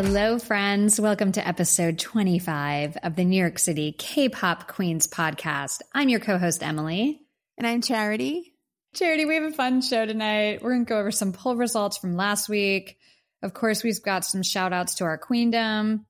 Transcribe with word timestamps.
Hello, 0.00 0.38
friends. 0.38 1.00
Welcome 1.00 1.32
to 1.32 1.44
episode 1.44 1.98
25 1.98 2.98
of 3.02 3.16
the 3.16 3.24
New 3.24 3.36
York 3.36 3.58
City 3.58 3.90
K 3.90 4.28
pop 4.28 4.68
Queens 4.68 5.08
podcast. 5.08 5.80
I'm 5.92 6.08
your 6.08 6.20
co 6.20 6.38
host, 6.38 6.62
Emily. 6.62 7.20
And 7.56 7.66
I'm 7.66 7.82
Charity. 7.82 8.54
Charity, 8.94 9.24
we 9.24 9.34
have 9.34 9.42
a 9.42 9.50
fun 9.50 9.80
show 9.82 10.06
tonight. 10.06 10.62
We're 10.62 10.74
going 10.74 10.86
to 10.86 10.88
go 10.88 11.00
over 11.00 11.10
some 11.10 11.32
poll 11.32 11.56
results 11.56 11.98
from 11.98 12.14
last 12.14 12.48
week. 12.48 12.96
Of 13.42 13.54
course, 13.54 13.82
we've 13.82 14.00
got 14.00 14.24
some 14.24 14.44
shout 14.44 14.72
outs 14.72 14.94
to 14.94 15.04
our 15.04 15.18
queendom. 15.18 16.06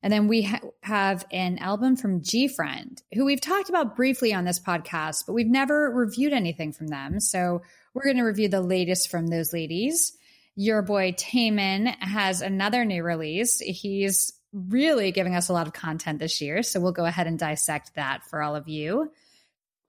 And 0.00 0.12
then 0.12 0.28
we 0.28 0.42
ha- 0.42 0.60
have 0.84 1.24
an 1.32 1.58
album 1.58 1.96
from 1.96 2.22
G 2.22 2.46
Friend, 2.46 3.02
who 3.14 3.24
we've 3.24 3.40
talked 3.40 3.68
about 3.68 3.96
briefly 3.96 4.32
on 4.32 4.44
this 4.44 4.60
podcast, 4.60 5.24
but 5.26 5.32
we've 5.32 5.50
never 5.50 5.90
reviewed 5.90 6.32
anything 6.32 6.72
from 6.72 6.86
them. 6.86 7.18
So 7.18 7.62
we're 7.94 8.04
going 8.04 8.18
to 8.18 8.22
review 8.22 8.46
the 8.46 8.60
latest 8.60 9.10
from 9.10 9.26
those 9.26 9.52
ladies. 9.52 10.16
Your 10.56 10.82
boy 10.82 11.12
Taemin 11.12 11.94
has 11.98 12.40
another 12.40 12.84
new 12.84 13.02
release. 13.02 13.58
He's 13.58 14.32
really 14.52 15.10
giving 15.10 15.34
us 15.34 15.48
a 15.48 15.52
lot 15.52 15.66
of 15.66 15.72
content 15.72 16.20
this 16.20 16.40
year. 16.40 16.62
So 16.62 16.80
we'll 16.80 16.92
go 16.92 17.04
ahead 17.04 17.26
and 17.26 17.38
dissect 17.38 17.96
that 17.96 18.22
for 18.30 18.40
all 18.40 18.54
of 18.54 18.68
you. 18.68 19.10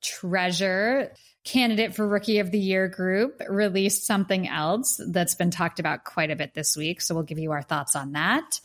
Treasure, 0.02 1.14
candidate 1.44 1.96
for 1.96 2.08
Rookie 2.08 2.40
of 2.40 2.52
the 2.52 2.60
Year 2.60 2.88
group, 2.88 3.42
released 3.48 4.08
something 4.08 4.48
else 4.48 5.00
that's 5.08 5.36
been 5.36 5.52
talked 5.52 5.80
about 5.80 6.04
quite 6.04 6.32
a 6.32 6.36
bit 6.36 6.54
this 6.56 6.76
week. 6.76 7.02
So 7.02 7.14
we'll 7.14 7.24
give 7.24 7.40
you 7.40 7.52
our 7.52 7.62
thoughts 7.62 7.96
on 7.96 8.14
that. 8.14 8.60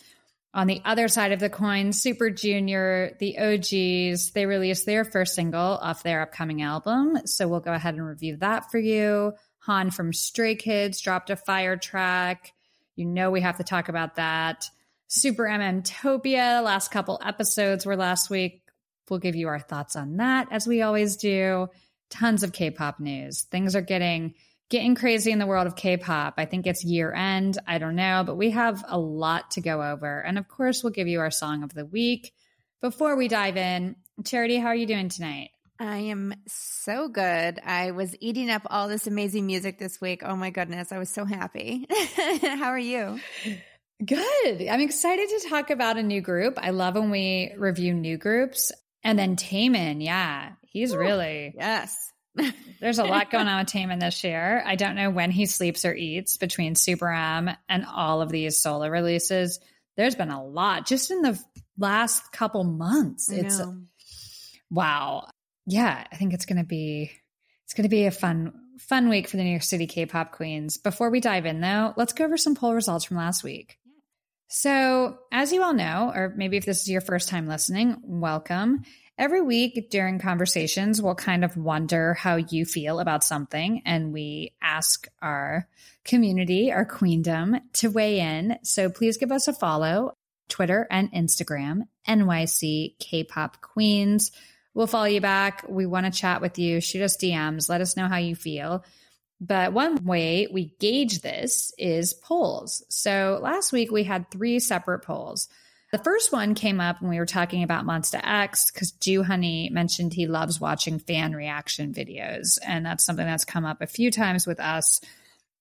On 0.53 0.67
the 0.67 0.81
other 0.85 1.07
side 1.07 1.33
of 1.33 1.39
the 1.39 1.51
coin, 1.51 1.93
Super 1.93 2.29
Junior, 2.29 3.17
the 3.21 3.39
OGs, 3.39 4.33
they 4.33 4.47
released 4.47 4.85
their 4.85 5.05
first 5.05 5.35
single 5.35 5.61
off 5.61 6.03
their 6.03 6.23
upcoming 6.23 6.63
album. 6.63 7.19
So 7.27 7.47
we'll 7.47 7.61
go 7.61 7.73
ahead 7.73 7.95
and 7.95 8.05
review 8.05 8.37
that 8.39 8.71
for 8.71 8.79
you. 8.79 9.35
Han 9.61 9.91
from 9.91 10.13
Stray 10.13 10.55
Kids 10.55 11.01
dropped 11.01 11.31
a 11.31 11.37
fire 11.37 11.77
track. 11.77 12.53
You 12.97 13.07
know, 13.07 13.31
we 13.31 13.41
have 13.41 13.59
to 13.59 13.65
talk 13.65 13.89
about 13.89 14.17
that. 14.17 14.65
Super 15.09 15.45
MM 15.45 15.83
Topia, 15.83 16.63
last 16.63 16.91
couple 16.91 17.21
episodes 17.25 17.85
were 17.85 17.97
last 17.97 18.31
week. 18.31 18.63
We'll 19.09 19.19
give 19.19 19.35
you 19.35 19.49
our 19.49 19.59
thoughts 19.59 19.97
on 19.97 20.19
that 20.19 20.49
as 20.51 20.67
we 20.67 20.83
always 20.83 21.17
do. 21.17 21.69
Tons 22.11 22.43
of 22.43 22.53
K-pop 22.53 23.01
news. 23.01 23.43
Things 23.43 23.75
are 23.75 23.83
getting 23.83 24.35
getting 24.69 24.95
crazy 24.95 25.33
in 25.33 25.41
the 25.41 25.47
world 25.47 25.67
of 25.67 25.75
K-pop. 25.75 26.35
I 26.39 26.45
think 26.45 26.67
it's 26.67 26.85
year 26.85 27.13
end. 27.13 27.59
I 27.67 27.79
don't 27.79 27.97
know, 27.97 28.23
but 28.25 28.37
we 28.37 28.51
have 28.51 28.85
a 28.87 28.99
lot 28.99 29.51
to 29.53 29.61
go 29.61 29.83
over. 29.83 30.21
And 30.21 30.39
of 30.39 30.47
course, 30.47 30.83
we'll 30.83 30.93
give 30.93 31.09
you 31.09 31.21
our 31.21 31.31
song 31.31 31.65
of 31.65 31.75
the 31.75 31.85
week. 31.85 32.33
Before 32.81 33.17
we 33.17 33.27
dive 33.27 33.57
in, 33.57 33.97
Charity, 34.25 34.59
how 34.59 34.69
are 34.69 34.75
you 34.75 34.87
doing 34.87 35.09
tonight? 35.09 35.51
I 35.81 35.97
am 35.97 36.35
so 36.47 37.09
good. 37.09 37.59
I 37.65 37.93
was 37.93 38.15
eating 38.21 38.51
up 38.51 38.67
all 38.69 38.87
this 38.87 39.07
amazing 39.07 39.47
music 39.47 39.79
this 39.79 39.99
week. 39.99 40.23
Oh 40.23 40.37
my 40.37 40.51
goodness. 40.51 40.93
I 40.93 40.99
was 40.99 41.09
so 41.09 41.25
happy. 41.25 41.87
How 42.43 42.69
are 42.69 42.79
you? 42.79 43.19
Good. 44.05 44.69
I'm 44.69 44.83
excited 44.83 45.27
to 45.31 45.49
talk 45.49 45.71
about 45.71 45.97
a 45.97 46.03
new 46.03 46.21
group. 46.21 46.59
I 46.61 46.71
love 46.71 46.97
when 46.97 47.11
we 47.11 47.55
review 47.57 47.95
new 47.95 48.19
groups. 48.19 48.73
And 49.03 49.19
then 49.19 49.37
Taemin, 49.37 50.05
yeah, 50.05 50.51
he's 50.61 50.93
Ooh, 50.93 50.99
really. 50.99 51.55
Yes. 51.57 51.97
There's 52.79 52.99
a 52.99 53.05
lot 53.05 53.31
going 53.31 53.49
on 53.49 53.61
with 53.61 53.73
Taemin 53.73 54.01
this 54.01 54.23
year. 54.23 54.63
I 54.67 54.77
don't 54.77 54.97
know 54.97 55.09
when 55.09 55.31
he 55.31 55.47
sleeps 55.47 55.87
or 55.87 55.95
eats 55.95 56.37
between 56.37 56.75
Super 56.75 57.11
M 57.11 57.51
and 57.71 57.87
all 57.87 58.21
of 58.21 58.29
these 58.29 58.61
solo 58.61 58.89
releases. 58.89 59.59
There's 59.97 60.15
been 60.15 60.31
a 60.31 60.45
lot 60.45 60.87
just 60.87 61.11
in 61.11 61.23
the 61.23 61.43
last 61.79 62.33
couple 62.33 62.65
months. 62.65 63.31
It's 63.31 63.63
wow 64.71 65.30
yeah, 65.67 66.05
I 66.11 66.17
think 66.17 66.35
it's 66.35 66.47
going 66.47 66.59
to 66.59 66.65
be 66.65 67.11
it's 67.65 67.75
going 67.75 67.85
to 67.85 67.89
be 67.89 68.07
a 68.07 68.11
fun 68.11 68.53
fun 68.79 69.09
week 69.09 69.29
for 69.29 69.37
the 69.37 69.45
New 69.45 69.51
York 69.51 69.63
City 69.63 69.87
K-pop 69.87 70.33
queens. 70.33 70.79
Before 70.79 71.11
we 71.11 71.21
dive 71.21 71.47
in 71.47 71.61
though, 71.61 71.95
let's 71.97 72.13
go 72.13 72.25
over 72.25 72.37
some 72.37 72.55
poll 72.55 72.75
results 72.75 73.05
from 73.05 73.19
last 73.19 73.45
week. 73.45 73.79
So, 74.49 75.19
as 75.31 75.53
you 75.53 75.63
all 75.63 75.75
know, 75.75 76.11
or 76.13 76.35
maybe 76.37 76.57
if 76.57 76.67
this 76.67 76.81
is 76.81 76.91
your 76.91 77.01
first 77.01 77.29
time 77.29 77.47
listening, 77.47 77.97
welcome. 78.03 78.83
Every 79.17 79.43
week 79.43 79.91
during 79.91 80.19
conversations, 80.19 81.01
we'll 81.01 81.15
kind 81.15 81.45
of 81.45 81.57
wonder 81.57 82.15
how 82.15 82.37
you 82.37 82.65
feel 82.65 82.99
about 82.99 83.23
something, 83.23 83.83
and 83.85 84.13
we 84.13 84.55
ask 84.61 85.07
our 85.23 85.69
community, 86.05 86.73
our 86.73 86.85
queendom, 86.85 87.61
to 87.75 87.91
weigh 87.91 88.19
in. 88.19 88.59
So 88.65 88.91
please 88.91 89.19
give 89.19 89.31
us 89.31 89.47
a 89.47 89.53
follow 89.53 90.17
Twitter 90.49 90.89
and 90.91 91.13
Instagram, 91.13 91.83
NYC 92.09 92.99
K-pop 92.99 93.61
Queens. 93.61 94.33
We'll 94.75 94.87
follow 94.87 95.07
you 95.07 95.21
back. 95.21 95.65
We 95.69 95.87
want 95.87 96.07
to 96.07 96.13
chat 96.13 96.41
with 96.41 96.59
you. 96.59 96.81
Shoot 96.81 97.03
us 97.03 97.17
DMs. 97.17 97.69
Let 97.69 97.81
us 97.81 97.97
know 97.97 98.09
how 98.09 98.19
you 98.19 98.37
feel. 98.37 98.85
But 99.41 99.73
one 99.73 100.05
way 100.05 100.49
we 100.53 100.75
gauge 100.79 101.23
this 101.23 101.73
is 101.79 102.15
polls. 102.15 102.85
So 102.89 103.41
last 103.43 103.73
week 103.73 103.91
we 103.91 104.05
had 104.05 104.31
three 104.31 104.59
separate 104.61 105.01
polls. 105.01 105.49
The 105.93 105.99
first 105.99 106.31
one 106.31 106.55
came 106.55 106.81
up 106.81 107.01
when 107.01 107.11
we 107.11 107.19
were 107.19 107.27
talking 107.27 107.65
about 107.65 107.85
Monsta 107.85 108.21
X 108.23 108.71
because 108.71 108.93
Jooheon 108.93 109.73
mentioned 109.73 110.13
he 110.13 110.29
loves 110.29 110.61
watching 110.61 111.01
fan 111.01 111.35
reaction 111.35 111.93
videos. 111.93 112.59
And 112.65 112.87
that's 112.87 113.05
something 113.05 113.27
that's 113.27 113.45
come 113.45 113.65
up 113.65 113.81
a 113.81 113.87
few 113.87 114.11
times 114.13 114.47
with 114.47 114.61
us. 114.61 115.01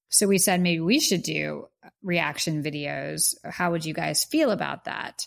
So 0.10 0.28
we 0.28 0.38
said 0.38 0.62
maybe 0.62 0.82
we 0.82 1.00
should 1.00 1.24
do 1.24 1.68
reaction 2.04 2.64
videos. 2.64 3.34
How 3.44 3.72
would 3.72 3.86
you 3.86 3.94
guys 3.94 4.24
feel 4.24 4.52
about 4.52 4.86
that? 4.86 5.26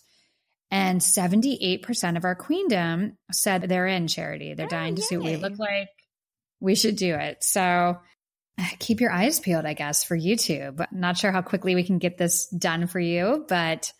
And 0.72 1.02
78% 1.02 2.16
of 2.16 2.24
our 2.24 2.34
queendom 2.34 3.18
said 3.30 3.60
they're 3.62 3.86
in 3.86 4.08
charity. 4.08 4.54
They're 4.54 4.64
oh, 4.66 4.70
dying 4.70 4.94
to 4.94 5.02
yay. 5.02 5.06
see 5.06 5.16
what 5.18 5.26
we 5.26 5.36
look 5.36 5.58
like. 5.58 5.90
We 6.60 6.74
should 6.74 6.96
do 6.96 7.14
it. 7.14 7.44
So 7.44 7.98
keep 8.78 9.02
your 9.02 9.12
eyes 9.12 9.38
peeled, 9.38 9.66
I 9.66 9.74
guess, 9.74 10.02
for 10.02 10.16
YouTube. 10.16 10.82
Not 10.90 11.18
sure 11.18 11.30
how 11.30 11.42
quickly 11.42 11.74
we 11.74 11.84
can 11.84 11.98
get 11.98 12.16
this 12.16 12.46
done 12.48 12.86
for 12.86 12.98
you, 12.98 13.44
but 13.48 13.92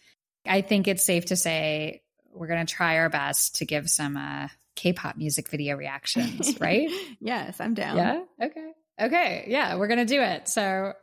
I 0.47 0.63
think 0.63 0.89
it's 0.89 1.05
safe 1.05 1.27
to 1.27 1.37
say 1.37 2.01
we're 2.33 2.47
going 2.47 2.65
to 2.65 2.75
try 2.75 2.97
our 2.99 3.11
best 3.11 3.57
to 3.57 3.67
give 3.67 3.91
some 3.91 4.17
uh, 4.17 4.49
K-pop 4.75 5.19
music 5.19 5.51
video 5.51 5.77
reactions, 5.77 6.59
right? 6.59 6.89
yes, 7.21 7.61
I'm 7.61 7.75
down. 7.75 7.99
Yeah. 7.99 8.23
Okay. 8.47 8.73
Okay. 8.99 9.45
Yeah, 9.47 9.77
we're 9.77 9.89
going 9.89 10.07
to 10.07 10.07
do 10.07 10.23
it. 10.23 10.49
So 10.49 10.95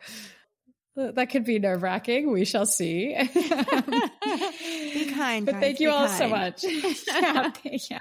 that 1.16 1.30
could 1.30 1.46
be 1.46 1.60
nerve 1.60 1.84
wracking. 1.84 2.32
We 2.32 2.46
shall 2.46 2.66
see. 2.66 3.16
be 3.34 5.12
kind. 5.12 5.46
But 5.46 5.56
thank 5.56 5.80
you 5.80 5.92
all 5.92 6.08
kind. 6.08 6.18
so 6.18 6.30
much. 6.30 6.64
yeah, 6.64 7.52
yeah, 7.90 8.00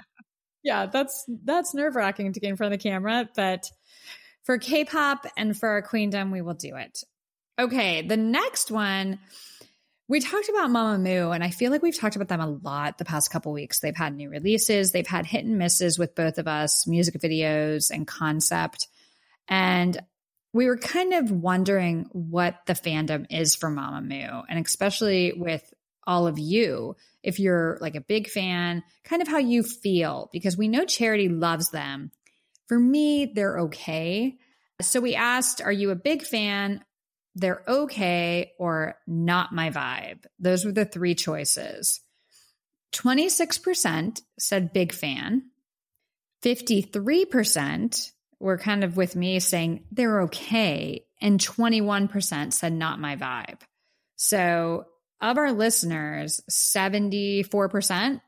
yeah. 0.63 0.85
That's 0.87 1.25
that's 1.43 1.73
nerve 1.73 1.95
wracking 1.95 2.33
to 2.33 2.39
get 2.39 2.49
in 2.49 2.57
front 2.57 2.73
of 2.73 2.79
the 2.79 2.83
camera, 2.83 3.29
but 3.35 3.69
for 4.43 4.57
K-pop 4.57 5.27
and 5.37 5.57
for 5.57 5.69
our 5.69 5.81
queendom, 5.81 6.31
we 6.31 6.41
will 6.41 6.53
do 6.53 6.75
it. 6.75 7.03
Okay, 7.59 8.01
the 8.01 8.17
next 8.17 8.71
one. 8.71 9.19
We 10.07 10.21
talked 10.21 10.49
about 10.49 10.71
Mamamoo, 10.71 11.35
and 11.35 11.43
I 11.43 11.51
feel 11.51 11.71
like 11.71 11.83
we've 11.83 11.95
talked 11.95 12.15
about 12.15 12.29
them 12.29 12.41
a 12.41 12.47
lot 12.47 12.97
the 12.97 13.05
past 13.05 13.29
couple 13.29 13.51
weeks. 13.51 13.79
They've 13.79 13.95
had 13.95 14.15
new 14.15 14.27
releases, 14.27 14.91
they've 14.91 15.05
had 15.05 15.27
hit 15.27 15.45
and 15.45 15.59
misses 15.59 15.99
with 15.99 16.15
both 16.15 16.39
of 16.39 16.47
us, 16.47 16.87
music 16.87 17.21
videos 17.21 17.91
and 17.91 18.07
concept. 18.07 18.87
And 19.47 19.99
we 20.53 20.65
were 20.65 20.77
kind 20.77 21.13
of 21.13 21.31
wondering 21.31 22.07
what 22.11 22.59
the 22.65 22.73
fandom 22.73 23.27
is 23.29 23.55
for 23.55 23.69
Mamamoo, 23.69 24.43
and 24.49 24.65
especially 24.65 25.33
with 25.33 25.73
all 26.07 26.25
of 26.25 26.39
you, 26.39 26.95
if 27.21 27.39
you're 27.39 27.77
like 27.81 27.95
a 27.95 28.01
big 28.01 28.27
fan, 28.29 28.83
kind 29.03 29.21
of 29.21 29.27
how 29.27 29.37
you 29.37 29.61
feel, 29.61 30.29
because 30.33 30.57
we 30.57 30.67
know 30.67 30.85
Charity 30.85 31.29
loves 31.29 31.69
them. 31.69 32.11
For 32.67 32.79
me, 32.79 33.31
they're 33.33 33.59
okay. 33.61 34.37
So 34.81 35.01
we 35.01 35.15
asked, 35.15 35.61
Are 35.61 35.71
you 35.71 35.91
a 35.91 35.95
big 35.95 36.23
fan? 36.23 36.83
They're 37.35 37.63
okay 37.67 38.53
or 38.57 38.95
not 39.05 39.53
my 39.53 39.69
vibe. 39.69 40.25
Those 40.39 40.65
were 40.65 40.71
the 40.71 40.85
three 40.85 41.13
choices. 41.13 42.01
26% 42.93 44.21
said 44.39 44.73
big 44.73 44.93
fan. 44.93 45.43
53% 46.43 48.11
were 48.39 48.57
kind 48.57 48.83
of 48.83 48.97
with 48.97 49.15
me 49.15 49.39
saying 49.39 49.83
they're 49.91 50.21
okay. 50.23 51.05
And 51.21 51.39
21% 51.39 52.53
said 52.53 52.73
not 52.73 52.99
my 52.99 53.15
vibe. 53.15 53.59
So 54.15 54.85
of 55.21 55.37
our 55.37 55.51
listeners, 55.51 56.41
74% 56.49 58.21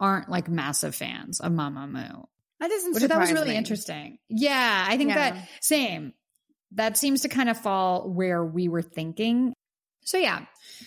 aren't 0.00 0.28
like 0.28 0.48
massive 0.48 0.94
fans 0.94 1.40
of 1.40 1.52
Mamamoo. 1.52 2.24
That 2.60 2.68
doesn't 2.68 2.94
Which 2.94 3.04
that 3.04 3.18
was 3.18 3.32
really 3.32 3.50
me. 3.50 3.56
interesting. 3.56 4.18
Yeah, 4.28 4.84
I 4.88 4.96
think 4.96 5.10
yeah. 5.10 5.30
that 5.30 5.48
same. 5.60 6.12
That 6.72 6.96
seems 6.96 7.22
to 7.22 7.28
kind 7.28 7.48
of 7.48 7.58
fall 7.58 8.10
where 8.10 8.44
we 8.44 8.68
were 8.68 8.82
thinking. 8.82 9.54
So 10.04 10.18
yeah, 10.18 10.44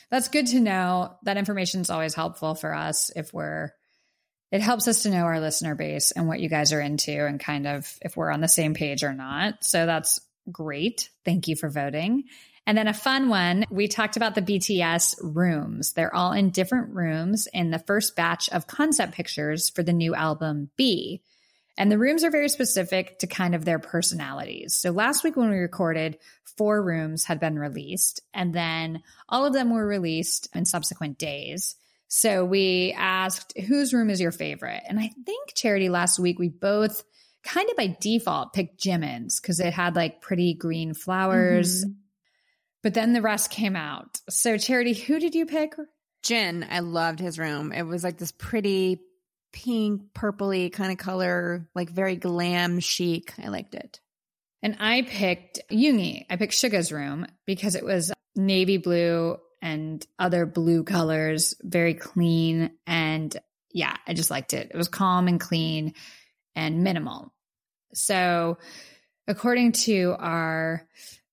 that's 0.10 0.28
good 0.28 0.48
to 0.48 0.60
know. 0.60 1.16
That 1.24 1.38
information 1.38 1.82
is 1.82 1.90
always 1.90 2.14
helpful 2.14 2.56
for 2.56 2.74
us 2.74 3.12
if 3.16 3.34
we're 3.34 3.72
it 4.52 4.62
helps 4.62 4.88
us 4.88 5.04
to 5.04 5.10
know 5.10 5.24
our 5.24 5.40
listener 5.40 5.76
base 5.76 6.12
and 6.12 6.28
what 6.28 6.40
you 6.40 6.50
guys 6.50 6.74
are 6.74 6.82
into 6.82 7.26
and 7.26 7.40
kind 7.40 7.66
of 7.66 7.98
if 8.02 8.18
we're 8.18 8.32
on 8.32 8.42
the 8.42 8.48
same 8.48 8.74
page 8.74 9.04
or 9.04 9.14
not. 9.14 9.64
So 9.64 9.86
that's 9.86 10.20
great. 10.52 11.10
Thank 11.24 11.48
you 11.48 11.56
for 11.56 11.70
voting. 11.70 12.26
And 12.68 12.78
then 12.78 12.88
a 12.88 12.94
fun 12.94 13.30
one, 13.30 13.66
we 13.72 13.88
talked 13.88 14.18
about 14.18 14.36
the 14.36 14.42
BTS 14.42 15.16
rooms. 15.22 15.94
They're 15.94 16.14
all 16.14 16.34
in 16.34 16.52
different 16.52 16.94
rooms 16.94 17.48
in 17.52 17.72
the 17.72 17.80
first 17.80 18.16
batch 18.16 18.50
of 18.50 18.68
concept 18.68 19.14
pictures 19.14 19.70
for 19.70 19.82
the 19.84 19.94
new 19.94 20.14
album 20.14 20.70
BE. 20.78 21.22
And 21.78 21.92
the 21.92 21.98
rooms 21.98 22.24
are 22.24 22.30
very 22.30 22.50
specific 22.50 23.20
to 23.20 23.28
kind 23.28 23.56
of 23.56 23.66
their 23.66 23.80
personalities. 23.80 24.76
So 24.76 24.92
last 24.92 25.24
week 25.24 25.36
when 25.36 25.50
we 25.50 25.58
recorded, 25.58 26.20
four 26.58 26.84
rooms 26.84 27.24
had 27.24 27.40
been 27.40 27.58
released, 27.58 28.22
and 28.34 28.54
then 28.54 29.02
all 29.28 29.46
of 29.46 29.54
them 29.54 29.72
were 29.72 29.88
released 29.88 30.50
in 30.54 30.66
subsequent 30.66 31.18
days. 31.18 31.76
So 32.14 32.44
we 32.44 32.94
asked, 32.98 33.58
whose 33.58 33.94
room 33.94 34.10
is 34.10 34.20
your 34.20 34.34
favorite? 34.34 34.84
And 34.86 35.00
I 35.00 35.12
think, 35.26 35.54
Charity, 35.56 35.88
last 35.88 36.20
week 36.20 36.40
we 36.40 36.50
both 36.50 37.06
kind 37.42 37.70
of 37.70 37.78
by 37.78 37.96
default 38.02 38.52
picked 38.52 38.84
Jimin's 38.84 39.40
because 39.40 39.62
it 39.62 39.72
had 39.72 39.96
like 39.96 40.20
pretty 40.20 40.54
green 40.54 40.94
flowers. 40.94 41.86
Mm-hmm. 41.86 41.94
But 42.84 42.96
then 42.96 43.14
the 43.14 43.22
rest 43.22 43.50
came 43.50 43.78
out. 43.78 44.20
So, 44.30 44.58
Charity, 44.58 44.94
who 44.94 45.22
did 45.22 45.36
you 45.36 45.46
pick? 45.46 45.74
Jin. 46.22 46.66
I 46.70 46.80
loved 46.80 47.22
his 47.22 47.40
room. 47.40 47.72
It 47.72 47.84
was 47.84 48.04
like 48.04 48.18
this 48.18 48.34
pretty 48.34 49.00
pink, 49.54 50.14
purpley 50.14 50.70
kind 50.70 50.92
of 50.92 50.98
color, 50.98 51.70
like 51.74 51.92
very 51.92 52.18
glam 52.18 52.82
chic. 52.82 53.34
I 53.42 53.48
liked 53.48 53.74
it. 53.74 54.02
And 54.62 54.76
I 54.82 55.04
picked 55.04 55.62
Yoongi. 55.72 56.26
I 56.30 56.36
picked 56.36 56.56
Suga's 56.56 56.92
room 56.92 57.26
because 57.46 57.76
it 57.76 57.86
was 57.86 58.12
navy 58.36 58.76
blue 58.76 59.38
and 59.62 60.06
other 60.18 60.46
blue 60.46 60.84
colors, 60.84 61.54
very 61.62 61.94
clean. 61.94 62.72
And 62.88 63.36
yeah, 63.72 63.96
I 64.08 64.14
just 64.14 64.32
liked 64.32 64.54
it. 64.54 64.72
It 64.74 64.78
was 64.78 64.88
calm 64.88 65.28
and 65.28 65.40
clean 65.40 65.94
and 66.56 66.84
minimal. 66.84 67.34
So, 67.94 68.58
according 69.28 69.74
to 69.74 70.16
our 70.18 70.88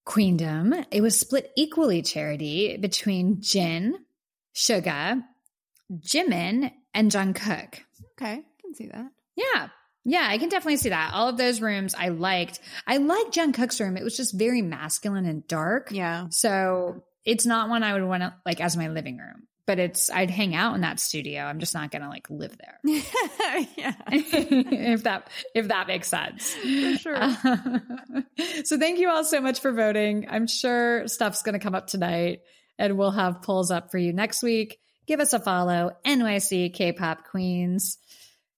queendom, 0.05 0.75
it 0.91 1.01
was 1.01 1.19
split 1.19 1.51
equally 1.57 2.03
charity 2.03 2.77
between 2.77 3.41
Jin, 3.41 3.95
Suga, 4.55 5.23
Jimin, 5.93 6.73
and 6.95 7.11
Jungkook. 7.11 7.75
Okay, 8.21 8.33
I 8.33 8.45
can 8.61 8.75
see 8.75 8.87
that. 8.89 9.11
Yeah. 9.37 9.69
Yeah, 10.05 10.27
I 10.27 10.39
can 10.39 10.49
definitely 10.49 10.79
see 10.79 10.89
that. 10.89 11.13
All 11.13 11.29
of 11.29 11.37
those 11.37 11.61
rooms 11.61 11.95
I 11.95 12.09
liked. 12.09 12.61
I 12.87 12.97
liked 12.97 13.35
Jungkook's 13.35 13.79
room. 13.79 13.97
It 13.99 14.05
was 14.05 14.17
just 14.17 14.33
very 14.33 14.63
masculine 14.63 15.27
and 15.27 15.47
dark. 15.47 15.91
Yeah. 15.93 16.29
So 16.31 17.05
it's 17.29 17.47
not 17.47 17.69
one 17.69 17.83
I 17.83 17.93
would 17.93 18.05
want 18.05 18.23
to 18.23 18.35
like 18.45 18.61
as 18.61 18.77
my 18.77 18.89
living 18.89 19.19
room 19.19 19.47
but 19.69 19.79
it's 19.79 20.11
I'd 20.11 20.31
hang 20.31 20.55
out 20.55 20.77
in 20.77 20.81
that 20.81 20.99
studio. 20.99 21.43
I'm 21.43 21.59
just 21.61 21.75
not 21.75 21.91
gonna 21.91 22.09
like 22.09 22.31
live 22.31 22.57
there. 22.57 22.81
yeah. 23.77 23.93
if 24.11 25.03
that 25.03 25.29
if 25.55 25.69
that 25.69 25.87
makes 25.87 26.09
sense. 26.09 26.55
For 26.55 26.97
sure. 26.97 27.15
Uh, 27.15 27.35
so 28.65 28.79
thank 28.79 28.99
you 28.99 29.11
all 29.11 29.25
so 29.25 29.43
much 29.43 29.61
for 29.61 29.71
voting. 29.73 30.27
I'm 30.31 30.47
sure 30.47 31.07
stuff's 31.07 31.43
gonna 31.43 31.59
come 31.59 31.75
up 31.75 31.87
tonight 31.87 32.41
and 32.79 32.97
we'll 32.97 33.11
have 33.11 33.43
polls 33.43 33.71
up 33.71 33.91
for 33.91 33.99
you 33.99 34.15
next 34.15 34.43
week. 34.43 34.79
Give 35.07 35.21
us 35.21 35.35
a 35.35 35.39
follow, 35.39 35.91
NYC 36.07 36.73
K-pop 36.73 37.25
Queens. 37.25 37.99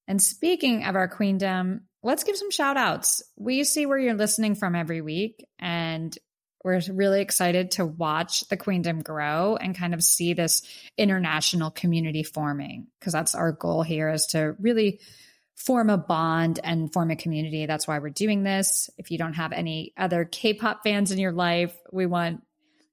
And 0.06 0.22
speaking 0.22 0.84
of 0.84 0.94
our 0.94 1.08
queendom, 1.08 1.88
let's 2.04 2.22
give 2.22 2.36
some 2.36 2.52
shout 2.52 2.76
outs. 2.76 3.20
We 3.36 3.64
see 3.64 3.84
where 3.84 3.98
you're 3.98 4.14
listening 4.14 4.54
from 4.54 4.76
every 4.76 5.00
week 5.00 5.44
and 5.58 6.16
we're 6.62 6.80
really 6.90 7.20
excited 7.22 7.72
to 7.72 7.86
watch 7.86 8.48
the 8.48 8.56
queendom 8.56 9.00
grow 9.02 9.56
and 9.56 9.76
kind 9.76 9.94
of 9.94 10.02
see 10.02 10.34
this 10.34 10.62
international 10.98 11.70
community 11.70 12.22
forming 12.22 12.86
because 12.98 13.12
that's 13.12 13.34
our 13.34 13.52
goal 13.52 13.82
here 13.82 14.10
is 14.10 14.26
to 14.26 14.54
really 14.60 15.00
form 15.56 15.90
a 15.90 15.98
bond 15.98 16.60
and 16.62 16.92
form 16.92 17.10
a 17.10 17.16
community. 17.16 17.66
That's 17.66 17.86
why 17.86 17.98
we're 17.98 18.10
doing 18.10 18.42
this. 18.42 18.90
If 18.98 19.10
you 19.10 19.18
don't 19.18 19.34
have 19.34 19.52
any 19.52 19.92
other 19.96 20.24
K-pop 20.24 20.82
fans 20.84 21.12
in 21.12 21.18
your 21.18 21.32
life, 21.32 21.74
we 21.92 22.06
want 22.06 22.42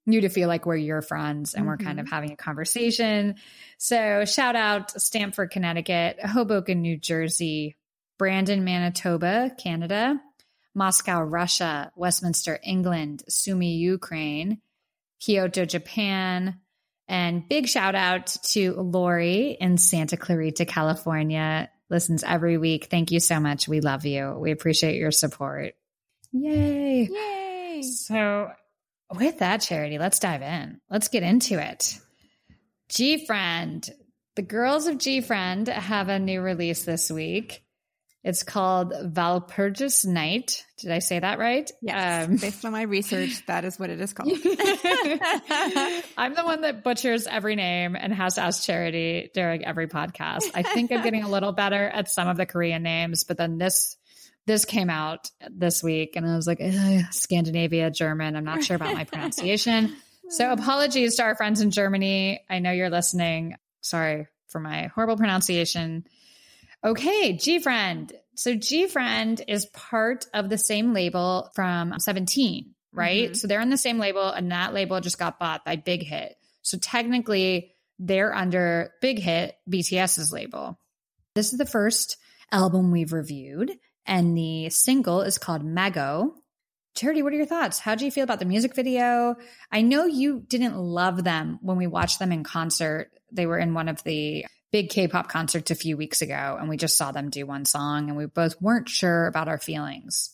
you 0.06 0.22
to 0.22 0.30
feel 0.30 0.48
like 0.48 0.66
we're 0.66 0.78
your 0.78 1.02
friends 1.02 1.54
and 1.54 1.64
mm-hmm. 1.64 1.69
we're 1.69 1.78
kind 1.78 2.00
of 2.00 2.06
mm-hmm. 2.06 2.16
having 2.16 2.31
a 2.31 2.38
conversation. 2.38 3.36
So 3.78 4.25
shout 4.25 4.56
out 4.56 4.92
Stamford, 4.92 5.52
Connecticut, 5.52 6.19
Hoboken, 6.22 6.81
New 6.81 6.98
Jersey, 6.98 7.75
Brandon, 8.18 8.64
Manitoba, 8.64 9.52
Canada, 9.58 10.19
Moscow, 10.78 11.22
Russia, 11.22 11.92
Westminster, 11.96 12.60
England, 12.64 13.24
Sumy, 13.28 13.74
Ukraine, 13.78 14.62
Kyoto, 15.20 15.66
Japan, 15.66 16.60
and 17.08 17.50
big 17.50 17.68
shout 17.68 17.96
out 17.96 18.28
to 18.44 18.74
Lori 18.74 19.58
in 19.60 19.78
Santa 19.78 20.18
Clarita, 20.18 20.66
California. 20.66 21.70
Listens 21.90 22.24
every 22.24 22.58
week. 22.58 22.90
Thank 22.92 23.12
you 23.12 23.20
so 23.20 23.40
much. 23.40 23.68
We 23.68 23.80
love 23.80 24.06
you. 24.06 24.38
We 24.38 24.52
appreciate 24.52 24.98
your 24.98 25.12
support. 25.12 25.74
Yay. 26.32 27.10
Yay. 27.10 27.82
So, 27.82 28.52
with 29.16 29.40
that, 29.40 29.62
Charity, 29.62 29.98
let's 29.98 30.20
dive 30.20 30.44
in. 30.44 30.80
Let's 30.90 31.08
get 31.08 31.24
into 31.24 31.60
it. 31.60 31.98
G 32.90 33.26
Friend. 33.26 33.90
The 34.36 34.42
girls 34.44 34.86
of 34.86 35.00
G 35.00 35.22
Friend 35.22 35.68
have 35.68 36.10
a 36.10 36.20
new 36.20 36.42
release 36.42 36.84
this 36.84 37.10
week. 37.10 37.64
It's 38.28 38.44
called 38.44 38.92
Walpurgis 38.92 40.06
Night. 40.06 40.66
Did 40.80 40.92
I 40.92 41.00
say 41.00 41.18
that 41.18 41.40
right? 41.40 41.72
Yes. 41.82 42.28
Um, 42.28 42.36
Based 42.36 42.66
on 42.66 42.74
my 42.74 42.82
research, 42.82 43.46
that 43.48 43.64
is 43.64 43.80
what 43.80 43.90
it 43.90 44.02
is 44.02 44.12
called. 44.12 44.30
I'm 46.18 46.34
the 46.34 46.44
one 46.44 46.60
that 46.60 46.84
butchers 46.84 47.26
every 47.26 47.56
name 47.56 47.96
and 47.96 48.14
has 48.14 48.36
to 48.36 48.42
ask 48.42 48.66
charity 48.66 49.32
during 49.34 49.64
every 49.64 49.88
podcast. 49.88 50.52
I 50.54 50.64
think 50.64 50.92
I'm 50.92 51.04
getting 51.04 51.24
a 51.24 51.30
little 51.30 51.54
better 51.54 51.88
at 51.88 52.10
some 52.12 52.28
of 52.28 52.36
the 52.36 52.46
Korean 52.46 52.84
names, 52.84 53.24
but 53.24 53.38
then 53.38 53.60
this 53.60 53.96
this 54.46 54.66
came 54.66 54.90
out 54.90 55.32
this 55.50 55.82
week 55.82 56.18
and 56.18 56.30
I 56.30 56.36
was 56.36 56.48
like, 56.48 56.62
Scandinavia, 57.12 57.92
German. 57.92 58.36
I'm 58.36 58.44
not 58.44 58.62
sure 58.62 58.76
about 58.76 58.94
my 58.94 59.06
pronunciation. 59.06 59.96
so 60.32 60.52
apologies 60.52 61.16
to 61.16 61.24
our 61.24 61.36
friends 61.36 61.62
in 61.62 61.72
Germany. 61.72 62.42
I 62.50 62.60
know 62.60 62.72
you're 62.72 62.90
listening. 62.90 63.56
Sorry 63.80 64.28
for 64.50 64.60
my 64.60 64.88
horrible 64.88 65.16
pronunciation. 65.16 66.06
Okay, 66.86 67.34
G 67.34 67.60
Friend. 67.60 68.12
So 68.36 68.56
G 68.56 68.88
Friend 68.88 69.42
is 69.48 69.66
part 69.68 70.26
of 70.34 70.50
the 70.50 70.58
same 70.58 70.94
label 70.94 71.50
from 71.56 72.00
17, 72.00 72.74
right? 72.94 73.26
Mm-hmm. 73.26 73.34
So 73.34 73.48
they're 73.48 73.62
on 73.62 73.70
the 73.70 73.78
same 73.78 73.98
label, 73.98 74.30
and 74.30 74.52
that 74.52 74.74
label 74.74 75.02
just 75.02 75.20
got 75.20 75.40
bought 75.40 75.66
by 75.66 75.76
Big 75.76 76.04
Hit. 76.04 76.36
So 76.62 76.78
technically, 76.78 77.72
they're 78.00 78.34
under 78.34 78.94
Big 79.02 79.20
Hit, 79.20 79.56
BTS's 79.70 80.32
label. 80.32 80.80
This 81.34 81.52
is 81.52 81.58
the 81.58 81.66
first 81.66 82.18
album 82.52 82.92
we've 82.92 83.14
reviewed, 83.14 83.72
and 84.06 84.38
the 84.38 84.70
single 84.70 85.22
is 85.22 85.38
called 85.38 85.66
Mago. 85.66 86.36
Charity, 86.96 87.22
what 87.22 87.34
are 87.34 87.38
your 87.38 87.46
thoughts? 87.46 87.80
How 87.80 87.96
do 87.96 88.06
you 88.06 88.12
feel 88.12 88.24
about 88.24 88.40
the 88.40 88.46
music 88.46 88.76
video? 88.76 89.36
I 89.72 89.82
know 89.82 90.06
you 90.06 90.44
didn't 90.48 90.78
love 90.78 91.24
them 91.24 91.60
when 91.62 91.78
we 91.78 91.86
watched 91.86 92.20
them 92.20 92.32
in 92.32 92.44
concert. 92.44 93.12
They 93.32 93.46
were 93.46 93.60
in 93.60 93.74
one 93.74 93.88
of 93.88 94.04
the 94.04 94.46
big 94.72 94.90
K-pop 94.90 95.30
concerts 95.30 95.72
a 95.72 95.75
few 95.75 95.98
weeks 95.98 96.22
ago, 96.22 96.58
and 96.60 96.69
we 96.69 96.78
just 96.78 96.98
saw 96.98 97.12
them 97.12 97.30
do 97.30 97.46
one 97.46 97.66
song, 97.66 98.10
and 98.10 98.18
we 98.18 98.26
both 98.26 98.62
weren't 98.62 98.90
sure 98.90 99.28
about 99.28 99.47
our 99.47 99.57
feelings. 99.57 100.31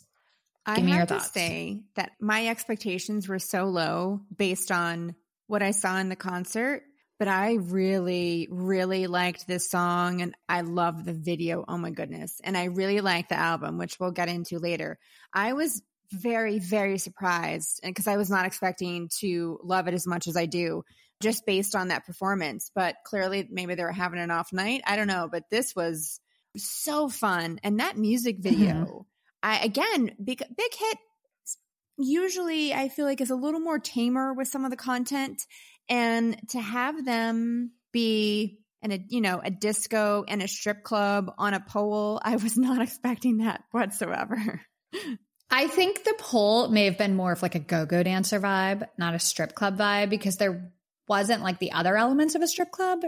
Give 0.65 0.77
I 0.77 0.81
me 0.81 0.91
have 0.93 1.09
to 1.09 1.19
say 1.19 1.83
that 1.95 2.11
my 2.19 2.47
expectations 2.47 3.27
were 3.27 3.39
so 3.39 3.65
low 3.65 4.21
based 4.35 4.71
on 4.71 5.15
what 5.47 5.61
I 5.61 5.71
saw 5.71 5.97
in 5.97 6.09
the 6.09 6.15
concert, 6.15 6.83
but 7.19 7.27
I 7.27 7.55
really, 7.55 8.47
really 8.49 9.07
liked 9.07 9.45
this 9.45 9.69
song, 9.69 10.21
and 10.21 10.35
I 10.47 10.61
love 10.61 11.03
the 11.03 11.13
video. 11.13 11.65
Oh 11.67 11.77
my 11.77 11.91
goodness! 11.91 12.39
And 12.43 12.57
I 12.57 12.65
really 12.65 13.01
like 13.01 13.29
the 13.29 13.37
album, 13.37 13.77
which 13.77 13.99
we'll 13.99 14.11
get 14.11 14.29
into 14.29 14.59
later. 14.59 14.97
I 15.33 15.53
was 15.53 15.81
very, 16.11 16.59
very 16.59 16.97
surprised 16.97 17.81
because 17.83 18.07
I 18.07 18.17
was 18.17 18.29
not 18.29 18.45
expecting 18.45 19.09
to 19.19 19.59
love 19.63 19.87
it 19.87 19.93
as 19.93 20.07
much 20.07 20.27
as 20.27 20.37
I 20.37 20.45
do 20.45 20.83
just 21.23 21.45
based 21.45 21.75
on 21.75 21.87
that 21.87 22.05
performance. 22.05 22.69
But 22.75 22.95
clearly, 23.05 23.47
maybe 23.49 23.73
they 23.73 23.83
were 23.83 23.91
having 23.91 24.19
an 24.19 24.29
off 24.29 24.53
night. 24.53 24.81
I 24.85 24.95
don't 24.95 25.07
know. 25.07 25.27
But 25.31 25.49
this 25.49 25.75
was 25.75 26.19
so 26.55 27.09
fun. 27.09 27.59
And 27.63 27.79
that 27.79 27.97
music 27.97 28.37
video, 28.39 28.73
mm-hmm. 28.73 28.97
I 29.41 29.59
again, 29.59 30.15
big, 30.23 30.43
big 30.55 30.75
hit. 30.75 30.97
Usually, 31.97 32.73
I 32.73 32.89
feel 32.89 33.05
like 33.05 33.21
is 33.21 33.29
a 33.29 33.35
little 33.35 33.59
more 33.59 33.79
tamer 33.79 34.33
with 34.33 34.47
some 34.47 34.65
of 34.65 34.71
the 34.71 34.77
content, 34.77 35.41
and 35.89 36.37
to 36.49 36.59
have 36.59 37.05
them 37.05 37.71
be 37.91 38.59
in 38.81 38.91
a 38.91 38.99
you 39.09 39.21
know 39.21 39.39
a 39.43 39.51
disco 39.51 40.25
and 40.27 40.41
a 40.41 40.47
strip 40.47 40.83
club 40.83 41.31
on 41.37 41.53
a 41.53 41.59
pole, 41.59 42.19
I 42.23 42.35
was 42.35 42.57
not 42.57 42.81
expecting 42.81 43.37
that 43.37 43.63
whatsoever. 43.71 44.61
I 45.51 45.67
think 45.67 46.03
the 46.03 46.15
pole 46.17 46.67
may 46.69 46.85
have 46.85 46.97
been 46.97 47.15
more 47.15 47.31
of 47.31 47.43
like 47.43 47.53
a 47.53 47.59
go-go 47.59 48.01
dancer 48.01 48.39
vibe, 48.39 48.87
not 48.97 49.13
a 49.13 49.19
strip 49.19 49.53
club 49.53 49.77
vibe, 49.77 50.09
because 50.09 50.37
there 50.37 50.73
wasn't 51.07 51.41
like 51.41 51.59
the 51.59 51.71
other 51.71 51.97
elements 51.97 52.35
of 52.35 52.41
a 52.41 52.47
strip 52.47 52.71
club. 52.71 53.01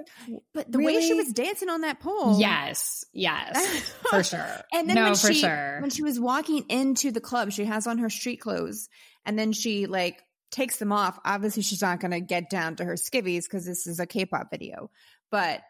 But 0.54 0.72
the 0.72 0.78
really? 0.80 0.96
way 0.96 1.08
she 1.08 1.14
was 1.14 1.32
dancing 1.32 1.70
on 1.70 1.82
that 1.82 2.00
pole. 2.00 2.40
Yes. 2.40 3.06
Yes. 3.14 3.80
for 4.10 4.24
sure. 4.24 4.62
And 4.74 4.90
then 4.90 4.96
no, 4.96 5.04
when 5.04 5.16
she, 5.16 5.34
sure. 5.36 5.80
When 5.82 5.90
she 5.90 6.04
was 6.04 6.20
walking 6.20 6.66
into 6.70 7.12
the 7.12 7.22
club, 7.22 7.52
she 7.52 7.66
has 7.66 7.88
on 7.88 8.00
her 8.00 8.10
street 8.10 8.38
clothes 8.38 8.90
and 9.26 9.38
then 9.40 9.54
she 9.54 9.86
like 9.86 10.22
takes 10.52 10.78
them 10.78 10.92
off. 10.92 11.20
Obviously, 11.26 11.64
she's 11.64 11.82
not 11.82 12.00
going 12.00 12.12
to 12.12 12.22
get 12.22 12.50
down 12.50 12.76
to 12.78 12.86
her 12.86 12.96
skivvies 12.96 13.44
because 13.44 13.66
this 13.66 13.88
is 13.88 14.00
a 14.00 14.06
K 14.06 14.26
pop 14.26 14.50
video, 14.52 14.90
but 15.32 15.62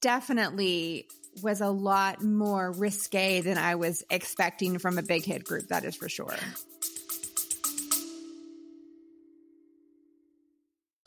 definitely 0.00 1.08
was 1.42 1.60
a 1.60 1.68
lot 1.68 2.22
more 2.22 2.72
risque 2.72 3.40
than 3.40 3.58
I 3.58 3.74
was 3.74 4.02
expecting 4.10 4.78
from 4.78 4.98
a 4.98 5.02
big 5.02 5.24
hit 5.24 5.44
group. 5.44 5.68
That 5.68 5.84
is 5.84 5.96
for 5.96 6.08
sure. 6.08 6.36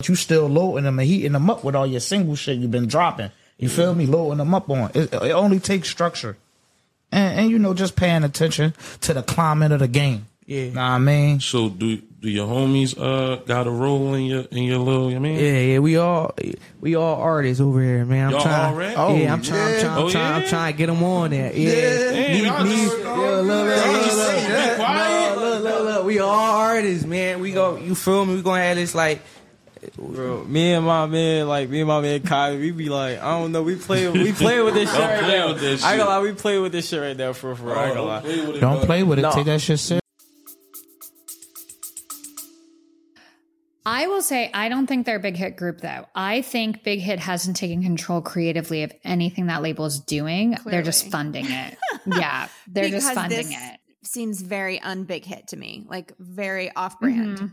You 0.08 0.16
still 0.16 0.48
loading 0.48 0.86
them 0.86 0.98
and 1.00 1.08
heating 1.08 1.34
them 1.34 1.50
up 1.50 1.64
with 1.64 1.76
all 1.76 1.86
your 1.86 2.00
single 2.00 2.36
shit 2.36 2.58
you've 2.58 2.72
been 2.72 2.88
dropping. 2.88 3.32
You 3.58 3.68
feel 3.68 3.94
me? 3.94 4.06
Loading 4.06 4.38
them 4.38 4.54
up 4.54 4.70
on. 4.70 4.92
It, 4.94 5.14
it 5.14 5.32
only 5.34 5.60
takes 5.60 5.90
structure. 5.90 6.38
and, 7.12 7.40
and 7.42 7.52
you 7.52 7.60
know 7.60 7.74
just 7.74 7.98
paying 7.98 8.24
attention 8.24 8.74
to 9.02 9.14
the 9.14 9.22
climate 9.24 9.74
of 9.74 9.80
the 9.80 9.88
game. 9.90 10.28
Yeah. 10.46 10.66
Know 10.70 10.72
what 10.76 10.80
I 10.82 10.98
mean? 11.00 11.40
So 11.42 11.70
do 11.70 11.98
do 12.22 12.30
your 12.30 12.48
homies 12.48 12.98
uh 13.00 13.36
got 13.46 13.68
a 13.68 13.70
role 13.70 14.14
in 14.14 14.24
your 14.24 14.42
in 14.52 14.64
your 14.64 14.80
little? 14.80 15.10
I 15.10 15.20
mean, 15.20 15.36
Yeah, 15.38 15.60
yeah, 15.60 15.80
we 15.80 15.98
all 15.98 16.34
we 16.80 16.96
all 16.96 17.16
artists 17.22 17.60
over 17.62 17.82
here, 17.84 18.06
man. 18.06 18.28
I'm 18.28 18.32
Y'all 18.32 18.42
trying. 18.42 18.66
all 18.74 18.76
rap? 18.80 18.94
Oh, 18.98 19.16
yeah, 19.18 19.34
I'm 19.34 19.42
trying. 19.42 19.76
I'm 19.76 19.80
trying. 19.82 19.92
I'm 19.98 20.04
Oh, 20.06 20.10
trying. 20.10 20.34
I'm 20.44 20.48
trying 20.50 20.74
to 20.74 20.78
get 20.78 20.86
them 20.88 21.04
on 21.04 21.30
there. 21.32 21.54
Yeah. 21.54 21.72
Damn, 22.12 22.46
y'all 22.46 22.64
Me- 22.64 22.70
me- 22.70 22.76
just- 22.84 22.98
yeah, 23.00 23.06
look, 23.12 23.46
look, 23.46 23.46
y'all 23.46 23.94
look, 23.94 24.16
look, 24.16 24.50
look, 24.50 24.76
quiet. 24.78 25.38
look, 25.38 25.64
look, 25.64 25.84
look. 25.84 26.06
We 26.06 26.20
all 26.20 26.30
artists, 26.32 27.06
man. 27.06 27.42
We 27.42 27.52
go. 27.52 27.76
You 27.78 27.94
feel 27.94 28.26
me? 28.26 28.36
We 28.36 28.42
gonna 28.42 28.64
have 28.64 28.78
this 28.78 28.96
like. 28.96 29.22
Bro, 29.98 30.44
me 30.46 30.74
and 30.74 30.86
my 30.86 31.06
man, 31.06 31.48
like 31.48 31.70
me 31.70 31.80
and 31.82 31.88
my 31.88 32.02
man 32.02 32.22
Kai, 32.22 32.56
we 32.58 32.72
be 32.72 32.90
like, 32.90 33.20
I 33.20 33.40
don't 33.40 33.52
know, 33.52 33.64
we 33.64 33.76
play, 33.76 34.08
we 34.10 34.32
play 34.34 34.62
with 34.62 34.74
this 34.74 34.90
shit 34.90 35.00
Don't 35.00 35.10
right 35.10 35.20
play 35.24 35.38
now. 35.38 35.48
with 35.50 35.60
this 35.62 35.84
I 35.84 35.92
ain't 35.94 36.00
gonna 36.00 36.10
lie, 36.10 36.20
we 36.22 36.34
play 36.34 36.60
with 36.60 36.72
this 36.72 36.90
shit 36.90 37.02
right 37.02 37.16
now 37.18 37.34
for 37.34 37.56
for. 37.56 37.76
I 37.78 37.86
ain't 37.88 37.96
gonna 37.96 38.08
lie. 38.08 38.20
play 38.22 38.46
with 38.46 38.56
it, 38.56 38.60
Don't 38.60 38.86
play 38.86 39.04
with 39.04 39.20
it. 39.20 39.22
No. 39.24 39.32
Take 39.32 39.46
that 39.46 39.62
shit 39.62 39.80
serious. 39.80 40.02
I 43.86 44.08
will 44.08 44.22
say, 44.22 44.52
I 44.54 44.70
don't 44.70 44.86
think 44.88 45.06
they're 45.06 45.16
a 45.16 45.22
big 45.22 45.36
hit 45.36 45.56
group, 45.56 45.82
though. 45.82 46.06
I 46.14 46.42
think 46.42 46.84
Big 46.84 47.00
Hit 47.00 47.18
hasn't 47.20 47.56
taken 47.56 47.82
control 47.82 48.22
creatively 48.22 48.84
of 48.84 48.92
anything 49.04 49.48
that 49.48 49.64
label 49.64 49.86
is 49.86 50.00
doing. 50.00 50.58
They're 50.66 50.84
just 50.84 51.04
Clearly. 51.10 51.12
funding 51.12 51.46
it. 51.50 51.78
yeah, 52.06 52.50
they're 52.68 52.90
just 52.90 53.08
Because 53.08 53.16
funding 53.16 53.48
this 53.48 53.56
it. 53.58 53.80
Seems 54.04 54.42
very 54.42 54.80
unbig 54.80 55.26
hit 55.26 55.48
to 55.48 55.58
me, 55.58 55.86
like 55.90 56.14
very 56.20 56.72
off 56.76 57.00
brand. 57.00 57.38
Mhm. 57.40 57.52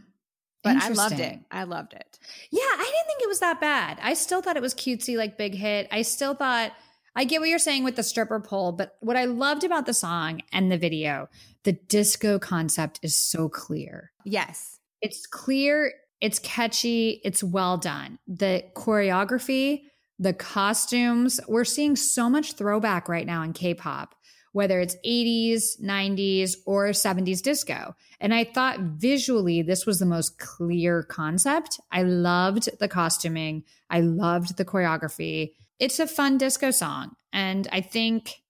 But 0.74 0.82
I 0.82 0.88
loved 0.88 1.20
it. 1.20 1.38
I 1.50 1.64
loved 1.64 1.92
it. 1.94 2.18
Yeah, 2.50 2.60
I 2.62 2.84
didn't 2.84 3.06
think 3.06 3.22
it 3.22 3.28
was 3.28 3.40
that 3.40 3.60
bad. 3.60 3.98
I 4.02 4.14
still 4.14 4.42
thought 4.42 4.56
it 4.56 4.62
was 4.62 4.74
cutesy, 4.74 5.16
like 5.16 5.38
Big 5.38 5.54
Hit. 5.54 5.88
I 5.90 6.02
still 6.02 6.34
thought, 6.34 6.72
I 7.14 7.24
get 7.24 7.40
what 7.40 7.48
you're 7.48 7.58
saying 7.58 7.84
with 7.84 7.96
the 7.96 8.02
stripper 8.02 8.40
pole, 8.40 8.72
but 8.72 8.96
what 9.00 9.16
I 9.16 9.24
loved 9.24 9.64
about 9.64 9.86
the 9.86 9.94
song 9.94 10.42
and 10.52 10.70
the 10.70 10.76
video, 10.78 11.28
the 11.62 11.72
disco 11.72 12.38
concept 12.38 13.00
is 13.02 13.16
so 13.16 13.48
clear. 13.48 14.12
Yes. 14.24 14.78
It's 15.00 15.26
clear, 15.26 15.92
it's 16.20 16.38
catchy, 16.38 17.20
it's 17.24 17.42
well 17.42 17.78
done. 17.78 18.18
The 18.26 18.64
choreography, 18.74 19.82
the 20.18 20.32
costumes, 20.32 21.40
we're 21.46 21.64
seeing 21.64 21.96
so 21.96 22.28
much 22.28 22.54
throwback 22.54 23.08
right 23.08 23.26
now 23.26 23.42
in 23.42 23.52
K 23.52 23.74
pop, 23.74 24.14
whether 24.56 24.80
it's 24.80 24.96
80s, 25.04 25.78
90s, 25.82 26.56
or 26.64 26.86
70s 26.86 27.42
disco. 27.42 27.94
And 28.20 28.32
I 28.32 28.44
thought 28.44 28.80
visually 28.80 29.60
this 29.60 29.84
was 29.84 29.98
the 29.98 30.06
most 30.06 30.38
clear 30.38 31.02
concept. 31.02 31.78
I 31.92 32.04
loved 32.04 32.70
the 32.80 32.88
costuming, 32.88 33.64
I 33.90 34.00
loved 34.00 34.56
the 34.56 34.64
choreography. 34.64 35.52
It's 35.78 35.98
a 35.98 36.06
fun 36.06 36.38
disco 36.38 36.70
song. 36.70 37.16
And 37.34 37.68
I 37.70 37.82
think 37.82 38.40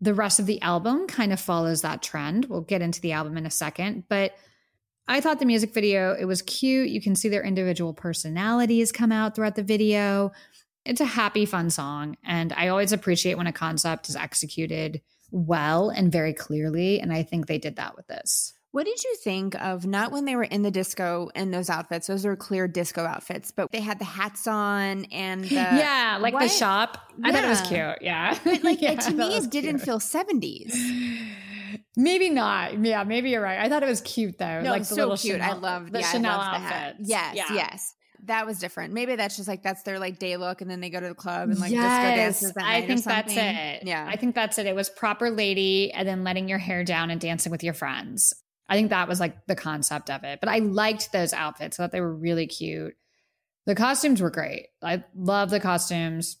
the 0.00 0.14
rest 0.14 0.38
of 0.38 0.46
the 0.46 0.62
album 0.62 1.08
kind 1.08 1.32
of 1.32 1.40
follows 1.40 1.82
that 1.82 2.04
trend. 2.04 2.44
We'll 2.44 2.60
get 2.60 2.80
into 2.80 3.00
the 3.00 3.10
album 3.10 3.36
in 3.36 3.44
a 3.44 3.50
second, 3.50 4.04
but 4.08 4.36
I 5.08 5.20
thought 5.20 5.40
the 5.40 5.44
music 5.44 5.74
video, 5.74 6.14
it 6.14 6.26
was 6.26 6.40
cute. 6.40 6.88
You 6.88 7.00
can 7.00 7.16
see 7.16 7.28
their 7.28 7.42
individual 7.42 7.94
personalities 7.94 8.92
come 8.92 9.10
out 9.10 9.34
throughout 9.34 9.56
the 9.56 9.64
video. 9.64 10.30
It's 10.84 11.00
a 11.00 11.04
happy, 11.04 11.46
fun 11.46 11.70
song. 11.70 12.16
And 12.24 12.52
I 12.52 12.68
always 12.68 12.92
appreciate 12.92 13.36
when 13.36 13.48
a 13.48 13.52
concept 13.52 14.08
is 14.08 14.14
executed 14.14 15.00
well 15.30 15.90
and 15.90 16.10
very 16.12 16.32
clearly. 16.34 17.00
And 17.00 17.12
I 17.12 17.22
think 17.22 17.46
they 17.46 17.58
did 17.58 17.76
that 17.76 17.96
with 17.96 18.06
this. 18.06 18.54
What 18.70 18.84
did 18.84 19.02
you 19.02 19.16
think 19.16 19.54
of 19.62 19.86
not 19.86 20.12
when 20.12 20.26
they 20.26 20.36
were 20.36 20.44
in 20.44 20.62
the 20.62 20.70
disco 20.70 21.30
in 21.34 21.50
those 21.50 21.70
outfits? 21.70 22.06
Those 22.06 22.26
were 22.26 22.36
clear 22.36 22.68
disco 22.68 23.04
outfits, 23.04 23.50
but 23.50 23.72
they 23.72 23.80
had 23.80 23.98
the 23.98 24.04
hats 24.04 24.46
on 24.46 25.06
and 25.06 25.42
the 25.44 25.54
yeah, 25.54 26.18
like 26.20 26.34
the 26.34 26.40
what? 26.40 26.50
shop. 26.50 26.98
I 27.24 27.32
thought 27.32 27.44
it 27.44 27.48
was 27.48 27.62
cute. 27.62 28.02
Yeah. 28.02 28.38
But 28.44 28.62
like 28.64 28.82
Yeah, 28.82 28.94
to 28.96 29.14
me, 29.14 29.36
it 29.36 29.50
didn't 29.50 29.76
cute. 29.76 29.82
feel 29.82 30.00
seventies. 30.00 30.74
Maybe 31.96 32.30
not. 32.30 32.78
Yeah, 32.84 33.02
maybe 33.04 33.30
you're 33.30 33.42
right. 33.42 33.58
I 33.58 33.68
thought 33.68 33.82
it 33.82 33.88
was 33.88 34.00
cute 34.02 34.38
though. 34.38 34.60
No, 34.60 34.70
like 34.70 34.82
the 34.82 34.86
so 34.86 34.94
little 34.96 35.16
cute. 35.16 35.40
I 35.40 35.54
love 35.54 35.90
the 35.90 36.00
yeah, 36.00 36.06
I 36.06 36.12
Chanel 36.12 36.38
loved 36.38 36.52
the 36.64 36.74
outfits. 36.74 37.08
Yes, 37.08 37.34
Yeah. 37.36 37.54
yes. 37.54 37.94
That 38.24 38.46
was 38.46 38.58
different. 38.58 38.92
Maybe 38.92 39.16
that's 39.16 39.36
just 39.36 39.48
like 39.48 39.62
that's 39.62 39.82
their 39.82 39.98
like 39.98 40.18
day 40.18 40.36
look, 40.36 40.60
and 40.60 40.70
then 40.70 40.80
they 40.80 40.90
go 40.90 41.00
to 41.00 41.08
the 41.08 41.14
club 41.14 41.50
and 41.50 41.58
like 41.58 41.70
yes, 41.70 42.40
disco 42.40 42.52
dances 42.52 42.52
I 42.56 42.86
think 42.86 43.04
that's 43.04 43.32
it. 43.36 43.86
Yeah, 43.86 44.06
I 44.08 44.16
think 44.16 44.34
that's 44.34 44.58
it. 44.58 44.66
It 44.66 44.74
was 44.74 44.90
proper 44.90 45.30
lady 45.30 45.92
and 45.92 46.06
then 46.06 46.24
letting 46.24 46.48
your 46.48 46.58
hair 46.58 46.84
down 46.84 47.10
and 47.10 47.20
dancing 47.20 47.52
with 47.52 47.62
your 47.62 47.74
friends. 47.74 48.34
I 48.68 48.74
think 48.74 48.90
that 48.90 49.08
was 49.08 49.20
like 49.20 49.46
the 49.46 49.56
concept 49.56 50.10
of 50.10 50.24
it. 50.24 50.40
But 50.40 50.48
I 50.48 50.58
liked 50.58 51.12
those 51.12 51.32
outfits. 51.32 51.78
I 51.78 51.82
thought 51.82 51.92
they 51.92 52.00
were 52.00 52.14
really 52.14 52.46
cute. 52.46 52.94
The 53.66 53.74
costumes 53.74 54.20
were 54.20 54.30
great. 54.30 54.68
I 54.82 55.04
love 55.14 55.50
the 55.50 55.60
costumes. 55.60 56.38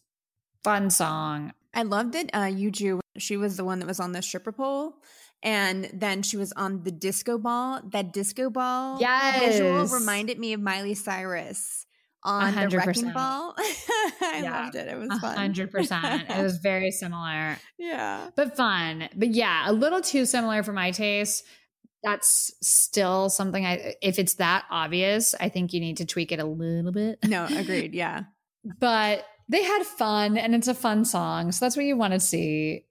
Fun 0.64 0.90
song. 0.90 1.52
I 1.74 1.82
loved 1.82 2.14
it. 2.14 2.30
Uh, 2.32 2.44
Yuju, 2.44 3.00
she 3.18 3.36
was 3.36 3.56
the 3.56 3.64
one 3.64 3.78
that 3.78 3.86
was 3.86 4.00
on 4.00 4.12
the 4.12 4.22
stripper 4.22 4.52
pole. 4.52 4.96
And 5.42 5.88
then 5.92 6.22
she 6.22 6.36
was 6.36 6.52
on 6.52 6.82
the 6.82 6.90
disco 6.90 7.38
ball. 7.38 7.80
That 7.92 8.12
disco 8.12 8.50
ball 8.50 8.98
visual 8.98 9.80
Yes. 9.82 9.92
reminded 9.92 10.38
me 10.38 10.52
of 10.52 10.60
Miley 10.60 10.94
Cyrus 10.94 11.86
on 12.24 12.52
the 12.54 12.60
100%. 12.60 12.86
wrecking 12.86 13.12
ball. 13.12 13.54
I 13.58 14.40
Yeah. 14.42 14.62
loved 14.64 14.74
it. 14.74 14.88
It 14.88 14.98
was 14.98 15.08
fun. 15.20 15.36
hundred 15.36 15.70
percent. 15.70 16.28
It 16.28 16.42
was 16.42 16.58
very 16.58 16.90
similar. 16.90 17.56
yeah. 17.78 18.30
but 18.34 18.56
fun. 18.56 19.08
But 19.14 19.28
yeah, 19.28 19.70
a 19.70 19.72
little 19.72 20.00
too 20.00 20.26
similar 20.26 20.62
for 20.64 20.72
my 20.72 20.90
taste. 20.90 21.44
That's 22.02 22.52
still 22.62 23.28
something 23.28 23.64
I 23.66 23.94
if 24.02 24.18
it's 24.18 24.34
that 24.34 24.64
obvious, 24.70 25.34
I 25.40 25.48
think 25.48 25.72
you 25.72 25.80
need 25.80 25.96
to 25.98 26.04
tweak 26.04 26.32
it 26.32 26.40
a 26.40 26.44
little 26.44 26.92
bit. 26.92 27.18
No, 27.24 27.46
agreed. 27.46 27.94
Yeah. 27.94 28.24
But 28.80 29.24
they 29.48 29.62
had 29.62 29.84
fun 29.84 30.36
and 30.36 30.54
it's 30.54 30.68
a 30.68 30.74
fun 30.74 31.04
song. 31.04 31.52
So 31.52 31.64
that's 31.64 31.76
what 31.76 31.86
you 31.86 31.96
want 31.96 32.12
to 32.12 32.20
see. 32.20 32.84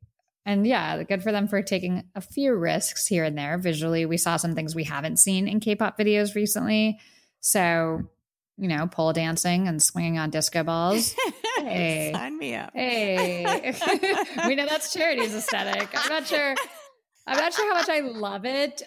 And 0.47 0.65
yeah, 0.65 1.03
good 1.03 1.21
for 1.21 1.33
them 1.33 1.49
for 1.49 1.61
taking 1.61 2.05
a 2.15 2.21
few 2.21 2.55
risks 2.55 3.05
here 3.05 3.25
and 3.25 3.37
there. 3.37 3.57
Visually, 3.57 4.05
we 4.05 4.15
saw 4.15 4.37
some 4.37 4.55
things 4.55 4.73
we 4.73 4.85
haven't 4.85 5.17
seen 5.17 5.45
in 5.45 5.59
K-pop 5.59 5.99
videos 5.99 6.35
recently. 6.35 6.99
So, 7.41 8.03
you 8.57 8.69
know, 8.69 8.87
pole 8.87 9.11
dancing 9.11 9.67
and 9.67 9.83
swinging 9.83 10.17
on 10.17 10.31
disco 10.31 10.63
balls. 10.63 11.13
Hey. 11.57 12.11
Sign 12.13 12.37
me 12.37 12.53
up. 12.55 12.69
Hey, 12.73 13.43
we 14.47 14.53
know 14.53 14.67
that's 14.67 14.93
charity's 14.93 15.33
aesthetic. 15.33 15.89
I'm 15.91 16.07
not 16.07 16.27
sure. 16.27 16.55
I'm 17.25 17.35
not 17.35 17.51
sure 17.51 17.67
how 17.67 17.79
much 17.79 17.89
I 17.89 18.01
love 18.01 18.45
it, 18.45 18.83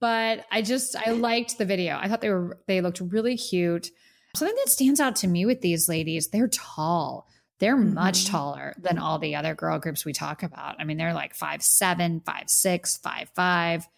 but 0.00 0.44
I 0.50 0.60
just 0.62 0.96
I 0.96 1.12
liked 1.12 1.56
the 1.56 1.64
video. 1.64 1.96
I 1.96 2.08
thought 2.08 2.20
they 2.20 2.28
were 2.28 2.58
they 2.66 2.80
looked 2.80 3.00
really 3.00 3.36
cute. 3.36 3.88
Something 4.34 4.56
that 4.62 4.70
stands 4.70 4.98
out 4.98 5.14
to 5.16 5.28
me 5.28 5.46
with 5.46 5.60
these 5.60 5.88
ladies, 5.88 6.28
they're 6.28 6.48
tall. 6.48 7.28
They're 7.60 7.76
much 7.76 8.24
Mhm. 8.24 8.30
taller 8.30 8.74
than 8.78 8.98
all 8.98 9.18
the 9.18 9.34
other 9.34 9.54
girl 9.54 9.78
groups 9.78 10.04
we 10.04 10.12
talk 10.12 10.42
about. 10.42 10.76
I 10.80 10.84
mean, 10.84 10.96
they're 10.96 11.14
like 11.14 11.34
five 11.34 11.62
seven, 11.62 12.20
five 12.20 12.48
six, 12.48 12.96
five 12.98 13.30
five. 13.34 13.88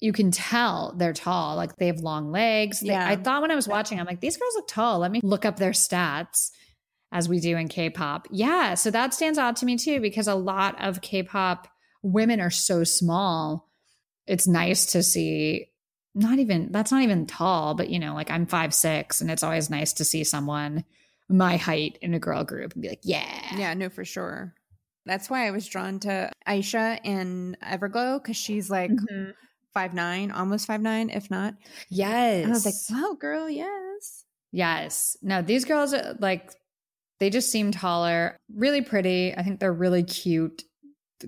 You 0.00 0.12
can 0.12 0.30
tell 0.30 0.94
they're 0.96 1.12
tall. 1.12 1.56
Like 1.56 1.76
they 1.76 1.86
have 1.88 2.00
long 2.00 2.32
legs. 2.32 2.80
They- 2.80 2.88
Yeah. 2.88 3.06
I 3.08 3.16
thought 3.16 3.42
when 3.42 3.50
I 3.50 3.54
was 3.54 3.68
watching, 3.68 4.00
I'm 4.00 4.06
like, 4.06 4.20
these 4.20 4.36
girls 4.36 4.54
look 4.56 4.66
tall. 4.68 4.98
Let 4.98 5.10
me 5.12 5.20
look 5.22 5.44
up 5.44 5.56
their 5.58 5.70
stats 5.72 6.50
as 7.12 7.28
we 7.28 7.38
do 7.40 7.56
in 7.58 7.68
K-pop. 7.68 8.26
Yeah, 8.30 8.74
so 8.74 8.90
that 8.90 9.12
stands 9.14 9.38
out 9.38 9.56
to 9.56 9.66
me 9.66 9.76
too 9.76 10.00
because 10.00 10.26
a 10.28 10.34
lot 10.34 10.80
of 10.82 11.02
K-pop 11.02 11.68
women 12.02 12.40
are 12.40 12.50
so 12.50 12.82
small. 12.82 13.68
It's 14.26 14.48
nice 14.48 14.86
to 14.86 15.02
see 15.02 15.68
not 16.14 16.38
even 16.38 16.70
that's 16.72 16.90
not 16.92 17.02
even 17.02 17.26
tall, 17.26 17.74
but 17.74 17.88
you 17.90 17.98
know, 17.98 18.14
like 18.14 18.30
I'm 18.30 18.46
five 18.46 18.72
six, 18.74 19.20
and 19.20 19.30
it's 19.30 19.42
always 19.42 19.68
nice 19.70 19.92
to 19.94 20.04
see 20.04 20.24
someone 20.24 20.84
my 21.32 21.56
height 21.56 21.98
in 22.02 22.14
a 22.14 22.18
girl 22.18 22.44
group 22.44 22.72
and 22.74 22.82
be 22.82 22.88
like, 22.88 23.00
yeah, 23.02 23.56
Yeah, 23.56 23.74
no, 23.74 23.88
for 23.88 24.04
sure. 24.04 24.54
That's 25.06 25.28
why 25.28 25.46
I 25.46 25.50
was 25.50 25.66
drawn 25.66 25.98
to 26.00 26.30
Aisha 26.46 27.00
in 27.04 27.56
Everglow 27.62 28.22
because 28.22 28.36
she's 28.36 28.70
like 28.70 28.90
Mhm. 28.90 29.32
five 29.74 29.94
nine, 29.94 30.30
almost 30.30 30.66
five 30.66 30.80
nine, 30.80 31.10
if 31.10 31.30
not. 31.30 31.54
yes. 31.88 32.44
And 32.44 32.52
I 32.52 32.54
was 32.54 32.64
like, 32.64 32.74
wow, 32.90 33.14
girl, 33.18 33.48
yes. 33.50 34.24
Yes. 34.52 35.16
No, 35.22 35.42
these 35.42 35.64
girls 35.64 35.94
are 35.94 36.14
like 36.20 36.52
they 37.18 37.30
just 37.30 37.50
seem 37.50 37.70
taller, 37.72 38.36
really 38.54 38.82
pretty. 38.82 39.32
I 39.34 39.42
think 39.42 39.60
they're 39.60 39.72
really 39.72 40.02
cute. 40.02 40.64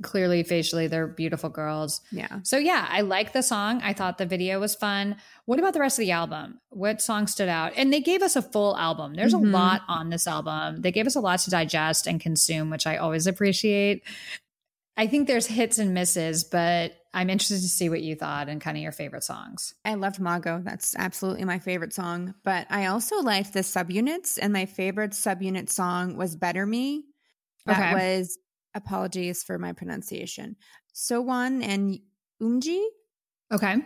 Clearly, 0.02 0.42
facially, 0.42 0.88
they're 0.88 1.06
beautiful 1.06 1.48
girls. 1.50 2.00
Yeah. 2.10 2.40
So 2.42 2.58
yeah, 2.58 2.86
I 2.90 3.02
like 3.02 3.32
the 3.32 3.44
song. 3.44 3.80
I 3.82 3.92
thought 3.92 4.18
the 4.18 4.26
video 4.26 4.58
was 4.58 4.74
fun. 4.74 5.16
What 5.46 5.58
about 5.58 5.74
the 5.74 5.80
rest 5.80 5.98
of 5.98 6.04
the 6.04 6.12
album? 6.12 6.58
What 6.70 7.02
song 7.02 7.26
stood 7.26 7.48
out? 7.50 7.72
And 7.76 7.92
they 7.92 8.00
gave 8.00 8.22
us 8.22 8.34
a 8.34 8.40
full 8.42 8.76
album. 8.78 9.14
There's 9.14 9.34
Mhm. 9.34 9.46
a 9.48 9.50
lot 9.50 9.82
on 9.88 10.08
this 10.08 10.26
album. 10.26 10.80
They 10.80 10.90
gave 10.92 11.06
us 11.06 11.14
a 11.16 11.20
lot 11.20 11.40
to 11.40 11.50
digest 11.50 12.06
and 12.06 12.18
consume, 12.20 12.70
which 12.70 12.86
I 12.86 12.96
always 12.96 13.26
appreciate. 13.26 14.02
I 14.96 15.06
think 15.06 15.26
there's 15.26 15.46
hits 15.46 15.78
and 15.78 15.92
misses, 15.92 16.44
but 16.44 16.96
I'm 17.12 17.28
interested 17.28 17.60
to 17.60 17.68
see 17.68 17.88
what 17.88 18.02
you 18.02 18.14
thought 18.14 18.48
and 18.48 18.60
kind 18.60 18.76
of 18.76 18.82
your 18.82 18.92
favorite 18.92 19.24
songs. 19.24 19.74
I 19.84 19.94
loved 19.94 20.18
Mago. 20.20 20.62
That's 20.64 20.94
absolutely 20.96 21.44
my 21.44 21.58
favorite 21.58 21.92
song. 21.92 22.34
But 22.44 22.66
I 22.70 22.86
also 22.86 23.16
liked 23.20 23.52
the 23.52 23.60
subunits, 23.60 24.38
and 24.40 24.52
my 24.52 24.66
favorite 24.66 25.10
subunit 25.12 25.68
song 25.68 26.16
was 26.16 26.36
Better 26.36 26.64
Me. 26.64 27.04
That 27.66 27.78
Okay. 27.80 27.92
was 27.92 28.38
apologies 28.74 29.42
for 29.42 29.58
my 29.58 29.72
pronunciation. 29.72 30.56
Sowon 30.94 31.62
and 31.62 31.98
Umji. 32.40 32.84
Okay. 33.52 33.76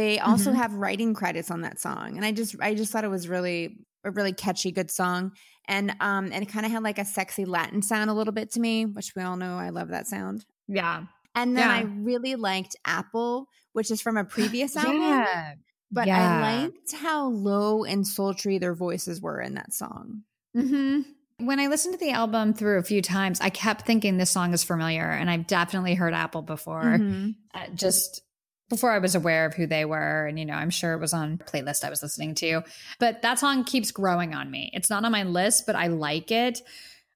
They 0.00 0.18
also 0.18 0.50
Mhm. 0.50 0.56
have 0.56 0.72
writing 0.74 1.12
credits 1.12 1.50
on 1.50 1.60
that 1.60 1.78
song. 1.78 2.16
And 2.16 2.24
I 2.24 2.32
just 2.32 2.56
I 2.60 2.74
just 2.74 2.90
thought 2.90 3.04
it 3.04 3.08
was 3.10 3.28
really 3.28 3.84
a 4.02 4.10
really 4.10 4.32
catchy, 4.32 4.72
good 4.72 4.90
song. 4.90 5.32
And 5.68 5.90
um 6.00 6.30
and 6.32 6.42
it 6.42 6.46
kind 6.48 6.64
of 6.64 6.72
had 6.72 6.82
like 6.82 6.98
a 6.98 7.04
sexy 7.04 7.44
Latin 7.44 7.82
sound 7.82 8.08
a 8.08 8.14
little 8.14 8.32
bit 8.32 8.50
to 8.52 8.60
me, 8.60 8.86
which 8.86 9.12
we 9.14 9.22
all 9.22 9.36
know 9.36 9.58
I 9.58 9.68
love 9.68 9.88
that 9.88 10.06
sound. 10.06 10.46
Yeah. 10.68 11.04
And 11.34 11.54
then 11.56 11.68
Yeah. 11.68 11.74
I 11.76 11.80
really 11.82 12.34
liked 12.36 12.76
Apple, 12.86 13.48
which 13.74 13.90
is 13.90 14.00
from 14.00 14.16
a 14.16 14.24
previous 14.24 14.74
album. 14.84 15.02
Yeah. 15.02 15.54
But 15.92 16.06
Yeah. 16.06 16.38
I 16.38 16.62
liked 16.62 16.92
how 16.94 17.28
low 17.28 17.84
and 17.84 18.06
sultry 18.06 18.56
their 18.58 18.74
voices 18.74 19.20
were 19.20 19.38
in 19.40 19.54
that 19.54 19.74
song. 19.74 20.22
hmm 20.54 21.00
When 21.38 21.60
I 21.60 21.66
listened 21.68 21.94
to 21.94 22.00
the 22.04 22.10
album 22.12 22.52
through 22.54 22.78
a 22.78 22.82
few 22.82 23.02
times, 23.02 23.40
I 23.40 23.50
kept 23.50 23.86
thinking 23.86 24.16
this 24.18 24.30
song 24.30 24.52
is 24.54 24.62
familiar, 24.64 25.08
and 25.10 25.30
I've 25.30 25.46
definitely 25.46 25.94
heard 25.94 26.14
Apple 26.14 26.42
before. 26.42 26.84
Mhm. 26.84 27.34
uh, 27.54 27.66
just 27.74 28.22
before 28.70 28.90
I 28.92 28.98
was 28.98 29.14
aware 29.14 29.44
of 29.44 29.52
who 29.54 29.66
they 29.66 29.84
were. 29.84 30.26
And, 30.26 30.38
you 30.38 30.46
know, 30.46 30.54
I'm 30.54 30.70
sure 30.70 30.94
it 30.94 31.00
was 31.00 31.12
on 31.12 31.38
a 31.40 31.44
playlist 31.44 31.84
I 31.84 31.90
was 31.90 32.02
listening 32.02 32.34
to. 32.36 32.62
But 32.98 33.20
that 33.20 33.38
song 33.38 33.64
keeps 33.64 33.90
growing 33.90 34.32
on 34.34 34.50
me. 34.50 34.70
It's 34.72 34.88
not 34.88 35.04
on 35.04 35.12
my 35.12 35.24
list, 35.24 35.66
but 35.66 35.76
I 35.76 35.88
like 35.88 36.30
it. 36.30 36.60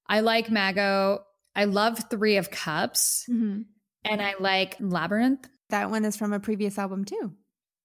I 0.06 0.20
like 0.20 0.50
Mago. 0.50 1.20
I 1.56 1.64
love 1.64 2.10
Three 2.10 2.36
of 2.36 2.50
Cups. 2.50 3.24
Mhm. 3.30 3.64
And 4.04 4.20
I 4.20 4.34
like 4.38 4.76
Labyrinth. 4.80 5.48
That 5.70 5.90
one 5.90 6.04
is 6.04 6.16
from 6.16 6.34
a 6.34 6.40
previous 6.40 6.76
album 6.78 7.06
too. 7.06 7.32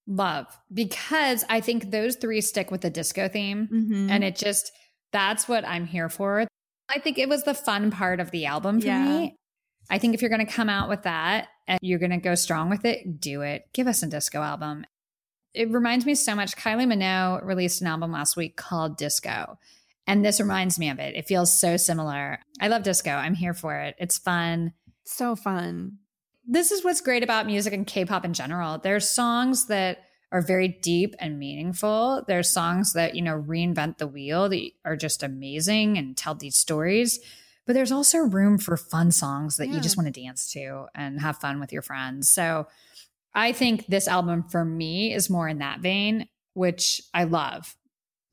Love. 0.07 0.47
Because 0.73 1.45
I 1.49 1.61
think 1.61 1.91
those 1.91 2.15
three 2.15 2.41
stick 2.41 2.71
with 2.71 2.81
the 2.81 2.89
disco 2.89 3.29
theme. 3.29 3.69
Mm-hmm. 3.71 4.09
And 4.09 4.23
it 4.23 4.35
just, 4.35 4.71
that's 5.13 5.47
what 5.47 5.65
I'm 5.65 5.85
here 5.85 6.09
for. 6.09 6.47
I 6.89 6.99
think 6.99 7.19
it 7.19 7.29
was 7.29 7.43
the 7.43 7.53
fun 7.53 7.91
part 7.91 8.19
of 8.19 8.31
the 8.31 8.47
album 8.47 8.81
for 8.81 8.87
Yeah. 8.87 9.03
me. 9.03 9.35
I 9.89 9.97
think 9.97 10.13
if 10.13 10.21
you're 10.21 10.29
going 10.29 10.45
to 10.45 10.51
come 10.51 10.69
out 10.69 10.89
with 10.89 11.03
that 11.03 11.47
and 11.67 11.79
you're 11.81 11.99
going 11.99 12.11
to 12.11 12.17
go 12.17 12.35
strong 12.35 12.69
with 12.69 12.85
it, 12.85 13.19
do 13.19 13.41
it. 13.41 13.65
Give 13.73 13.87
us 13.87 14.03
a 14.03 14.07
disco 14.07 14.41
album. 14.41 14.85
It 15.53 15.71
reminds 15.71 16.05
me 16.05 16.15
so 16.15 16.35
much. 16.35 16.55
Kylie 16.55 16.85
Minogue 16.85 17.43
released 17.43 17.81
an 17.81 17.87
album 17.87 18.11
last 18.11 18.37
week 18.37 18.55
called 18.55 18.97
Disco. 18.97 19.57
And 20.05 20.23
this 20.23 20.39
reminds 20.39 20.79
me 20.79 20.89
of 20.89 20.99
it. 20.99 21.15
It 21.15 21.27
feels 21.27 21.59
so 21.59 21.77
similar. 21.77 22.39
I 22.59 22.67
love 22.67 22.83
disco. 22.83 23.11
I'm 23.11 23.35
here 23.35 23.53
for 23.53 23.75
it. 23.75 23.95
It's 23.99 24.17
fun. 24.17 24.73
so 25.05 25.35
fun. 25.35 25.97
This 26.47 26.71
is 26.71 26.83
what's 26.83 27.01
great 27.01 27.23
about 27.23 27.45
music 27.45 27.73
and 27.73 27.85
K 27.85 28.05
pop 28.05 28.25
in 28.25 28.33
general. 28.33 28.79
There's 28.79 29.09
songs 29.09 29.67
that 29.67 29.99
are 30.31 30.41
very 30.41 30.67
deep 30.67 31.15
and 31.19 31.39
meaningful. 31.39 32.23
There's 32.27 32.49
songs 32.49 32.93
that, 32.93 33.15
you 33.15 33.21
know, 33.21 33.39
reinvent 33.39 33.97
the 33.97 34.07
wheel 34.07 34.49
that 34.49 34.69
are 34.85 34.95
just 34.95 35.23
amazing 35.23 35.97
and 35.97 36.15
tell 36.15 36.35
these 36.35 36.55
stories. 36.55 37.19
But 37.69 37.75
there's 37.75 37.91
also 37.91 38.17
room 38.17 38.57
for 38.57 38.75
fun 38.75 39.11
songs 39.11 39.57
that 39.57 39.67
Yeah. 39.67 39.75
you 39.75 39.79
just 39.79 39.93
hmm. 39.93 40.01
want 40.01 40.15
to 40.15 40.21
dance 40.23 40.51
to 40.53 40.87
and 40.95 41.21
have 41.21 41.37
fun 41.37 41.59
with 41.59 41.71
your 41.71 41.83
friends. 41.83 42.27
So 42.27 42.65
I 43.35 43.51
think 43.51 43.85
this 43.85 44.07
album 44.07 44.41
for 44.49 44.65
me 44.65 45.13
is 45.13 45.29
more 45.29 45.47
in 45.47 45.59
that 45.59 45.79
vein, 45.79 46.27
which 46.55 46.99
I 47.13 47.25
love. 47.25 47.77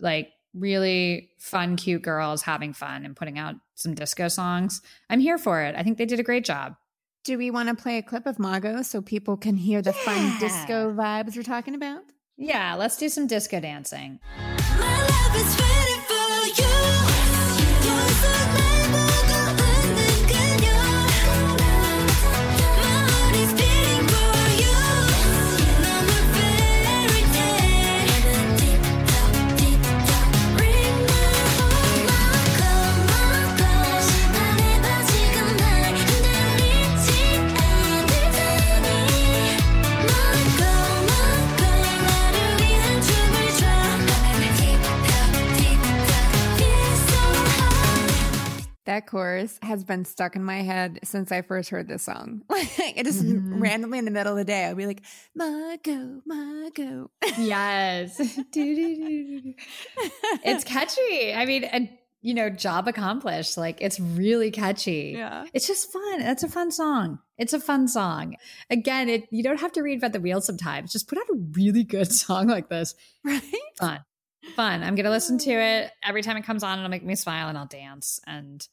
Like 0.00 0.30
really 0.54 1.32
fun, 1.38 1.76
cute 1.76 2.00
girls 2.00 2.40
having 2.40 2.72
fun 2.72 3.04
and 3.04 3.14
putting 3.14 3.38
out 3.38 3.56
some 3.74 3.92
disco 3.92 4.28
songs. 4.28 4.80
I'm 5.10 5.20
here 5.20 5.36
for 5.36 5.60
it. 5.60 5.74
I 5.76 5.82
think 5.82 5.98
they 5.98 6.06
did 6.06 6.18
a 6.18 6.22
great 6.22 6.46
job. 6.46 6.74
Do 7.22 7.36
we 7.36 7.50
want 7.50 7.68
to 7.68 7.74
play 7.74 7.98
a 7.98 8.02
clip 8.02 8.24
of 8.24 8.38
Mago 8.38 8.80
so 8.80 9.02
people 9.02 9.36
can 9.36 9.58
hear 9.58 9.82
the 9.82 9.92
fun 9.92 10.38
disco 10.40 10.94
vibes 10.94 11.36
we're 11.36 11.42
talking 11.42 11.74
about? 11.74 12.04
Yeah, 12.38 12.74
let's 12.74 12.96
do 12.96 13.10
some 13.10 13.26
disco 13.26 13.60
dancing. 13.60 14.18
Has 49.76 49.84
been 49.84 50.04
stuck 50.04 50.34
in 50.36 50.42
my 50.42 50.62
head 50.62 50.98
since 51.04 51.30
I 51.30 51.42
first 51.42 51.70
heard 51.70 51.86
this 51.88 52.02
song. 52.02 52.42
Like 52.50 52.68
it 52.96 53.04
just 53.04 53.22
Mhm. 53.24 53.60
randomly 53.60 53.98
in 53.98 54.04
the 54.04 54.10
middle 54.10 54.32
of 54.32 54.38
the 54.38 54.44
day, 54.44 54.64
I'll 54.64 54.74
be 54.74 54.86
like, 54.86 55.02
Mago, 55.34 56.20
Mago. 56.26 57.10
Yes. 57.38 58.18
it's 60.44 60.64
catchy. 60.64 61.34
I 61.34 61.44
mean, 61.46 61.64
and 61.64 61.88
you 62.22 62.34
know, 62.34 62.50
job 62.50 62.88
accomplished. 62.88 63.56
Like 63.56 63.78
it's 63.80 64.00
really 64.00 64.50
catchy. 64.50 65.14
yeah. 65.16 65.44
It's 65.54 65.66
just 65.66 65.92
fun. 65.92 66.20
It's 66.22 66.42
a 66.42 66.48
fun 66.48 66.70
song. 66.72 67.20
It's 67.38 67.52
a 67.52 67.60
fun 67.60 67.86
song. 67.88 68.36
Again, 68.70 69.08
it 69.08 69.24
you 69.30 69.42
don't 69.42 69.60
have 69.60 69.72
to 69.72 69.80
reinvent 69.80 70.12
the 70.12 70.20
wheel 70.20 70.40
sometimes. 70.40 70.92
Just 70.92 71.08
put 71.08 71.18
out 71.18 71.28
a 71.30 71.36
really 71.52 71.84
good 71.84 72.10
song 72.24 72.48
like 72.48 72.68
this. 72.68 72.94
Right? 73.24 73.42
Fun. 73.78 74.00
Fun. 74.56 74.82
I'm 74.82 74.94
gonna 74.94 75.10
listen 75.10 75.38
to 75.38 75.50
it. 75.50 75.92
Every 76.04 76.22
time 76.22 76.36
it 76.36 76.44
comes 76.44 76.62
on, 76.62 76.78
it'll 76.78 76.90
make 76.90 77.04
me 77.04 77.14
smile 77.14 77.48
and 77.48 77.58
I'll 77.58 77.66
dance. 77.66 78.20
And 78.26 78.66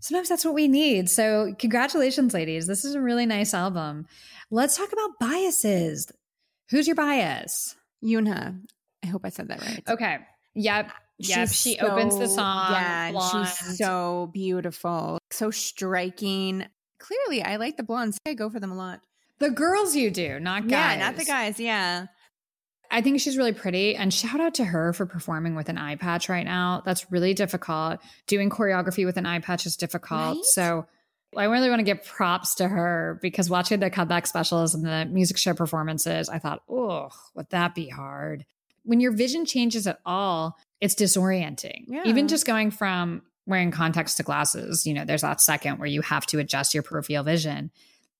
sometimes 0.00 0.28
that's 0.28 0.44
what 0.44 0.54
we 0.54 0.68
need. 0.68 1.08
So 1.08 1.54
congratulations, 1.58 2.34
ladies. 2.34 2.66
This 2.66 2.84
is 2.84 2.94
a 2.94 3.00
really 3.00 3.26
nice 3.26 3.54
album. 3.54 4.06
Let's 4.50 4.76
talk 4.76 4.92
about 4.92 5.18
biases. 5.20 6.10
Who's 6.70 6.86
your 6.86 6.96
bias? 6.96 7.76
Yunha. 8.00 8.56
I 9.02 9.06
hope 9.06 9.22
I 9.24 9.28
said 9.28 9.48
that 9.48 9.60
right. 9.62 9.82
Okay. 9.88 10.18
Yep. 10.54 10.92
Yep. 11.18 11.48
She's 11.48 11.54
she 11.54 11.78
opens 11.78 12.18
the 12.18 12.26
song. 12.28 12.72
Yeah, 12.72 13.10
blonde. 13.12 13.48
she's 13.48 13.78
so 13.78 14.30
beautiful, 14.32 15.18
so 15.30 15.50
striking. 15.50 16.64
Clearly, 16.98 17.42
I 17.42 17.56
like 17.56 17.76
the 17.76 17.82
blondes. 17.82 18.18
I 18.26 18.34
go 18.34 18.48
for 18.48 18.58
them 18.58 18.72
a 18.72 18.76
lot. 18.76 19.00
the 19.38 19.50
girls 19.50 19.94
you 19.94 20.10
do, 20.10 20.40
not 20.40 20.68
guys. 20.68 20.96
Yeah, 20.98 21.06
not 21.06 21.16
the 21.16 21.24
guys. 21.24 21.60
Yeah. 21.60 22.06
I 22.90 23.02
think 23.02 23.20
she's 23.20 23.36
really 23.38 23.52
pretty. 23.52 23.94
And 23.94 24.12
shout 24.12 24.40
out 24.40 24.54
to 24.54 24.64
her 24.64 24.92
for 24.92 25.06
performing 25.06 25.54
with 25.54 25.68
an 25.68 25.78
eye 25.78 25.96
patch 25.96 26.28
right 26.28 26.44
now. 26.44 26.82
That's 26.84 27.10
really 27.10 27.34
difficult. 27.34 28.00
Doing 28.26 28.50
choreography 28.50 29.04
with 29.04 29.16
an 29.16 29.26
eye 29.26 29.38
patch 29.38 29.64
is 29.66 29.76
difficult. 29.76 30.36
Right? 30.36 30.44
So 30.44 30.86
I 31.36 31.44
really 31.44 31.68
want 31.68 31.78
to 31.78 31.84
give 31.84 32.04
props 32.04 32.56
to 32.56 32.66
her 32.66 33.18
because 33.22 33.48
watching 33.48 33.78
the 33.78 33.90
comeback 33.90 34.26
specials 34.26 34.74
and 34.74 34.84
the 34.84 35.06
music 35.06 35.36
show 35.36 35.54
performances, 35.54 36.28
I 36.28 36.40
thought, 36.40 36.62
oh, 36.68 37.10
would 37.34 37.48
that 37.50 37.74
be 37.74 37.88
hard? 37.88 38.44
When 38.82 38.98
your 38.98 39.12
vision 39.12 39.44
changes 39.44 39.86
at 39.86 40.00
all, 40.04 40.58
it's 40.80 40.94
disorienting. 40.94 41.84
Yeah. 41.86 42.02
Even 42.06 42.26
just 42.26 42.46
going 42.46 42.72
from 42.72 43.22
wearing 43.46 43.70
contacts 43.70 44.14
to 44.16 44.22
glasses, 44.24 44.86
you 44.86 44.94
know, 44.94 45.04
there's 45.04 45.22
that 45.22 45.40
second 45.40 45.78
where 45.78 45.88
you 45.88 46.02
have 46.02 46.26
to 46.26 46.38
adjust 46.38 46.74
your 46.74 46.82
peripheral 46.82 47.22
vision. 47.22 47.70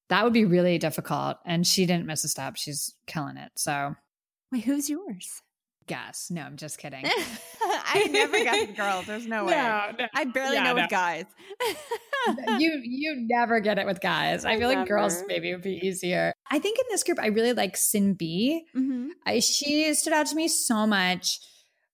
That 0.08 0.22
would 0.24 0.32
be 0.32 0.44
really 0.44 0.78
difficult. 0.78 1.38
And 1.44 1.66
she 1.66 1.86
didn't 1.86 2.06
miss 2.06 2.22
a 2.24 2.28
step. 2.28 2.56
She's 2.56 2.94
killing 3.06 3.36
it. 3.36 3.50
So 3.56 3.96
Wait, 4.52 4.64
who's 4.64 4.88
yours? 4.90 5.42
guess. 5.86 6.30
No, 6.30 6.42
I'm 6.42 6.56
just 6.56 6.78
kidding. 6.78 7.04
I 7.62 8.06
never 8.12 8.44
got 8.44 8.60
with 8.68 8.76
girls. 8.76 9.06
There's 9.06 9.26
no 9.26 9.44
way. 9.46 9.54
no. 9.54 10.06
I 10.14 10.24
barely 10.24 10.54
Yeah, 10.54 10.62
know 10.62 10.74
no. 10.74 10.82
with 10.82 10.90
guys. 10.90 11.24
you 12.60 12.80
you 12.84 13.16
never 13.28 13.58
get 13.58 13.76
it 13.78 13.86
with 13.86 14.00
guys. 14.00 14.44
I 14.44 14.56
feel 14.56 14.68
like 14.72 14.86
girls 14.86 15.24
maybe 15.26 15.52
would 15.52 15.62
be 15.62 15.80
easier. 15.82 16.32
I 16.48 16.60
think 16.60 16.78
in 16.78 16.84
this 16.90 17.02
group, 17.02 17.18
I 17.20 17.26
really 17.28 17.54
like 17.54 17.76
Sin 17.76 18.14
B. 18.14 18.66
Mhm. 18.76 19.08
I, 19.26 19.40
she 19.40 19.92
stood 19.94 20.12
out 20.12 20.26
to 20.26 20.36
me 20.36 20.46
so 20.46 20.86
much 20.86 21.40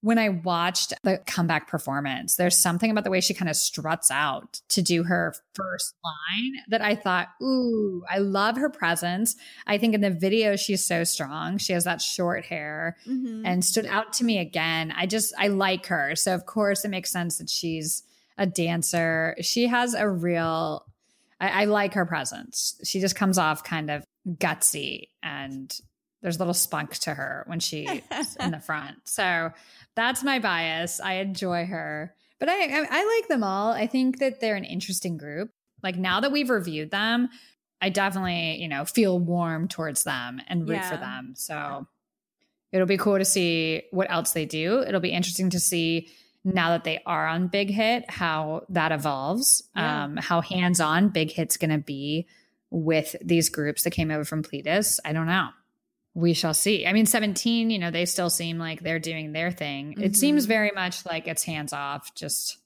when 0.02 0.18
I 0.18 0.28
watched 0.28 0.92
the 1.02 1.18
comeback 1.26 1.68
performance. 1.68 2.36
There's 2.36 2.56
something 2.56 2.90
about 2.90 3.04
the 3.04 3.10
way 3.10 3.20
she 3.20 3.34
kind 3.34 3.48
of 3.48 3.56
struts 3.56 4.10
out 4.10 4.60
to 4.68 4.82
do 4.82 5.02
her 5.04 5.34
first 5.54 5.94
line 6.04 6.52
that 6.68 6.82
I 6.82 6.94
thought, 6.94 7.28
ooh, 7.42 8.04
I 8.08 8.18
love 8.18 8.56
her 8.56 8.68
presence. 8.70 9.34
I 9.66 9.78
think 9.78 9.94
in 9.94 10.02
the 10.02 10.10
video, 10.10 10.54
she's 10.54 10.84
so 10.86 11.02
strong. 11.02 11.58
She 11.58 11.72
has 11.72 11.84
that 11.84 12.00
short 12.00 12.44
hair 12.44 12.96
Mhm. 13.06 13.42
and 13.44 13.64
stood 13.64 13.86
out 13.86 14.12
to 14.14 14.24
me 14.24 14.38
again. 14.38 14.92
I 14.96 15.06
just, 15.06 15.34
I 15.38 15.48
like 15.48 15.86
her. 15.86 16.14
So, 16.14 16.34
of 16.34 16.46
course, 16.46 16.84
it 16.84 16.88
makes 16.88 17.10
sense 17.10 17.38
that 17.38 17.50
she's 17.50 18.04
a 18.38 18.46
dancer. 18.46 19.34
She 19.40 19.66
has 19.66 19.94
a 19.94 20.08
real, 20.08 20.84
I, 21.40 21.62
I 21.62 21.64
like 21.64 21.94
her 21.94 22.06
presence. 22.06 22.78
She 22.84 23.00
just 23.00 23.16
comes 23.16 23.38
off 23.38 23.64
kind 23.64 23.90
of 23.90 24.04
gutsy 24.28 25.08
and 25.22 25.74
there's 26.22 26.36
a 26.36 26.38
little 26.38 26.54
spunk 26.54 26.94
to 27.00 27.14
her 27.14 27.44
when 27.46 27.60
she's 27.60 27.88
in 28.40 28.50
the 28.50 28.60
front. 28.64 28.96
So 29.04 29.50
that's 29.94 30.22
my 30.22 30.38
bias. 30.38 31.00
I 31.00 31.14
enjoy 31.14 31.66
her, 31.66 32.14
but 32.38 32.48
I, 32.48 32.64
I 32.64 32.86
I 32.90 33.16
like 33.16 33.28
them 33.28 33.44
all. 33.44 33.72
I 33.72 33.86
think 33.86 34.18
that 34.18 34.40
they're 34.40 34.56
an 34.56 34.64
interesting 34.64 35.16
group. 35.16 35.50
Like 35.82 35.96
now 35.96 36.20
that 36.20 36.32
we've 36.32 36.50
reviewed 36.50 36.90
them, 36.90 37.28
I 37.80 37.90
definitely 37.90 38.56
you 38.60 38.68
know 38.68 38.84
feel 38.84 39.18
warm 39.18 39.68
towards 39.68 40.04
them 40.04 40.40
and 40.48 40.68
root 40.68 40.84
for 40.84 40.96
them. 40.96 41.34
So 41.36 41.86
it'll 42.72 42.86
be 42.86 42.98
cool 42.98 43.18
to 43.18 43.24
see 43.24 43.82
what 43.90 44.10
else 44.10 44.32
they 44.32 44.46
do. 44.46 44.82
It'll 44.82 45.00
be 45.00 45.12
interesting 45.12 45.50
to 45.50 45.60
see 45.60 46.08
now 46.44 46.70
that 46.70 46.84
they 46.84 47.00
are 47.04 47.26
on 47.26 47.48
Big 47.48 47.70
Hit 47.70 48.08
how 48.10 48.64
that 48.68 48.92
evolves. 48.92 49.62
Yeah. 49.74 50.04
Um, 50.04 50.16
how 50.16 50.40
hands 50.40 50.80
on 50.80 51.08
Big 51.08 51.32
Hit's 51.32 51.56
going 51.56 51.70
to 51.70 51.78
be 51.78 52.26
with 52.70 53.16
these 53.22 53.48
groups 53.48 53.82
that 53.82 53.90
came 53.90 54.10
over 54.10 54.24
from 54.24 54.42
Pledis. 54.42 54.98
I 55.04 55.12
don't 55.12 55.26
know. 55.26 55.48
We 56.18 56.32
shall 56.32 56.54
see. 56.54 56.86
I 56.86 56.94
mean, 56.94 57.04
17, 57.04 57.68
you 57.68 57.78
know, 57.78 57.90
they 57.90 58.06
still 58.06 58.30
seem 58.30 58.56
like 58.58 58.80
they're 58.80 58.98
doing 58.98 59.32
their 59.32 59.50
thing. 59.50 59.92
It 60.00 60.12
Mhm. 60.12 60.16
seems 60.16 60.46
very 60.46 60.70
much 60.74 61.04
like 61.04 61.28
it's 61.28 61.44
hands 61.44 61.74
off, 61.74 62.14
just 62.14 62.56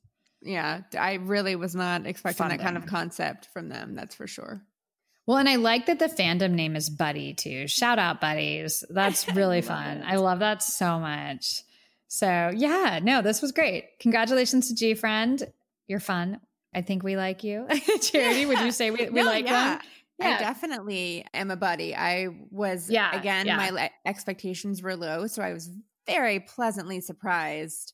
Yeah, 0.41 0.83
I 0.99 1.15
really 1.15 1.57
was 1.57 1.75
not 1.75 2.07
expecting 2.07 2.49
that 2.49 2.61
kind 2.61 2.77
of 2.79 2.87
concept 2.87 3.49
from 3.53 3.69
them. 3.69 3.95
That's 3.97 4.15
for 4.15 4.27
sure. 4.29 4.63
Well, 5.27 5.37
and 5.37 5.49
I 5.49 5.57
like 5.57 5.87
that 5.87 5.99
the 5.99 6.07
fandom 6.07 6.53
name 6.53 6.77
is 6.77 6.89
Buddy 6.89 7.35
too. 7.35 7.67
Shout 7.69 7.99
out 7.99 8.21
buddies. 8.21 8.83
That's 8.89 9.29
really 9.35 9.61
fun. 9.63 10.03
I 10.07 10.17
love 10.17 10.39
that 10.39 10.63
so 10.63 10.99
much. 11.01 11.63
So 12.09 12.53
yeah, 12.57 13.01
no, 13.03 13.21
this 13.21 13.43
was 13.43 13.53
great. 13.53 13.85
Congratulations 14.01 14.69
to 14.69 14.75
G 14.77 14.95
Friend. 14.95 15.43
You're 15.89 16.01
fun. 16.01 16.41
I 16.73 16.83
think 16.83 17.03
we 17.03 17.17
like 17.17 17.43
you. 17.45 17.67
Charity, 18.01 18.47
would 18.47 18.61
you 18.61 18.71
say 18.73 18.91
we, 18.93 19.11
we 19.11 19.21
No, 19.21 19.25
like 19.25 19.45
yeah. 19.45 19.79
them? 19.79 19.87
I 20.21 20.39
definitely 20.39 21.25
am 21.35 21.51
a 21.51 21.57
buddy. 21.57 21.95
I 21.95 22.29
was, 22.51 22.91
Yeah, 22.91 23.15
again, 23.19 23.47
yeah. 23.47 23.57
my 23.57 23.71
le- 23.71 23.91
expectations 24.05 24.83
were 24.83 24.97
low. 24.97 25.27
So 25.27 25.43
I 25.43 25.53
was 25.53 25.71
very 26.07 26.41
pleasantly 26.41 27.01
surprised 27.01 27.93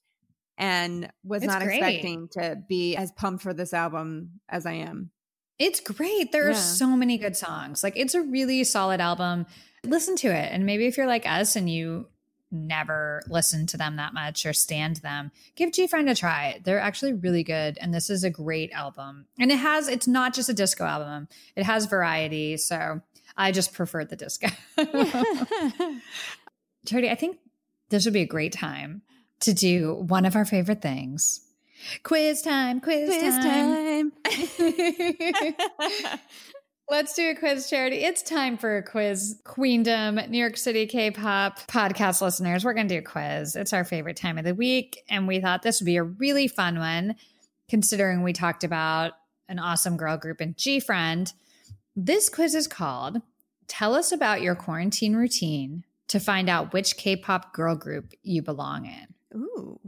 and 0.58 1.10
was 1.22 1.42
It's 1.42 1.52
not 1.52 1.62
great. 1.62 1.76
expecting 1.78 2.28
to 2.32 2.56
be 2.68 2.96
as 2.96 3.12
pumped 3.12 3.42
for 3.42 3.52
this 3.52 3.74
album 3.74 4.40
as 4.48 4.64
I 4.66 4.72
am. 4.72 5.10
It's 5.58 5.80
great. 5.80 6.32
There 6.32 6.48
are 6.50 6.54
so 6.54 6.88
many 6.96 7.16
good 7.18 7.36
songs. 7.36 7.82
Like 7.82 7.96
it's 7.96 8.14
a 8.14 8.20
really 8.22 8.62
solid 8.64 9.00
album. 9.00 9.46
Listen 9.84 10.16
to 10.16 10.28
it. 10.28 10.52
And 10.52 10.66
maybe 10.66 10.86
if 10.86 10.96
you're 10.96 11.06
like 11.06 11.26
us 11.26 11.56
and 11.56 11.68
you 11.70 12.08
never 12.50 13.22
listen 13.28 13.66
to 13.66 13.76
them 13.76 13.96
that 13.96 14.14
much 14.14 14.46
or 14.46 14.52
stand 14.52 14.96
them, 14.96 15.30
give 15.54 15.72
G 15.72 15.86
Friend 15.86 16.08
a 16.08 16.14
try. 16.14 16.60
They're 16.64 16.80
actually 16.80 17.12
really 17.12 17.42
good. 17.42 17.78
And 17.80 17.92
this 17.92 18.10
is 18.10 18.24
a 18.24 18.30
great 18.30 18.72
album. 18.72 19.26
And 19.38 19.50
it 19.50 19.58
has, 19.58 19.88
it's 19.88 20.06
not 20.06 20.34
just 20.34 20.48
a 20.48 20.54
disco 20.54 20.84
album, 20.84 21.28
it 21.54 21.64
has 21.64 21.86
variety. 21.86 22.56
So 22.56 23.00
I 23.36 23.52
just 23.52 23.74
preferred 23.74 24.08
the 24.08 24.16
disco. 24.16 24.48
Charity, 26.86 27.10
I 27.10 27.14
think 27.16 27.38
this 27.90 28.04
would 28.04 28.14
be 28.14 28.22
a 28.22 28.26
great 28.26 28.52
time 28.52 29.02
to 29.40 29.52
do 29.52 29.94
one 29.94 30.24
of 30.24 30.36
our 30.36 30.44
favorite 30.44 30.80
things. 30.80 31.40
Quiz 32.02 32.42
time, 32.42 32.80
quiz, 32.80 33.08
Quiz 33.08 33.34
time. 33.36 34.10
time. 34.10 34.12
Let's 36.88 37.14
do 37.14 37.30
a 37.30 37.34
quiz, 37.34 37.68
Charity. 37.68 37.96
It's 37.96 38.22
time 38.22 38.56
for 38.56 38.76
a 38.76 38.82
quiz. 38.82 39.40
Queendom, 39.44 40.30
New 40.30 40.38
York 40.38 40.56
City 40.56 40.86
K 40.86 41.10
pop 41.10 41.58
podcast 41.66 42.20
listeners, 42.20 42.64
we're 42.64 42.74
going 42.74 42.86
to 42.86 42.94
do 42.94 43.00
a 43.00 43.02
quiz. 43.02 43.56
It's 43.56 43.72
our 43.72 43.84
favorite 43.84 44.16
time 44.16 44.38
of 44.38 44.44
the 44.44 44.54
week. 44.54 45.02
And 45.08 45.26
we 45.26 45.40
thought 45.40 45.62
this 45.62 45.80
would 45.80 45.86
be 45.86 45.96
a 45.96 46.04
really 46.04 46.46
fun 46.46 46.78
one, 46.78 47.16
considering 47.68 48.22
we 48.22 48.32
talked 48.32 48.62
about 48.62 49.14
an 49.48 49.58
awesome 49.58 49.96
girl 49.96 50.16
group 50.16 50.40
in 50.40 50.54
G 50.56 50.78
Friend. 50.78 51.32
This 51.96 52.28
quiz 52.28 52.54
is 52.54 52.68
called 52.68 53.20
Tell 53.66 53.96
Us 53.96 54.12
About 54.12 54.40
Your 54.40 54.54
Quarantine 54.54 55.16
Routine 55.16 55.82
to 56.06 56.20
find 56.20 56.48
out 56.48 56.72
which 56.72 56.96
K 56.96 57.16
pop 57.16 57.52
girl 57.52 57.74
group 57.74 58.12
you 58.22 58.42
belong 58.42 58.86
in. 58.86 59.08
Ooh. 59.36 59.80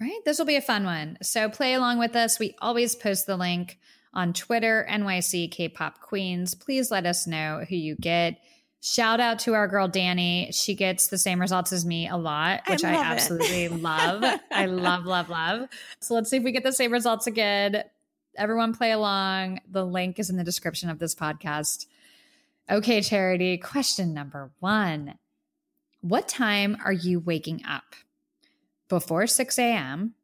Right? 0.00 0.20
This 0.24 0.40
will 0.40 0.44
be 0.44 0.56
a 0.56 0.60
fun 0.60 0.84
one. 0.84 1.18
So 1.22 1.48
play 1.48 1.72
along 1.72 2.00
with 2.00 2.16
us. 2.16 2.40
We 2.40 2.56
always 2.60 2.96
post 2.96 3.28
the 3.28 3.36
link 3.36 3.78
on 4.14 4.32
Twitter, 4.32 4.86
NYC 4.90 5.50
K-pop 5.50 6.00
Queens. 6.00 6.54
Please 6.54 6.90
let 6.90 7.06
us 7.06 7.26
know 7.26 7.64
who 7.68 7.76
you 7.76 7.96
get. 7.96 8.38
Shout 8.80 9.18
out 9.18 9.38
to 9.40 9.54
our 9.54 9.66
girl 9.66 9.88
Danny. 9.88 10.50
She 10.52 10.74
gets 10.74 11.08
the 11.08 11.16
same 11.16 11.40
results 11.40 11.72
as 11.72 11.86
me 11.86 12.06
a 12.06 12.16
lot, 12.16 12.60
which 12.68 12.84
I, 12.84 12.92
it. 12.92 12.96
absolutely 12.96 13.68
love. 13.68 14.22
I 14.52 14.66
love, 14.66 15.06
love, 15.06 15.30
love. 15.30 15.68
So 16.00 16.14
let's 16.14 16.28
see 16.28 16.36
if 16.36 16.42
we 16.42 16.52
get 16.52 16.64
the 16.64 16.72
same 16.72 16.92
results 16.92 17.26
again. 17.26 17.82
Everyone 18.36 18.74
play 18.74 18.92
along. 18.92 19.60
The 19.70 19.86
link 19.86 20.18
is 20.18 20.28
in 20.28 20.36
the 20.36 20.44
description 20.44 20.90
of 20.90 20.98
this 20.98 21.14
podcast. 21.14 21.86
Okay, 22.70 23.00
Charity, 23.00 23.56
question 23.56 24.12
number 24.12 24.50
one. 24.60 25.18
What 26.02 26.28
time 26.28 26.76
are 26.84 26.92
you 26.92 27.20
waking 27.20 27.62
up? 27.66 27.94
Before 28.90 29.26
6 29.26 29.58
a.m., 29.58 30.14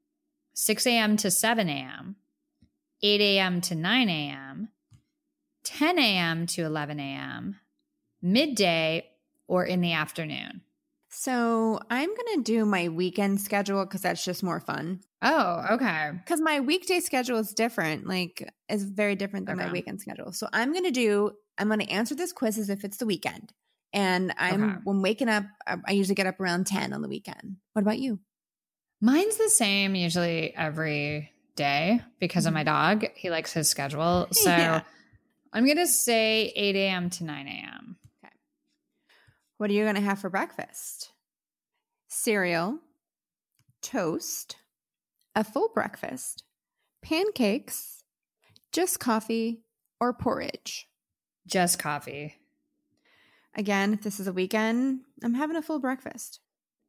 6 0.53 0.87
a.m. 0.87 1.16
to 1.16 1.31
7 1.31 1.68
a.m., 1.68 2.16
8 3.02 3.20
a.m. 3.20 3.60
to 3.62 3.74
9 3.74 4.08
a.m., 4.08 4.68
10 5.64 5.98
a.m. 5.98 6.46
to 6.46 6.62
11 6.62 6.98
a.m., 7.00 7.56
midday, 8.22 9.06
or 9.46 9.64
in 9.64 9.80
the 9.80 9.92
afternoon? 9.92 10.62
So 11.10 11.80
I'm 11.90 12.08
going 12.08 12.36
to 12.36 12.42
do 12.42 12.64
my 12.64 12.88
weekend 12.88 13.40
schedule 13.40 13.84
because 13.84 14.02
that's 14.02 14.24
just 14.24 14.42
more 14.42 14.60
fun. 14.60 15.00
Oh, 15.22 15.64
okay. 15.72 16.12
Because 16.14 16.40
my 16.40 16.60
weekday 16.60 17.00
schedule 17.00 17.38
is 17.38 17.52
different, 17.52 18.06
like, 18.06 18.48
is 18.68 18.84
very 18.84 19.16
different 19.16 19.46
than 19.46 19.58
my 19.58 19.72
weekend 19.72 20.00
schedule. 20.00 20.32
So 20.32 20.48
I'm 20.52 20.72
going 20.72 20.84
to 20.84 20.90
do, 20.92 21.32
I'm 21.58 21.66
going 21.66 21.80
to 21.80 21.90
answer 21.90 22.14
this 22.14 22.32
quiz 22.32 22.58
as 22.58 22.70
if 22.70 22.84
it's 22.84 22.98
the 22.98 23.06
weekend. 23.06 23.52
And 23.92 24.32
I'm, 24.38 24.62
Okay. 24.62 24.74
when 24.84 25.02
waking 25.02 25.28
up, 25.28 25.44
I 25.66 25.92
usually 25.92 26.14
get 26.14 26.28
up 26.28 26.38
around 26.38 26.68
10 26.68 26.92
on 26.92 27.02
the 27.02 27.08
weekend. 27.08 27.56
What 27.72 27.82
about 27.82 27.98
you? 27.98 28.20
Mine's 29.00 29.36
the 29.36 29.48
same 29.48 29.96
usually 29.96 30.54
every 30.54 31.32
day 31.56 32.00
because 32.18 32.46
of 32.46 32.54
my 32.54 32.64
mm-hmm. 32.64 33.00
dog. 33.00 33.10
He 33.14 33.30
likes 33.30 33.52
his 33.52 33.68
schedule. 33.68 34.28
So 34.32 34.50
Yeah. 34.50 34.82
I'm 35.52 35.64
going 35.64 35.78
to 35.78 35.86
say 35.86 36.52
8 36.54 36.76
a.m. 36.76 37.10
to 37.10 37.24
9 37.24 37.46
a.m. 37.46 37.96
Okay. 38.24 38.32
What 39.58 39.70
are 39.70 39.72
you 39.72 39.82
going 39.82 39.96
to 39.96 40.00
have 40.00 40.20
for 40.20 40.30
breakfast? 40.30 41.10
Cereal, 42.08 42.78
toast, 43.82 44.56
a 45.34 45.44
full 45.44 45.70
breakfast, 45.74 46.44
pancakes, 47.02 48.04
just 48.72 49.00
coffee, 49.00 49.62
or 50.00 50.12
porridge. 50.12 50.88
Just 51.46 51.78
coffee. 51.78 52.36
Again, 53.54 53.92
if 53.92 54.02
this 54.02 54.20
is 54.20 54.28
a 54.28 54.32
weekend, 54.32 55.00
I'm 55.22 55.34
having 55.34 55.56
a 55.56 55.62
full 55.62 55.80
breakfast. 55.80 56.40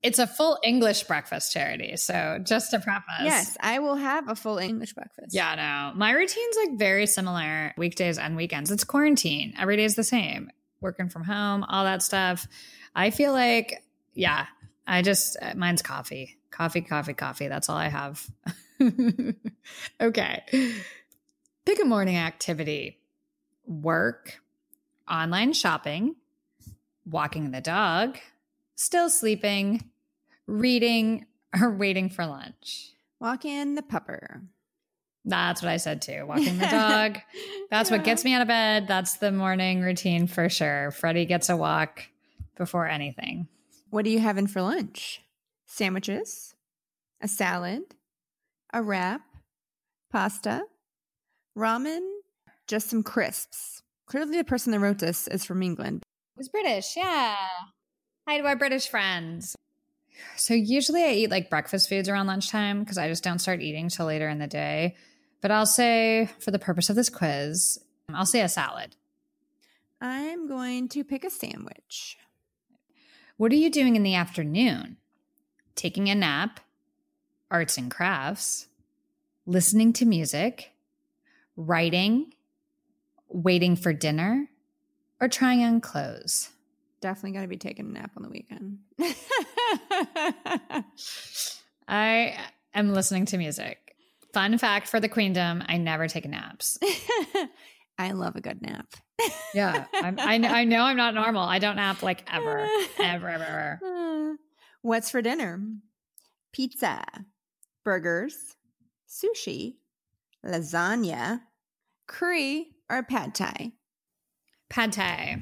It's 0.03 0.17
a 0.17 0.25
full 0.25 0.57
English 0.63 1.03
breakfast 1.03 1.53
charity. 1.53 1.95
So 1.95 2.39
just 2.43 2.71
to 2.71 2.79
preface. 2.79 3.23
Yes, 3.23 3.55
I 3.59 3.79
will 3.79 3.95
have 3.95 4.29
a 4.29 4.35
full 4.35 4.57
English 4.57 4.93
breakfast. 4.93 5.35
Yeah, 5.35 5.53
no. 5.55 5.97
My 5.97 6.11
routine's 6.11 6.57
like 6.57 6.79
very 6.79 7.05
similar 7.05 7.73
weekdays 7.77 8.17
and 8.17 8.35
weekends. 8.35 8.71
It's 8.71 8.83
quarantine. 8.83 9.53
Every 9.59 9.77
day 9.77 9.83
is 9.83 9.95
the 9.95 10.03
same. 10.03 10.49
Working 10.79 11.09
from 11.09 11.23
home, 11.23 11.63
all 11.63 11.83
that 11.83 12.01
stuff. 12.01 12.47
I 12.95 13.11
feel 13.11 13.31
like, 13.31 13.83
yeah, 14.15 14.47
I 14.87 15.03
just, 15.03 15.37
uh, 15.39 15.53
mine's 15.55 15.83
coffee. 15.83 16.37
Coffee, 16.49 16.81
coffee, 16.81 17.13
coffee. 17.13 17.47
That's 17.47 17.69
all 17.69 17.77
I 17.77 17.87
have. 17.87 18.27
okay. 20.01 20.43
Pick 21.65 21.81
a 21.81 21.85
morning 21.85 22.17
activity 22.17 22.97
work, 23.67 24.41
online 25.09 25.53
shopping, 25.53 26.15
walking 27.05 27.51
the 27.51 27.61
dog, 27.61 28.17
still 28.75 29.09
sleeping, 29.09 29.90
reading, 30.51 31.25
or 31.59 31.71
waiting 31.71 32.09
for 32.09 32.25
lunch. 32.25 32.93
Walk 33.19 33.45
in 33.45 33.75
the 33.75 33.81
pupper. 33.81 34.41
That's 35.23 35.61
what 35.61 35.69
I 35.69 35.77
said 35.77 36.01
too. 36.01 36.25
Walking 36.25 36.57
the 36.57 36.67
dog. 36.71 37.19
That's 37.69 37.91
what 37.91 38.03
gets 38.03 38.25
me 38.25 38.33
out 38.33 38.41
of 38.41 38.47
bed. 38.47 38.87
That's 38.87 39.17
the 39.17 39.31
morning 39.31 39.81
routine 39.81 40.27
for 40.27 40.49
sure. 40.49 40.91
Freddie 40.91 41.25
gets 41.25 41.49
a 41.49 41.55
walk 41.55 42.03
before 42.57 42.87
anything. 42.87 43.47
What 43.91 44.05
are 44.05 44.09
you 44.09 44.19
having 44.19 44.47
for 44.47 44.61
lunch? 44.61 45.21
Sandwiches, 45.67 46.55
a 47.21 47.27
salad, 47.27 47.83
a 48.73 48.81
wrap, 48.81 49.21
pasta, 50.11 50.63
ramen, 51.57 52.01
just 52.67 52.89
some 52.89 53.03
crisps. 53.03 53.83
Clearly, 54.07 54.37
the 54.37 54.43
person 54.43 54.71
that 54.71 54.79
wrote 54.79 54.99
this 54.99 55.27
is 55.27 55.45
from 55.45 55.61
England. 55.61 56.03
It 56.35 56.39
was 56.39 56.49
British, 56.49 56.97
yeah. 56.97 57.37
Hi 58.27 58.37
to 58.37 58.45
our 58.45 58.55
British 58.55 58.89
friends. 58.89 59.55
So 60.35 60.53
usually 60.53 61.03
I 61.03 61.11
eat 61.11 61.31
like 61.31 61.49
breakfast 61.49 61.89
foods 61.89 62.09
around 62.09 62.27
lunchtime 62.27 62.79
because 62.79 62.97
I 62.97 63.07
just 63.07 63.23
don't 63.23 63.39
start 63.39 63.61
eating 63.61 63.89
till 63.89 64.05
later 64.05 64.29
in 64.29 64.39
the 64.39 64.47
day. 64.47 64.95
But 65.41 65.51
I'll 65.51 65.65
say, 65.65 66.29
for 66.39 66.51
the 66.51 66.59
purpose 66.59 66.89
of 66.89 66.95
this 66.95 67.09
quiz, 67.09 67.79
I'll 68.13 68.25
say 68.25 68.41
a 68.41 68.49
salad. 68.49 68.95
I'm 69.99 70.47
going 70.47 70.87
to 70.89 71.03
pick 71.03 71.23
a 71.23 71.29
sandwich. 71.29 72.17
What 73.37 73.51
are 73.51 73.55
you 73.55 73.69
doing 73.69 73.95
in 73.95 74.03
the 74.03 74.15
afternoon? 74.15 74.97
Taking 75.75 76.09
a 76.09 76.15
nap, 76.15 76.59
arts 77.49 77.77
and 77.77 77.89
crafts, 77.89 78.67
listening 79.45 79.93
to 79.93 80.05
music, 80.05 80.71
writing, 81.55 82.33
waiting 83.29 83.75
for 83.75 83.93
dinner, 83.93 84.47
or 85.19 85.27
trying 85.27 85.63
on 85.63 85.81
clothes? 85.81 86.49
Definitely 87.01 87.31
got 87.31 87.41
to 87.41 87.47
be 87.47 87.57
taking 87.57 87.87
a 87.87 87.89
nap 87.89 88.11
on 88.15 88.23
the 88.23 88.29
weekend. 88.29 88.77
I 91.87 92.37
am 92.73 92.93
listening 92.93 93.25
to 93.27 93.37
music. 93.37 93.95
Fun 94.33 94.57
fact 94.57 94.87
for 94.87 94.99
the 94.99 95.09
queendom 95.09 95.63
I 95.65 95.77
never 95.77 96.07
take 96.07 96.25
naps. 96.27 96.77
I 97.97 98.11
love 98.11 98.35
a 98.35 98.41
good 98.41 98.61
nap. 98.61 98.87
Yeah, 99.53 99.85
I'm, 99.93 100.17
I, 100.17 100.35
I 100.61 100.63
know 100.63 100.81
I'm 100.81 100.97
not 100.97 101.13
normal. 101.13 101.43
I 101.43 101.59
don't 101.59 101.75
nap 101.75 102.01
like 102.01 102.23
ever, 102.31 102.67
ever, 102.97 103.29
ever, 103.29 103.79
ever. 103.83 104.37
What's 104.81 105.11
for 105.11 105.21
dinner? 105.21 105.61
Pizza, 106.53 107.03
burgers, 107.83 108.55
sushi, 109.07 109.75
lasagna, 110.43 111.41
curry, 112.07 112.69
or 112.89 113.03
pad 113.03 113.35
thai. 113.35 113.73
Pad 114.71 114.93
thai. 114.93 115.37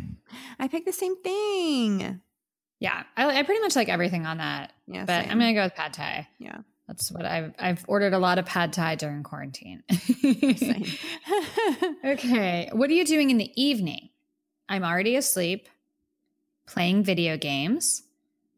I 0.60 0.68
picked 0.68 0.86
the 0.86 0.94
same 0.94 1.16
thing. 1.22 2.22
Yeah, 2.80 3.04
I, 3.18 3.40
I 3.40 3.44
pretty 3.44 3.62
much 3.62 3.76
like 3.76 3.90
everything 3.90 4.26
on 4.26 4.38
that, 4.38 4.74
Yeah, 4.88 5.06
but 5.06 5.24
same. 5.24 5.32
I'm 5.32 5.40
gonna 5.40 5.54
go 5.54 5.64
with 5.64 5.76
pad 5.76 5.94
thai. 5.94 6.28
yeah. 6.40 6.58
That's 6.88 7.12
what 7.12 7.24
I've 7.24 7.54
I've 7.60 7.86
ordered 7.88 8.14
a 8.14 8.18
lot 8.20 8.40
of 8.40 8.46
pad 8.48 8.74
thai 8.74 8.96
during 8.96 9.22
quarantine. 9.24 9.84
Okay, 12.04 12.70
what 12.74 12.90
are 12.90 12.94
you 12.94 13.06
doing 13.06 13.30
in 13.30 13.38
the 13.38 13.52
evening? 13.62 14.10
I'm 14.68 14.84
already 14.84 15.16
asleep, 15.16 15.68
playing 16.66 17.04
video 17.04 17.38
games, 17.38 18.04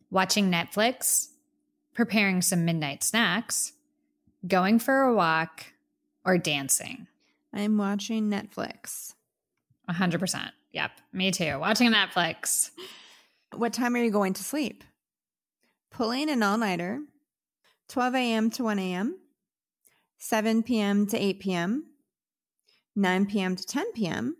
watching 0.09 0.51
Netflix, 0.51 1.27
preparing 1.93 2.41
some 2.41 2.65
midnight 2.65 3.03
snacks, 3.03 3.73
going 4.47 4.79
for 4.79 5.01
a 5.01 5.13
walk, 5.13 5.65
or 6.25 6.37
dancing. 6.37 7.07
I'm 7.53 7.77
watching 7.77 8.29
Netflix. 8.29 9.13
100%. 9.89 10.51
Yep, 10.73 10.91
me 11.11 11.31
too. 11.31 11.59
Watching 11.59 11.91
Netflix. 11.91 12.71
What 13.53 13.73
time 13.73 13.95
are 13.95 14.03
you 14.03 14.11
going 14.11 14.33
to 14.33 14.43
sleep? 14.43 14.83
Pulling 15.89 16.29
an 16.29 16.41
all 16.41 16.57
nighter, 16.57 17.01
12 17.89 18.15
a.m. 18.15 18.49
to 18.51 18.63
1 18.63 18.79
a.m., 18.79 19.19
7 20.17 20.63
p.m. 20.63 21.07
to 21.07 21.17
8 21.17 21.39
p.m., 21.39 21.85
9 22.95 23.25
p.m. 23.25 23.55
to 23.55 23.65
10 23.65 23.91
p.m., 23.93 24.37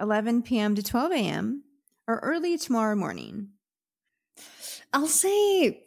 11 0.00 0.42
p.m. 0.42 0.74
to 0.76 0.82
12 0.82 1.12
a.m., 1.12 1.64
or 2.06 2.18
early 2.18 2.56
tomorrow 2.56 2.94
morning. 2.94 3.48
I'll 4.92 5.08
say 5.08 5.84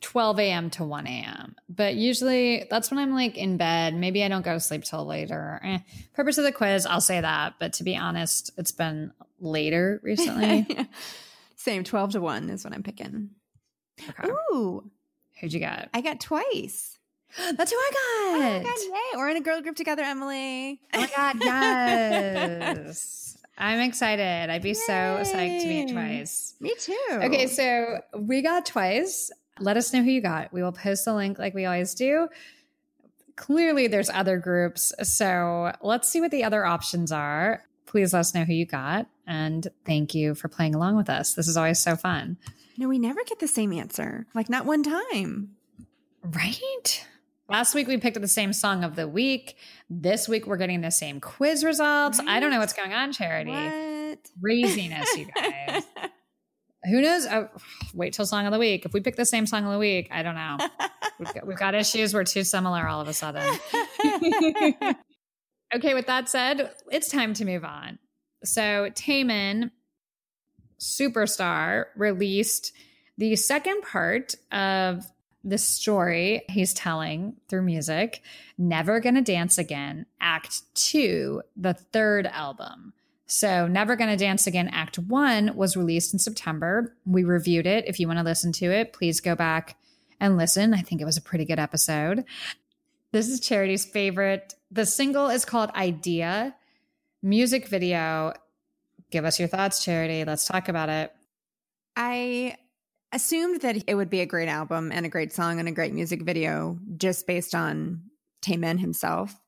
12 0.00 0.38
a.m. 0.40 0.70
to 0.70 0.84
1 0.84 1.06
a.m. 1.06 1.56
But 1.68 1.94
usually 1.94 2.66
that's 2.70 2.90
when 2.90 2.98
I'm 2.98 3.14
like 3.14 3.36
in 3.36 3.56
bed. 3.56 3.94
Maybe 3.94 4.24
I 4.24 4.28
don't 4.28 4.44
go 4.44 4.54
to 4.54 4.60
sleep 4.60 4.84
till 4.84 5.04
later. 5.04 5.60
Eh, 5.62 5.78
purpose 6.14 6.38
of 6.38 6.44
the 6.44 6.52
quiz, 6.52 6.86
I'll 6.86 7.00
say 7.00 7.20
that. 7.20 7.54
But 7.58 7.74
to 7.74 7.84
be 7.84 7.96
honest, 7.96 8.50
it's 8.56 8.72
been 8.72 9.12
later 9.40 10.00
recently. 10.02 10.66
Same, 11.56 11.84
12 11.84 12.12
to 12.12 12.20
1 12.20 12.48
is 12.50 12.64
what 12.64 12.72
I'm 12.72 12.82
picking. 12.82 13.30
Okay. 14.08 14.28
Ooh, 14.52 14.90
Who'd 15.40 15.52
you 15.52 15.60
get? 15.60 15.90
I 15.92 16.00
got 16.00 16.20
twice. 16.20 16.98
That's 17.54 17.70
who 17.70 17.76
I 17.78 17.90
Oh 17.94 18.36
got. 18.38 18.40
my 18.40 18.62
God, 18.62 18.78
yay. 18.82 19.16
We're 19.18 19.28
in 19.30 19.36
a 19.36 19.40
girl 19.42 19.60
group 19.60 19.76
together, 19.76 20.02
Emily. 20.02 20.80
Oh 20.94 21.00
my 21.00 21.06
God, 21.06 21.36
yes. 21.44 23.36
I'm 23.58 23.80
excited. 23.80 24.48
I'd 24.50 24.62
be 24.62 24.72
so 24.74 24.92
psyched 24.92 25.60
to 25.60 25.66
meet 25.66 25.92
twice. 25.92 26.54
Me 26.60 26.74
too. 26.78 26.96
Okay, 27.12 27.46
so 27.46 28.00
we 28.18 28.40
got 28.40 28.64
twice. 28.64 29.30
Let 29.60 29.76
us 29.76 29.92
know 29.92 30.02
who 30.02 30.10
you 30.10 30.20
got. 30.20 30.52
We 30.52 30.62
will 30.62 30.72
post 30.72 31.04
the 31.04 31.14
link 31.14 31.38
like 31.38 31.54
we 31.54 31.64
always 31.64 31.94
do. 31.94 32.28
Clearly, 33.36 33.86
there's 33.86 34.10
other 34.10 34.38
groups. 34.38 34.92
So 35.02 35.72
let's 35.82 36.08
see 36.08 36.20
what 36.20 36.30
the 36.30 36.44
other 36.44 36.64
options 36.64 37.12
are. 37.12 37.64
Please 37.86 38.12
let 38.12 38.20
us 38.20 38.34
know 38.34 38.44
who 38.44 38.52
you 38.52 38.66
got. 38.66 39.06
And 39.26 39.66
thank 39.84 40.14
you 40.14 40.34
for 40.34 40.48
playing 40.48 40.74
along 40.74 40.96
with 40.96 41.08
us. 41.08 41.34
This 41.34 41.48
is 41.48 41.56
always 41.56 41.78
so 41.78 41.96
fun. 41.96 42.36
no, 42.76 42.88
we 42.88 42.98
never 42.98 43.20
get 43.24 43.38
the 43.38 43.48
same 43.48 43.72
answer. 43.72 44.26
Like, 44.34 44.48
not 44.50 44.66
one 44.66 44.82
time. 44.82 45.50
Right? 46.22 47.06
Last 47.48 47.74
week 47.74 47.88
we 47.88 47.96
picked 47.96 48.20
the 48.20 48.28
same 48.28 48.52
song 48.52 48.84
of 48.84 48.94
the 48.94 49.08
week. 49.08 49.56
This 49.88 50.28
week 50.28 50.46
we're 50.46 50.56
getting 50.56 50.82
the 50.82 50.92
same 50.92 51.20
quiz 51.20 51.64
results. 51.64 52.20
I 52.24 52.38
don't 52.38 52.52
know 52.52 52.60
what's 52.60 52.74
going 52.74 52.92
on, 52.92 53.12
Charity. 53.12 53.50
What? 53.50 54.30
Craziness, 54.40 55.16
you 55.16 55.26
guys. 55.34 55.82
Who 56.84 57.02
knows? 57.02 57.26
Wait 57.94 58.14
till 58.14 58.26
song 58.26 58.46
of 58.46 58.52
the 58.52 58.58
week. 58.58 58.86
If 58.86 58.92
we 58.92 59.00
pick 59.00 59.16
the 59.16 59.26
same 59.26 59.46
song 59.46 59.64
of 59.64 59.72
the 59.72 59.78
week, 59.78 60.08
I 60.10 60.22
don't 60.22 60.34
know. 60.34 60.58
We've 61.18 61.34
got, 61.34 61.46
we've 61.46 61.58
got 61.58 61.74
issues. 61.74 62.14
We're 62.14 62.24
too 62.24 62.44
similar 62.44 62.88
all 62.88 63.02
of 63.02 63.08
a 63.08 63.12
sudden. 63.12 63.46
okay, 65.74 65.92
with 65.92 66.06
that 66.06 66.30
said, 66.30 66.70
it's 66.90 67.10
time 67.10 67.34
to 67.34 67.44
move 67.44 67.62
on. 67.62 67.98
So, 68.42 68.88
Taemin, 68.94 69.70
superstar, 70.78 71.88
released 71.94 72.72
the 73.18 73.36
second 73.36 73.82
part 73.82 74.34
of 74.50 75.04
the 75.44 75.58
story 75.58 76.42
he's 76.48 76.72
telling 76.72 77.36
through 77.48 77.62
music 77.62 78.22
Never 78.56 78.98
Gonna 79.00 79.20
Dance 79.20 79.58
Again, 79.58 80.06
Act 80.22 80.62
Two, 80.74 81.42
the 81.54 81.74
third 81.74 82.26
album. 82.26 82.94
So, 83.30 83.68
Never 83.68 83.94
Gonna 83.94 84.16
Dance 84.16 84.48
Again, 84.48 84.68
Act 84.72 84.98
One 84.98 85.54
was 85.54 85.76
released 85.76 86.12
in 86.12 86.18
September. 86.18 86.96
We 87.06 87.22
reviewed 87.22 87.64
it. 87.64 87.84
If 87.86 88.00
you 88.00 88.08
want 88.08 88.18
to 88.18 88.24
listen 88.24 88.50
to 88.54 88.66
it, 88.72 88.92
please 88.92 89.20
go 89.20 89.36
back 89.36 89.76
and 90.18 90.36
listen. 90.36 90.74
I 90.74 90.80
think 90.80 91.00
it 91.00 91.04
was 91.04 91.16
a 91.16 91.22
pretty 91.22 91.44
good 91.44 91.60
episode. 91.60 92.24
This 93.12 93.28
is 93.28 93.38
Charity's 93.38 93.84
favorite. 93.84 94.54
The 94.72 94.84
single 94.84 95.28
is 95.28 95.44
called 95.44 95.70
Idea. 95.76 96.56
Music 97.22 97.68
video. 97.68 98.34
Give 99.12 99.24
us 99.24 99.38
your 99.38 99.48
thoughts, 99.48 99.84
Charity. 99.84 100.24
Let's 100.24 100.48
talk 100.48 100.68
about 100.68 100.88
it. 100.88 101.12
I 101.96 102.56
assumed 103.12 103.60
that 103.60 103.84
it 103.86 103.94
would 103.94 104.10
be 104.10 104.22
a 104.22 104.26
great 104.26 104.48
album 104.48 104.90
and 104.90 105.06
a 105.06 105.08
great 105.08 105.32
song 105.32 105.60
and 105.60 105.68
a 105.68 105.72
great 105.72 105.94
music 105.94 106.22
video 106.22 106.80
just 106.96 107.28
based 107.28 107.54
on 107.54 108.02
Taemin 108.42 108.80
himself. 108.80 109.40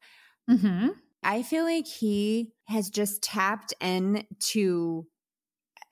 Mm-hmm. 0.48 0.90
I 1.22 1.42
feel 1.42 1.64
like 1.64 1.86
he 1.86 2.52
has 2.66 2.90
just 2.90 3.22
tapped 3.22 3.74
into 3.80 5.06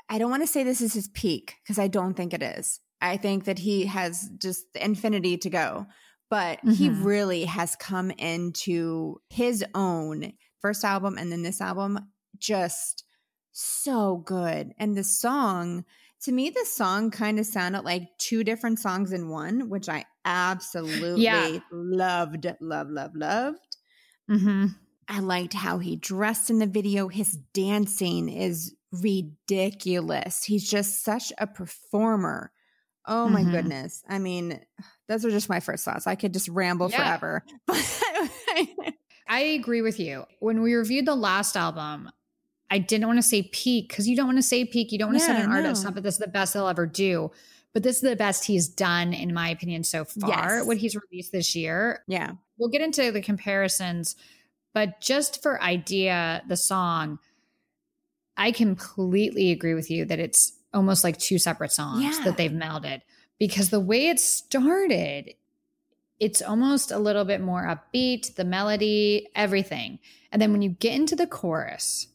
I 0.09 0.19
don't 0.19 0.31
want 0.31 0.43
to 0.43 0.47
say 0.47 0.64
this 0.64 0.81
is 0.81 0.93
his 0.93 1.09
peak 1.09 1.57
because 1.62 1.79
I 1.79 1.88
don't 1.88 2.14
think 2.14 2.35
it 2.35 2.43
is. 2.43 2.81
I 3.01 3.16
think 3.16 3.45
that 3.45 3.59
he 3.59 3.87
has 3.87 4.31
just 4.38 4.66
infinity 4.75 5.38
to 5.38 5.51
go. 5.51 5.87
But 6.29 6.61
he 6.69 6.88
Mhm. 6.88 7.05
really 7.05 7.45
has 7.45 7.75
come 7.77 8.11
into 8.12 9.21
his 9.31 9.64
own 9.75 10.33
first 10.61 10.85
album 10.85 11.19
and 11.19 11.31
then 11.33 11.43
this 11.43 11.61
album 11.61 11.99
just 12.38 13.05
so 13.53 14.19
good. 14.19 14.73
And 14.79 14.97
the 14.97 15.05
song, 15.05 15.85
to 16.23 16.33
me, 16.33 16.51
the 16.51 16.66
song 16.66 17.11
kind 17.11 17.38
of 17.40 17.47
sounded 17.47 17.83
like 17.83 18.16
two 18.19 18.45
different 18.45 18.79
songs 18.79 19.12
in 19.12 19.29
one, 19.29 19.69
which 19.69 19.88
I 19.88 20.05
absolutely 20.25 21.23
Yeah. 21.23 21.61
loved, 21.73 22.47
love, 22.61 22.90
love, 22.90 23.12
loved. 23.16 23.77
Mm-hmm. 24.31 24.66
I 25.11 25.18
liked 25.18 25.53
how 25.55 25.79
he 25.79 25.96
dressed 25.96 26.49
in 26.51 26.59
the 26.61 26.66
video. 26.66 27.09
His 27.09 27.37
dancing 27.53 28.29
is 28.29 28.75
ridiculous. 28.92 30.44
He's 30.44 30.68
just 30.70 31.03
such 31.05 31.33
a 31.38 31.46
performer. 31.46 32.53
Oh 33.07 33.29
my 33.29 33.42
Mhm. 33.42 33.51
goodness. 33.51 34.05
I 34.09 34.18
mean, 34.18 34.61
those 35.09 35.25
are 35.25 35.31
just 35.31 35.49
my 35.49 35.59
first 35.61 35.85
thoughts. 35.85 36.07
I 36.07 36.14
could 36.14 36.33
just 36.33 36.49
ramble 36.49 36.90
Yeah. 36.90 36.99
forever. 37.18 37.44
I 39.29 39.40
agree 39.40 39.83
with 39.83 39.99
you. 40.01 40.27
When 40.40 40.61
we 40.62 40.75
reviewed 40.75 41.07
the 41.07 41.14
last 41.14 41.57
album, 41.57 42.11
I 42.70 42.79
didn't 42.79 43.07
want 43.07 43.18
to 43.18 43.23
say 43.23 43.42
peak 43.42 43.88
because 43.88 44.09
you 44.09 44.16
don't 44.16 44.27
want 44.27 44.38
to 44.38 44.42
say 44.42 44.64
peak. 44.64 44.92
You 44.92 44.99
don't 44.99 45.09
want 45.09 45.20
to 45.20 45.25
Yeah, 45.27 45.37
set 45.38 45.44
an 45.44 45.51
artist 45.53 45.83
no. 45.85 45.88
up 45.88 45.94
that 45.96 46.03
this 46.03 46.14
is 46.14 46.20
the 46.20 46.29
best 46.29 46.55
they'll 46.55 46.68
ever 46.68 46.87
do. 46.87 47.31
But 47.73 47.83
this 47.85 47.96
is 47.96 48.03
the 48.03 48.16
best 48.16 48.44
he's 48.44 48.68
done, 48.68 49.12
in 49.12 49.33
my 49.33 49.49
opinion, 49.49 49.85
so 49.85 50.05
far. 50.05 50.29
Yes. 50.59 50.66
What 50.66 50.77
he's 50.77 50.96
released 50.96 51.33
this 51.33 51.55
year. 51.55 52.03
yeah. 52.07 52.33
We'll 52.59 52.68
get 52.68 52.83
into 52.83 53.11
the 53.11 53.23
comparisons, 53.23 54.16
but 54.73 55.01
just 55.01 55.43
for 55.43 55.61
idea, 55.63 56.43
the 56.49 56.57
song, 56.57 57.19
I 58.37 58.53
completely 58.53 59.51
agree 59.51 59.75
with 59.75 59.91
you 59.91 60.05
that 60.07 60.19
it's 60.19 60.53
almost 60.73 61.05
like 61.05 61.19
two 61.19 61.39
separate 61.39 61.73
songs 61.73 62.03
Yeah. 62.19 62.25
that 62.25 62.37
they've 62.37 62.51
melded 62.51 63.03
because 63.39 63.71
the 63.71 63.81
way 63.81 64.09
it 64.09 64.21
started, 64.21 65.35
it's 66.19 66.41
almost 66.43 66.91
a 66.91 66.99
little 66.99 67.25
bit 67.25 67.41
more 67.41 67.65
upbeat, 67.67 68.35
the 68.37 68.45
melody, 68.45 69.29
everything. 69.35 69.99
And 70.33 70.41
then 70.41 70.53
when 70.53 70.63
you 70.63 70.71
get 70.71 70.95
into 70.95 71.17
the 71.17 71.27
chorus, 71.27 72.07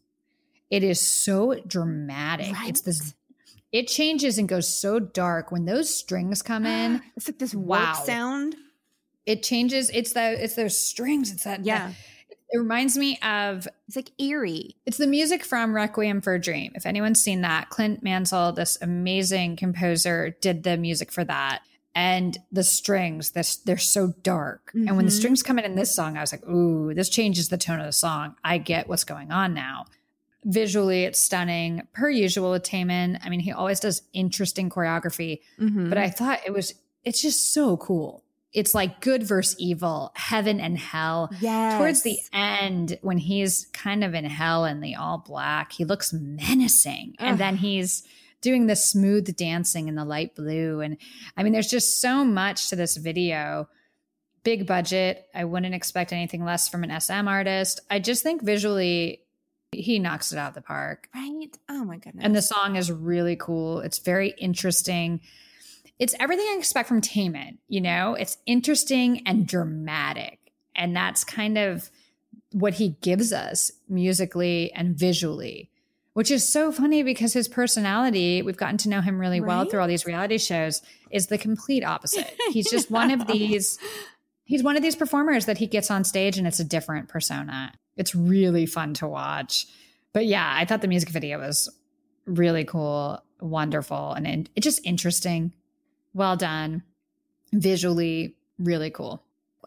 it 0.70 0.84
is 0.84 1.00
so 1.02 1.56
dramatic. 1.68 2.56
It's 2.66 2.82
this 2.82 3.14
it 3.72 3.88
changes 3.90 4.38
and 4.38 4.48
goes 4.48 4.68
so 4.74 5.00
dark 5.00 5.52
when 5.52 5.66
those 5.66 5.94
strings 5.94 6.42
come 6.42 6.66
in. 6.66 7.02
It's 7.18 7.28
like 7.28 7.40
this 7.40 7.54
Wow. 7.54 7.94
sound. 8.06 8.56
It 9.26 9.44
changes. 9.44 9.90
It's 9.94 10.14
the 10.14 10.42
it's 10.44 10.56
those 10.56 10.78
strings. 10.78 11.32
It's 11.32 11.44
that 11.44 11.66
Yeah. 11.66 11.92
It 12.52 12.58
reminds 12.60 12.98
me 12.98 13.18
of 13.22 13.68
It's 13.88 13.96
like 13.96 14.12
eerie. 14.20 14.76
it's 14.86 14.98
the 14.98 15.08
music 15.08 15.44
from 15.44 15.74
Requiem 15.76 16.22
for 16.22 16.34
a 16.36 16.40
Dream. 16.42 16.72
If 16.76 16.86
anyone's 16.86 17.22
seen 17.22 17.42
that, 17.42 17.70
Clint 17.70 18.04
Mansell, 18.04 18.52
this 18.54 18.78
amazing 18.82 19.56
composer, 19.58 20.36
did 20.42 20.64
the 20.64 20.78
music 20.78 21.12
for 21.12 21.24
that. 21.24 21.62
And 21.96 22.38
the 22.52 22.64
strings, 22.64 23.32
this 23.32 23.56
they're 23.56 23.78
so 23.78 24.14
dark. 24.22 24.72
And 24.74 24.98
when 24.98 25.06
the 25.06 25.12
Mhm. 25.12 25.16
strings 25.18 25.42
come 25.44 25.58
in 25.58 25.66
in 25.66 25.76
this 25.76 25.96
song, 25.96 26.18
I 26.18 26.22
was 26.22 26.34
like, 26.34 26.46
ooh, 26.46 26.94
this 26.94 27.08
changes 27.10 27.48
the 27.50 27.58
tone 27.58 27.80
of 27.80 27.86
the 27.86 27.94
song. 27.94 28.36
I 28.44 28.58
get 28.58 28.90
what's 28.90 29.06
going 29.06 29.32
on 29.32 29.54
now. 29.54 29.86
Visually, 30.44 31.06
it's 31.06 31.20
stunning, 31.22 31.88
per 31.94 32.10
usual 32.10 32.52
with 32.52 32.64
Taemin. 32.64 33.18
I 33.24 33.30
mean, 33.30 33.40
he 33.40 33.52
always 33.54 33.80
does 33.80 34.04
interesting 34.14 34.70
choreography 34.70 35.40
Mhm. 35.58 35.88
but 35.90 35.98
I 35.98 36.10
thought 36.10 36.42
it 36.46 36.52
was 36.52 36.74
it's 37.06 37.22
just 37.22 37.54
so 37.54 37.78
cool. 37.78 38.25
It's 38.56 38.74
like 38.74 39.02
good 39.02 39.24
versus 39.24 39.56
evil, 39.60 40.12
heaven 40.16 40.60
and 40.60 40.78
hell. 40.78 41.30
yes. 41.42 41.78
Towards 41.78 42.04
the 42.04 42.18
end, 42.34 42.98
when 43.02 43.18
he's 43.18 43.68
kind 43.74 44.04
of 44.04 44.14
in 44.14 44.26
hell 44.26 44.64
and 44.66 44.82
the 44.84 44.96
all 44.96 45.18
black, 45.18 45.74
he 45.74 45.84
looks 45.86 46.14
menacing. 46.14 47.16
Ugh. 47.20 47.26
And 47.28 47.38
then 47.38 47.58
he's 47.58 48.04
doing 48.42 48.68
the 48.68 48.76
smooth 48.76 49.36
dancing 49.36 49.88
in 49.88 49.96
the 49.96 50.06
light 50.06 50.36
blue. 50.36 50.80
And 50.80 50.98
I 51.36 51.44
mean, 51.44 51.52
there's 51.52 51.70
just 51.70 52.00
so 52.00 52.24
much 52.24 52.70
to 52.70 52.76
this 52.76 52.96
video. 52.96 53.68
Big 54.44 54.68
budget. 54.68 55.26
I 55.34 55.44
wouldn't 55.46 55.74
expect 55.74 56.14
anything 56.14 56.46
less 56.46 56.70
from 56.70 56.84
an 56.84 57.02
SM 57.02 57.28
artist. 57.28 57.82
I 57.90 58.00
just 58.00 58.22
think 58.24 58.44
visually, 58.44 59.22
he 59.72 59.98
knocks 60.00 60.32
it 60.32 60.38
out 60.38 60.50
of 60.50 60.54
the 60.56 60.62
park. 60.62 61.10
right? 61.14 61.48
Oh 61.68 61.84
my 61.84 61.98
goodness. 61.98 62.24
And 62.24 62.36
the 62.36 62.42
song 62.44 62.76
is 62.76 62.92
really 62.92 63.36
cool. 63.36 63.80
It's 63.80 63.98
very 64.00 64.30
interesting. 64.38 65.22
It's 66.00 66.16
everything 66.20 66.46
I 66.50 66.58
expect 66.58 66.88
from 66.90 67.02
Taemin, 67.02 67.58
you 67.68 67.82
know? 67.82 68.16
It's 68.16 68.38
interesting 68.46 69.22
and 69.26 69.48
dramatic. 69.48 70.40
And 70.76 70.96
that's 70.96 71.24
kind 71.24 71.58
of 71.58 71.90
what 72.52 72.76
he 72.76 72.98
gives 73.02 73.32
us 73.32 73.72
musically 73.88 74.72
and 74.74 74.96
visually, 74.96 75.70
which 76.14 76.32
is 76.32 76.48
so 76.48 76.72
funny 76.72 77.04
because 77.04 77.34
his 77.34 77.48
personality, 77.48 78.42
we've 78.42 78.58
gotten 78.58 78.78
to 78.80 78.90
know 78.90 79.02
him 79.02 79.20
really 79.20 79.40
well 79.42 79.66
through 79.66 79.80
all 79.80 79.88
these 79.88 80.06
reality 80.06 80.38
shows, 80.38 80.82
is 81.12 81.28
the 81.28 81.38
complete 81.38 81.84
opposite. 81.84 82.36
He's 82.52 82.70
just 82.70 82.92
one 82.92 83.12
of 83.12 83.28
these 83.28 83.80
he's 84.46 84.64
one 84.64 84.78
of 84.78 84.84
these 84.84 84.96
performers 84.96 85.48
that 85.48 85.58
he 85.58 85.68
gets 85.68 85.92
on 85.92 86.04
stage 86.04 86.38
and 86.38 86.48
it's 86.48 86.60
a 86.60 86.64
different 86.64 87.10
persona. 87.10 87.74
It's 87.98 88.16
really 88.16 88.66
fun 88.66 88.94
to 88.96 89.08
watch. 89.08 89.66
But 90.14 90.28
yeah, 90.28 90.50
I 90.56 90.66
thought 90.66 90.82
the 90.82 90.88
music 90.88 91.10
video 91.10 91.40
was 91.40 91.70
really 92.26 92.64
cool, 92.64 93.22
wonderful, 93.42 94.14
and 94.14 94.26
in, 94.26 94.48
it's 94.56 94.64
just 94.64 94.86
interesting. 94.86 95.54
Well 96.16 96.36
done. 96.38 96.82
Visually, 97.54 98.36
really 98.58 98.90
cool. 98.90 99.22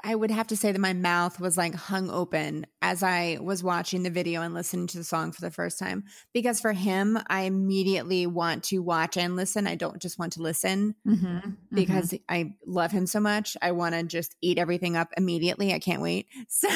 I 0.04 0.14
would 0.14 0.30
have 0.30 0.46
to 0.48 0.56
say 0.56 0.70
that 0.70 0.78
my 0.78 0.92
mouth 0.92 1.40
was 1.40 1.56
like 1.58 1.74
hung 1.74 2.08
open 2.08 2.66
as 2.80 3.02
I 3.02 3.38
was 3.40 3.64
watching 3.64 4.04
the 4.04 4.11
video 4.11 4.42
and 4.42 4.54
listening 4.54 4.87
to 4.88 4.98
the 4.98 5.02
song 5.04 5.32
for 5.32 5.40
the 5.40 5.50
first 5.50 5.76
time. 5.78 6.04
Because 6.32 6.61
for 6.61 6.72
him, 6.72 7.18
I 7.26 7.42
immediately 7.42 8.24
want 8.26 8.62
to 8.64 8.78
watch 8.78 9.16
and 9.16 9.34
listen. 9.34 9.66
I 9.66 9.74
don't 9.74 10.00
just 10.00 10.16
want 10.18 10.34
to 10.34 10.42
listen 10.42 10.94
Mm-hmm. 11.06 11.50
because 11.72 12.14
I 12.28 12.54
love 12.64 12.92
him 12.92 13.06
so 13.06 13.18
much. 13.18 13.56
I 13.61 13.72
want 13.72 13.94
to 13.96 14.04
just 14.04 14.37
eat 14.40 14.56
everything 14.58 14.96
up 14.96 15.08
immediately. 15.16 15.74
I 15.74 15.80
can't 15.80 16.02
wait. 16.02 16.28
So 16.48 16.68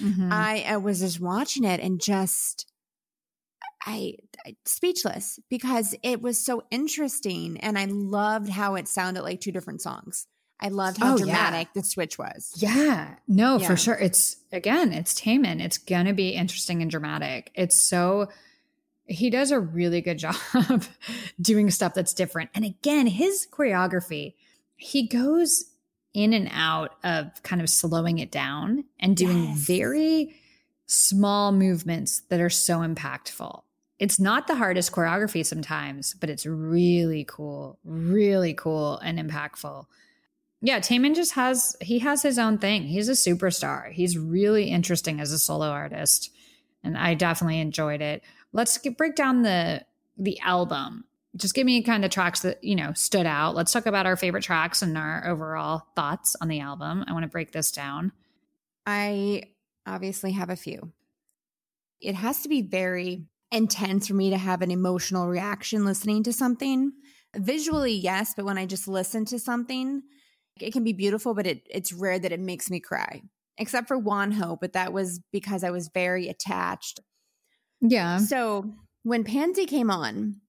Mhm. 0.00 0.32
I, 0.32 0.64
I 0.66 0.76
was 0.76 1.00
just 1.00 1.20
watching 1.20 1.64
it 1.64 1.80
and 1.80 2.00
just 2.00 2.66
I, 3.84 4.14
I 4.44 4.56
speechless 4.64 5.38
because 5.48 5.94
it 6.02 6.20
was 6.20 6.44
so 6.44 6.62
interesting 6.70 7.58
and 7.60 7.78
I 7.78 7.84
loved 7.86 8.48
how 8.48 8.74
it 8.74 8.88
sounded 8.88 9.22
like 9.22 9.40
two 9.40 9.52
different 9.52 9.80
songs. 9.82 10.26
I 10.60 10.68
loved 10.68 10.98
how 10.98 11.14
Oh, 11.14 11.18
yeah. 11.18 11.24
dramatic 11.24 11.68
the 11.74 11.84
switch 11.84 12.18
was. 12.18 12.52
Yeah, 12.56 13.14
no, 13.28 13.58
Yeah. 13.58 13.68
for 13.68 13.76
sure. 13.76 13.94
It's 13.94 14.36
again, 14.50 14.92
it's 14.92 15.14
Taemin. 15.14 15.60
It's 15.60 15.78
gonna 15.78 16.12
be 16.14 16.30
interesting 16.30 16.82
and 16.82 16.90
dramatic. 16.90 17.52
It's 17.54 17.80
so 17.80 18.28
he 19.06 19.30
does 19.30 19.52
a 19.52 19.60
really 19.60 20.00
good 20.00 20.18
job 20.18 20.34
doing 21.40 21.70
stuff 21.70 21.94
that's 21.94 22.12
different. 22.12 22.50
And 22.54 22.64
again, 22.64 23.06
his 23.06 23.46
choreography, 23.50 24.34
he 24.76 25.06
goes 25.06 25.64
in 26.12 26.32
and 26.32 26.48
out 26.52 26.96
of 27.04 27.42
kind 27.44 27.62
of 27.62 27.70
slowing 27.70 28.18
it 28.18 28.32
down 28.32 28.84
and 28.98 29.16
doing 29.16 29.44
Yes. 29.44 29.58
very 29.58 30.34
small 30.86 31.52
movements 31.52 32.22
that 32.30 32.40
are 32.40 32.50
so 32.50 32.78
impactful. 32.80 33.62
It's 33.98 34.20
not 34.20 34.46
the 34.46 34.54
hardest 34.54 34.92
choreography 34.92 35.44
sometimes, 35.44 36.14
but 36.14 36.30
it's 36.30 36.46
really 36.46 37.24
cool, 37.24 37.78
really 37.84 38.54
cool 38.54 38.98
and 38.98 39.18
impactful. 39.18 39.86
Yeah, 40.60 40.80
Taemin 40.80 41.14
just 41.14 41.34
has 41.34 41.76
he 41.80 42.00
has 42.00 42.22
his 42.22 42.38
own 42.38 42.58
thing. 42.58 42.84
He's 42.84 43.08
a 43.08 43.12
superstar. 43.12 43.92
He's 43.92 44.18
really 44.18 44.64
interesting 44.64 45.20
as 45.20 45.32
a 45.32 45.38
solo 45.38 45.68
artist, 45.68 46.30
and 46.82 46.96
I 46.96 47.14
definitely 47.14 47.60
enjoyed 47.60 48.00
it. 48.00 48.22
Let's 48.52 48.78
get, 48.78 48.96
break 48.96 49.14
down 49.14 49.42
the 49.42 49.84
the 50.16 50.38
album. 50.40 51.04
Just 51.36 51.54
give 51.54 51.66
me 51.66 51.82
kind 51.82 52.04
of 52.04 52.10
tracks 52.10 52.40
that 52.40 52.62
you 52.62 52.74
know 52.74 52.92
stood 52.94 53.26
out. 53.26 53.54
Let's 53.54 53.72
talk 53.72 53.86
about 53.86 54.06
our 54.06 54.16
favorite 54.16 54.42
tracks 54.42 54.82
and 54.82 54.98
our 54.98 55.26
overall 55.28 55.86
thoughts 55.94 56.34
on 56.40 56.48
the 56.48 56.60
album. 56.60 57.04
I 57.06 57.12
want 57.12 57.22
to 57.24 57.28
break 57.28 57.52
this 57.52 57.70
down. 57.70 58.12
I 58.86 59.44
obviously 59.86 60.32
have 60.32 60.50
a 60.50 60.56
few. 60.56 60.92
It 62.00 62.14
has 62.14 62.42
to 62.42 62.48
be 62.48 62.62
very 62.62 63.26
intense 63.50 64.08
for 64.08 64.14
me 64.14 64.30
to 64.30 64.38
have 64.38 64.62
an 64.62 64.70
emotional 64.70 65.28
reaction 65.28 65.84
listening 65.84 66.22
to 66.24 66.32
something. 66.32 66.92
Visually, 67.36 67.92
yes, 67.92 68.34
but 68.36 68.44
when 68.44 68.58
I 68.58 68.66
just 68.66 68.88
listen 68.88 69.24
to 69.26 69.38
something, 69.38 70.02
it 70.60 70.72
can 70.72 70.84
be 70.84 70.92
beautiful, 70.92 71.34
but 71.34 71.46
it, 71.46 71.62
it's 71.70 71.92
rare 71.92 72.18
that 72.18 72.32
it 72.32 72.40
makes 72.40 72.70
me 72.70 72.80
cry. 72.80 73.22
Except 73.58 73.88
for 73.88 74.00
Wonho, 74.00 74.58
but 74.60 74.74
that 74.74 74.92
was 74.92 75.20
because 75.32 75.64
I 75.64 75.70
was 75.70 75.90
very 75.92 76.28
attached. 76.28 77.00
Yeah, 77.80 78.18
So 78.18 78.72
when 79.02 79.24
Pansy 79.24 79.66
came 79.66 79.90
on, 79.90 80.40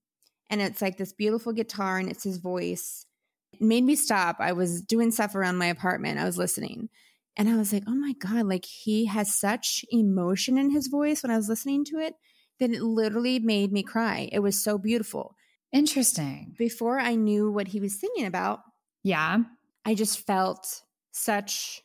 and 0.50 0.62
it's 0.62 0.82
like 0.82 0.98
this 0.98 1.14
beautiful 1.14 1.54
guitar 1.54 2.00
and 2.00 2.10
it's 2.10 2.24
his 2.24 2.38
voice, 2.38 3.06
it 3.54 3.62
made 3.62 3.84
me 3.84 3.96
stop. 3.96 4.38
I 4.40 4.54
was 4.54 4.82
doing 4.82 5.12
stuff 5.12 5.36
around 5.36 5.58
my 5.58 5.68
apartment. 5.68 6.20
I 6.20 6.26
was 6.26 6.38
listening. 6.38 6.90
And 7.38 7.48
I 7.48 7.56
was 7.56 7.72
like, 7.72 7.84
oh 7.88 7.96
my 7.96 8.14
God, 8.14 8.48
like 8.48 8.66
he 8.66 9.06
has 9.06 9.40
such 9.40 9.86
emotion 9.92 10.58
in 10.58 10.72
his 10.72 10.88
voice 10.88 11.24
when 11.24 11.32
I 11.32 11.38
was 11.38 11.48
listening 11.48 11.86
to 11.86 11.98
it 12.00 12.16
that 12.60 12.72
it 12.72 12.82
literally 12.82 13.40
made 13.40 13.72
me 13.72 13.84
cry. 13.84 14.30
It 14.32 14.40
was 14.40 14.62
so 14.62 14.78
beautiful. 14.78 15.36
interesting. 15.72 16.56
Before 16.58 17.00
I 17.00 17.16
knew 17.16 17.52
what 17.52 17.68
he 17.70 17.80
was 17.80 18.00
singing 18.00 18.26
about, 18.26 18.62
Yeah, 19.04 19.40
I 19.86 19.96
just 19.96 20.26
felt 20.26 20.82
such 21.12 21.82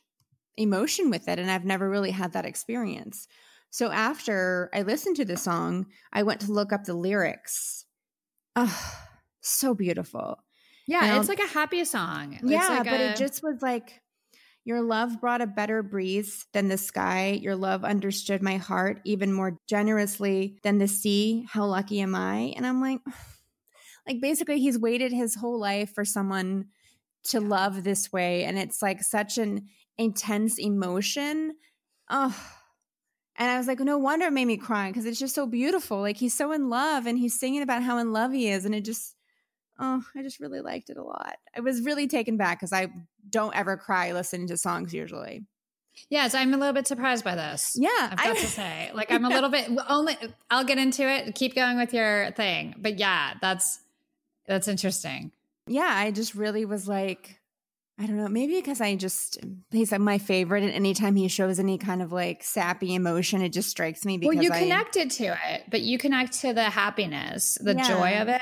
emotion 0.57 1.09
with 1.09 1.27
it. 1.27 1.39
And 1.39 1.49
I've 1.51 1.65
never 1.65 1.89
really 1.89 2.11
had 2.11 2.33
that 2.33 2.45
experience. 2.45 3.27
So 3.69 3.91
after 3.91 4.69
I 4.73 4.81
listened 4.83 5.17
to 5.17 5.25
the 5.25 5.37
song, 5.37 5.87
I 6.13 6.23
went 6.23 6.41
to 6.41 6.51
look 6.51 6.71
up 6.73 6.85
the 6.85 6.93
lyrics. 6.93 7.85
Oh, 8.55 8.93
so 9.41 9.73
beautiful. 9.73 10.37
yeah. 10.87 11.01
Now- 11.01 11.19
it's 11.19 11.29
like 11.29 11.39
a 11.39 11.47
happy 11.47 11.83
song. 11.85 12.33
It's 12.33 12.43
yeah, 12.43 12.67
like 12.69 12.85
but 12.85 12.99
a- 13.01 13.11
it 13.11 13.17
just 13.17 13.43
was 13.43 13.61
like, 13.61 14.01
your 14.65 14.81
love 14.81 15.21
brought 15.21 15.41
a 15.41 15.47
better 15.47 15.83
breeze 15.83 16.47
than 16.51 16.67
the 16.67 16.77
sky. 16.77 17.39
Your 17.41 17.55
love 17.55 17.85
understood 17.85 18.41
my 18.41 18.57
heart 18.57 18.99
even 19.05 19.31
more 19.31 19.59
generously 19.67 20.57
than 20.63 20.79
the 20.79 20.87
sea. 20.87 21.45
How 21.47 21.65
lucky 21.65 22.01
am 22.01 22.15
I? 22.15 22.53
And 22.55 22.65
I'm 22.65 22.81
like, 22.81 22.99
like 24.07 24.19
basically, 24.21 24.59
he's 24.59 24.79
waited 24.79 25.11
his 25.11 25.35
whole 25.35 25.59
life 25.59 25.93
for 25.93 26.03
someone 26.03 26.65
to 27.25 27.39
love 27.39 27.83
this 27.83 28.11
way. 28.11 28.43
And 28.43 28.57
it's 28.57 28.81
like 28.81 29.03
such 29.03 29.37
an 29.37 29.67
intense 29.99 30.59
emotion. 30.59 31.53
Oh, 32.09 32.35
and 33.37 33.51
I 33.51 33.57
was 33.57 33.67
like, 33.67 33.79
no 33.79 33.99
wonder 33.99 34.27
it 34.27 34.33
made 34.33 34.45
me 34.45 34.57
cry 34.57 34.89
because 34.89 35.05
it's 35.05 35.19
just 35.19 35.35
so 35.35 35.45
beautiful. 35.45 35.99
Like 35.99 36.17
he's 36.17 36.33
so 36.33 36.51
in 36.51 36.69
love 36.69 37.05
and 37.05 37.19
he's 37.19 37.39
singing 37.39 37.61
about 37.61 37.83
how 37.83 37.99
in 37.99 38.13
love 38.13 38.31
he 38.31 38.49
is. 38.49 38.65
And 38.65 38.73
it 38.73 38.85
just, 38.85 39.14
oh, 39.79 40.03
I 40.15 40.21
just 40.21 40.39
really 40.39 40.61
liked 40.61 40.89
it 40.89 40.97
a 40.97 41.03
lot. 41.03 41.35
I 41.55 41.59
was 41.61 41.81
really 41.81 42.07
taken 42.07 42.37
back 42.37 42.59
because 42.59 42.73
I 42.73 42.87
don't 43.29 43.55
ever 43.55 43.77
cry 43.77 44.11
listening 44.13 44.47
to 44.47 44.57
songs 44.57 44.93
usually. 44.93 45.43
Yes, 46.09 46.35
I'm 46.35 46.53
a 46.53 46.57
little 46.57 46.73
bit 46.73 46.87
surprised 46.87 47.23
by 47.23 47.35
this. 47.35 47.77
Yeah. 47.79 47.89
I've 48.11 48.17
got 48.17 48.27
I- 48.27 48.33
to 48.41 48.47
say, 48.47 48.91
like, 48.93 49.11
I'm 49.11 49.23
a 49.25 49.29
little 49.29 49.49
bit 49.57 49.69
only. 49.89 50.17
I'll 50.49 50.65
get 50.65 50.77
into 50.77 51.07
it. 51.09 51.35
Keep 51.35 51.55
going 51.55 51.77
with 51.77 51.93
your 51.93 52.31
thing, 52.31 52.75
but 52.77 52.99
yeah, 52.99 53.33
that's 53.41 53.79
that's 54.47 54.67
interesting. 54.67 55.31
yeah, 55.67 55.89
I 55.89 56.11
just 56.11 56.35
really 56.35 56.65
was 56.65 56.87
like, 56.87 57.39
I 57.97 58.05
don't 58.07 58.17
know, 58.17 58.27
maybe 58.27 58.55
because 58.55 58.81
I 58.81 58.95
just, 58.95 59.39
he's 59.71 59.91
like 59.91 60.01
my 60.01 60.17
favorite. 60.17 60.63
And 60.63 60.73
anytime 60.73 61.15
he 61.15 61.29
shows 61.29 61.59
any 61.59 61.77
kind 61.77 62.01
of 62.01 62.11
like 62.11 62.43
sappy 62.43 62.93
emotion, 62.93 63.41
it 63.41 63.49
just 63.49 63.69
strikes 63.69 64.03
me 64.05 64.17
because 64.17 64.35
well, 64.35 64.43
you 64.43 64.51
I, 64.51 64.59
connected 64.59 65.09
to 65.11 65.23
it, 65.49 65.63
but 65.71 65.81
you 65.81 65.97
connect 65.97 66.33
to 66.41 66.53
the 66.53 66.65
happiness, 66.65 67.57
the 67.61 67.73
Yeah. 67.73 67.87
joy 67.87 68.17
of 68.21 68.27
it 68.27 68.41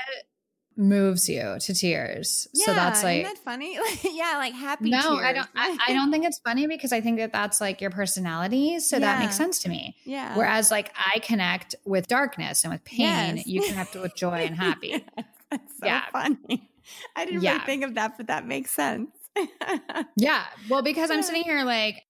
moves 0.76 1.28
you 1.28 1.56
to 1.60 1.74
tears. 1.74 2.48
Yeah, 2.52 2.66
so 2.66 2.74
that's 2.74 3.02
like. 3.04 3.24
that 3.24 3.38
funny? 3.38 3.78
yeah, 4.04 4.34
like 4.38 4.52
happy. 4.54 4.90
no, 4.90 5.16
I 5.16 5.32
don't. 5.32 5.48
I, 5.54 5.76
I 5.88 5.92
don't 5.94 6.10
think 6.10 6.24
it's 6.24 6.38
funny 6.40 6.66
because 6.66 6.92
I 6.92 7.00
think 7.00 7.18
that 7.18 7.32
that's 7.32 7.60
like 7.60 7.80
your 7.80 7.90
personality. 7.90 8.80
So 8.80 8.98
that 8.98 9.20
makes 9.20 9.36
sense 9.36 9.60
to 9.60 9.68
me. 9.68 9.96
yeah. 10.04 10.36
Whereas, 10.36 10.70
like, 10.70 10.92
I 10.96 11.18
connect 11.20 11.74
with 11.84 12.08
darkness 12.08 12.64
and 12.64 12.72
with 12.72 12.84
pain. 12.84 13.36
Yes. 13.36 13.46
You 13.46 13.62
connect 13.62 13.94
with 13.94 14.14
joy 14.16 14.44
and 14.46 14.56
happy. 14.56 15.04
That's 15.50 15.78
so 15.78 15.86
Yeah. 15.86 16.02
funny. 16.12 16.68
I 17.16 17.24
didn't 17.24 17.42
Yeah. 17.42 17.52
really 17.54 17.64
think 17.66 17.84
of 17.84 17.94
that, 17.94 18.16
but 18.16 18.26
that 18.26 18.46
makes 18.46 18.70
sense. 18.72 19.10
Yeah. 20.16 20.44
Well, 20.68 20.82
because 20.82 21.10
I'm 21.10 21.22
sitting 21.22 21.42
here 21.42 21.64
like 21.64 22.02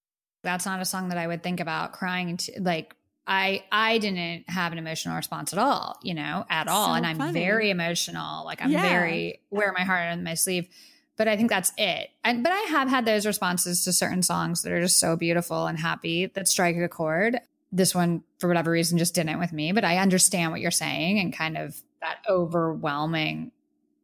that's 0.43 0.67
not 0.67 0.81
a 0.81 0.85
song 0.85 1.09
that 1.09 1.17
I 1.19 1.27
would 1.27 1.43
think 1.43 1.61
about 1.61 1.93
crying 1.93 2.37
to 2.37 2.61
like 2.61 2.95
I 3.27 3.65
I 3.73 3.99
didn't 3.99 4.49
have 4.51 4.73
an 4.73 4.79
emotional 4.79 5.17
response 5.17 5.53
at 5.53 5.59
all, 5.59 5.99
you 6.03 6.15
know, 6.15 6.45
at 6.51 6.69
all. 6.69 6.89
So 6.89 6.93
and 6.95 7.07
I'm 7.07 7.17
funny. 7.19 7.33
very 7.33 7.71
emotional. 7.71 8.45
Like 8.45 8.63
I'm 8.63 8.71
Yeah. 8.71 8.83
very 8.83 9.41
wear 9.51 9.73
my 9.73 9.85
heart 9.85 10.13
on 10.13 10.23
my 10.25 10.35
sleeve. 10.35 10.69
But 11.17 11.29
I 11.29 11.37
think 11.37 11.49
that's 11.49 11.73
it. 11.79 12.11
And 12.25 12.43
but 12.43 12.53
I 12.53 12.59
have 12.71 12.89
had 12.89 13.05
those 13.07 13.25
responses 13.25 13.85
to 13.85 13.93
certain 13.93 14.23
songs 14.23 14.63
that 14.63 14.73
are 14.73 14.81
just 14.81 14.99
so 14.99 15.17
beautiful 15.17 15.67
and 15.67 15.79
happy 15.79 16.27
that 16.27 16.49
strike 16.49 16.77
a 16.77 16.89
chord. 16.89 17.39
This 17.73 17.95
one, 17.95 18.23
for 18.39 18.47
whatever 18.49 18.71
reason, 18.71 18.99
just 18.99 19.15
didn't 19.15 19.39
with 19.39 19.53
me. 19.53 19.73
But 19.73 19.85
I 19.85 19.99
understand 19.99 20.53
what 20.53 20.61
you're 20.61 20.71
saying 20.71 21.19
and 21.19 21.33
kind 21.33 21.57
of 21.57 21.81
that 22.01 22.19
overwhelming 22.29 23.53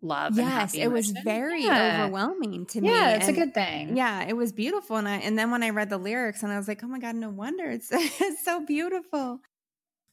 love. 0.02 0.38
and 0.38 0.46
yes, 0.48 0.74
it 0.74 0.88
was 0.88 1.10
very 1.10 1.64
Yeah. 1.64 2.04
overwhelming 2.04 2.66
to 2.66 2.80
me. 2.80 2.88
Yeah, 2.88 3.16
it's 3.16 3.28
a 3.28 3.32
good 3.32 3.54
thing. 3.54 3.96
Yeah, 3.96 4.22
it 4.24 4.36
was 4.36 4.52
beautiful, 4.52 4.96
and 4.96 5.08
I 5.08 5.16
and 5.16 5.38
then 5.38 5.50
when 5.50 5.62
I 5.62 5.70
read 5.70 5.90
the 5.90 5.98
lyrics, 5.98 6.42
and 6.42 6.50
I 6.52 6.58
was 6.58 6.68
like, 6.68 6.82
oh 6.82 6.88
my 6.88 6.98
god, 6.98 7.14
no 7.16 7.30
wonder 7.30 7.64
it's 7.70 7.88
it's 7.92 8.44
so 8.44 8.64
beautiful. 8.64 9.40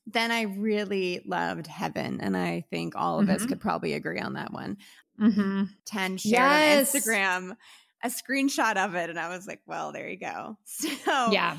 Then 0.05 0.31
I 0.31 0.43
really 0.43 1.21
loved 1.25 1.67
Heaven, 1.67 2.19
and 2.21 2.37
I 2.37 2.65
think 2.69 2.95
all 2.95 3.19
of 3.19 3.29
us 3.29 3.43
Mhm. 3.43 3.47
could 3.49 3.59
probably 3.59 3.93
agree 3.93 4.19
on 4.19 4.33
that 4.33 4.53
one. 4.53 4.77
Mm-hmm. 5.19 5.63
Ten 5.85 6.17
shared 6.17 6.31
Yes. 6.31 6.95
on 6.95 7.01
Instagram 7.01 7.57
a 8.03 8.09
screenshot 8.09 8.77
of 8.77 8.93
it, 8.95 9.09
and 9.09 9.19
I 9.19 9.27
was 9.29 9.47
like, 9.47 9.61
well, 9.65 9.91
there 9.91 10.07
you 10.07 10.17
go. 10.17 10.57
So 10.65 11.31
Yeah. 11.31 11.57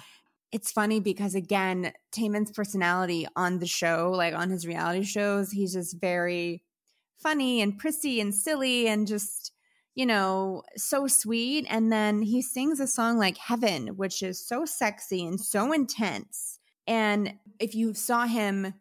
it's 0.52 0.70
funny 0.70 1.00
because 1.00 1.34
again, 1.34 1.92
Taemin's 2.12 2.52
personality 2.52 3.26
on 3.36 3.58
the 3.58 3.66
show, 3.66 4.12
like 4.14 4.34
on 4.34 4.48
his 4.48 4.66
reality 4.66 5.02
shows, 5.04 5.50
he's 5.50 5.72
just 5.74 6.00
very 6.00 6.62
funny 7.22 7.60
and 7.60 7.78
prissy 7.78 8.20
and 8.20 8.34
silly 8.34 8.88
and 8.88 9.06
just, 9.06 9.52
you 9.94 10.06
know, 10.06 10.62
so 10.76 11.06
sweet. 11.06 11.66
And 11.68 11.92
then 11.92 12.22
he 12.22 12.42
sings 12.42 12.80
a 12.80 12.86
song 12.86 13.18
like 13.18 13.36
Heaven, 13.36 13.88
which 13.96 14.22
is 14.22 14.46
so 14.46 14.64
sexy 14.64 15.26
and 15.26 15.40
so 15.40 15.72
intense. 15.72 16.58
And 16.86 17.34
if 17.58 17.74
you 17.74 17.94
saw 17.94 18.26
him 18.26 18.74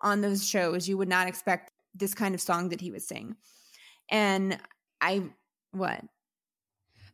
on 0.00 0.20
those 0.20 0.46
shows, 0.46 0.88
you 0.88 0.98
would 0.98 1.08
not 1.08 1.28
expect 1.28 1.70
this 1.94 2.14
kind 2.14 2.34
of 2.34 2.40
song 2.40 2.70
that 2.70 2.80
he 2.80 2.90
would 2.90 3.02
sing. 3.02 3.36
And 4.10 4.58
I, 5.00 5.22
what? 5.72 6.02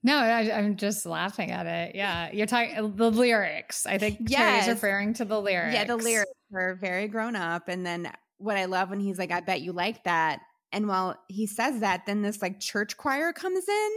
No, 0.02 0.16
I, 0.16 0.50
I'm 0.50 0.76
just 0.76 1.04
laughing 1.04 1.50
at 1.50 1.66
it. 1.66 1.94
Yeah, 1.94 2.30
you're 2.32 2.46
talking 2.46 2.76
uh, 2.76 2.90
the 2.94 3.10
lyrics. 3.10 3.84
I 3.84 3.98
think 3.98 4.18
Yes. 4.20 4.64
Terry's 4.64 4.68
referring 4.68 5.12
to 5.14 5.26
the 5.26 5.38
lyrics. 5.40 5.74
Yeah, 5.74 5.84
the 5.84 5.96
lyrics 5.96 6.30
are 6.54 6.74
very 6.74 7.06
grown 7.06 7.36
up. 7.36 7.68
And 7.68 7.84
then 7.84 8.10
what 8.38 8.56
I 8.56 8.64
love 8.64 8.88
when 8.88 9.00
he's 9.00 9.18
like, 9.18 9.30
I 9.30 9.40
bet 9.40 9.60
you 9.60 9.72
like 9.72 10.02
that. 10.04 10.40
And 10.72 10.86
while 10.88 11.16
he 11.28 11.46
says 11.46 11.80
that, 11.80 12.06
then 12.06 12.22
this 12.22 12.40
like 12.42 12.60
church 12.60 12.96
choir 12.96 13.32
comes 13.32 13.64
in. 13.68 13.90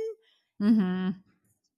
hmm 0.59 1.09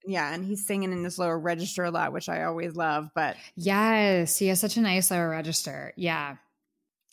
Yeah, 0.06 0.34
and 0.34 0.46
he's 0.46 0.66
singing 0.66 0.91
in 0.91 1.04
this 1.04 1.18
lower 1.20 1.38
register 1.38 1.84
a 1.84 1.91
lot, 1.91 2.14
which 2.14 2.30
I 2.30 2.43
always 2.43 2.76
love. 2.76 3.10
But 3.16 3.36
Yes, 3.56 4.38
he 4.38 4.48
has 4.48 4.60
such 4.62 4.78
a 4.78 4.82
nice 4.82 5.12
lower 5.12 5.30
register. 5.30 5.93
Yeah. 5.98 6.38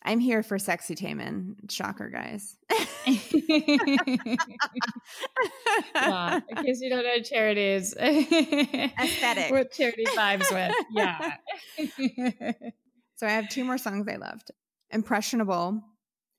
I'm 0.05 0.19
here 0.19 0.43
for 0.43 0.59
sexy 0.59 0.95
Taemin. 0.95 1.71
Shocker, 1.71 2.09
guys. 2.09 2.57
yeah. 5.95 6.39
In 6.49 6.63
case 6.63 6.81
you 6.81 6.89
don't 6.89 7.03
know 7.03 7.21
charities, 7.23 7.93
Aesthetic. 7.97 9.51
What 9.51 9.71
charity 9.71 10.03
vibes 10.15 10.51
with? 10.51 10.75
Yeah. 10.91 11.33
So 13.15 13.27
I 13.27 13.31
have 13.31 13.47
two 13.47 13.63
more 13.63 13.77
songs 13.77 14.07
I 14.09 14.15
loved. 14.15 14.51
Impressionable, 14.89 15.81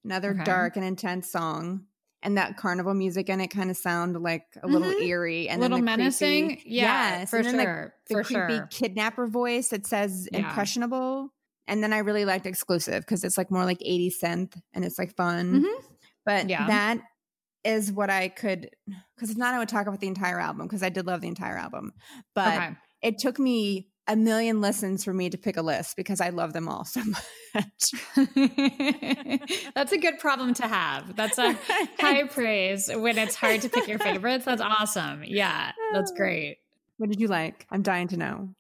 another 0.05 0.31
Okay. 0.33 0.45
dark 0.45 0.77
and 0.77 0.85
intense 0.85 1.31
song. 1.31 1.87
And 2.23 2.39
that 2.39 2.57
carnival 2.57 2.95
music 2.95 3.29
in 3.29 3.41
it 3.43 3.49
kind 3.49 3.71
of 3.71 3.77
sound 3.77 4.17
like 4.23 4.47
a 4.63 4.67
little 4.67 4.91
Mhm. 4.93 5.03
eerie 5.03 5.49
and 5.49 5.61
a 5.61 5.63
little 5.63 5.77
the 5.79 5.85
menacing. 5.85 6.47
creepy- 6.47 6.63
yeah, 6.71 7.19
yes, 7.19 7.31
for 7.31 7.37
and 7.37 7.47
then 7.47 7.57
the- 7.59 7.63
sure. 7.65 7.95
the, 8.09 8.15
for 8.15 8.25
creepy 8.25 8.55
sure. 8.57 8.67
kidnapper 8.71 9.27
voice 9.27 9.69
that 9.69 9.87
says 9.87 10.27
Yeah. 10.33 10.39
impressionable. 10.39 11.35
And 11.67 11.83
then 11.83 11.93
I 11.93 11.99
really 11.99 12.25
liked 12.25 12.47
exclusive 12.47 13.03
because 13.03 13.25
it's 13.25 13.37
like 13.37 13.51
more 13.51 13.65
like 13.65 13.79
80 13.83 14.11
synth 14.11 14.55
and 14.73 14.85
it's 14.87 14.99
like 14.99 15.15
fun. 15.15 15.63
Mhm. 15.65 15.85
But 16.25 16.49
Yeah. 16.49 16.67
that 16.67 17.01
is 17.63 17.93
what 17.93 18.09
I 18.11 18.29
could 18.29 18.71
because 19.15 19.31
it's 19.31 19.39
not 19.39 19.53
I 19.55 19.59
would 19.59 19.69
talk 19.69 19.87
about 19.87 20.01
the 20.01 20.07
entire 20.09 20.39
album 20.41 20.67
because 20.67 20.83
I 20.83 20.89
did 20.91 21.07
love 21.07 21.21
the 21.21 21.29
entire 21.29 21.57
album. 21.59 21.93
But 22.35 22.57
Okay. 22.57 22.77
it 23.03 23.19
took 23.19 23.39
me 23.39 23.91
a 24.07 24.17
million 24.17 24.61
listens 24.61 25.03
for 25.05 25.15
me 25.15 25.31
to 25.31 25.39
pick 25.39 25.57
a 25.57 25.63
list 25.63 25.97
because 25.97 26.21
I 26.21 26.29
love 26.29 26.53
them 26.53 26.69
all 26.69 26.85
so 26.85 27.01
much. 27.55 27.93
That's 29.75 29.93
a 29.93 29.99
good 29.99 30.19
problem 30.19 30.55
to 30.55 30.69
have. 30.69 31.17
That's 31.17 31.39
a 31.39 31.57
high 31.99 32.25
praise 32.29 32.91
when 32.95 33.17
it's 33.19 33.35
hard 33.35 33.63
to 33.63 33.69
pick 33.69 33.89
your 33.89 33.99
favorites. 33.99 34.45
That's 34.45 34.61
awesome. 34.63 35.23
Yeah, 35.25 35.73
that's 35.93 36.13
great. 36.17 36.59
what 36.99 37.09
did 37.11 37.21
you 37.21 37.29
like? 37.29 37.67
I'm 37.71 37.83
dying 37.83 38.09
to 38.09 38.17
know. 38.17 38.51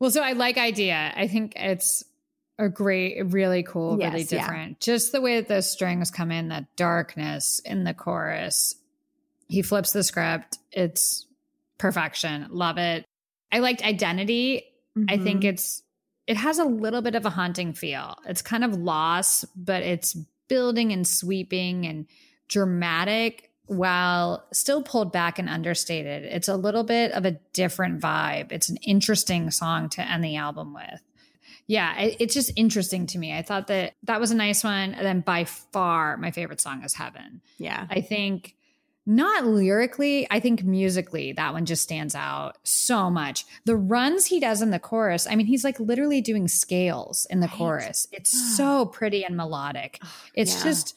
Well, 0.00 0.10
so 0.10 0.22
I 0.22 0.32
like 0.32 0.58
idea. 0.58 1.12
I 1.14 1.28
think 1.28 1.52
it's 1.56 2.02
a 2.58 2.68
great, 2.68 3.20
really 3.26 3.62
cool, 3.62 3.96
really 3.96 4.20
Yes, 4.20 4.32
yeah. 4.32 4.40
different. 4.40 4.80
Just 4.80 5.12
the 5.12 5.20
way 5.20 5.36
that 5.36 5.48
the 5.48 5.62
strings 5.62 6.10
come 6.10 6.30
in, 6.32 6.48
that 6.48 6.74
darkness 6.76 7.60
in 7.64 7.84
the 7.84 7.94
chorus. 7.94 8.74
He 9.48 9.62
flips 9.62 9.92
the 9.92 10.02
script. 10.02 10.58
It's 10.72 11.26
perfection. 11.78 12.46
Love 12.50 12.78
it. 12.78 13.04
I 13.52 13.58
liked 13.58 13.84
identity. 13.84 14.64
I 15.08 15.16
think 15.18 15.42
Mhm. 15.42 15.48
it's 15.48 15.82
it 16.26 16.36
has 16.36 16.58
a 16.58 16.64
little 16.64 17.02
bit 17.02 17.14
of 17.16 17.26
a 17.26 17.30
haunting 17.30 17.72
feel. 17.74 18.16
It's 18.26 18.42
kind 18.42 18.62
of 18.64 18.74
lost, 18.76 19.44
but 19.56 19.82
it's 19.82 20.14
building 20.48 20.92
and 20.92 21.06
sweeping 21.06 21.84
and 21.86 22.06
dramatic 22.48 23.50
while 23.66 24.44
still 24.52 24.82
pulled 24.82 25.12
back 25.12 25.38
and 25.38 25.48
understated. 25.48 26.24
It's 26.24 26.46
a 26.48 26.56
little 26.56 26.84
bit 26.84 27.10
of 27.12 27.24
a 27.24 27.32
different 27.52 28.00
vibe. 28.00 28.52
It's 28.52 28.68
an 28.68 28.76
interesting 28.78 29.50
song 29.50 29.88
to 29.90 30.02
end 30.08 30.22
the 30.22 30.36
album 30.36 30.74
with. 30.74 31.00
Yeah, 31.66 31.96
it, 31.98 32.16
it's 32.20 32.34
just 32.34 32.52
interesting 32.56 33.06
to 33.08 33.18
me. 33.18 33.32
I 33.36 33.42
thought 33.42 33.66
that 33.68 33.94
that 34.04 34.20
was 34.20 34.30
a 34.30 34.36
nice 34.36 34.62
one. 34.62 34.94
And 34.94 35.04
then 35.06 35.20
by 35.20 35.44
far, 35.44 36.16
my 36.18 36.30
favorite 36.30 36.60
song 36.60 36.82
is 36.84 36.94
Heaven. 36.94 37.40
yeah. 37.58 37.86
I 37.90 38.00
think 38.00 38.54
not 39.04 39.44
lyrically, 39.44 40.26
I 40.30 40.38
think 40.38 40.62
musically, 40.62 41.32
that 41.32 41.52
one 41.52 41.66
just 41.66 41.82
stands 41.82 42.14
out 42.14 42.58
so 42.62 43.10
much. 43.10 43.44
The 43.64 43.76
runs 43.76 44.26
he 44.26 44.38
does 44.38 44.62
in 44.62 44.70
the 44.70 44.78
chorus, 44.78 45.26
I 45.26 45.34
mean, 45.34 45.46
he's 45.46 45.64
like 45.64 45.80
literally 45.80 46.20
doing 46.20 46.46
scales 46.46 47.26
in 47.28 47.40
the 47.40 47.48
Right. 47.48 47.56
chorus. 47.56 48.06
It's 48.12 48.56
so 48.56 48.86
pretty 48.86 49.24
and 49.24 49.36
melodic. 49.36 50.00
It's 50.34 50.56
yeah. 50.56 50.64
just 50.64 50.96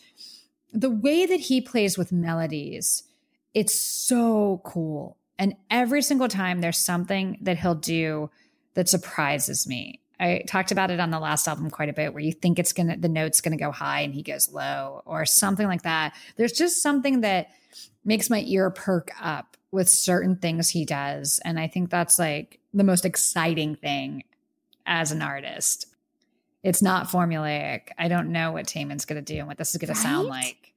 the 0.71 0.91
way 0.91 1.25
that 1.25 1.39
he 1.39 1.61
plays 1.61 1.97
with 1.97 2.11
melodies, 2.11 3.03
it's 3.53 3.73
so 3.73 4.61
cool. 4.63 5.17
And 5.39 5.55
every 5.71 6.01
single 6.01 6.27
time 6.27 6.61
there's 6.61 6.77
something 6.77 7.37
that 7.41 7.57
he'll 7.57 7.75
do 7.75 8.29
that 8.75 8.87
surprises 8.87 9.67
me. 9.67 9.99
I 10.19 10.43
talked 10.47 10.71
about 10.71 10.91
it 10.91 10.99
on 10.99 11.09
the 11.09 11.19
last 11.19 11.47
album 11.47 11.69
quite 11.69 11.89
a 11.89 11.93
bit 11.93 12.13
where 12.13 12.23
you 12.23 12.31
think 12.31 12.59
it's 12.59 12.71
going 12.71 12.87
to, 12.87 12.95
the 12.97 13.09
note's 13.09 13.41
going 13.41 13.57
to 13.57 13.61
go 13.61 13.71
high 13.71 14.01
and 14.01 14.13
he 14.13 14.21
goes 14.21 14.51
low 14.51 15.01
or 15.05 15.25
something 15.25 15.67
like 15.67 15.81
that. 15.81 16.13
There's 16.37 16.53
just 16.53 16.81
something 16.81 17.21
that 17.21 17.49
makes 18.05 18.29
my 18.29 18.41
ear 18.41 18.69
perk 18.69 19.11
up 19.19 19.57
with 19.71 19.89
certain 19.89 20.37
things 20.37 20.69
he 20.69 20.85
does. 20.85 21.41
And 21.43 21.59
I 21.59 21.67
think 21.67 21.89
that's 21.89 22.17
like 22.17 22.59
the 22.73 22.83
most 22.83 23.03
exciting 23.03 23.75
thing 23.75 24.23
as 24.85 25.11
an 25.11 25.21
artist. 25.21 25.87
It's 26.63 26.81
not 26.81 27.07
formulaic. 27.07 27.89
I 27.97 28.07
don't 28.07 28.31
know 28.31 28.51
what 28.51 28.67
Taemin's 28.67 29.05
going 29.05 29.23
to 29.23 29.33
do 29.33 29.39
and 29.39 29.47
what 29.47 29.57
this 29.57 29.71
is 29.71 29.77
going 29.77 29.93
to 29.93 29.99
sound 29.99 30.27
like. 30.27 30.73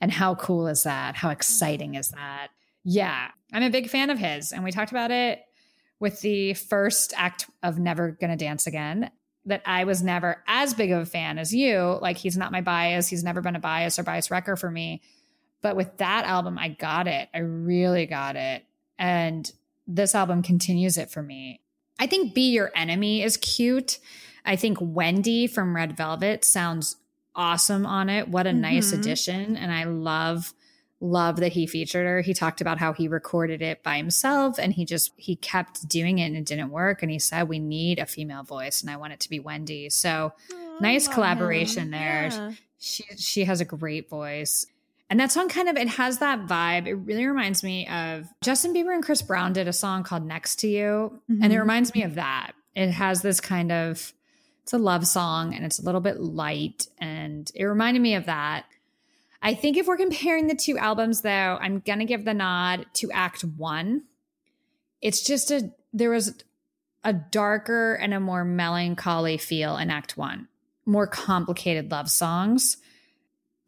And 0.00 0.10
how 0.10 0.36
cool 0.36 0.68
is 0.68 0.84
that? 0.84 1.16
How 1.16 1.30
exciting 1.30 1.94
is 1.94 2.08
that? 2.08 2.48
Yeah, 2.84 3.28
I'm 3.52 3.62
a 3.62 3.70
big 3.70 3.90
fan 3.90 4.10
of 4.10 4.18
his. 4.18 4.52
And 4.52 4.64
we 4.64 4.70
talked 4.70 4.92
about 4.92 5.10
it 5.10 5.42
with 6.00 6.20
the 6.20 6.54
first 6.54 7.12
act 7.16 7.46
of 7.62 7.78
Never 7.78 8.12
Gonna 8.12 8.36
Dance 8.36 8.66
Again. 8.66 9.10
That 9.46 9.62
I 9.64 9.84
was 9.84 10.02
never 10.02 10.42
as 10.46 10.74
big 10.74 10.90
of 10.92 11.02
a 11.02 11.06
fan 11.06 11.38
as 11.38 11.54
you. 11.54 11.98
Like, 12.02 12.18
he's 12.18 12.36
not 12.36 12.52
my 12.52 12.60
bias. 12.60 13.08
He's 13.08 13.24
never 13.24 13.40
been 13.40 13.56
a 13.56 13.60
bias 13.60 13.98
or 13.98 14.02
bias 14.02 14.30
wrecker 14.30 14.56
for 14.56 14.70
me. 14.70 15.00
But 15.60 15.76
with 15.76 15.96
that 15.98 16.24
album, 16.24 16.58
I 16.58 16.68
got 16.68 17.06
it. 17.08 17.28
I 17.34 17.38
really 17.38 18.06
got 18.06 18.36
it. 18.36 18.64
And 18.98 19.50
this 19.86 20.14
album 20.14 20.42
continues 20.42 20.96
it 20.96 21.10
for 21.10 21.22
me. 21.22 21.60
I 21.98 22.06
think 22.06 22.34
Be 22.34 22.50
Your 22.52 22.70
Enemy 22.76 23.22
is 23.22 23.36
cute. 23.36 23.98
I 24.44 24.54
think 24.56 24.78
Wendy 24.80 25.46
from 25.46 25.74
Red 25.74 25.96
Velvet 25.96 26.44
sounds 26.44 26.96
awesome 27.34 27.86
on 27.86 28.08
it. 28.08 28.28
What 28.28 28.46
a 28.46 28.52
nice 28.52 28.92
Mhm. 28.92 28.98
addition. 28.98 29.56
And 29.56 29.72
I 29.72 29.84
love, 29.84 30.52
love 31.00 31.36
that 31.36 31.52
he 31.52 31.66
featured 31.66 32.06
her. 32.06 32.20
He 32.20 32.34
talked 32.34 32.60
about 32.60 32.78
how 32.78 32.92
he 32.92 33.08
recorded 33.08 33.62
it 33.62 33.82
by 33.82 33.96
himself 33.96 34.58
and 34.58 34.72
he 34.72 34.84
just, 34.84 35.12
he 35.16 35.36
kept 35.36 35.88
doing 35.88 36.18
it 36.18 36.26
and 36.26 36.36
it 36.36 36.46
didn't 36.46 36.70
work. 36.70 37.02
And 37.02 37.10
he 37.10 37.18
said, 37.18 37.48
we 37.48 37.58
need 37.58 37.98
a 37.98 38.06
female 38.06 38.42
voice 38.42 38.80
and 38.80 38.90
I 38.90 38.96
want 38.96 39.12
it 39.12 39.20
to 39.20 39.28
be 39.30 39.38
Wendy. 39.40 39.90
So 39.90 40.32
nice 40.80 41.08
collaboration 41.08 41.84
him. 41.84 41.90
there. 41.92 42.28
Yeah. 42.30 42.52
she 42.78 43.04
she 43.16 43.44
has 43.44 43.60
a 43.60 43.64
great 43.64 44.08
voice. 44.08 44.66
And 45.10 45.18
that 45.20 45.32
song 45.32 45.48
kind 45.48 45.68
of 45.68 45.76
it 45.76 45.88
has 45.88 46.18
that 46.18 46.46
vibe. 46.46 46.86
It 46.86 46.94
really 46.94 47.26
reminds 47.26 47.62
me 47.64 47.86
of 47.88 48.26
Justin 48.42 48.74
Bieber 48.74 48.92
and 48.92 49.02
Chris 49.02 49.22
Brown 49.22 49.52
did 49.54 49.66
a 49.66 49.72
song 49.72 50.02
called 50.02 50.24
Next 50.26 50.56
to 50.60 50.68
You. 50.68 51.20
And 51.28 51.52
it 51.52 51.56
Mhm. 51.56 51.60
reminds 51.60 51.94
me 51.94 52.02
of 52.02 52.16
that. 52.16 52.52
It 52.74 52.90
has 52.90 53.22
this 53.22 53.40
kind 53.40 53.72
of 53.72 54.12
it's 54.62 54.74
a 54.74 54.78
love 54.78 55.06
song 55.06 55.54
and 55.54 55.64
it's 55.64 55.78
a 55.78 55.82
little 55.82 56.02
bit 56.02 56.20
light 56.20 56.88
and 56.98 57.50
it 57.54 57.64
reminded 57.64 58.00
me 58.02 58.14
of 58.16 58.26
that. 58.26 58.66
I 59.40 59.54
think 59.54 59.78
if 59.78 59.86
we're 59.86 59.96
comparing 59.96 60.46
the 60.46 60.54
two 60.54 60.76
albums 60.76 61.22
though, 61.22 61.56
I'm 61.58 61.78
going 61.80 62.00
to 62.00 62.04
give 62.04 62.26
the 62.26 62.34
nod 62.34 62.84
to 62.94 63.10
Act 63.12 63.42
1. 63.44 64.02
It's 65.00 65.22
just 65.22 65.50
a 65.50 65.72
there 65.94 66.10
was 66.10 66.34
a 67.02 67.14
darker 67.14 67.94
and 67.94 68.12
a 68.12 68.20
more 68.20 68.44
melancholy 68.44 69.38
feel 69.38 69.78
in 69.78 69.90
Act 69.90 70.18
1. 70.18 70.48
More 70.84 71.06
complicated 71.06 71.90
love 71.90 72.10
songs. 72.10 72.76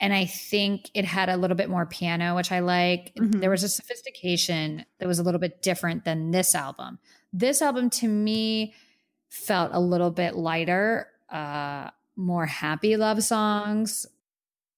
And 0.00 0.14
I 0.14 0.24
think 0.24 0.90
it 0.94 1.04
had 1.04 1.28
a 1.28 1.36
little 1.36 1.56
bit 1.56 1.68
more 1.68 1.84
piano, 1.84 2.34
which 2.34 2.50
I 2.50 2.60
like. 2.60 3.14
Mhm. 3.14 3.40
There 3.40 3.50
was 3.50 3.62
a 3.62 3.68
sophistication 3.68 4.86
that 4.98 5.06
was 5.06 5.18
a 5.18 5.22
little 5.22 5.40
bit 5.40 5.62
different 5.62 6.04
than 6.04 6.30
this 6.30 6.54
album. 6.54 6.98
This 7.32 7.60
album 7.60 7.90
to 7.90 8.08
me 8.08 8.74
felt 9.28 9.70
a 9.72 9.80
little 9.80 10.10
bit 10.10 10.34
lighter, 10.34 11.08
uh, 11.28 11.90
more 12.16 12.46
happy 12.46 12.96
love 12.96 13.22
songs. 13.22 14.06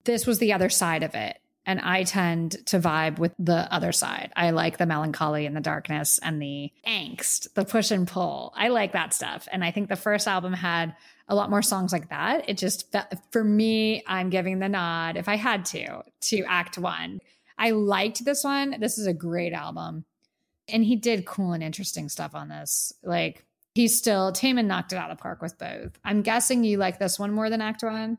This 0.04 0.26
was 0.26 0.38
the 0.40 0.52
other 0.52 0.68
side 0.68 1.02
of 1.02 1.14
it. 1.14 1.38
And 1.64 1.78
I 1.80 2.02
tend 2.02 2.66
to 2.66 2.80
vibe 2.80 3.20
with 3.20 3.32
the 3.38 3.72
other 3.72 3.92
side. 3.92 4.32
I 4.34 4.50
like 4.50 4.78
the 4.78 4.86
melancholy 4.86 5.46
and 5.46 5.56
the 5.56 5.60
darkness 5.60 6.18
and 6.20 6.42
the 6.42 6.72
angst, 6.84 7.54
the 7.54 7.64
push 7.64 7.92
and 7.92 8.06
pull. 8.06 8.52
I 8.56 8.66
like 8.68 8.92
that 8.92 9.14
stuff. 9.14 9.46
And 9.52 9.62
I 9.64 9.70
think 9.70 9.88
the 9.88 9.94
first 9.94 10.26
album 10.26 10.52
had 10.54 10.96
a 11.32 11.34
lot 11.34 11.48
more 11.50 11.62
songs 11.62 11.92
like 11.92 12.10
that. 12.10 12.48
It 12.48 12.58
just, 12.58 12.94
for 13.30 13.42
me, 13.42 14.02
I'm 14.06 14.28
giving 14.28 14.58
the 14.58 14.68
nod, 14.68 15.16
if 15.16 15.28
I 15.28 15.36
had 15.36 15.64
to, 15.66 16.02
to 16.28 16.44
Act 16.44 16.76
One. 16.76 17.20
I 17.56 17.70
liked 17.70 18.24
this 18.24 18.44
one. 18.44 18.76
This 18.80 18.98
is 18.98 19.06
a 19.06 19.14
great 19.14 19.52
album. 19.52 20.04
And 20.68 20.84
he 20.84 20.94
did 20.96 21.24
cool 21.24 21.52
and 21.54 21.62
interesting 21.62 22.08
stuff 22.08 22.34
on 22.34 22.48
this. 22.48 22.92
Like, 23.02 23.44
he's 23.74 23.96
still, 23.96 24.30
Taemin 24.32 24.66
knocked 24.66 24.92
it 24.92 24.96
out 24.96 25.10
of 25.10 25.16
the 25.16 25.22
park 25.22 25.40
with 25.40 25.56
both. 25.58 25.98
I'm 26.04 26.20
guessing 26.22 26.64
you 26.64 26.76
like 26.76 26.98
this 26.98 27.18
one 27.18 27.32
more 27.32 27.48
than 27.48 27.60
Act 27.62 27.82
One. 27.82 28.18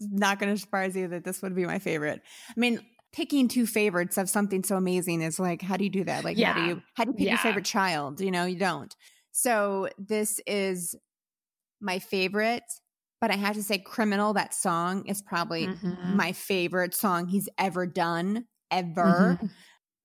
not 0.00 0.38
going 0.38 0.52
to 0.54 0.60
surprise 0.60 0.96
you 0.96 1.08
that 1.08 1.24
this 1.24 1.40
would 1.42 1.54
be 1.54 1.64
my 1.64 1.78
favorite. 1.78 2.22
I 2.50 2.58
mean, 2.60 2.80
picking 3.12 3.48
two 3.48 3.66
favorites 3.66 4.18
of 4.18 4.28
something 4.28 4.62
so 4.64 4.76
amazing 4.76 5.22
is 5.22 5.38
like, 5.38 5.62
how 5.62 5.76
do 5.76 5.84
you 5.84 5.90
do 5.90 6.04
that? 6.04 6.24
Like, 6.24 6.38
how 6.38 6.54
do 6.54 6.60
Yeah. 6.60 6.66
you 6.68 6.82
how 6.94 7.04
do 7.04 7.10
you 7.10 7.14
pick 7.16 7.26
Yeah. 7.26 7.32
your 7.32 7.38
favorite 7.38 7.64
child? 7.64 8.20
You 8.20 8.30
know, 8.30 8.44
you 8.46 8.58
don't. 8.58 8.94
So 9.32 9.88
this 9.98 10.40
is 10.46 10.94
my 11.80 11.98
favorite, 11.98 12.64
but 13.20 13.30
I 13.30 13.36
have 13.36 13.54
to 13.56 13.62
say, 13.62 13.78
"Criminal." 13.78 14.32
That 14.34 14.54
song 14.54 15.06
is 15.06 15.22
probably 15.22 15.66
Mhm. 15.68 16.16
my 16.16 16.32
favorite 16.32 16.94
song 16.94 17.28
he's 17.28 17.48
ever 17.58 17.86
done, 17.86 18.46
ever. 18.70 19.38
Mhm. 19.40 19.50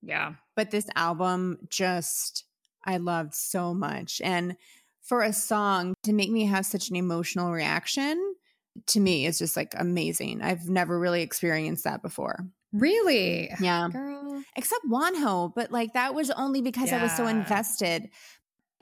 Yeah. 0.02 0.34
But 0.56 0.70
this 0.70 0.86
album 0.96 1.58
just 1.68 2.44
I 2.84 2.98
loved 2.98 3.34
so 3.34 3.74
much, 3.74 4.20
and 4.22 4.56
for 5.02 5.22
a 5.22 5.32
song 5.32 5.94
to 6.04 6.12
make 6.12 6.30
me 6.30 6.46
have 6.46 6.66
such 6.66 6.90
an 6.90 6.96
emotional 6.96 7.52
reaction 7.52 8.34
to 8.88 9.00
me 9.00 9.26
is 9.26 9.38
just 9.38 9.56
like 9.56 9.74
amazing. 9.78 10.42
I've 10.42 10.68
never 10.68 10.98
really 10.98 11.22
experienced 11.22 11.84
that 11.84 12.02
before. 12.02 12.46
Really? 12.72 13.50
Yeah. 13.60 13.88
Girl. 13.88 14.42
Except 14.56 14.84
Wonho, 14.86 15.54
but 15.54 15.70
like 15.70 15.92
that 15.94 16.14
was 16.14 16.30
only 16.32 16.60
because 16.62 16.92
I 16.92 17.02
was 17.02 17.12
so 17.16 17.26
invested 17.26 18.10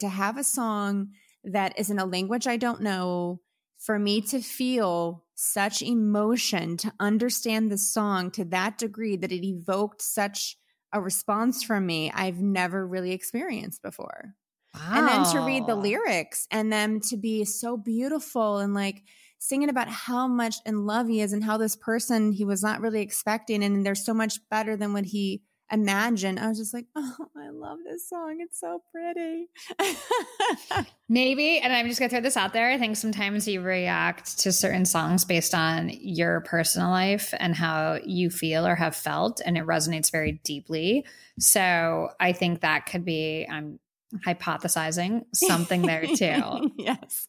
to 0.01 0.09
have 0.09 0.37
a 0.39 0.45
song 0.45 1.13
that 1.45 1.79
is 1.79 1.91
in 1.91 1.99
a 1.99 2.05
language 2.05 2.47
I 2.47 2.57
don't 2.57 2.83
know, 2.83 3.41
for 3.79 3.99
me 3.99 4.21
to 4.23 4.41
feel 4.41 5.25
such 5.35 5.83
emotion, 5.83 6.77
to 6.79 6.93
understand 7.01 7.71
the 7.71 7.79
song 7.79 8.31
to 8.33 8.45
that 8.47 8.79
degree 8.79 9.17
that 9.17 9.33
it 9.33 9.45
evoked 9.45 10.03
such 10.03 10.57
a 10.93 11.01
response 11.01 11.63
from 11.63 11.87
me, 11.87 12.11
I've 12.15 12.39
never 12.39 12.87
really 12.87 13.13
experienced 13.13 13.83
before. 13.83 14.35
And 14.75 15.07
then 15.07 15.25
to 15.33 15.41
read 15.41 15.67
the 15.67 15.75
lyrics 15.75 16.47
and 16.51 16.73
them 16.73 17.01
to 17.01 17.17
be 17.17 17.45
so 17.45 17.77
beautiful 17.77 18.59
and 18.59 18.73
like 18.73 19.03
singing 19.39 19.69
about 19.69 19.89
how 19.89 20.27
much 20.27 20.57
in 20.65 20.87
love 20.87 21.09
he 21.09 21.21
is 21.21 21.33
and 21.33 21.45
how 21.45 21.59
this 21.59 21.77
person 21.77 22.33
he 22.33 22.45
was 22.45 22.63
not 22.63 22.81
really 22.81 23.03
expecting 23.03 23.63
and 23.63 23.85
they're 23.85 23.95
so 23.95 24.15
much 24.15 24.39
better 24.49 24.77
than 24.77 24.93
what 24.93 25.05
he 25.05 25.43
imagined. 25.73 26.39
I 26.39 26.49
was 26.49 26.59
just 26.59 26.75
like, 26.75 26.87
oh, 26.97 27.17
I 27.37 27.49
love 27.51 27.79
this 27.85 28.09
song. 28.09 28.39
It's 28.41 28.61
so 28.61 28.83
pretty. 28.93 29.47
Maybe, 31.09 31.59
and 31.59 31.73
I'm 31.73 31.89
just 31.89 31.99
gonna 31.99 32.09
throw 32.11 32.21
this 32.21 32.37
out 32.37 32.53
there. 32.53 32.71
I 32.71 32.79
think 32.79 32.97
sometimes 32.97 33.47
you 33.49 33.61
react 33.61 34.39
to 34.41 34.53
certain 34.53 34.85
songs 34.85 35.25
based 35.25 35.55
on 35.55 35.91
your 35.91 36.41
personal 36.43 36.91
life 36.91 37.35
and 37.39 37.55
how 37.55 37.99
you 38.05 38.31
feel 38.31 38.67
or 38.67 38.75
have 38.75 38.95
felt, 38.97 39.41
and 39.45 39.57
it 39.59 39.65
resonates 39.67 40.11
very 40.13 40.41
deeply. 40.45 41.05
So 41.39 42.11
I 42.21 42.33
think 42.33 42.61
that 42.61 42.87
could 42.87 43.05
be 43.05 43.47
I'm 43.51 43.79
hypothesizing 44.27 45.23
something 45.35 45.83
there 45.83 46.05
too, 46.07 46.71
yes. 46.79 47.29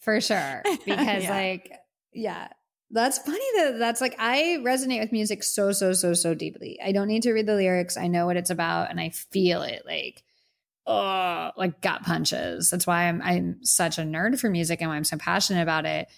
for 0.00 0.20
sure. 0.20 0.62
Because 0.84 1.24
Yeah. 1.24 1.30
like, 1.34 1.72
yeah. 2.12 2.48
That's 2.90 3.18
funny 3.18 3.44
that 3.56 3.78
that's 3.78 4.00
like 4.00 4.16
I 4.18 4.58
resonate 4.60 5.00
with 5.00 5.12
music 5.12 5.42
so 5.42 5.72
so 5.72 5.92
so 5.92 6.14
so 6.14 6.34
deeply. 6.34 6.78
I 6.82 6.92
don't 6.92 7.08
need 7.08 7.24
to 7.24 7.32
read 7.32 7.46
the 7.46 7.54
lyrics. 7.54 7.96
I 7.96 8.06
know 8.06 8.26
what 8.26 8.36
it's 8.36 8.50
about 8.50 8.90
and 8.90 8.98
I 8.98 9.10
feel 9.10 9.62
it 9.62 9.82
like 9.84 10.22
oh, 10.86 11.50
like 11.56 11.82
gut 11.82 12.02
punches. 12.02 12.70
That's 12.70 12.86
why 12.86 13.04
I'm 13.04 13.20
I'm 13.22 13.62
such 13.62 13.98
a 13.98 14.02
nerd 14.02 14.40
for 14.40 14.48
music 14.48 14.80
and 14.80 14.90
why 14.90 14.96
I'm 14.96 15.04
so 15.04 15.18
passionate 15.18 15.62
about 15.62 15.84
it. 15.84 16.08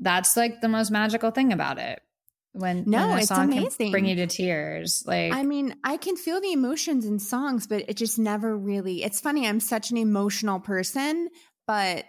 That's 0.00 0.36
like 0.36 0.60
the 0.60 0.68
most 0.68 0.90
magical 0.90 1.30
thing 1.30 1.52
about 1.52 1.78
it. 1.78 2.00
When, 2.52 2.84
No, 2.86 3.08
when 3.08 3.18
a 3.18 3.20
it's 3.20 3.30
amazing. 3.30 3.90
bring 3.90 4.06
you 4.06 4.16
to 4.16 4.26
tears. 4.26 5.04
Like 5.06 5.32
I 5.32 5.42
mean, 5.42 5.76
I 5.84 5.98
can 5.98 6.16
feel 6.16 6.40
the 6.40 6.52
emotions 6.52 7.04
in 7.04 7.18
songs, 7.18 7.66
but 7.66 7.84
it 7.88 7.96
just 7.96 8.18
never 8.18 8.56
really. 8.56 9.04
It's 9.04 9.20
funny, 9.20 9.46
I'm 9.46 9.60
such 9.60 9.90
an 9.90 9.98
emotional 9.98 10.58
person, 10.58 11.28
but 11.66 12.06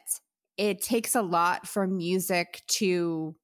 it 0.55 0.81
takes 0.81 1.15
a 1.15 1.21
lot 1.21 1.67
for 1.67 1.85
music 1.85 2.63
to 2.67 3.35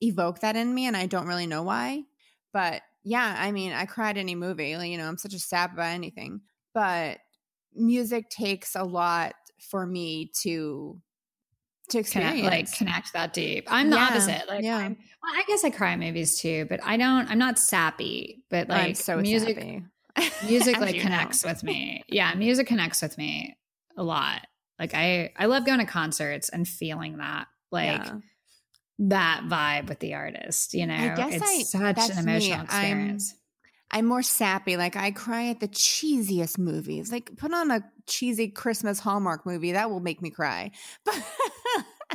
evoke 0.00 0.40
that 0.40 0.56
in 0.56 0.74
me, 0.74 0.86
and 0.86 0.96
I 0.96 1.06
don't 1.06 1.26
really 1.26 1.46
know 1.46 1.62
why. 1.62 2.04
But 2.52 2.82
yeah, 3.04 3.34
I 3.38 3.52
mean, 3.52 3.72
I 3.72 3.86
cried 3.86 4.18
any 4.18 4.34
movie. 4.34 4.76
Like, 4.76 4.90
you 4.90 4.98
know, 4.98 5.06
I'm 5.06 5.18
such 5.18 5.34
a 5.34 5.38
sap 5.38 5.72
about 5.72 5.92
anything, 5.92 6.40
but 6.74 7.18
music 7.74 8.28
takes 8.30 8.74
a 8.74 8.84
lot 8.84 9.34
for 9.70 9.86
me 9.86 10.30
to 10.42 11.00
to 11.90 11.98
experience. 11.98 12.40
connect, 12.40 12.72
like 12.72 12.78
connect 12.78 13.12
that 13.12 13.32
deep. 13.32 13.68
I'm 13.70 13.90
the 13.90 13.96
Yeah, 13.96 14.08
opposite. 14.08 14.48
Like 14.48 14.64
yeah. 14.64 14.76
I'm, 14.76 14.96
well, 15.22 15.32
I 15.34 15.44
guess 15.46 15.64
I 15.64 15.70
cry 15.70 15.92
at 15.92 15.98
movies 15.98 16.40
too, 16.40 16.66
but 16.68 16.80
I 16.82 16.96
don't. 16.96 17.30
I'm 17.30 17.38
not 17.38 17.58
sappy, 17.58 18.44
but 18.50 18.68
like 18.68 18.88
I'm 18.88 18.94
so 18.94 19.20
music. 19.20 19.56
sappy. 19.56 19.84
music 20.46 20.80
like 20.80 20.94
you 20.94 21.00
know. 21.02 21.02
connects 21.02 21.44
with 21.44 21.62
me. 21.64 22.02
Yeah, 22.08 22.34
music 22.34 22.66
connects 22.66 23.02
with 23.02 23.16
me 23.18 23.56
a 23.96 24.02
lot. 24.02 24.46
Like 24.78 24.94
I 24.94 25.32
I 25.36 25.46
love 25.46 25.64
going 25.64 25.78
to 25.78 25.84
concerts 25.86 26.48
and 26.48 26.66
feeling 26.66 27.18
that 27.18 27.46
like 27.70 28.00
Yeah. 28.02 28.18
That 28.98 29.42
vibe 29.48 29.88
with 29.88 29.98
the 30.00 30.14
artist, 30.14 30.74
you 30.74 30.86
know. 30.86 30.94
I 30.94 31.14
guess 31.14 31.34
it's 31.34 31.74
I- 31.74 31.92
such 31.94 32.10
an 32.16 32.24
me. 32.24 32.32
emotional 32.32 32.58
I'm- 32.58 32.64
experience. 32.66 33.34
I'm 33.92 34.04
more 34.06 34.22
sappy. 34.22 34.76
Like 34.76 34.96
I 34.96 35.12
cry 35.12 35.46
at 35.48 35.60
the 35.60 35.68
cheesiest 35.68 36.58
movies. 36.58 37.12
Like 37.12 37.36
put 37.36 37.54
on 37.54 37.70
a 37.70 37.84
cheesy 38.08 38.48
Christmas 38.48 38.98
Hallmark 38.98 39.46
movie 39.46 39.72
that 39.72 39.90
will 39.90 40.00
make 40.00 40.20
me 40.20 40.28
cry. 40.30 40.72
But 41.04 41.22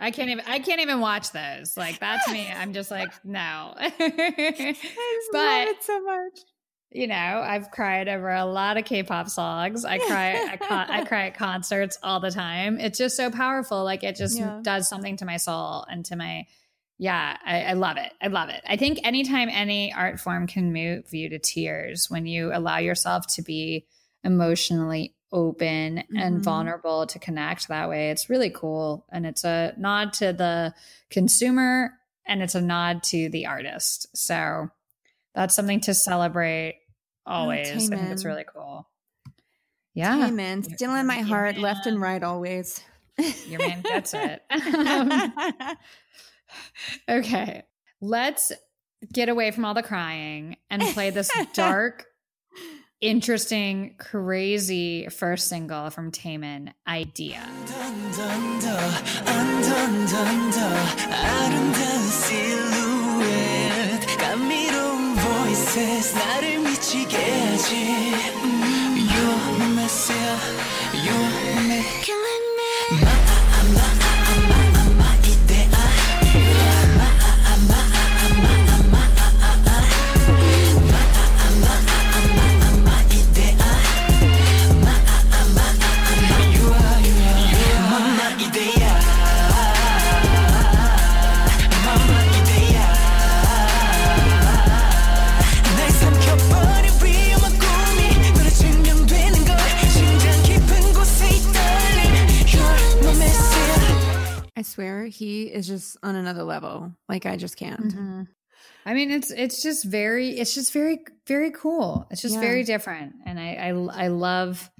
I 0.00 0.10
can't 0.10 0.30
even 0.30 0.44
I 0.46 0.58
can't 0.58 0.80
even 0.80 1.00
watch 1.00 1.32
those. 1.32 1.76
Like 1.76 1.98
that's 2.00 2.28
me. 2.30 2.48
I'm 2.50 2.72
just 2.72 2.90
like, 2.90 3.12
no. 3.24 3.74
I 3.76 3.92
But- 5.32 5.38
love 5.38 5.68
it 5.68 5.82
so 5.84 6.00
much. 6.02 6.40
You 6.94 7.06
know, 7.06 7.14
I've 7.14 7.70
cried 7.70 8.08
over 8.08 8.30
a 8.30 8.44
lot 8.44 8.76
of 8.76 8.84
K-pop 8.84 9.28
songs. 9.28 9.84
I 9.84 9.98
cry, 9.98 10.30
at 10.32 10.60
con- 10.68 10.90
I 10.90 11.04
cry 11.04 11.26
at 11.28 11.34
concerts 11.36 11.98
all 12.02 12.20
the 12.20 12.30
time. 12.30 12.78
It's 12.78 12.98
just 12.98 13.16
so 13.16 13.30
powerful. 13.30 13.82
Like 13.84 14.02
it 14.04 14.16
just 14.16 14.38
Yeah. 14.38 14.60
does 14.62 14.88
something 14.88 15.16
to 15.18 15.24
my 15.24 15.36
soul 15.38 15.84
and 15.90 16.04
to 16.06 16.16
my, 16.16 16.46
yeah, 16.98 17.36
I, 17.44 17.62
I 17.62 17.72
love 17.72 17.96
it. 17.96 18.12
I 18.20 18.28
love 18.28 18.48
it. 18.50 18.62
I 18.66 18.76
think 18.76 19.00
anytime 19.04 19.48
any 19.50 19.92
art 19.92 20.20
form 20.20 20.46
can 20.46 20.72
move 20.72 21.12
you 21.12 21.28
to 21.30 21.38
tears, 21.38 22.08
when 22.10 22.26
you 22.26 22.50
allow 22.54 22.78
yourself 22.78 23.26
to 23.36 23.42
be 23.42 23.86
emotionally 24.22 25.14
open 25.32 26.04
and 26.14 26.40
Mhm. 26.40 26.44
vulnerable 26.44 27.06
to 27.06 27.18
connect 27.18 27.68
that 27.68 27.88
way, 27.88 28.10
it's 28.10 28.28
really 28.28 28.50
cool. 28.50 29.06
And 29.10 29.24
it's 29.24 29.44
a 29.44 29.72
nod 29.78 30.12
to 30.14 30.32
the 30.34 30.74
consumer 31.10 31.92
and 32.26 32.42
it's 32.42 32.54
a 32.54 32.60
nod 32.60 33.02
to 33.04 33.28
the 33.30 33.46
artist. 33.46 34.06
So 34.14 34.68
that's 35.34 35.54
something 35.54 35.80
to 35.80 35.94
celebrate 35.94 36.81
always. 37.26 37.70
I 37.70 37.78
think 37.78 38.10
it's 38.10 38.24
really 38.24 38.44
cool. 38.52 38.88
Yeah. 39.94 40.26
Hey 40.26 40.30
man, 40.30 40.62
still 40.62 40.94
in 40.94 41.06
my 41.06 41.18
Yeah, 41.18 41.24
heart, 41.24 41.58
left 41.58 41.86
and 41.86 42.00
right 42.00 42.22
always. 42.22 42.82
Your 43.46 43.60
man 43.60 43.82
gets 43.82 44.14
it. 44.14 44.42
Um, 44.50 45.32
okay. 47.08 47.64
Let's 48.00 48.52
get 49.12 49.28
away 49.28 49.50
from 49.50 49.64
all 49.64 49.74
the 49.74 49.82
crying 49.82 50.56
and 50.70 50.82
play 50.82 51.10
this 51.10 51.30
dark, 51.52 52.06
interesting, 53.00 53.96
crazy 53.98 55.08
first 55.08 55.48
single 55.48 55.90
from 55.90 56.10
Taemin, 56.10 56.72
Idea. 56.86 57.46
아름다 66.91 68.40
I 104.62 104.64
swear 104.64 105.06
he 105.06 105.44
is 105.52 105.66
just 105.66 105.96
on 106.04 106.14
another 106.14 106.44
level. 106.44 106.92
Like 107.08 107.26
I 107.26 107.36
just 107.36 107.56
can't. 107.56 107.80
Mhm. 107.92 108.28
I 108.86 108.94
mean, 108.94 109.10
it's 109.10 109.32
it's 109.32 109.60
just 109.60 109.84
very 109.84 110.38
it's 110.38 110.54
just 110.54 110.72
very 110.72 111.00
very 111.26 111.50
cool. 111.50 112.06
It's 112.12 112.22
just 112.22 112.36
Yeah. 112.36 112.40
very 112.42 112.62
different, 112.62 113.14
and 113.26 113.40
I, 113.40 113.54
I 113.54 114.04
I 114.04 114.06
love 114.06 114.70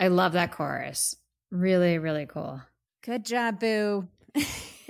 I 0.00 0.08
love 0.08 0.32
that 0.32 0.50
chorus. 0.50 1.14
Really, 1.52 1.98
really 1.98 2.26
cool. 2.26 2.60
Good 3.04 3.24
job, 3.24 3.60
Boo. 3.60 4.08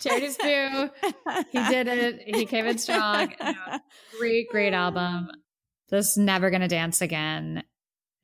Charity's 0.00 0.36
Boo. 0.36 0.90
He 1.50 1.64
did 1.68 1.88
it. 1.88 2.22
He 2.36 2.46
came 2.46 2.66
in 2.66 2.78
strong. 2.78 3.34
Great, 4.16 4.48
great 4.48 4.74
album. 4.74 5.30
This 5.88 6.16
"Never 6.16 6.50
Gonna 6.50 6.68
Dance 6.68 7.00
Again" 7.02 7.64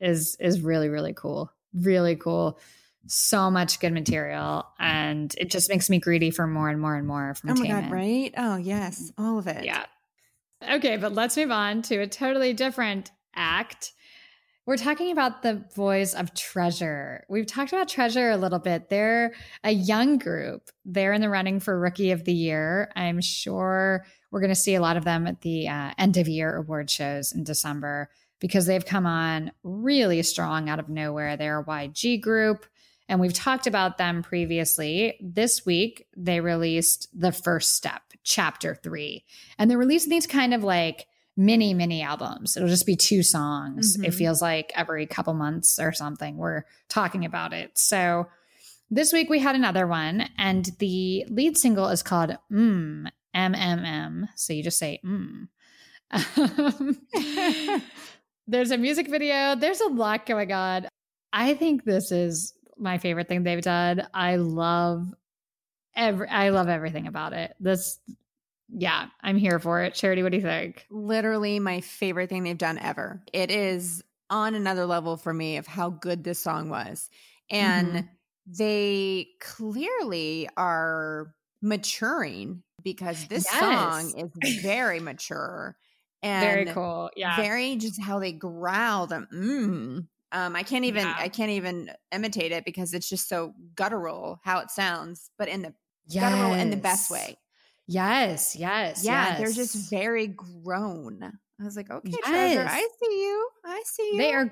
is 0.00 0.36
is 0.38 0.60
really 0.60 0.88
really 0.88 1.14
cool. 1.14 1.50
Really 1.74 2.14
cool. 2.14 2.60
So 3.08 3.50
much 3.50 3.80
good 3.80 3.92
material, 3.92 4.66
and 4.78 5.34
it 5.38 5.50
just 5.50 5.68
makes 5.68 5.88
me 5.90 5.98
greedy 5.98 6.30
for 6.30 6.46
more 6.46 6.68
and 6.68 6.80
more 6.80 6.96
and 6.96 7.06
more 7.06 7.34
from 7.34 7.50
Oh 7.50 7.54
my 7.54 7.66
god, 7.66 7.90
right? 7.90 8.34
Oh 8.36 8.56
yes, 8.56 9.12
all 9.18 9.38
of 9.38 9.46
it. 9.46 9.64
Yeah. 9.64 9.84
Okay, 10.68 10.96
but 10.96 11.12
let's 11.12 11.36
move 11.36 11.50
on 11.50 11.82
to 11.82 11.98
a 11.98 12.06
totally 12.06 12.52
different 12.52 13.10
act. 13.34 13.92
We're 14.66 14.76
talking 14.76 15.12
about 15.12 15.42
the 15.42 15.64
boys 15.76 16.12
of 16.12 16.34
Treasure. 16.34 17.24
We've 17.28 17.46
talked 17.46 17.72
about 17.72 17.88
Treasure 17.88 18.30
a 18.30 18.36
little 18.36 18.58
bit. 18.58 18.88
They're 18.88 19.32
a 19.62 19.70
young 19.70 20.18
group. 20.18 20.70
They're 20.84 21.12
in 21.12 21.20
the 21.20 21.28
running 21.28 21.60
for 21.60 21.78
Rookie 21.78 22.10
of 22.10 22.24
the 22.24 22.32
Year. 22.32 22.90
I'm 22.96 23.20
sure 23.20 24.04
we're 24.32 24.40
going 24.40 24.50
to 24.50 24.56
see 24.56 24.74
a 24.74 24.80
lot 24.80 24.96
of 24.96 25.04
them 25.04 25.28
at 25.28 25.42
the 25.42 25.68
uh, 25.68 25.92
end 25.98 26.16
of 26.16 26.26
year 26.26 26.56
award 26.56 26.90
shows 26.90 27.30
in 27.30 27.44
December 27.44 28.10
because 28.40 28.66
they've 28.66 28.84
come 28.84 29.06
on 29.06 29.52
really 29.62 30.22
strong 30.24 30.68
out 30.68 30.80
of 30.80 30.88
nowhere. 30.88 31.36
They're 31.36 31.60
a 31.60 31.64
YG 31.64 32.20
group, 32.20 32.66
and 33.08 33.20
we've 33.20 33.32
talked 33.32 33.66
about 33.66 33.98
them 33.98 34.22
previously. 34.22 35.16
This 35.20 35.64
week, 35.66 36.06
they 36.16 36.40
released 36.40 37.08
The 37.18 37.32
First 37.32 37.74
Step, 37.74 38.02
Chapter 38.24 38.74
Three. 38.74 39.24
And 39.58 39.70
they're 39.70 39.78
releasing 39.78 40.10
these 40.10 40.26
kind 40.26 40.52
of 40.54 40.64
like 40.64 41.06
mini, 41.36 41.74
mini 41.74 42.02
albums. 42.02 42.56
It'll 42.56 42.68
just 42.68 42.86
be 42.86 42.96
two 42.96 43.22
songs. 43.22 43.96
It 43.96 44.10
Mhm. 44.10 44.14
feels 44.14 44.40
like 44.42 44.72
every 44.74 45.06
couple 45.06 45.34
months 45.34 45.78
or 45.78 45.92
something, 45.92 46.36
we're 46.36 46.64
talking 46.88 47.24
about 47.24 47.52
it. 47.52 47.78
So 47.78 48.26
this 48.90 49.12
week 49.12 49.28
we 49.28 49.38
had 49.40 49.54
another 49.54 49.86
one, 49.86 50.28
and 50.38 50.64
the 50.78 51.26
lead 51.28 51.58
single 51.58 51.88
is 51.88 52.02
called 52.02 52.36
Mmm, 52.50 53.08
M 53.34 53.54
M 53.54 53.84
M. 53.84 54.28
So 54.34 54.52
you 54.54 54.62
just 54.62 54.78
say 54.78 55.00
Mmm. 55.04 55.48
There's 58.48 58.70
a 58.70 58.78
music 58.78 59.08
video, 59.10 59.56
there's 59.56 59.80
a 59.80 59.88
lot 59.88 60.24
going 60.24 60.52
on. 60.52 60.86
I 61.32 61.54
think 61.54 61.84
this 61.84 62.12
is 62.12 62.54
my 62.78 62.98
favorite 62.98 63.28
thing 63.28 63.42
they've 63.42 63.62
done. 63.62 64.06
I 64.14 64.36
love 64.36 65.14
every 65.96 66.28
I 66.28 66.50
love 66.50 66.68
everything 66.68 67.06
about 67.06 67.32
it. 67.32 67.54
This 67.60 68.00
yeah, 68.68 69.08
I'm 69.22 69.36
here 69.38 69.58
for 69.60 69.82
it. 69.82 69.94
Charity, 69.94 70.22
what 70.22 70.32
do 70.32 70.38
you 70.38 70.42
think? 70.42 70.88
Literally 70.88 71.58
my 71.58 71.80
favorite 71.80 72.28
thing 72.28 72.44
they've 72.44 72.56
done 72.56 72.78
ever. 72.78 73.22
It 73.32 73.50
is 73.50 74.04
on 74.30 74.54
another 74.54 74.86
level 74.86 75.16
for 75.16 75.32
me 75.34 75.56
of 75.56 75.66
how 75.66 75.90
good 75.90 76.22
this 76.24 76.38
song 76.38 76.68
was. 76.68 77.10
And 77.50 78.04
Mhm. 78.04 78.08
they 78.46 79.28
clearly 79.40 80.48
are 80.56 81.34
maturing 81.60 82.62
because 82.84 83.26
this 83.26 83.50
Yes. 83.50 83.58
song 83.58 84.16
is 84.16 84.30
very 84.62 85.00
mature 85.00 85.76
and 86.22 86.40
Very 86.40 86.66
cool. 86.66 87.10
Yeah. 87.16 87.36
very 87.36 87.76
just 87.76 88.00
how 88.00 88.18
they 88.20 88.32
growl 88.32 89.06
the 89.08 89.26
mm. 89.32 90.06
Um, 90.32 90.56
I 90.56 90.62
can't 90.62 90.84
even 90.84 91.04
Yeah. 91.04 91.16
I 91.18 91.28
can't 91.28 91.50
even 91.52 91.90
imitate 92.12 92.52
it 92.52 92.64
because 92.64 92.92
it's 92.94 93.08
just 93.08 93.28
so 93.28 93.54
guttural 93.74 94.40
how 94.44 94.58
it 94.60 94.70
sounds, 94.70 95.30
but 95.38 95.48
in 95.48 95.62
the 95.62 95.74
guttural 96.12 96.54
in 96.54 96.70
the 96.70 96.76
best 96.76 97.10
way. 97.10 97.36
Yes, 97.88 98.56
yes. 98.56 99.04
Yeah, 99.04 99.38
they're 99.38 99.52
just 99.52 99.88
very 99.90 100.26
grown. 100.26 101.22
I 101.60 101.64
was 101.64 101.76
like, 101.76 101.90
okay, 101.90 102.10
Yes. 102.10 102.28
Treasure, 102.28 102.66
I 102.68 102.88
see 103.00 103.22
you. 103.22 103.48
I 103.64 103.82
see 103.86 104.10
you. 104.12 104.18
They 104.18 104.32
are 104.32 104.50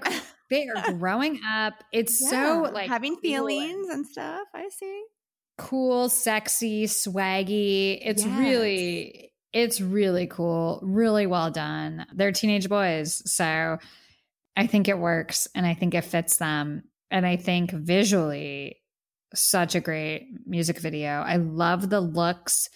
they 0.50 0.68
are 0.74 0.92
growing 0.92 1.40
up. 1.46 1.74
It's 1.92 2.18
so 2.18 2.70
like 2.72 2.88
having 2.88 3.14
cool 3.14 3.20
feelings 3.22 3.88
and 3.88 4.06
stuff. 4.06 4.46
I 4.54 4.68
see. 4.68 5.04
cool, 5.58 6.08
sexy, 6.08 6.84
swaggy. 6.86 7.98
It's 8.02 8.24
Yes. 8.24 8.38
really 8.38 9.32
it's 9.52 9.80
really 9.80 10.26
cool. 10.26 10.80
Really 10.82 11.26
well 11.26 11.50
done. 11.50 12.06
They're 12.12 12.32
teenage 12.32 12.68
boys, 12.68 13.22
so 13.30 13.78
I 14.56 14.66
think 14.66 14.88
it 14.88 14.98
works 14.98 15.48
and 15.54 15.66
I 15.66 15.74
think 15.74 15.94
it 15.94 16.04
fits 16.04 16.36
them. 16.36 16.84
And 17.10 17.26
I 17.26 17.36
think 17.36 17.70
visually 17.70 18.76
such 19.34 19.74
a 19.74 19.80
great 19.80 20.28
music 20.46 20.78
video. 20.78 21.22
I 21.26 21.36
love 21.36 21.90
the 21.90 22.00
looks, 22.00 22.68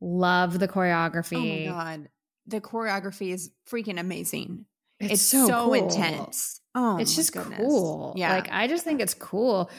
love 0.00 0.58
the 0.58 0.68
choreography. 0.68 1.36
Oh 1.36 1.68
my 1.68 1.84
god, 1.84 2.08
the 2.46 2.60
choreography 2.60 3.32
is 3.32 3.50
freaking 3.70 3.98
amazing. 3.98 4.66
It's, 5.00 5.14
It's, 5.14 5.22
so, 5.22 5.46
so, 5.46 5.64
cool. 5.64 5.74
intense. 5.74 6.60
Oh, 6.74 6.98
it's 6.98 7.16
just 7.16 7.32
goodness. 7.32 7.58
cool. 7.58 8.14
Yeah, 8.16 8.34
Like 8.34 8.48
I 8.52 8.68
just 8.68 8.84
think 8.84 9.00
it's 9.00 9.14
cool. 9.14 9.70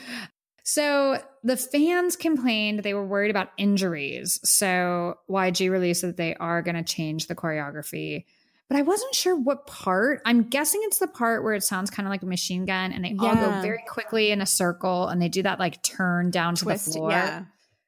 So 0.63 1.21
the 1.43 1.57
fans 1.57 2.15
complained 2.15 2.79
they 2.79 2.93
were 2.93 3.05
worried 3.05 3.31
about 3.31 3.49
injuries. 3.57 4.39
So 4.43 5.15
YG 5.29 5.69
released 5.69 6.01
that 6.01 6.17
they 6.17 6.35
are 6.35 6.61
going 6.61 6.75
to 6.75 6.83
change 6.83 7.27
the 7.27 7.35
choreography. 7.35 8.25
But 8.69 8.77
I 8.77 8.81
wasn't 8.81 9.13
sure 9.13 9.35
what 9.35 9.67
part. 9.67 10.21
I'm 10.25 10.43
guessing 10.43 10.81
it's 10.83 10.97
the 10.97 11.07
part 11.07 11.43
where 11.43 11.53
it 11.53 11.63
sounds 11.63 11.91
kind 11.91 12.07
of 12.07 12.11
like 12.11 12.23
a 12.23 12.25
machine 12.25 12.65
gun 12.65 12.91
and 12.91 13.03
they 13.05 13.15
all 13.19 13.35
go 13.35 13.61
very 13.61 13.83
quickly 13.87 14.31
in 14.31 14.41
a 14.41 14.45
circle 14.45 15.07
and 15.09 15.21
they 15.21 15.29
do 15.29 15.43
that 15.43 15.59
like 15.59 15.83
turn 15.83 16.31
down 16.31 16.55
to 16.55 16.63
twist. 16.63 16.85
the 16.87 16.91
floor. 16.93 17.11
Yeah, 17.11 17.43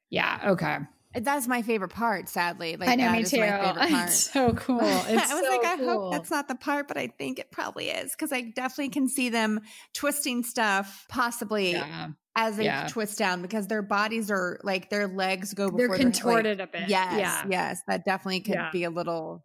Yeah, 0.10 0.40
okay. 0.52 0.78
that's 1.16 1.48
my 1.48 1.62
favorite 1.64 1.90
part. 1.90 2.28
Sadly, 2.30 2.76
like 2.76 2.90
I 2.90 2.96
know 2.96 3.06
that 3.06 3.12
me 3.14 3.22
is 3.22 3.32
too. 3.32 3.40
My 3.40 3.48
favorite 3.50 3.76
part. 3.90 4.08
It's 4.10 4.32
so 4.32 4.54
cool. 4.54 4.80
It's 4.84 5.32
I 5.32 5.34
was 5.34 5.44
so 5.46 5.50
like, 5.58 5.66
I 5.66 5.78
cool. 5.78 5.88
hope 5.88 6.12
that's 6.12 6.30
not 6.30 6.48
the 6.48 6.56
part, 6.56 6.88
but 6.88 6.98
I 6.98 7.08
think 7.08 7.40
it 7.40 7.52
probably 7.52 7.90
is 7.90 8.12
because 8.12 8.32
I 8.32 8.42
definitely 8.42 8.90
can 8.90 9.08
see 9.08 9.30
them 9.30 9.62
twisting 9.94 10.44
stuff, 10.44 11.06
possibly 11.10 11.72
yeah. 11.72 12.10
as 12.36 12.58
they 12.58 12.66
Yeah. 12.66 12.88
twist 12.90 13.18
down 13.18 13.42
because 13.42 13.66
their 13.68 13.82
bodies 13.82 14.30
are 14.30 14.60
like 14.62 14.90
their 14.92 15.08
legs 15.08 15.54
go 15.54 15.70
They're 15.70 15.88
before 15.88 15.98
their- 15.98 16.06
like, 16.06 16.14
contorted 16.14 16.60
a 16.60 16.68
bit. 16.68 16.90
Yes, 16.90 17.18
Yeah. 17.18 17.44
yes, 17.50 17.82
that 17.88 18.04
definitely 18.06 18.42
could 18.42 18.56
Yeah. 18.56 18.70
be 18.72 18.84
a 18.84 18.90
little, 18.92 19.44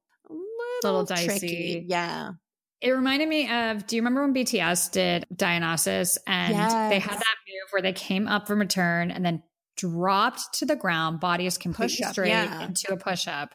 Little 0.82 1.00
little, 1.00 1.16
dicey. 1.16 1.26
tricky. 1.26 1.84
Yeah, 1.88 2.32
It 2.80 2.90
reminded 2.90 3.28
me 3.28 3.50
of 3.50 3.86
do 3.86 3.96
you 3.96 4.02
remember 4.02 4.22
when 4.22 4.34
BTS 4.34 4.92
did 4.92 5.26
Dionysus 5.34 6.18
and 6.26 6.54
they 6.90 6.98
had 6.98 7.18
that 7.18 7.36
move 7.48 7.70
where 7.70 7.82
they 7.82 7.92
came 7.92 8.26
up 8.26 8.46
from 8.46 8.60
a 8.62 8.66
turn 8.66 9.10
and 9.10 9.24
then 9.24 9.42
dropped 9.76 10.54
to 10.58 10.66
the 10.66 10.76
ground, 10.76 11.20
body 11.20 11.46
is 11.46 11.58
completely 11.58 12.04
straight 12.06 12.28
yeah. 12.28 12.64
into 12.64 12.92
a 12.92 12.96
push 12.96 13.26
up. 13.26 13.54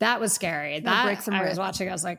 That 0.00 0.20
was 0.20 0.32
scary. 0.32 0.80
That 0.80 1.28
I 1.28 1.48
was 1.48 1.58
watching, 1.58 1.88
I 1.88 1.92
was 1.92 2.04
like, 2.04 2.18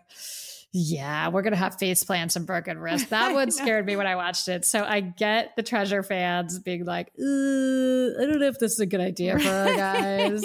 yeah, 0.73 1.29
we're 1.29 1.41
gonna 1.41 1.55
have 1.55 1.77
face 1.77 2.03
plants 2.03 2.35
and 2.35 2.45
broken 2.45 2.77
wrists. 2.77 3.09
That 3.11 3.33
one 3.33 3.51
scared 3.51 3.85
me 3.85 3.95
when 3.95 4.05
I 4.07 4.15
watched 4.15 4.47
it. 4.47 4.65
So 4.65 4.83
I 4.83 4.99
get 5.01 5.55
the 5.55 5.63
treasure 5.63 6.03
fans 6.03 6.59
being 6.59 6.85
like, 6.85 7.07
"Uh, 7.19 7.23
I 7.23 8.25
don't 8.25 8.39
know 8.39 8.47
if 8.47 8.59
this 8.59 8.73
is 8.73 8.79
a 8.79 8.85
good 8.85 9.01
idea 9.01 9.39
for 9.39 9.49
our 9.49 9.65
guys. 9.75 10.43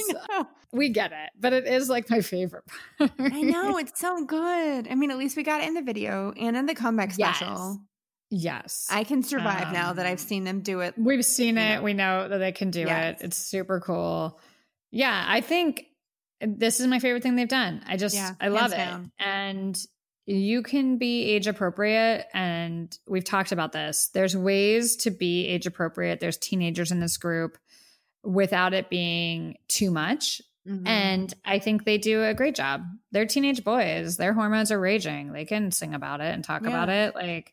We 0.72 0.88
get 0.88 1.12
it, 1.12 1.30
but 1.38 1.52
it 1.52 1.66
is 1.66 1.88
like 1.90 2.08
my 2.08 2.20
favorite 2.22 2.64
part. 2.98 3.10
I 3.20 3.42
know 3.42 3.76
it's 3.78 4.00
so 4.00 4.24
good. 4.24 4.88
I 4.88 4.94
mean, 4.94 5.10
at 5.10 5.18
least 5.18 5.36
we 5.36 5.42
got 5.42 5.60
it 5.60 5.66
in 5.68 5.74
the 5.74 5.82
video 5.82 6.32
and 6.32 6.56
in 6.56 6.64
the 6.66 6.74
comeback 6.74 7.12
special. 7.12 7.80
Yes. 8.30 8.86
I 8.90 9.04
can 9.04 9.22
survive 9.22 9.74
now 9.74 9.92
that 9.92 10.06
Um, 10.06 10.12
I've 10.12 10.20
seen 10.20 10.44
them 10.44 10.60
do 10.60 10.80
it. 10.80 10.94
We've 10.96 11.22
seen 11.24 11.58
it. 11.58 11.76
know. 11.76 11.82
We 11.82 11.92
know 11.92 12.26
that 12.28 12.38
they 12.38 12.52
can 12.52 12.70
do 12.70 12.80
Yes. 12.80 13.20
it. 13.20 13.26
It's 13.26 13.36
super 13.36 13.80
cool. 13.80 14.40
Yeah, 14.90 15.22
I 15.28 15.42
think 15.42 15.84
this 16.40 16.80
is 16.80 16.86
my 16.86 16.98
favorite 16.98 17.22
thing 17.22 17.36
they've 17.36 17.46
done. 17.46 17.82
I 17.86 17.98
just, 17.98 18.14
Yeah, 18.14 18.30
I 18.40 18.48
love 18.48 18.72
it. 18.72 18.76
down. 18.76 19.12
And 19.18 19.78
you 20.26 20.62
can 20.62 20.98
be 20.98 21.24
age 21.24 21.46
appropriate. 21.46 22.26
And 22.32 22.96
we've 23.08 23.24
talked 23.24 23.52
about 23.52 23.72
this. 23.72 24.10
There's 24.14 24.36
ways 24.36 24.96
to 24.96 25.10
be 25.10 25.46
age 25.48 25.66
appropriate. 25.66 26.20
There's 26.20 26.36
teenagers 26.36 26.92
in 26.92 27.00
this 27.00 27.16
group 27.16 27.58
without 28.22 28.72
it 28.72 28.88
being 28.88 29.56
too 29.68 29.90
much. 29.90 30.40
Mhm. 30.66 30.86
And 30.86 31.34
I 31.44 31.58
think 31.58 31.84
they 31.84 31.98
do 31.98 32.22
a 32.22 32.34
great 32.34 32.54
job. 32.54 32.84
They're 33.10 33.26
teenage 33.26 33.64
boys. 33.64 34.16
Their 34.16 34.32
hormones 34.32 34.70
are 34.70 34.78
raging. 34.78 35.32
They 35.32 35.44
can 35.44 35.72
sing 35.72 35.92
about 35.92 36.20
it 36.20 36.32
and 36.32 36.44
talk 36.44 36.62
Yeah. 36.62 36.68
about 36.68 36.88
it. 36.88 37.16
Like, 37.16 37.52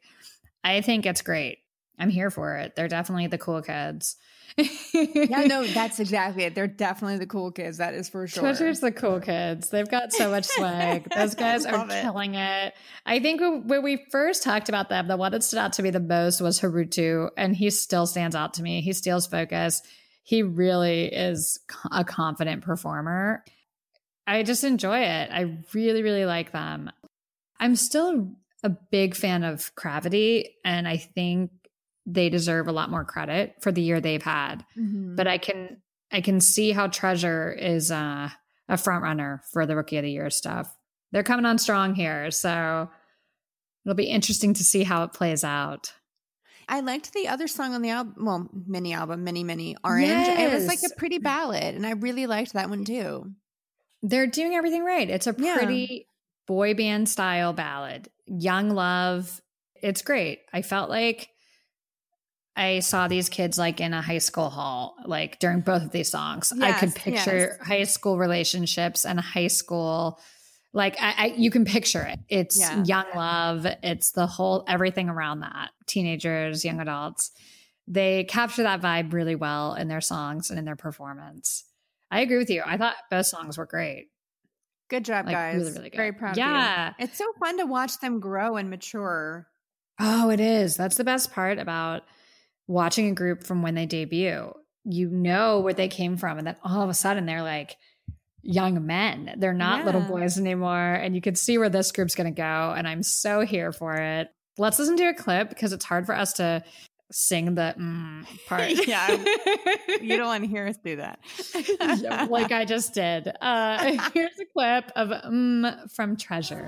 I 0.63 0.81
think 0.81 1.07
it's 1.07 1.23
great. 1.23 1.59
I'm 1.97 2.09
here 2.09 2.29
for 2.29 2.55
it. 2.57 2.75
They're 2.75 2.87
definitely 2.87 3.27
the 3.27 3.39
cool 3.39 3.63
kids. 3.63 4.15
Yeah, 4.57 5.45
no, 5.45 5.65
that's 5.73 5.99
exactly 5.99 6.43
it. 6.43 6.55
They're 6.55 6.67
definitely 6.67 7.17
the 7.17 7.27
cool 7.27 7.51
kids. 7.51 7.77
That 7.77 7.93
is 7.93 8.09
for 8.09 8.27
sure. 8.27 8.43
Treasure's 8.43 8.79
the 8.79 8.91
cool 8.91 9.19
kids. 9.19 9.69
They've 9.69 9.89
got 9.89 10.13
so 10.13 10.29
much 10.29 10.45
swag. 10.45 11.07
Those 11.15 11.35
guys 11.35 11.65
are 11.65 11.85
it. 11.85 12.01
killing 12.01 12.35
it. 12.35 12.73
I 13.05 13.19
think 13.19 13.41
when, 13.41 13.83
we 13.83 14.05
first 14.11 14.43
talked 14.43 14.69
about 14.69 14.89
them, 14.89 15.07
the 15.07 15.17
one 15.17 15.31
that 15.31 15.43
stood 15.43 15.59
out 15.59 15.73
to 15.73 15.83
me 15.83 15.89
the 15.89 15.99
most 15.99 16.41
was 16.41 16.59
Haruto, 16.59 17.29
and 17.37 17.55
he 17.55 17.69
still 17.69 18.05
stands 18.05 18.35
out 18.35 18.55
to 18.55 18.63
me. 18.63 18.81
He 18.81 18.93
steals 18.93 19.27
focus. 19.27 19.81
He 20.23 20.43
really 20.43 21.05
is 21.05 21.59
a 21.91 22.03
confident 22.03 22.63
performer. 22.63 23.43
I 24.27 24.43
just 24.43 24.63
enjoy 24.63 24.99
it. 24.99 25.29
I 25.31 25.57
really, 25.73 26.03
really 26.03 26.25
like 26.25 26.51
them. 26.51 26.91
I'm 27.59 27.75
still 27.75 28.35
a 28.63 28.69
big 28.69 29.15
fan 29.15 29.43
of 29.43 29.73
Cravity, 29.75 30.55
and 30.63 30.87
I 30.87 30.97
think 30.97 31.51
they 32.13 32.29
deserve 32.29 32.67
a 32.67 32.71
lot 32.71 32.89
more 32.89 33.03
credit 33.05 33.55
for 33.61 33.71
the 33.71 33.81
year 33.81 33.99
they've 34.01 34.23
had 34.23 34.65
Mhm. 34.77 35.15
but 35.15 35.27
I 35.27 35.37
can 35.37 35.81
I 36.11 36.21
can 36.21 36.41
see 36.41 36.71
how 36.71 36.87
Treasure 36.87 37.51
is 37.51 37.91
uh, 37.91 38.29
a 38.67 38.77
front 38.77 39.03
runner 39.03 39.43
for 39.51 39.65
the 39.67 39.75
Rookie 39.75 39.97
of 39.97 40.03
the 40.03 40.11
Year 40.11 40.31
stuff. 40.31 40.75
They're 41.11 41.21
coming 41.23 41.45
on 41.45 41.59
strong 41.59 41.93
here, 41.93 42.31
so 42.31 42.89
it'll 43.85 43.95
be 43.95 44.05
interesting 44.05 44.55
to 44.55 44.63
see 44.63 44.83
how 44.83 45.03
it 45.03 45.13
plays 45.13 45.43
out. 45.43 45.93
I 46.67 46.79
liked 46.79 47.13
the 47.13 47.27
other 47.27 47.47
song 47.47 47.75
on 47.75 47.81
the 47.83 47.89
album, 47.91 48.25
well, 48.25 48.49
mini 48.67 48.91
album, 48.93 49.23
mini 49.23 49.43
mini 49.43 49.75
orange. 49.83 50.09
It 50.09 50.51
was 50.51 50.65
like 50.67 50.79
a 50.83 50.95
pretty 50.95 51.19
ballad, 51.19 51.75
and 51.75 51.85
I 51.85 51.91
really 51.91 52.25
liked 52.25 52.53
that 52.53 52.69
one 52.71 52.85
too. 52.85 53.31
They're 54.01 54.27
doing 54.27 54.55
everything 54.55 54.83
right. 54.83 55.09
It's 55.09 55.27
a 55.27 55.35
Yeah. 55.37 55.57
pretty 55.57 56.07
boy 56.47 56.73
band 56.73 57.07
style 57.07 57.53
ballad. 57.53 58.09
Young 58.25 58.71
love. 58.71 59.41
It's 59.81 60.01
great. 60.01 60.39
I 60.53 60.61
felt 60.63 60.89
like 60.89 61.29
I 62.59 62.79
saw 62.79 63.07
these 63.07 63.29
kids 63.29 63.57
like 63.57 63.79
in 63.79 63.93
a 63.93 64.01
high 64.01 64.17
school 64.17 64.49
hall, 64.49 64.95
like 65.05 65.39
during 65.39 65.61
both 65.61 65.81
of 65.83 65.91
these 65.91 66.11
songs. 66.11 66.51
I 66.61 66.73
could 66.73 66.93
picture 66.93 67.55
yes. 67.57 67.67
high 67.67 67.83
school 67.83 68.17
relationships 68.17 69.05
and 69.05 69.17
high 69.19 69.47
school, 69.47 70.19
like 70.73 70.97
I, 71.01 71.13
I 71.17 71.25
you 71.37 71.51
can 71.51 71.63
picture 71.63 72.01
it. 72.03 72.19
It's 72.27 72.59
Yeah. 72.59 72.83
young 72.83 73.05
love. 73.15 73.65
It's 73.81 74.11
the 74.11 74.27
whole 74.27 74.65
everything 74.67 75.07
around 75.07 75.39
that. 75.39 75.69
Teenagers, 75.87 76.65
young 76.65 76.81
adults. 76.81 77.31
They 77.87 78.25
capture 78.25 78.63
that 78.63 78.81
vibe 78.81 79.13
really 79.13 79.35
well 79.35 79.73
in 79.75 79.87
their 79.87 80.01
songs 80.01 80.49
and 80.49 80.59
in 80.59 80.65
their 80.65 80.75
performance. 80.75 81.63
I 82.11 82.19
agree 82.21 82.37
with 82.37 82.49
you. 82.49 82.61
I 82.65 82.77
thought 82.77 82.95
both 83.09 83.27
songs 83.27 83.57
were 83.57 83.65
great. 83.65 84.07
Good 84.89 85.05
job, 85.05 85.27
Like, 85.27 85.35
guys. 85.35 85.55
really, 85.55 85.71
really 85.71 85.89
good. 85.91 85.97
Very 85.97 86.11
proud 86.11 86.35
Yeah. 86.35 86.89
of 86.89 86.95
you. 86.99 87.05
It's 87.05 87.17
so 87.17 87.31
fun 87.39 87.57
to 87.59 87.65
watch 87.65 87.99
them 87.99 88.19
grow 88.19 88.57
and 88.57 88.69
mature. 88.69 89.47
Oh, 89.99 90.29
it 90.29 90.39
is. 90.39 90.75
That's 90.75 90.97
the 90.97 91.03
best 91.03 91.31
part 91.31 91.57
about 91.57 92.03
watching 92.69 93.09
a 93.09 93.13
group 93.13 93.43
from 93.43 93.61
when 93.61 93.75
they 93.75 93.85
debut. 93.85 94.53
You 94.85 95.09
know 95.09 95.59
where 95.59 95.73
they 95.73 95.89
came 95.89 96.15
from, 96.15 96.37
and 96.37 96.47
then 96.47 96.55
all 96.63 96.81
of 96.81 96.89
a 96.89 96.93
sudden 96.93 97.25
they're 97.25 97.43
like 97.43 97.75
young 98.41 98.85
men. 98.85 99.35
They're 99.37 99.53
not 99.53 99.85
little 99.85 100.01
boys 100.01 100.37
anymore, 100.37 100.93
and 100.93 101.13
you 101.15 101.21
can 101.21 101.35
see 101.35 101.57
where 101.57 101.69
this 101.69 101.91
group's 101.91 102.15
going 102.15 102.33
to 102.33 102.37
go. 102.37 102.73
And 102.75 102.87
I'm 102.87 103.03
so 103.03 103.41
here 103.41 103.73
for 103.73 103.95
it. 103.95 104.29
Let's 104.57 104.79
listen 104.79 104.95
to 104.97 105.09
a 105.09 105.13
clip 105.13 105.49
because 105.49 105.73
it's 105.73 105.85
hard 105.85 106.05
for 106.05 106.15
us 106.15 106.33
to 106.33 106.63
sing 107.11 107.55
the 107.55 107.75
mm 107.77 108.25
part. 108.47 108.87
Yeah. 108.87 109.17
You 110.01 110.15
don't 110.15 110.27
want 110.27 110.43
to 110.43 110.49
hear 110.49 110.65
us 110.65 110.77
do 110.77 110.95
that. 110.95 111.19
Yeah, 111.99 112.27
like 112.29 112.53
I 112.53 112.63
just 112.63 112.93
did. 112.93 113.29
Uh, 113.41 114.09
here's 114.13 114.39
a 114.39 114.45
clip 114.53 114.91
of 114.95 115.09
mm 115.09 115.91
from 115.91 116.15
Treasure. 116.15 116.67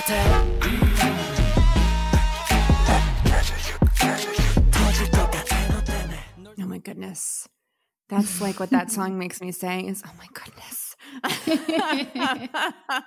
같아 0.00 0.46
Oh 6.62 6.66
my 6.66 6.78
goodness. 6.78 7.48
That's 8.08 8.40
like 8.40 8.60
what 8.60 8.70
that 8.70 8.90
song 8.90 9.18
makes 9.18 9.40
me 9.40 9.52
say 9.52 9.80
is, 9.80 10.02
oh 10.06 10.12
my 10.18 10.26
goodness. 10.32 10.96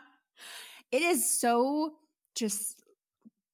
it 0.91 1.01
is 1.01 1.39
so 1.39 1.93
just 2.35 2.81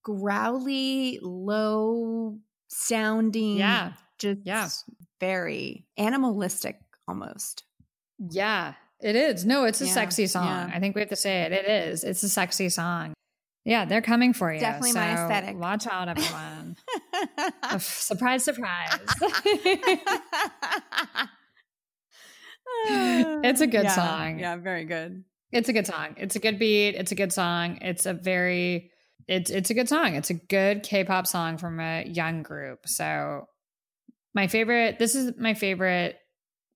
growly, 0.04 1.20
low 1.22 2.40
sounding. 2.70 3.58
Yeah. 3.58 3.94
Just 4.18 4.40
yeah. 4.44 4.70
very 5.20 5.86
animalistic 5.98 6.80
almost. 7.08 7.64
Yeah, 8.18 8.74
it 9.00 9.16
is. 9.16 9.46
No, 9.46 9.66
it's 9.66 9.82
a 9.82 9.86
yeah. 9.86 9.94
sexy 9.94 10.28
song. 10.28 10.46
Yeah. 10.46 10.72
I 10.74 10.80
think 10.80 10.96
we 10.96 11.02
have 11.02 11.10
to 11.10 11.16
say 11.16 11.44
it. 11.44 11.54
It 11.54 11.66
is. 11.66 12.04
It's 12.04 12.24
a 12.24 12.30
sexy 12.30 12.70
song. 12.70 13.14
Yeah, 13.66 13.86
they're 13.86 14.02
coming 14.02 14.34
for 14.34 14.52
you. 14.52 14.60
Definitely 14.60 14.94
my 14.94 15.12
aesthetic. 15.14 15.56
Watch 15.58 15.86
out, 15.86 16.08
everyone. 16.10 16.76
F- 17.64 17.84
surprise, 17.84 18.44
surprise. 18.44 18.98
It's 22.88 23.62
a 23.62 23.68
good 23.68 23.84
Yeah, 23.84 23.92
song. 23.96 24.40
Yeah, 24.40 24.56
very 24.58 24.86
good. 24.86 25.24
it's 25.52 25.70
a 25.70 25.74
good 25.74 25.88
song. 25.88 26.16
It's 26.18 26.36
a 26.36 26.40
good 26.40 26.60
beat. 26.60 26.96
It's 26.96 27.12
a 27.12 27.16
good 27.16 27.34
song. 27.34 27.80
It's 27.82 28.06
a 28.06 28.14
very 28.14 28.92
it's 29.28 29.50
it's 29.50 29.70
a 29.70 29.74
good 29.74 29.90
song. 29.90 30.16
It's 30.16 30.30
a 30.30 30.34
good 30.36 30.84
K-pop 30.84 31.28
song 31.28 31.58
from 31.58 31.80
a 31.80 32.06
young 32.08 32.44
group. 32.44 32.88
So 32.88 33.46
my 34.34 34.48
favorite 34.48 35.00
this 35.00 35.16
is 35.16 35.34
my 35.38 35.54
favorite 35.54 36.18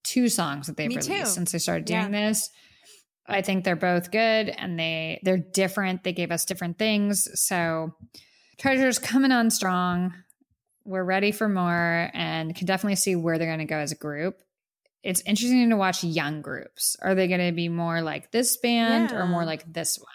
two 0.04 0.30
songs 0.30 0.68
that 0.68 0.78
they've 0.78 0.90
Me 0.90 0.98
released 0.98 1.10
too. 1.26 1.26
since 1.26 1.52
they 1.52 1.60
started 1.60 1.86
doing 1.86 2.12
this. 2.12 2.50
I 3.28 3.42
think 3.42 3.64
they're 3.64 3.76
both 3.76 4.12
good 4.12 4.50
and 4.50 4.78
they 4.78 5.20
they're 5.24 5.38
different. 5.38 6.04
They 6.04 6.14
gave 6.14 6.32
us 6.32 6.46
different 6.46 6.78
things. 6.78 7.28
So 7.36 7.96
Treasure's 8.58 9.00
coming 9.00 9.32
on 9.32 9.50
strong. 9.50 10.14
We're 10.86 11.04
ready 11.04 11.32
for 11.32 11.48
more 11.48 12.10
and 12.14 12.54
can 12.56 12.68
definitely 12.68 12.98
see 12.98 13.16
where 13.16 13.38
they're 13.38 13.48
going 13.48 13.60
to 13.60 13.66
go 13.66 13.78
as 13.78 13.94
a 13.94 13.98
group. 13.98 14.42
It's 15.02 15.22
interesting 15.22 15.70
to 15.70 15.78
watch 15.78 16.04
young 16.04 16.42
groups. 16.42 16.96
Are 17.02 17.16
they 17.16 17.28
going 17.28 17.46
to 17.46 17.52
be 17.52 17.70
more 17.70 18.02
like 18.02 18.32
this 18.32 18.58
band 18.58 19.12
or 19.12 19.26
more 19.26 19.46
like 19.46 19.72
this 19.72 19.98
one? 19.98 20.08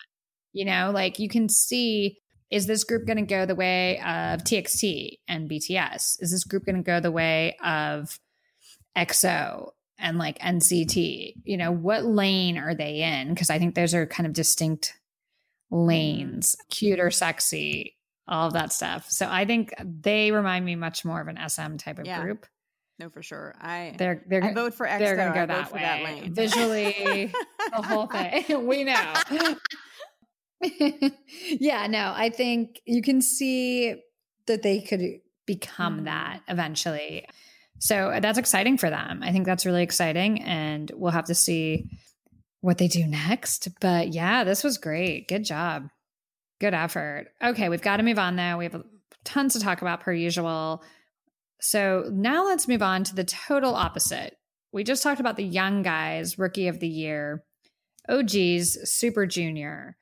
You 0.52 0.66
know, 0.66 0.90
like 0.94 1.18
you 1.18 1.28
can 1.28 1.48
see 1.48 2.18
is 2.50 2.66
this 2.66 2.84
group 2.84 3.06
going 3.06 3.18
to 3.18 3.22
go 3.22 3.44
the 3.44 3.54
way 3.54 3.98
of 3.98 4.42
TXT 4.42 5.18
and 5.28 5.50
BTS? 5.50 6.16
Is 6.20 6.30
this 6.30 6.44
group 6.44 6.64
going 6.64 6.76
to 6.76 6.82
go 6.82 7.00
the 7.00 7.12
way 7.12 7.56
of 7.62 8.18
EXO 8.96 9.70
and 9.98 10.18
like 10.18 10.38
NCT? 10.38 11.34
You 11.44 11.56
know, 11.56 11.72
what 11.72 12.04
lane 12.04 12.58
are 12.58 12.74
they 12.74 13.02
in? 13.02 13.28
Because 13.34 13.50
I 13.50 13.58
think 13.58 13.74
those 13.74 13.94
are 13.94 14.06
kind 14.06 14.26
of 14.26 14.32
distinct 14.32 14.94
lanes, 15.70 16.56
cute 16.70 16.98
or 17.00 17.10
sexy, 17.10 17.96
all 18.26 18.46
of 18.48 18.52
that 18.54 18.72
stuff. 18.72 19.06
So 19.10 19.28
I 19.30 19.44
think 19.44 19.72
they 19.82 20.30
remind 20.32 20.64
me 20.64 20.76
much 20.76 21.04
more 21.04 21.20
of 21.20 21.28
an 21.28 21.36
SM 21.48 21.76
type 21.76 21.98
of 21.98 22.06
Yeah. 22.06 22.22
group. 22.22 22.46
No, 22.98 23.08
for 23.08 23.22
sure. 23.22 23.54
I 23.60 23.94
They're 23.96 24.24
they're 24.26 24.42
I 24.42 24.52
vote 24.54 24.74
for 24.74 24.84
EXO. 24.86 24.98
they're 24.98 25.16
going 25.16 25.32
to 25.32 25.38
go 25.38 25.46
that 25.46 25.72
way. 25.72 25.80
that 25.82 26.02
lane. 26.02 26.34
Visually, 26.34 27.32
the 27.76 27.82
whole 27.82 28.06
thing. 28.08 28.66
we 28.66 28.82
know. 28.84 29.14
yeah, 30.60 31.86
no, 31.86 32.12
I 32.16 32.30
think 32.30 32.80
you 32.84 33.02
can 33.02 33.20
see 33.22 34.02
that 34.46 34.62
they 34.62 34.80
could 34.80 35.20
become 35.46 36.00
Mhm. 36.00 36.04
that 36.04 36.40
eventually. 36.48 37.26
So 37.78 38.10
uh, 38.10 38.20
that's 38.20 38.38
exciting 38.38 38.78
for 38.78 38.90
them. 38.90 39.22
I 39.22 39.32
think 39.32 39.46
that's 39.46 39.66
really 39.66 39.82
exciting. 39.82 40.42
And 40.42 40.90
we'll 40.94 41.12
have 41.12 41.26
to 41.26 41.34
see 41.34 41.86
what 42.60 42.78
they 42.78 42.88
do 42.88 43.06
next. 43.06 43.68
But 43.80 44.08
yeah, 44.08 44.44
this 44.44 44.64
was 44.64 44.78
great. 44.78 45.28
Good 45.28 45.44
job. 45.44 45.88
Good 46.60 46.74
effort. 46.74 47.28
Okay, 47.42 47.68
we've 47.68 47.82
got 47.82 47.98
to 47.98 48.02
move 48.02 48.18
on 48.18 48.36
though. 48.36 48.58
We 48.58 48.64
have 48.64 48.82
tons 49.24 49.52
to 49.52 49.60
talk 49.60 49.80
about 49.80 50.00
per 50.00 50.12
usual. 50.12 50.82
So 51.60 52.08
now 52.12 52.46
let's 52.46 52.68
move 52.68 52.82
on 52.82 53.04
to 53.04 53.14
the 53.14 53.24
total 53.24 53.74
opposite. 53.74 54.36
We 54.72 54.84
just 54.84 55.02
talked 55.02 55.20
about 55.20 55.36
the 55.36 55.44
young 55.44 55.82
guys, 55.82 56.38
rookie 56.38 56.68
of 56.68 56.80
the 56.80 56.88
year. 56.88 57.44
Oh 58.08 58.22
geez, 58.22 58.78
Super 58.84 59.26
Junior. 59.26 59.96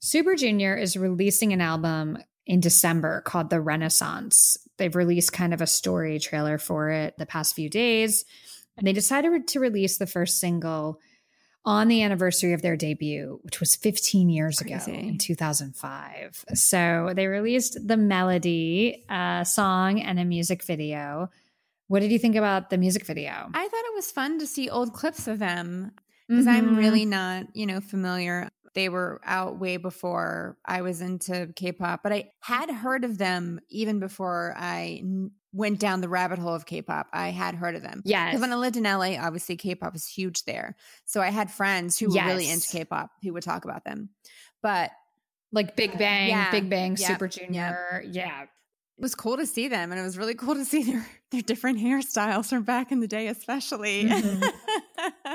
Super 0.00 0.34
Junior 0.34 0.76
is 0.76 0.96
releasing 0.96 1.52
an 1.52 1.60
album 1.60 2.18
in 2.50 2.58
December 2.58 3.20
called 3.20 3.48
The 3.48 3.60
Renaissance. 3.60 4.56
They've 4.76 4.96
released 4.96 5.32
kind 5.32 5.54
of 5.54 5.60
a 5.60 5.68
story 5.68 6.18
trailer 6.18 6.58
for 6.58 6.90
it 6.90 7.14
the 7.16 7.24
past 7.24 7.54
few 7.54 7.70
days. 7.70 8.24
And 8.76 8.84
they 8.84 8.92
decided 8.92 9.46
to 9.46 9.60
release 9.60 9.98
the 9.98 10.06
first 10.08 10.40
single 10.40 10.98
on 11.64 11.86
the 11.86 12.02
anniversary 12.02 12.52
of 12.52 12.60
their 12.60 12.76
debut, 12.76 13.38
which 13.44 13.60
was 13.60 13.76
15 13.76 14.28
years 14.28 14.60
ago 14.60 14.80
in 14.88 15.16
2005. 15.18 16.44
So 16.54 17.12
they 17.14 17.28
released 17.28 17.86
the 17.86 17.96
melody, 17.96 19.04
uh, 19.08 19.44
song, 19.44 20.00
and 20.00 20.18
a 20.18 20.24
music 20.24 20.64
video. 20.64 21.30
What 21.86 22.00
did 22.00 22.10
you 22.10 22.18
think 22.18 22.34
about 22.34 22.70
the 22.70 22.78
music 22.78 23.06
video? 23.06 23.30
I 23.30 23.68
thought 23.68 23.84
it 23.84 23.94
was 23.94 24.10
fun 24.10 24.40
to 24.40 24.46
see 24.48 24.68
old 24.68 24.92
clips 24.92 25.28
of 25.28 25.38
them 25.38 25.92
because 26.26 26.48
I'm 26.48 26.70
Mhm. 26.74 26.78
really 26.78 27.04
not, 27.04 27.54
you 27.54 27.66
know, 27.66 27.80
familiar. 27.80 28.48
They 28.74 28.88
were 28.88 29.20
out 29.24 29.58
way 29.58 29.76
before 29.78 30.56
I 30.64 30.82
was 30.82 31.00
into 31.00 31.52
K-pop, 31.56 32.02
but 32.02 32.12
I 32.12 32.30
had 32.40 32.70
heard 32.70 33.04
of 33.04 33.18
them 33.18 33.60
even 33.68 33.98
before 33.98 34.54
I 34.56 35.00
n- 35.02 35.32
went 35.52 35.80
down 35.80 36.00
the 36.00 36.08
rabbit 36.08 36.38
hole 36.38 36.54
of 36.54 36.66
K-pop. 36.66 37.08
I 37.12 37.30
had 37.30 37.56
heard 37.56 37.74
of 37.74 37.82
them. 37.82 38.02
Yeah. 38.04 38.26
Because 38.26 38.40
when 38.40 38.52
I 38.52 38.56
lived 38.56 38.76
in 38.76 38.84
LA, 38.84 39.16
obviously 39.18 39.56
K-pop 39.56 39.96
is 39.96 40.06
huge 40.06 40.44
there. 40.44 40.76
So 41.04 41.20
I 41.20 41.30
had 41.30 41.50
friends 41.50 41.98
who 41.98 42.10
were 42.10 42.24
really 42.24 42.48
into 42.48 42.68
K-pop 42.68 43.10
who 43.22 43.32
would 43.32 43.42
talk 43.42 43.64
about 43.64 43.84
them. 43.84 44.10
But 44.62 44.92
like 45.52 45.74
Big 45.74 45.98
Bang, 45.98 46.28
Yeah. 46.28 46.50
Big 46.52 46.70
Bang, 46.70 46.92
Yep. 46.96 47.08
Super 47.08 47.26
Junior. 47.26 48.04
Yeah. 48.06 48.42
it 48.42 48.48
was 49.02 49.16
cool 49.16 49.38
to 49.38 49.46
see 49.46 49.66
them 49.66 49.90
and 49.90 50.00
it 50.00 50.04
was 50.04 50.16
really 50.18 50.34
cool 50.34 50.54
to 50.54 50.64
see 50.64 50.84
their 50.84 51.04
their 51.32 51.42
different 51.42 51.78
hairstyles 51.78 52.50
from 52.50 52.62
back 52.62 52.92
in 52.92 53.00
the 53.00 53.08
day 53.08 53.26
especially. 53.26 54.04
Mhm. 54.04 54.52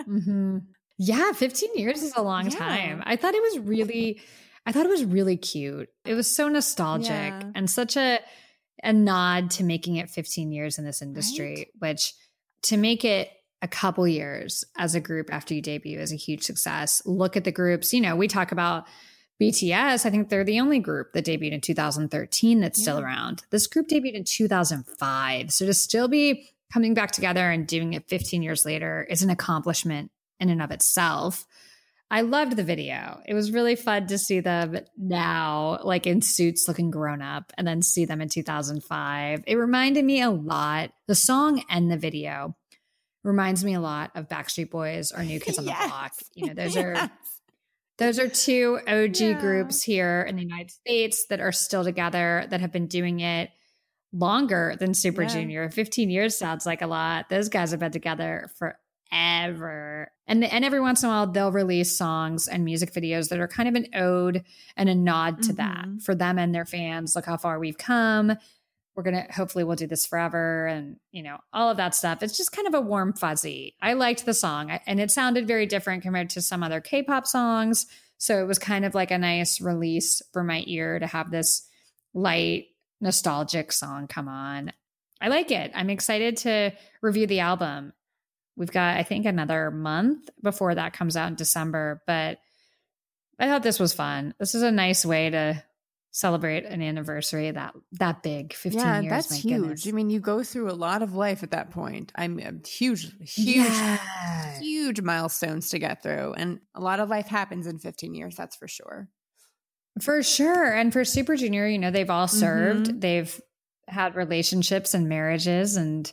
hmm 0.06 0.58
Yeah, 0.98 1.32
15 1.34 1.72
years 1.76 2.02
is 2.04 2.14
a 2.16 2.22
long 2.22 2.46
Yeah. 2.50 2.58
time. 2.58 3.04
I 3.06 3.16
thought 3.16 3.34
it 3.36 3.42
was 3.42 3.60
really, 3.60 4.22
I 4.66 4.72
thought 4.72 4.86
it 4.86 4.90
was 4.90 5.04
really 5.04 5.38
cute. 5.38 5.90
It 6.06 6.14
was 6.14 6.28
so 6.34 6.48
nostalgic 6.48 7.10
Yeah. 7.10 7.52
and 7.56 7.70
such 7.70 7.98
a 7.98 8.20
a 8.84 8.92
nod 8.94 9.50
to 9.50 9.64
making 9.64 9.96
it 9.96 10.10
15 10.10 10.52
years 10.52 10.78
in 10.78 10.86
this 10.86 11.02
industry, 11.02 11.68
which 11.80 12.14
to 12.64 12.78
make 12.78 13.04
it 13.06 13.32
a 13.62 13.68
couple 13.68 14.08
years 14.08 14.64
as 14.78 14.94
a 14.94 15.00
group 15.00 15.34
after 15.34 15.54
you 15.56 15.62
debut 15.62 15.98
is 16.00 16.12
a 16.12 16.18
huge 16.18 16.44
success. 16.44 17.02
Look 17.06 17.36
at 17.38 17.46
the 17.46 17.52
groups. 17.54 17.94
You 17.94 18.02
know, 18.02 18.16
we 18.16 18.28
talk 18.28 18.52
about 18.52 18.86
BTS. 19.42 20.06
I 20.06 20.10
think 20.12 20.30
they're 20.30 20.44
the 20.44 20.60
only 20.60 20.80
group 20.80 21.14
that 21.14 21.26
debuted 21.26 21.54
in 21.54 21.62
2013 21.62 22.60
that's 22.60 22.80
still 22.80 23.00
around. 23.00 23.44
This 23.50 23.66
group 23.66 23.88
debuted 23.88 24.14
in 24.14 24.24
2005. 24.24 25.52
So 25.52 25.66
to 25.66 25.74
still 25.74 26.08
be 26.08 26.50
coming 26.72 26.94
back 26.94 27.12
together 27.12 27.50
and 27.50 27.66
doing 27.66 27.94
it 27.94 28.08
15 28.08 28.42
years 28.44 28.66
later 28.66 29.08
is 29.10 29.24
an 29.24 29.30
accomplishment 29.30 30.12
in 30.40 30.50
and 30.50 30.62
of 30.62 30.72
itself. 30.72 31.46
I 32.12 32.22
loved 32.22 32.56
the 32.56 32.64
video. 32.64 33.20
It 33.28 33.34
was 33.34 33.52
really 33.52 33.76
fun 33.76 34.06
to 34.08 34.18
see 34.20 34.40
them 34.40 34.78
now, 34.96 35.80
like 35.84 36.06
in 36.06 36.22
suits 36.22 36.66
looking 36.68 36.92
grown 36.92 37.22
up, 37.22 37.52
and 37.58 37.66
then 37.68 37.82
see 37.82 38.06
them 38.06 38.22
in 38.22 38.30
2005. 38.30 39.44
It 39.48 39.56
reminded 39.56 40.06
me 40.06 40.22
a 40.22 40.30
lot, 40.30 40.92
the 41.08 41.16
song 41.16 41.64
and 41.70 41.92
the 41.92 41.98
video 41.98 42.56
reminds 43.24 43.64
me 43.66 43.74
a 43.74 43.80
lot 43.80 44.12
of 44.14 44.30
Backstreet 44.30 44.70
Boys 44.70 45.12
or 45.12 45.24
New 45.24 45.40
Kids 45.40 45.58
on 45.58 45.66
the 45.66 45.72
Block. 45.88 46.12
You 46.36 46.46
know, 46.48 46.54
those 46.54 46.78
are 46.78 47.10
those 47.98 48.20
are 48.20 48.28
two 48.30 48.78
OG 48.88 49.16
Yeah. 49.20 49.40
groups 49.40 49.82
here 49.82 50.22
in 50.30 50.36
the 50.36 50.44
United 50.44 50.70
States 50.70 51.26
that 51.32 51.40
are 51.40 51.52
still 51.52 51.84
together 51.84 52.46
that 52.52 52.62
have 52.62 52.72
been 52.72 52.86
doing 52.88 53.22
it 53.22 53.50
longer 54.14 54.76
than 54.80 54.94
Super 54.94 55.24
Yeah. 55.24 55.30
Junior. 55.30 55.70
15 55.72 56.12
years 56.12 56.38
sounds 56.38 56.68
like 56.68 56.84
a 56.84 56.88
lot. 56.88 57.30
Those 57.30 57.50
guys 57.50 57.72
have 57.72 57.80
been 57.80 57.92
together 57.92 58.50
forever. 59.10 60.12
And 60.28 60.44
and 60.44 60.66
every 60.66 60.80
once 60.80 61.04
in 61.04 61.10
a 61.10 61.12
while 61.12 61.28
they'll 61.28 61.52
release 61.52 61.96
songs 61.98 62.48
and 62.48 62.66
music 62.66 62.92
videos 62.94 63.30
that 63.30 63.40
are 63.40 63.48
kind 63.48 63.70
of 63.70 63.76
an 63.76 63.88
ode 63.94 64.44
and 64.76 64.90
a 64.90 64.96
nod 64.96 65.44
to 65.44 65.54
that 65.54 65.86
Mhm. 65.86 66.02
for 66.02 66.16
them 66.16 66.40
and 66.40 66.54
their 66.54 66.66
fans. 66.66 67.16
Look 67.16 67.26
how 67.26 67.38
far 67.38 67.60
we've 67.60 67.78
come. 67.78 68.36
We're 68.96 69.04
going 69.04 69.26
to 69.28 69.32
hopefully 69.34 69.66
we'll 69.66 69.76
do 69.76 69.88
this 69.88 70.06
forever 70.06 70.68
and 70.68 70.98
you 71.12 71.22
know 71.22 71.38
all 71.54 71.70
of 71.70 71.78
that 71.78 71.94
stuff. 71.96 72.24
It's 72.24 72.38
just 72.38 72.52
kind 72.54 72.68
of 72.68 72.74
a 72.74 72.82
warm 72.82 73.14
fuzzy. 73.14 73.76
I 73.82 73.94
liked 73.94 74.26
the 74.26 74.34
song 74.34 74.72
and 74.72 75.00
it 75.00 75.12
sounded 75.12 75.48
very 75.48 75.66
different 75.66 76.04
compared 76.04 76.30
to 76.32 76.42
some 76.42 76.64
other 76.64 76.80
K-pop 76.82 77.28
songs. 77.28 77.88
So 78.18 78.42
it 78.42 78.48
was 78.48 78.58
kind 78.58 78.86
of 78.86 78.96
like 78.96 79.12
a 79.12 79.18
nice 79.18 79.60
release 79.60 80.22
for 80.32 80.44
my 80.44 80.64
ear 80.66 80.98
to 81.00 81.08
have 81.08 81.30
this 81.30 81.68
light, 82.14 82.68
nostalgic 83.02 83.74
song 83.74 84.08
come 84.08 84.30
on. 84.30 84.72
I 85.20 85.28
like 85.28 85.52
it. 85.52 85.72
I'm 85.76 85.90
excited 85.90 86.38
to 86.38 86.72
review 87.02 87.28
the 87.28 87.42
album. 87.42 87.92
We've 88.58 88.72
got, 88.72 88.98
I 88.98 89.04
think, 89.04 89.26
another 89.26 89.70
month 89.72 90.30
before 90.42 90.76
that 90.76 90.94
comes 90.94 91.18
out 91.18 91.28
in 91.30 91.36
December, 91.36 92.02
but 92.08 92.40
I 93.40 93.48
thought 93.48 93.64
this 93.64 93.80
was 93.80 93.94
fun. 93.94 94.34
This 94.40 94.56
is 94.56 94.62
a 94.64 94.72
nice 94.72 95.06
way 95.06 95.30
to 95.30 95.62
celebrate 96.12 96.64
an 96.64 96.82
anniversary 96.82 97.52
that 97.52 97.74
that 97.92 98.24
big 98.24 98.54
15 98.54 98.80
yeah, 98.80 99.00
years. 99.02 99.10
that's 99.10 99.32
my 99.32 99.36
huge. 99.38 99.60
goodness. 99.62 99.88
I 99.88 99.92
mean, 99.92 100.10
you 100.10 100.22
go 100.22 100.42
through 100.44 100.72
a 100.72 100.74
lot 100.74 101.02
of 101.02 101.14
life 101.14 101.44
at 101.44 101.52
that 101.52 101.72
point. 101.72 102.14
I'm 102.16 102.38
huge, 102.66 103.12
huge, 103.20 103.66
Yeah. 103.68 104.60
huge 104.62 105.02
milestones 105.02 105.72
to 105.72 105.80
get 105.80 106.02
through, 106.02 106.34
and 106.38 106.62
a 106.74 106.80
lot 106.80 107.02
of 107.02 107.10
life 107.10 107.28
happens 107.28 107.68
in 107.68 107.80
15 107.80 108.16
years. 108.16 108.38
That's 108.38 108.56
for 108.56 108.70
sure. 108.70 109.10
For 110.02 110.24
sure. 110.24 110.74
And 110.74 110.94
for 110.94 111.04
Super 111.04 111.36
Junior, 111.36 111.68
you 111.68 111.78
know, 111.80 111.92
they've 111.92 112.10
all 112.10 112.28
served. 112.30 112.88
Mhm. 112.88 113.02
They've 113.02 113.42
had 113.90 114.16
relationships 114.16 114.94
and 114.94 115.10
marriages 115.10 115.76
and 115.76 116.12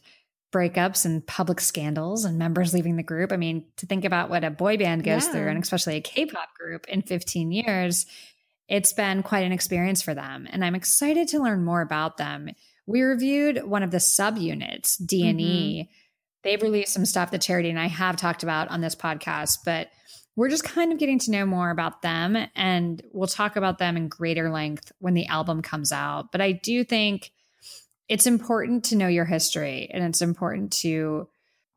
breakups 0.53 1.05
and 1.05 1.27
public 1.27 1.61
scandals 1.61 2.25
and 2.25 2.39
members 2.39 2.73
leaving 2.75 2.97
the 2.97 3.03
group. 3.03 3.33
I 3.33 3.37
mean, 3.37 3.65
to 3.79 3.87
think 3.87 4.05
about 4.05 4.31
what 4.31 4.45
a 4.45 4.51
boy 4.51 4.77
band 4.77 5.03
goes 5.03 5.25
Yeah. 5.25 5.33
through, 5.33 5.49
and 5.49 5.63
especially 5.63 5.97
a 5.97 6.01
K 6.01 6.27
pop 6.27 6.55
group 6.55 6.87
in 6.89 7.03
15 7.03 7.51
years, 7.51 8.07
it's 8.69 8.93
been 8.93 9.23
quite 9.23 9.45
an 9.45 9.53
experience 9.53 10.03
for 10.03 10.15
them. 10.15 10.47
And 10.51 10.65
I'm 10.65 10.75
excited 10.75 11.29
to 11.29 11.43
learn 11.43 11.65
more 11.65 11.81
about 11.81 12.17
them. 12.19 12.51
We 12.87 13.03
reviewed 13.03 13.65
one 13.65 13.83
of 13.83 13.91
the 13.91 13.99
subunits, 13.99 14.97
D&E. 15.05 15.83
Mm-hmm. 15.83 15.93
They've 16.45 16.63
released 16.63 16.93
some 16.93 17.07
stuff 17.07 17.31
that 17.31 17.43
Charity 17.43 17.71
and 17.71 17.79
I 17.79 17.87
have 17.87 18.17
talked 18.17 18.43
about 18.43 18.69
on 18.69 18.81
this 18.81 18.95
podcast, 18.95 19.59
but 19.65 19.89
we're 20.35 20.49
just 20.49 20.65
kind 20.65 20.93
of 20.93 20.99
getting 20.99 21.19
to 21.21 21.31
know 21.31 21.47
more 21.47 21.71
about 21.71 22.03
them 22.03 22.37
and 22.57 23.03
we'll 23.13 23.29
talk 23.29 23.57
about 23.57 23.79
them 23.79 23.97
in 23.97 24.09
greater 24.09 24.51
length 24.51 24.91
when 24.99 25.15
the 25.15 25.27
album 25.27 25.63
comes 25.63 25.93
out. 25.93 26.33
But 26.33 26.41
I 26.41 26.53
do 26.53 26.85
think 26.85 27.31
it's 28.13 28.27
important 28.27 28.85
to 28.85 28.97
know 28.97 29.09
your 29.09 29.25
history 29.25 29.89
and 29.91 30.05
it's 30.05 30.21
important 30.21 30.71
to 30.71 31.29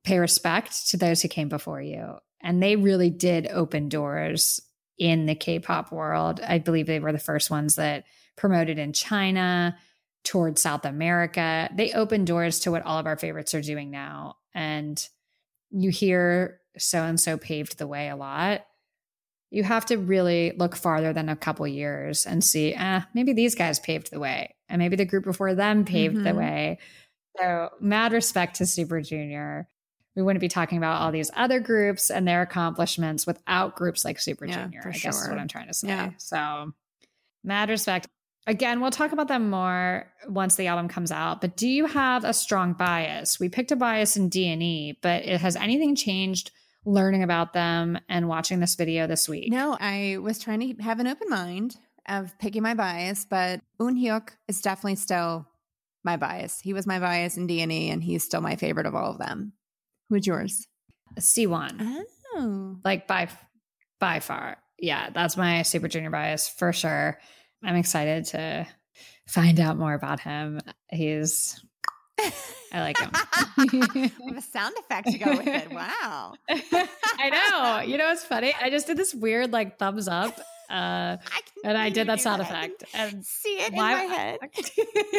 pay 0.03 0.19
respect 0.19 0.89
to 0.89 0.97
those 0.97 1.21
who 1.21 1.29
came 1.29 1.47
before 1.47 1.81
you. 1.81 2.15
And 2.41 2.61
they 2.61 2.75
really 2.75 3.09
did 3.09 3.47
open 3.47 3.87
doors 3.87 4.59
in 4.97 5.27
the 5.27 5.35
K 5.35 5.59
pop 5.59 5.93
world. 5.93 6.41
I 6.41 6.59
believe 6.59 6.87
they 6.87 6.99
were 6.99 7.13
the 7.13 7.19
first 7.19 7.49
ones 7.49 7.75
that 7.75 8.03
promoted 8.35 8.77
in 8.77 8.91
China, 8.91 9.77
toward 10.25 10.59
South 10.59 10.83
America. 10.83 11.69
They 11.73 11.93
opened 11.93 12.27
doors 12.27 12.59
to 12.61 12.71
what 12.71 12.83
all 12.83 12.99
of 12.99 13.05
our 13.05 13.15
favorites 13.15 13.53
are 13.53 13.61
doing 13.61 13.91
now. 13.91 14.35
And 14.53 15.01
you 15.69 15.89
hear 15.89 16.59
so 16.77 17.03
and 17.03 17.19
so 17.19 17.37
paved 17.37 17.77
the 17.77 17.87
way 17.87 18.09
a 18.09 18.15
lot. 18.15 18.65
You 19.51 19.63
have 19.63 19.85
to 19.85 19.97
really 19.97 20.51
look 20.57 20.75
farther 20.75 21.13
than 21.13 21.29
a 21.29 21.35
couple 21.35 21.65
years 21.67 22.25
and 22.25 22.43
see, 22.43 22.73
eh, 22.73 23.01
maybe 23.13 23.31
these 23.31 23.55
guys 23.55 23.79
paved 23.79 24.11
the 24.11 24.19
way, 24.19 24.54
and 24.69 24.79
maybe 24.79 24.95
the 24.95 25.05
group 25.05 25.23
before 25.23 25.53
them 25.55 25.85
paved 25.85 26.17
the 26.17 26.31
Mhm. 26.31 26.37
way. 26.37 26.77
So, 27.37 27.69
mad 27.81 28.13
respect 28.13 28.57
to 28.57 28.65
Super 28.65 29.01
Junior. 29.01 29.67
We 30.15 30.21
wouldn't 30.21 30.39
be 30.41 30.47
talking 30.47 30.77
about 30.77 31.01
all 31.01 31.11
these 31.11 31.29
other 31.35 31.59
groups 31.59 32.09
and 32.09 32.25
their 32.27 32.41
accomplishments 32.41 33.27
without 33.27 33.75
groups 33.75 34.05
like 34.05 34.19
Super 34.19 34.45
Yeah, 34.45 34.63
Junior. 34.63 34.81
I 34.85 34.91
guess 34.97 35.21
is 35.23 35.29
what 35.29 35.37
I'm 35.37 35.47
trying 35.49 35.67
to 35.67 35.73
say. 35.73 35.89
Yeah. 35.89 36.11
So, 36.17 36.73
mad 37.43 37.69
respect. 37.69 38.07
Again, 38.47 38.79
we'll 38.79 38.91
talk 38.91 39.11
about 39.11 39.27
them 39.27 39.49
more 39.49 40.05
once 40.27 40.55
the 40.55 40.67
album 40.67 40.87
comes 40.87 41.11
out. 41.11 41.41
But 41.41 41.57
do 41.57 41.67
you 41.67 41.87
have 41.87 42.23
a 42.23 42.31
strong 42.33 42.73
bias? 42.73 43.39
We 43.39 43.49
picked 43.49 43.71
a 43.71 43.75
bias 43.75 44.15
in 44.15 44.29
D 44.29 44.47
and 44.51 44.61
E, 44.63 44.97
but 45.01 45.25
it, 45.25 45.41
has 45.41 45.55
anything 45.55 45.95
changed 45.95 46.51
learning 46.85 47.23
about 47.23 47.53
them 47.53 47.97
and 48.07 48.27
watching 48.29 48.59
this 48.59 48.75
video 48.75 49.07
this 49.07 49.27
week? 49.27 49.51
No, 49.51 49.75
I 49.81 50.17
was 50.21 50.37
trying 50.37 50.59
to 50.59 50.83
have 50.83 50.99
an 50.99 51.07
open 51.07 51.27
mind 51.29 51.75
of 52.07 52.37
picking 52.39 52.63
my 52.63 52.73
bias, 52.73 53.25
but 53.29 53.61
Eunhyuk 53.79 54.29
is 54.47 54.61
definitely 54.61 54.95
still 54.95 55.47
my 56.03 56.17
bias. 56.17 56.59
He 56.59 56.73
was 56.73 56.85
my 56.85 56.99
bias 56.99 57.37
in 57.37 57.47
D&E, 57.47 57.89
and 57.89 58.03
he's 58.03 58.23
still 58.23 58.41
my 58.41 58.55
favorite 58.55 58.85
of 58.85 58.95
all 58.95 59.11
of 59.11 59.17
them. 59.17 59.53
Who's 60.09 60.27
yours? 60.27 60.67
Siwon, 61.19 62.03
Oh, 62.35 62.77
like 62.83 63.07
by 63.07 63.29
by 63.99 64.19
far. 64.19 64.57
Yeah, 64.77 65.09
that's 65.09 65.37
my 65.37 65.61
Super 65.61 65.87
Junior 65.87 66.09
bias 66.09 66.49
for 66.49 66.73
sure. 66.73 67.17
I'm 67.63 67.75
excited 67.75 68.25
to 68.25 68.67
find 69.27 69.59
out 69.59 69.77
more 69.77 69.93
about 69.93 70.19
him. 70.19 70.59
He's 70.91 71.63
I 72.19 72.81
like 72.81 72.97
him. 72.99 73.09
I 73.13 74.11
have 74.27 74.37
a 74.37 74.41
sound 74.41 74.75
effect 74.79 75.07
to 75.11 75.17
go 75.17 75.37
with 75.37 75.47
it. 75.47 75.71
Wow. 75.71 76.33
I 76.49 77.29
know. 77.29 77.89
You 77.89 77.97
know 77.97 78.05
what's 78.07 78.23
funny? 78.25 78.53
I 78.61 78.69
just 78.69 78.87
did 78.87 78.97
this 78.97 79.13
weird 79.15 79.53
like 79.53 79.79
thumbs 79.79 80.07
up, 80.07 80.37
uh, 80.69 81.17
I 81.17 81.41
and 81.63 81.77
I 81.77 81.89
did 81.89 82.07
that 82.07 82.21
sound 82.21 82.43
can 82.43 82.51
effect. 82.55 82.83
And 82.93 83.25
see 83.25 83.57
it 83.59 83.73
why- 83.73 84.03
in 84.03 84.09
my 84.09 84.15
head. 84.15 84.39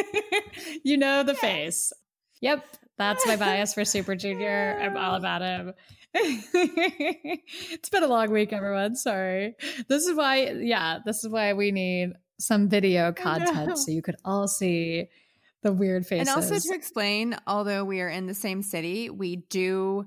you 0.83 0.97
know 0.97 1.23
the 1.23 1.35
face. 1.35 1.93
Yep, 2.41 2.65
that's 2.97 3.25
my 3.25 3.35
bias 3.35 3.73
for 3.73 3.83
Super 3.85 4.15
Junior. 4.15 4.77
I'm 4.81 4.95
all 4.97 5.15
about 5.21 5.41
him. 5.41 5.73
it's 6.13 7.89
been 7.89 8.03
a 8.03 8.07
long 8.07 8.31
week, 8.31 8.53
everyone. 8.53 8.95
Sorry. 8.95 9.55
This 9.87 10.05
is 10.05 10.15
why, 10.15 10.51
yeah, 10.51 10.99
this 11.05 11.23
is 11.23 11.29
why 11.29 11.53
we 11.53 11.71
need 11.71 12.13
some 12.39 12.69
video 12.69 13.11
content 13.11 13.77
so 13.77 13.91
you 13.91 14.01
could 14.01 14.15
all 14.23 14.47
see 14.47 15.07
the 15.63 15.73
weird 15.73 16.05
faces. 16.05 16.27
And 16.27 16.35
also 16.35 16.59
to 16.59 16.75
explain, 16.75 17.35
although 17.47 17.83
we 17.83 18.01
are 18.01 18.09
in 18.09 18.27
the 18.27 18.35
same 18.35 18.61
city, 18.61 19.09
we 19.09 19.37
do 19.37 20.05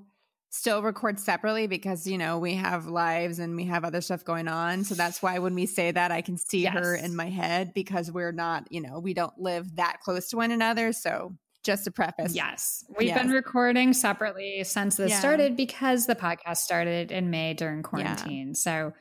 still 0.50 0.82
record 0.82 1.18
separately 1.18 1.66
because 1.68 2.06
you 2.06 2.18
know 2.18 2.38
we 2.38 2.54
have 2.54 2.86
lives 2.86 3.38
and 3.38 3.56
we 3.56 3.64
have 3.64 3.84
other 3.84 4.00
stuff 4.00 4.24
going 4.24 4.48
on. 4.48 4.84
So 4.84 4.94
that's 4.94 5.22
why 5.22 5.38
when 5.38 5.54
we 5.54 5.66
say 5.66 5.90
that, 5.92 6.10
I 6.10 6.20
can 6.22 6.36
see 6.36 6.64
her 6.64 6.94
in 6.94 7.14
my 7.16 7.30
head 7.30 7.72
because 7.74 8.10
we're 8.10 8.32
not, 8.32 8.66
you 8.70 8.80
know, 8.80 8.98
we 8.98 9.14
don't 9.14 9.38
live 9.38 9.76
that 9.76 10.00
close 10.02 10.28
to 10.30 10.36
one 10.36 10.50
another. 10.50 10.92
So 10.92 11.36
just 11.62 11.84
to 11.84 11.90
preface, 11.90 12.34
Yes. 12.34 12.84
We've 12.98 13.08
Yes. 13.08 13.22
been 13.22 13.30
recording 13.30 13.92
separately 13.92 14.64
since 14.64 14.96
this 14.96 15.10
Yeah. 15.10 15.18
started 15.20 15.56
because 15.56 16.06
the 16.06 16.16
podcast 16.16 16.56
started 16.58 17.12
in 17.12 17.30
May 17.30 17.54
during 17.54 17.82
quarantine. 17.82 18.54
So 18.54 18.92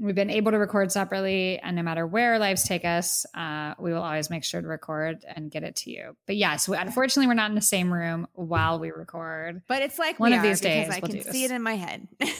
we've 0.00 0.14
been 0.14 0.30
able 0.30 0.50
to 0.52 0.58
record 0.58 0.90
separately. 0.90 1.58
And 1.58 1.76
no 1.76 1.82
matter 1.82 2.06
where 2.06 2.32
our 2.32 2.38
lives 2.38 2.64
take 2.64 2.84
us, 2.84 3.26
uh, 3.34 3.74
we 3.78 3.92
will 3.92 4.02
always 4.02 4.30
make 4.30 4.44
sure 4.44 4.60
to 4.60 4.66
record 4.66 5.24
and 5.36 5.50
get 5.50 5.62
it 5.62 5.76
to 5.76 5.90
you. 5.90 6.16
But 6.26 6.36
yes, 6.36 6.68
we, 6.68 6.76
unfortunately, 6.76 7.28
we're 7.28 7.34
not 7.34 7.50
in 7.50 7.54
the 7.54 7.60
same 7.60 7.92
room 7.92 8.26
while 8.32 8.78
we 8.78 8.90
record. 8.90 9.62
but 9.68 9.82
it's 9.82 9.98
like 9.98 10.18
One 10.18 10.32
of 10.32 10.42
these 10.42 10.60
days 10.60 10.88
I 10.90 11.00
we'll 11.00 11.12
can 11.12 11.22
see 11.22 11.42
this. 11.42 11.50
it 11.50 11.54
in 11.54 11.62
my 11.62 11.76
head. 11.76 12.08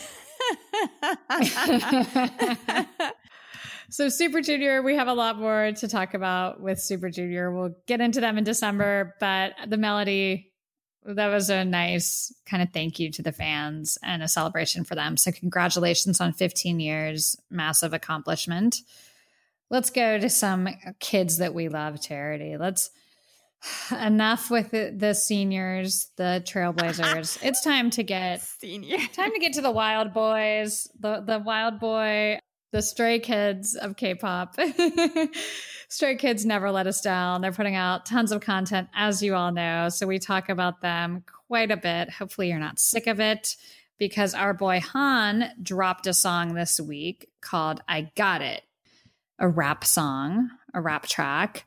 So, 3.93 4.09
Super 4.09 4.41
Junior, 4.41 4.83
we 4.83 4.95
have 4.95 5.09
a 5.09 5.13
lot 5.13 5.37
more 5.37 5.73
to 5.73 5.89
talk 5.89 6.15
about 6.15 6.61
with 6.61 6.81
Super 6.81 7.11
Junior. 7.11 7.53
We'll 7.53 7.75
get 7.89 8.01
into 8.01 8.21
them 8.21 8.39
in 8.39 8.45
December, 8.45 9.17
but 9.19 9.55
the 9.67 9.77
melody, 9.77 10.50
that 11.15 11.29
was 11.29 11.51
a 11.51 11.65
nice 11.65 12.33
kind 12.47 12.63
of 12.63 12.71
thank 12.73 12.99
you 12.99 13.11
to 13.13 13.23
the 13.23 13.33
fans 13.33 13.99
and 14.03 14.23
a 14.23 14.29
celebration 14.29 14.85
for 14.85 14.95
them. 14.95 15.17
So, 15.17 15.33
congratulations 15.33 16.21
on 16.21 16.33
15 16.33 16.81
years, 16.81 17.37
massive 17.51 17.93
accomplishment. 17.93 18.77
Let's 19.71 19.91
go 19.91 20.19
to 20.19 20.29
some 20.29 20.69
kids 20.99 21.39
that 21.39 21.55
we 21.55 21.69
love, 21.69 22.03
Charity. 22.03 22.57
Let's 22.57 22.91
enough 24.01 24.51
with 24.51 24.71
the, 24.71 24.93
the 24.97 25.15
seniors, 25.15 26.11
the 26.17 26.43
trailblazers. 26.47 27.39
it's 27.43 27.63
time 27.63 27.91
to 27.91 28.03
get 28.03 28.41
Senior. 28.61 28.99
time 29.13 29.33
to 29.33 29.39
get 29.39 29.53
to 29.55 29.63
the 29.63 29.71
wild 29.71 30.13
boys, 30.13 30.89
the 30.99 31.21
the 31.21 31.39
wild 31.39 31.79
boy, 31.79 32.39
the 32.73 32.83
stray 32.83 33.19
kids 33.19 33.75
of 33.75 33.97
K-pop. 33.97 34.57
stray 35.89 36.17
kids 36.17 36.47
never 36.47 36.71
let 36.71 36.87
us 36.87 37.01
down. 37.01 37.41
They're 37.41 37.53
putting 37.53 37.75
out 37.75 38.07
tons 38.07 38.33
of 38.33 38.41
content, 38.41 38.89
as 38.95 39.23
you 39.23 39.35
all 39.35 39.53
know. 39.53 39.89
So 39.89 40.07
we 40.07 40.19
talk 40.19 40.49
about 40.49 40.81
them 40.81 41.25
quite 41.49 41.71
a 41.71 41.77
bit. 41.77 42.11
Hopefully, 42.11 42.49
you're 42.49 42.59
not 42.59 42.79
sick 42.79 43.07
of 43.07 43.21
it 43.21 43.57
because 43.99 44.35
our 44.35 44.55
boy 44.55 44.81
Han 44.93 45.51
dropped 45.63 46.07
a 46.07 46.15
song 46.15 46.55
this 46.55 46.81
week 46.81 47.29
called 47.41 47.83
"I 47.89 48.11
Got 48.17 48.43
It," 48.43 48.63
a 49.39 49.49
rap 49.49 49.85
song, 49.85 50.51
a 50.73 50.81
rap 50.81 51.07
track. 51.07 51.65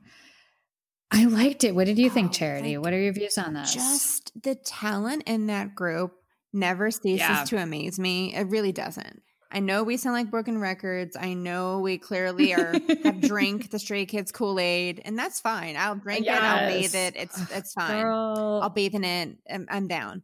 I 1.11 1.25
liked 1.25 1.63
it. 1.63 1.75
What 1.75 1.85
did 1.85 1.99
you 1.99 2.09
think, 2.09 2.29
Oh, 2.31 2.33
Charity? 2.33 2.77
like, 2.77 2.85
What 2.85 2.93
are 2.93 2.99
your 2.99 3.13
views 3.13 3.37
on 3.37 3.53
this? 3.53 3.71
Just 3.71 4.31
the 4.41 4.55
talent 4.55 5.23
in 5.27 5.45
that 5.45 5.75
group 5.75 6.13
never 6.51 6.89
ceases 6.89 7.19
Yeah. 7.19 7.43
to 7.45 7.57
amaze 7.57 7.99
me. 7.99 8.33
It 8.33 8.47
really 8.47 8.71
doesn't. 8.71 9.21
I 9.53 9.59
know 9.59 9.83
we 9.83 9.97
sound 9.97 10.15
like 10.15 10.31
broken 10.31 10.57
records. 10.59 11.15
I 11.15 11.35
know 11.35 11.79
we 11.79 11.97
clearly 11.99 12.53
are 12.53 12.73
have 13.03 13.21
drank 13.21 13.69
the 13.69 13.77
Stray 13.77 14.05
Kids 14.07 14.31
Kool 14.31 14.59
Aid, 14.59 15.01
and 15.05 15.17
that's 15.17 15.39
fine. 15.39 15.75
I'll 15.77 15.95
drink 15.95 16.25
it. 16.25 16.31
I'll 16.31 16.67
bathe 16.67 16.95
it. 16.95 17.15
It's 17.15 17.39
it's 17.51 17.73
fine. 17.73 18.01
Girl, 18.03 18.59
I'll 18.63 18.69
bathe 18.69 18.95
in 18.95 19.03
it. 19.03 19.37
I'm, 19.49 19.67
I'm 19.69 19.87
down. 19.87 20.23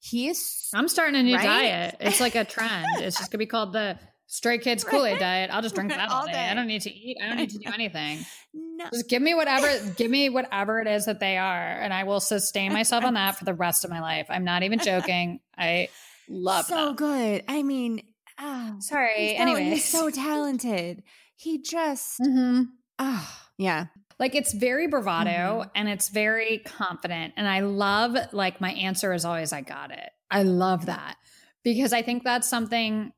He 0.00 0.28
is. 0.28 0.68
I'm 0.74 0.88
starting 0.88 1.14
a 1.20 1.22
new 1.22 1.36
Right? 1.36 1.44
diet. 1.44 1.96
It's 2.00 2.18
like 2.20 2.34
a 2.34 2.44
trend. 2.44 2.86
It's 3.02 3.18
just 3.18 3.30
gonna 3.30 3.38
be 3.40 3.46
called 3.46 3.72
the 3.74 3.98
Stray 4.26 4.56
Kids 4.58 4.82
Kool 4.88 5.04
Aid 5.04 5.18
diet. 5.18 5.50
I'll 5.52 5.62
just 5.62 5.74
drink 5.74 5.90
that 5.90 6.08
all, 6.08 6.20
All 6.22 6.26
day. 6.26 6.32
day. 6.32 6.48
I 6.48 6.54
don't 6.54 6.66
need 6.66 6.82
to 6.82 6.90
eat. 6.90 7.18
I 7.22 7.28
don't 7.28 7.36
need 7.36 7.50
to 7.50 7.58
do 7.58 7.70
anything. 7.74 8.24
No. 8.54 8.86
Just 8.92 9.08
give 9.08 9.20
me 9.22 9.34
whatever. 9.34 9.68
give 9.96 10.10
me 10.10 10.28
whatever 10.30 10.80
it 10.80 10.88
is 10.88 11.04
that 11.04 11.20
they 11.20 11.36
are, 11.36 11.62
and 11.80 11.92
I 11.92 12.04
will 12.04 12.20
sustain 12.20 12.72
myself 12.72 13.04
on 13.04 13.14
that 13.14 13.36
for 13.36 13.44
the 13.44 13.54
rest 13.54 13.84
of 13.84 13.90
my 13.90 14.00
life. 14.00 14.26
I'm 14.30 14.44
not 14.44 14.62
even 14.62 14.78
joking. 14.78 15.40
I 15.58 15.88
love 16.28 16.64
so 16.64 16.86
them. 16.86 16.96
good. 16.96 17.44
I 17.48 17.62
mean, 17.62 18.02
ah, 18.42 18.74
Sorry. 18.80 19.36
Anyway, 19.36 19.64
he's 19.64 19.84
so 19.84 20.10
talented. 20.26 21.02
He 21.36 21.62
just, 21.62 22.20
Mhm. 22.20 22.66
ah, 22.98 23.48
yeah. 23.58 23.86
like 24.18 24.34
it's 24.34 24.52
very 24.52 24.86
bravado 24.86 25.62
Mhm. 25.64 25.70
and 25.74 25.88
it's 25.88 26.08
very 26.08 26.58
confident 26.58 27.34
and 27.36 27.48
i 27.48 27.60
love 27.60 28.16
like 28.32 28.60
my 28.60 28.72
answer 28.72 29.12
is 29.12 29.24
always 29.24 29.52
i 29.52 29.60
got 29.62 29.90
it 29.90 30.10
i 30.30 30.42
love 30.42 30.86
that 30.86 31.16
because 31.64 31.92
i 31.92 32.02
think 32.02 32.22
that's 32.22 32.48
something 32.48 33.12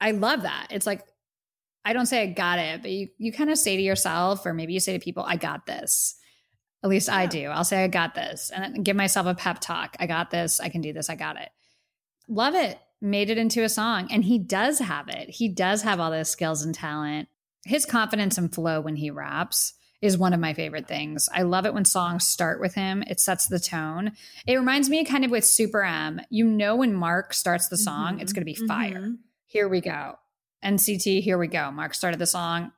i 0.00 0.12
love 0.12 0.42
that 0.42 0.68
it's 0.70 0.86
like 0.86 1.02
i 1.84 1.92
don't 1.92 2.06
say 2.06 2.22
i 2.22 2.26
got 2.26 2.58
it 2.58 2.80
but 2.80 2.90
you, 2.90 3.08
you 3.18 3.32
kind 3.32 3.50
of 3.50 3.58
say 3.58 3.76
to 3.76 3.82
yourself 3.82 4.46
or 4.46 4.54
maybe 4.54 4.72
you 4.72 4.80
say 4.80 4.92
to 4.96 5.04
people 5.04 5.24
i 5.26 5.36
got 5.36 5.66
this 5.66 6.14
at 6.82 6.88
least 6.88 7.10
i 7.10 7.26
do 7.26 7.46
i'll 7.48 7.64
say 7.64 7.84
i 7.84 7.88
got 7.88 8.14
this 8.14 8.50
and 8.54 8.82
give 8.84 8.96
myself 8.96 9.26
a 9.26 9.34
pep 9.34 9.58
talk 9.60 9.94
i 10.00 10.06
got 10.06 10.30
this 10.30 10.58
i 10.60 10.68
can 10.70 10.80
do 10.80 10.92
this 10.92 11.10
i 11.10 11.16
got 11.16 11.36
it 11.36 11.50
love 12.28 12.54
it 12.54 12.78
made 13.04 13.30
it 13.30 13.38
into 13.38 13.62
a 13.62 13.68
song 13.68 14.08
and 14.10 14.24
he 14.24 14.38
does 14.38 14.78
have 14.80 15.08
it 15.08 15.28
he 15.30 15.48
does 15.48 15.82
have 15.82 16.00
all 16.00 16.10
those 16.10 16.30
skills 16.30 16.62
and 16.62 16.74
talent 16.74 17.28
his 17.64 17.86
confidence 17.86 18.36
and 18.38 18.52
flow 18.54 18.80
when 18.80 18.96
he 18.96 19.10
raps 19.10 19.74
is 20.02 20.18
one 20.18 20.34
of 20.34 20.40
my 20.40 20.52
favorite 20.52 20.86
things. 20.86 21.30
I 21.32 21.42
love 21.42 21.64
it 21.64 21.72
when 21.72 21.86
songs 21.86 22.26
start 22.26 22.60
with 22.60 22.74
him. 22.74 23.02
It 23.06 23.20
sets 23.20 23.46
the 23.46 23.58
tone. 23.58 24.12
It 24.46 24.56
reminds 24.56 24.90
me 24.90 25.02
kind 25.02 25.24
of 25.24 25.30
with 25.30 25.46
Super 25.46 25.82
M. 25.82 26.20
You 26.28 26.44
know 26.44 26.76
when 26.76 26.92
Mark 26.92 27.32
starts 27.32 27.68
the 27.68 27.78
song, 27.78 28.20
it's 28.20 28.34
going 28.34 28.42
to 28.42 28.44
be 28.44 28.66
fire. 28.66 29.00
Mhm. 29.00 29.18
Here 29.46 29.66
we 29.66 29.80
go. 29.80 30.18
NCT, 30.62 31.22
here 31.22 31.38
we 31.38 31.46
go. 31.46 31.70
Mark 31.70 31.94
started 31.94 32.20
the 32.20 32.26
song, 32.26 32.72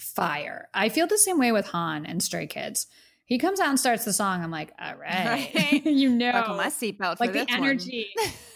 fire. 0.00 0.68
I 0.74 0.88
feel 0.88 1.06
the 1.06 1.16
same 1.18 1.38
way 1.38 1.52
with 1.52 1.66
Han 1.66 2.06
and 2.06 2.20
Stray 2.20 2.48
Kids. 2.48 2.88
He 3.24 3.38
comes 3.38 3.60
out 3.60 3.68
and 3.68 3.78
starts 3.78 4.04
the 4.04 4.12
song. 4.12 4.42
I'm 4.42 4.50
like, 4.50 4.72
all 4.80 4.96
right, 4.96 5.50
Right. 5.54 5.86
you 5.86 6.10
know, 6.10 6.32
Buckle 6.32 6.56
my 6.56 6.66
seatbelt 6.66 7.20
like 7.20 7.32
the 7.32 7.46
energy. 7.50 8.08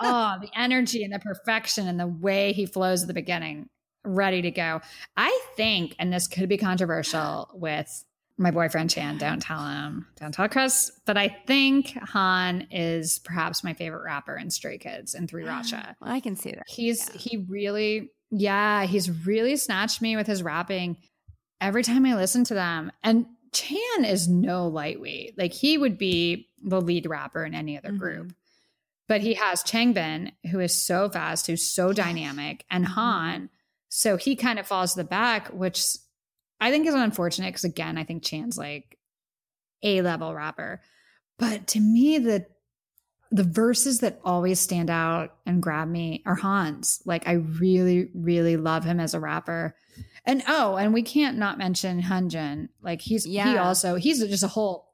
oh, 0.00 0.36
the 0.40 0.50
energy 0.54 1.04
and 1.04 1.12
the 1.12 1.18
perfection 1.18 1.86
and 1.88 1.98
the 1.98 2.06
way 2.06 2.52
he 2.52 2.66
flows 2.66 3.02
at 3.02 3.08
the 3.08 3.14
beginning, 3.14 3.68
ready 4.04 4.42
to 4.42 4.50
go. 4.50 4.80
I 5.16 5.40
think, 5.56 5.94
and 5.98 6.12
this 6.12 6.26
could 6.26 6.48
be 6.48 6.56
controversial 6.56 7.50
with 7.54 8.04
my 8.40 8.50
boyfriend 8.52 8.88
Chan, 8.90 9.18
don't 9.18 9.42
tell 9.42 9.64
him, 9.66 10.06
don't 10.20 10.32
tell 10.32 10.48
Chris, 10.48 10.92
but 11.06 11.16
I 11.16 11.28
think 11.46 11.88
Han 12.10 12.68
is 12.70 13.18
perhaps 13.18 13.64
my 13.64 13.72
favorite 13.74 14.04
rapper 14.04 14.36
in 14.36 14.50
Stray 14.50 14.78
Kids 14.78 15.14
and 15.14 15.28
Three 15.28 15.42
Racha. 15.46 15.96
Well, 16.00 16.12
I 16.12 16.20
can 16.20 16.36
see 16.36 16.52
that. 16.52 16.62
He's 16.68 17.08
Yeah. 17.12 17.18
he 17.20 17.36
really, 17.48 18.12
yeah, 18.30 18.84
he's 18.84 19.10
really 19.26 19.56
snatched 19.56 20.00
me 20.00 20.14
with 20.14 20.26
his 20.28 20.42
rapping 20.42 20.98
every 21.60 21.82
time 21.82 22.06
I 22.06 22.14
listen 22.14 22.44
to 22.44 22.54
them. 22.54 22.92
And 23.02 23.26
Chan 23.52 24.04
is 24.04 24.28
no 24.28 24.68
lightweight. 24.68 25.36
Like 25.36 25.52
he 25.52 25.76
would 25.76 25.98
be 25.98 26.48
the 26.62 26.80
lead 26.80 27.06
rapper 27.06 27.44
in 27.44 27.54
any 27.54 27.76
other 27.76 27.90
Mhm. 27.90 27.98
group. 27.98 28.32
But 29.08 29.22
he 29.22 29.34
has 29.34 29.62
Changbin, 29.62 30.32
who 30.50 30.60
is 30.60 30.80
so 30.80 31.08
fast, 31.08 31.46
who's 31.46 31.66
so 31.66 31.92
dynamic, 31.92 32.64
and 32.70 32.84
Mhm. 32.84 32.90
Han. 32.90 33.50
So 33.88 34.16
he 34.16 34.36
kind 34.36 34.58
of 34.58 34.66
falls 34.66 34.92
to 34.92 34.98
the 34.98 35.08
back, 35.08 35.48
which 35.48 35.82
I 36.60 36.70
think 36.70 36.86
is 36.86 36.94
unfortunate 36.94 37.48
because 37.48 37.64
again, 37.64 37.96
I 37.96 38.04
think 38.04 38.22
Chan's 38.22 38.58
like 38.58 38.98
a 39.82 40.02
level 40.02 40.34
rapper. 40.34 40.82
But 41.38 41.66
to 41.68 41.80
me, 41.80 42.18
the 42.18 42.46
the 43.30 43.44
verses 43.44 44.00
that 44.00 44.20
always 44.24 44.58
stand 44.58 44.88
out 44.88 45.36
and 45.44 45.62
grab 45.62 45.86
me 45.86 46.22
are 46.24 46.34
Hans. 46.34 47.02
Like 47.04 47.28
I 47.28 47.32
really, 47.32 48.10
really 48.14 48.56
love 48.56 48.84
him 48.84 49.00
as 49.00 49.12
a 49.12 49.20
rapper. 49.20 49.76
And 50.24 50.42
oh, 50.48 50.76
and 50.76 50.94
we 50.94 51.02
can't 51.02 51.36
not 51.36 51.58
mention 51.58 52.02
Hyunjin. 52.02 52.68
Like 52.82 53.00
he's 53.02 53.26
yeah. 53.26 53.52
he 53.52 53.58
also 53.58 53.96
he's 53.96 54.20
just 54.26 54.42
a 54.42 54.48
whole 54.48 54.88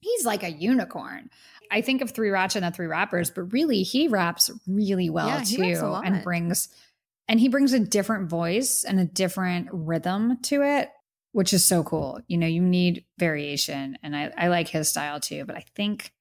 he's 0.00 0.24
like 0.24 0.42
a 0.42 0.50
unicorn. 0.50 1.30
I 1.74 1.80
think 1.82 2.00
of 2.02 2.12
Three 2.12 2.28
Racha 2.30 2.56
and 2.56 2.64
the 2.64 2.70
Three 2.70 2.86
Rappers, 2.86 3.30
but 3.30 3.52
really 3.52 3.82
he 3.82 4.08
raps 4.08 4.50
really 4.66 5.10
well 5.10 5.26
Yeah, 5.28 5.42
too 5.42 5.60
raps 5.62 5.80
a 5.80 5.88
lot. 5.88 6.06
and 6.06 6.22
brings 6.24 6.68
and 7.28 7.40
he 7.40 7.48
brings 7.48 7.72
a 7.72 7.80
different 7.80 8.30
voice 8.30 8.84
and 8.84 9.00
a 9.00 9.04
different 9.04 9.68
rhythm 9.72 10.38
to 10.42 10.62
it, 10.62 10.90
which 11.32 11.52
is 11.52 11.64
so 11.64 11.82
cool. 11.82 12.20
You 12.28 12.36
know, 12.38 12.46
you 12.46 12.60
need 12.62 13.04
variation 13.18 13.98
and 14.02 14.14
I, 14.14 14.30
I 14.36 14.48
like 14.48 14.68
his 14.68 14.88
style 14.88 15.20
too, 15.20 15.44
but 15.44 15.56
I 15.56 15.64
think 15.74 16.12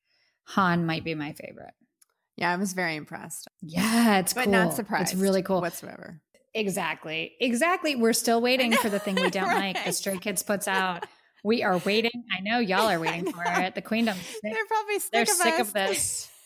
Han 0.45 0.86
might 0.86 1.04
be 1.04 1.14
my 1.16 1.34
favorite. 1.34 1.74
Yeah, 2.36 2.51
I 2.51 2.56
was 2.56 2.74
very 2.74 2.95
impressed, 2.95 3.47
Yeah, 3.62 4.18
it's 4.20 4.34
but 4.34 4.45
cool. 4.45 4.54
not 4.54 4.74
surprised. 4.74 5.14
It's 5.14 5.22
really 5.22 5.43
cool. 5.43 5.62
whatsoever. 5.62 6.20
exactly. 6.56 7.34
Exactly. 7.39 7.95
We're 7.95 8.14
still 8.14 8.41
waiting 8.41 8.74
for 8.74 8.89
the 8.89 8.99
thing 8.99 9.16
we 9.16 9.30
don't 9.30 9.47
like 9.54 9.76
the 9.76 9.82
Right. 9.86 9.93
Stray 9.95 10.18
Kids 10.18 10.41
puts 10.41 10.68
out. 10.68 11.06
We 11.44 11.62
are 11.64 11.78
waiting. 11.80 12.24
I 12.36 12.39
know 12.41 12.60
y'all 12.60 12.89
are 12.89 13.00
waiting 13.00 13.32
for 13.32 13.44
it. 13.46 13.76
The 13.76 13.82
Queendom. 13.82 14.18
They're 14.44 14.66
probably 14.66 15.00
sick, 15.00 15.12
They're 15.12 15.22
of, 15.24 15.28
sick 15.30 15.54
us. 15.56 15.60
of 15.60 15.74
this. 15.74 16.30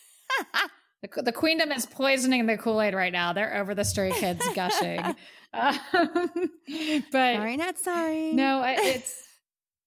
The, 1.04 1.22
the 1.22 1.32
Queendom 1.32 1.72
is 1.72 1.86
poisoning 1.86 2.48
the 2.48 2.58
Kool 2.58 2.82
Aid 2.82 2.95
right 2.95 3.14
now. 3.14 3.32
They're 3.32 3.58
over 3.58 3.76
the 3.76 3.86
Stray 3.86 4.12
Kids 4.12 4.43
gushing. 4.56 5.00
Um, 5.54 5.80
but 7.12 7.36
sorry, 7.36 7.56
not 7.56 7.78
sorry. 7.78 8.34
no, 8.34 8.64
it's 8.66 9.24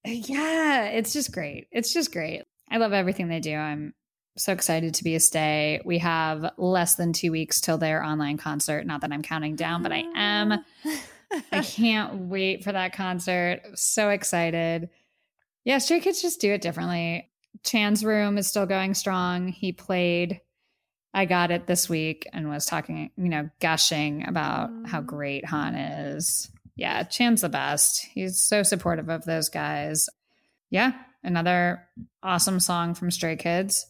yeah, 0.04 0.84
it's 0.84 1.12
just 1.12 1.32
great. 1.32 1.66
It's 1.72 1.92
just 1.92 2.12
great. 2.12 2.44
I 2.70 2.76
love 2.76 2.92
everything 2.92 3.26
they 3.26 3.40
do. 3.40 3.56
I'm 3.56 3.92
so 4.36 4.52
excited 4.52 4.94
to 4.94 5.04
be 5.04 5.16
a 5.16 5.20
stay. 5.20 5.80
We 5.84 5.98
have 5.98 6.52
less 6.56 6.94
than 6.94 7.12
two 7.12 7.32
weeks 7.32 7.60
till 7.60 7.76
their 7.76 8.04
online 8.04 8.36
concert. 8.36 8.86
Not 8.86 9.00
that 9.00 9.12
I'm 9.12 9.22
counting 9.22 9.56
down, 9.56 9.82
but 9.82 9.90
I 9.90 10.04
am. 10.14 10.64
I 11.52 11.62
can't 11.62 12.14
wait 12.28 12.62
for 12.64 12.72
that 12.72 12.92
concert. 12.92 13.62
So 13.74 14.10
excited. 14.10 14.90
Yeah, 15.64 15.78
Stray 15.78 16.00
Kids 16.00 16.22
just 16.22 16.40
do 16.40 16.52
it 16.52 16.62
differently. 16.62 17.30
Chan's 17.64 18.04
room 18.04 18.38
is 18.38 18.48
still 18.48 18.66
going 18.66 18.94
strong. 18.94 19.48
He 19.48 19.72
played 19.72 20.40
I 21.12 21.24
got 21.24 21.50
it 21.50 21.66
this 21.66 21.88
week 21.88 22.28
and 22.32 22.48
was 22.48 22.66
talking, 22.66 23.10
you 23.16 23.28
know, 23.28 23.50
gushing 23.60 24.28
about 24.28 24.70
how 24.86 25.00
mm. 25.00 25.06
great 25.06 25.44
Han 25.44 25.74
is. 25.74 26.50
Yeah, 26.76 27.02
Chan's 27.02 27.40
the 27.40 27.48
best. 27.48 28.06
He's 28.12 28.40
so 28.40 28.62
supportive 28.62 29.08
of 29.08 29.24
those 29.24 29.48
guys. 29.48 30.08
Yeah, 30.70 30.92
another 31.24 31.82
awesome 32.22 32.60
song 32.60 32.94
from 32.94 33.10
Stray 33.10 33.36
Kids. 33.36 33.86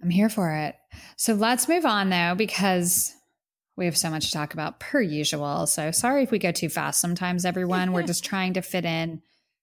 I'm 0.00 0.10
here 0.10 0.28
for 0.28 0.52
it. 0.52 0.76
So 1.16 1.34
let's 1.34 1.68
move 1.68 1.84
on 1.84 2.10
though, 2.10 2.34
because 2.36 3.12
we 3.76 3.86
have 3.86 3.96
so 3.96 4.10
much 4.10 4.26
to 4.26 4.32
talk 4.32 4.54
about 4.54 4.78
per 4.78 5.00
usual. 5.00 5.66
So 5.66 5.90
sorry 5.90 6.22
if 6.22 6.30
we 6.30 6.38
go 6.38 6.52
too 6.52 6.68
fast 6.68 7.00
sometimes, 7.00 7.44
everyone. 7.44 7.92
We're 7.92 8.02
just 8.06 8.24
trying 8.24 8.54
to 8.54 8.62
fit 8.62 8.84
in 8.84 9.20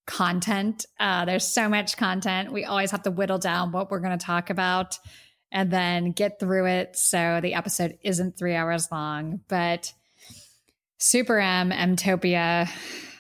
content. 0.10 0.88
Uh, 1.00 1.24
there's 1.26 1.48
so 1.48 1.70
much 1.70 1.96
content. 1.96 2.52
We 2.52 2.66
always 2.66 2.90
have 2.92 3.04
to 3.04 3.12
whittle 3.12 3.38
down 3.38 3.72
what 3.72 3.92
we're 3.92 4.00
going 4.00 4.18
to 4.18 4.26
talk 4.26 4.50
about 4.50 4.98
and 5.52 5.70
then 5.70 6.14
get 6.14 6.40
through 6.40 6.66
it 6.66 6.96
so 6.96 7.40
the 7.42 7.54
episode 7.54 8.00
isn't 8.04 8.36
three 8.36 8.56
hours 8.56 8.88
long. 8.92 9.42
But 9.48 9.94
Super 10.98 11.40
M, 11.40 11.70
Mtopia, 11.70 12.68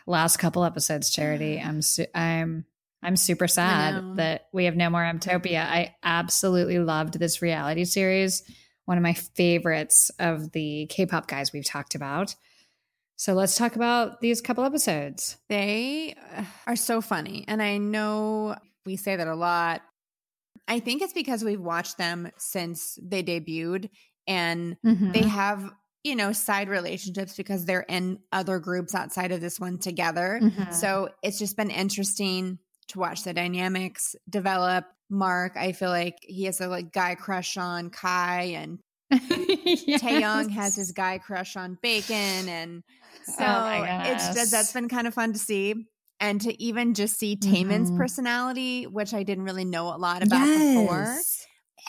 last 0.07 0.37
couple 0.37 0.65
episodes, 0.65 1.11
Charity. 1.11 1.61
I'm 1.63 1.83
su- 1.83 2.07
I'm 2.15 2.65
I'm 3.03 3.15
super 3.15 3.47
sad 3.47 4.17
that 4.17 4.47
we 4.51 4.65
have 4.65 4.75
no 4.75 4.89
more 4.89 5.01
Mtopia. 5.01 5.63
I 5.63 5.95
absolutely 6.03 6.79
loved 6.79 7.19
this 7.19 7.41
reality 7.41 7.85
series. 7.85 8.43
One 8.85 8.97
of 8.97 9.03
my 9.03 9.13
favorites 9.13 10.09
of 10.19 10.51
the 10.51 10.87
K-pop 10.87 11.27
guys 11.27 11.53
we've 11.53 11.63
talked 11.63 11.93
about. 11.93 12.35
So 13.19 13.33
let's 13.33 13.57
talk 13.57 13.75
about 13.75 14.21
these 14.21 14.39
couple 14.39 14.63
episodes. 14.63 15.35
They 15.49 16.15
uh, 16.37 16.45
are 16.65 16.77
so 16.77 17.01
funny. 17.01 17.43
And 17.49 17.61
I 17.61 17.77
know 17.77 18.55
We 18.85 18.95
say 18.95 19.17
that 19.17 19.27
a 19.27 19.35
lot. 19.35 19.81
I 20.67 20.79
think 20.79 21.01
it's 21.01 21.11
because 21.11 21.43
we've 21.43 21.59
watched 21.59 21.97
them 21.97 22.31
since 22.37 22.97
they 23.03 23.21
debuted 23.21 23.89
and 24.25 24.77
Mhm. 24.83 25.11
they 25.13 25.25
have, 25.27 25.69
you 26.03 26.15
know, 26.15 26.31
side 26.31 26.69
relationships 26.69 27.35
because 27.35 27.65
they're 27.65 27.85
in 27.89 28.19
other 28.31 28.57
groups 28.57 28.95
outside 28.95 29.33
of 29.33 29.41
this 29.41 29.59
one 29.59 29.79
together. 29.79 30.39
Mhm. 30.41 30.73
So 30.73 31.09
it's 31.21 31.37
just 31.39 31.57
been 31.57 31.71
interesting 31.71 32.57
to 32.87 32.99
watch 32.99 33.23
the 33.23 33.33
dynamics 33.33 34.15
develop. 34.29 34.85
Mark, 35.09 35.57
I 35.57 35.73
feel 35.73 35.89
like 35.89 36.17
he 36.21 36.45
has 36.45 36.61
a 36.61 36.67
like 36.69 36.93
guy 36.93 37.15
crush 37.15 37.57
on 37.57 37.89
Kai 37.89 38.53
and 38.55 38.79
Taeyong 39.99 40.51
has 40.51 40.75
his 40.75 40.91
guy 40.91 41.17
crush 41.19 41.55
on 41.55 41.77
Baekhyun, 41.83 42.47
and 42.47 42.83
so 43.23 43.63
Oh 43.71 43.85
it's 44.03 44.29
just 44.29 44.51
that's 44.51 44.71
been 44.71 44.87
kind 44.89 45.07
of 45.07 45.13
fun 45.13 45.33
to 45.33 45.39
see, 45.39 45.73
and 46.19 46.39
to 46.41 46.61
even 46.61 46.93
just 46.93 47.17
see 47.17 47.35
Taemin's 47.35 47.91
Mhm. 47.91 47.91
personality, 47.91 48.85
which 48.87 49.13
I 49.13 49.23
didn't 49.23 49.45
really 49.45 49.65
know 49.65 49.87
a 49.93 49.97
lot 49.97 50.23
about 50.23 50.53
before. 50.53 51.25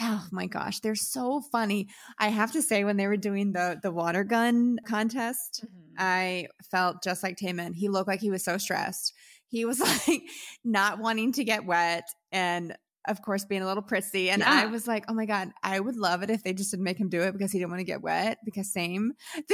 Oh 0.00 0.26
my 0.32 0.46
gosh, 0.46 0.80
they're 0.80 0.94
so 0.94 1.40
funny. 1.52 1.88
I 2.18 2.28
have 2.28 2.52
to 2.52 2.62
say, 2.62 2.84
when 2.84 2.96
they 2.96 3.06
were 3.08 3.16
doing 3.16 3.52
the 3.52 3.78
the 3.82 3.90
water 3.92 4.24
gun 4.24 4.78
contest, 4.86 5.62
Mhm. 5.62 5.98
I 5.98 6.48
felt 6.70 7.02
just 7.02 7.22
like 7.22 7.36
Taemin. 7.38 7.74
He 7.74 7.88
looked 7.88 8.08
like 8.08 8.20
he 8.20 8.30
was 8.30 8.44
so 8.44 8.58
stressed. 8.58 9.12
He 9.48 9.64
was 9.64 9.80
like 10.08 10.22
not 10.64 10.98
wanting 11.00 11.32
to 11.34 11.44
get 11.44 11.66
wet 11.66 12.04
and 12.32 12.76
of 13.08 13.22
course 13.22 13.44
being 13.44 13.62
a 13.62 13.66
little 13.66 13.82
prissy. 13.82 14.30
And 14.30 14.42
I 14.42 14.66
was 14.66 14.86
like, 14.86 15.04
oh 15.08 15.14
my 15.14 15.26
God, 15.26 15.50
I 15.62 15.80
would 15.80 15.96
love 15.96 16.22
it 16.22 16.30
if 16.30 16.42
they 16.42 16.52
just 16.52 16.70
didn't 16.70 16.84
make 16.84 16.98
him 16.98 17.08
do 17.08 17.22
it 17.22 17.32
because 17.32 17.52
he 17.52 17.58
didn't 17.58 17.70
want 17.70 17.80
to 17.80 17.84
get 17.84 18.02
wet. 18.02 18.38
Because 18.44 18.72
same. 18.72 19.12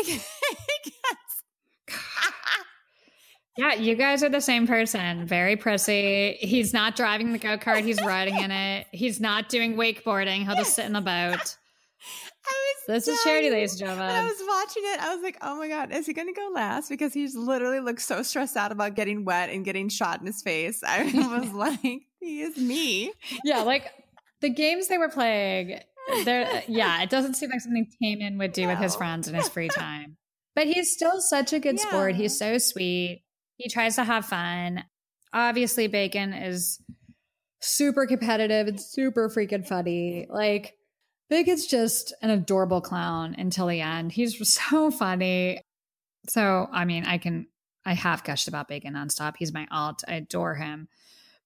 Yeah, 3.58 3.72
you 3.72 3.94
guys 3.94 4.22
are 4.22 4.28
the 4.28 4.42
same 4.42 4.66
person. 4.66 5.26
Very 5.26 5.56
prissy. 5.56 6.36
He's 6.40 6.74
not 6.74 6.94
driving 6.94 7.32
the 7.32 7.38
go 7.38 7.56
kart. 7.56 7.82
He's 7.82 7.98
riding 8.02 8.38
in 8.38 8.50
it. 8.50 8.86
He's 8.92 9.18
not 9.18 9.48
doing 9.48 9.76
wakeboarding. 9.76 10.44
He'll 10.44 10.56
just 10.56 10.74
sit 10.74 10.84
in 10.84 10.92
the 10.92 11.00
boat. 11.00 11.56
I 12.48 12.52
was 12.52 12.84
This 12.86 13.08
is 13.08 13.18
charity, 13.24 13.48
dying. 13.48 13.52
ladies 13.54 13.80
and 13.80 13.98
When 13.98 13.98
I 14.10 14.24
was 14.24 14.36
watching 14.46 14.82
it, 14.84 15.00
I 15.00 15.14
was 15.14 15.22
like, 15.22 15.38
oh 15.40 15.56
my 15.56 15.68
God, 15.68 15.90
is 15.90 16.04
he 16.04 16.12
going 16.12 16.28
to 16.28 16.34
go 16.38 16.50
last? 16.54 16.90
Because 16.90 17.14
he's 17.14 17.34
literally 17.34 17.80
looked 17.80 18.02
so 18.02 18.22
stressed 18.22 18.58
out 18.58 18.72
about 18.72 18.94
getting 18.94 19.24
wet 19.24 19.48
and 19.48 19.64
getting 19.64 19.88
shot 19.88 20.20
in 20.20 20.26
his 20.26 20.42
face. 20.42 20.82
I 20.86 21.04
was 21.04 21.50
like, 21.52 22.02
he 22.26 22.42
is 22.42 22.56
me. 22.56 23.12
Yeah, 23.44 23.62
like 23.62 23.90
the 24.40 24.50
games 24.50 24.88
they 24.88 24.98
were 24.98 25.08
playing. 25.08 25.80
There, 26.24 26.62
yeah, 26.68 27.02
it 27.02 27.10
doesn't 27.10 27.34
seem 27.34 27.50
like 27.50 27.60
something 27.60 27.86
Taemin 28.02 28.38
would 28.38 28.52
do 28.52 28.66
with 28.66 28.78
his 28.78 28.96
friends 28.96 29.28
in 29.28 29.34
his 29.34 29.48
free 29.48 29.68
time. 29.74 30.16
But 30.54 30.66
he's 30.66 30.92
still 30.92 31.20
such 31.20 31.52
a 31.52 31.60
good 31.60 31.78
sport. 31.78 32.14
He's 32.14 32.36
so 32.36 32.58
sweet. 32.58 33.22
He 33.56 33.68
tries 33.68 33.96
to 33.96 34.04
have 34.04 34.24
fun. 34.24 34.84
Obviously, 35.32 35.88
Baekhyun 35.88 36.48
is 36.48 36.80
super 37.60 38.06
competitive 38.06 38.66
and 38.66 38.80
super 38.80 39.28
freaking 39.28 39.66
funny. 39.66 40.26
Like, 40.30 40.74
Baekhyun's 41.30 41.66
just 41.66 42.14
an 42.22 42.30
adorable 42.30 42.80
clown 42.80 43.34
until 43.36 43.66
the 43.66 43.82
end. 43.82 44.12
He's 44.12 44.36
so 44.70 44.90
funny. 44.90 45.60
So, 46.28 46.68
I 46.72 46.86
mean, 46.86 47.04
I 47.04 47.18
can, 47.18 47.48
I 47.84 47.92
have 47.92 48.24
gushed 48.24 48.48
about 48.48 48.68
Baekhyun 48.68 48.92
nonstop. 48.92 49.34
He's 49.38 49.52
my 49.52 49.66
alt. 49.70 50.04
I 50.08 50.14
adore 50.14 50.54
him. 50.54 50.88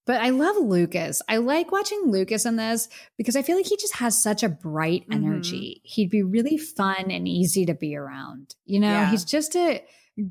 But 0.07 0.21
I 0.21 0.31
love 0.31 0.57
Lucas. 0.57 1.23
I 1.29 1.37
like 1.37 1.71
watching 1.71 2.03
Lucas 2.07 2.45
in 2.47 2.57
this 2.57 2.89
because 3.17 3.37
I 3.37 3.43
feel 3.43 3.57
like 3.57 3.67
he 3.67 3.77
just 3.77 3.97
has 3.97 4.21
such 4.21 4.43
a 4.43 4.49
bright 4.49 5.05
energy. 5.13 5.77
Mm-hmm. 5.81 5.89
He'd 5.89 6.11
be 6.11 6.23
really 6.23 6.57
fun 6.59 7.11
and 7.11 7.29
easy 7.29 7.67
to 7.67 7.75
be 7.75 7.95
around. 7.95 8.55
You 8.65 8.81
know, 8.81 8.89
Yeah. 8.91 9.11
he's 9.11 9.25
just 9.25 9.55
a 9.57 9.85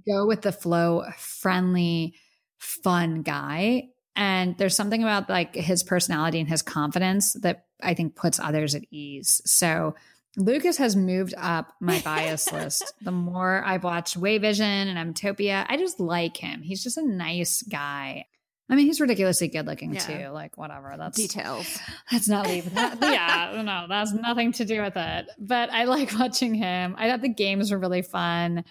go 0.07 0.25
with 0.25 0.41
the 0.41 0.51
flow, 0.51 1.03
friendly, 1.17 2.15
fun 2.57 3.21
guy. 3.21 3.89
And 4.15 4.57
there's 4.57 4.75
something 4.75 5.01
about 5.01 5.29
like 5.29 5.55
his 5.55 5.83
personality 5.83 6.39
and 6.39 6.49
his 6.49 6.61
confidence 6.61 7.33
that 7.41 7.65
I 7.81 7.93
think 7.93 8.15
puts 8.15 8.39
others 8.39 8.75
at 8.75 8.83
ease. 8.91 9.41
So 9.45 9.95
Lucas 10.35 10.77
has 10.77 10.95
moved 10.95 11.33
up 11.37 11.73
my 11.79 11.99
bias 12.01 12.51
list. 12.51 12.93
The 13.01 13.11
more 13.11 13.63
I've 13.65 13.83
watched 13.85 14.19
WayVision 14.19 14.59
and 14.61 15.15
Mtopia, 15.15 15.65
I 15.69 15.77
just 15.77 15.99
like 15.99 16.35
him. 16.37 16.61
He's 16.63 16.83
just 16.83 16.97
a 16.97 17.05
nice 17.05 17.61
guy. 17.63 18.25
I 18.71 18.75
mean, 18.75 18.85
he's 18.85 19.01
ridiculously 19.01 19.47
good 19.47 19.65
looking 19.65 19.93
Yeah. 19.95 19.99
too. 19.99 20.27
Like 20.29 20.57
whatever. 20.57 20.93
That's 20.97 21.17
Details. 21.17 21.79
Let's 22.11 22.27
not 22.27 22.47
leave 22.47 22.71
that. 22.75 22.97
yeah, 23.01 23.61
no, 23.63 23.85
that's 23.89 24.13
nothing 24.13 24.51
to 24.53 24.65
do 24.65 24.81
with 24.81 24.95
it. 24.95 25.27
But 25.39 25.71
I 25.71 25.85
like 25.85 26.11
watching 26.19 26.53
him. 26.53 26.95
I 26.97 27.09
thought 27.09 27.21
the 27.21 27.29
games 27.29 27.71
were 27.71 27.79
really 27.79 28.03
fun. 28.03 28.63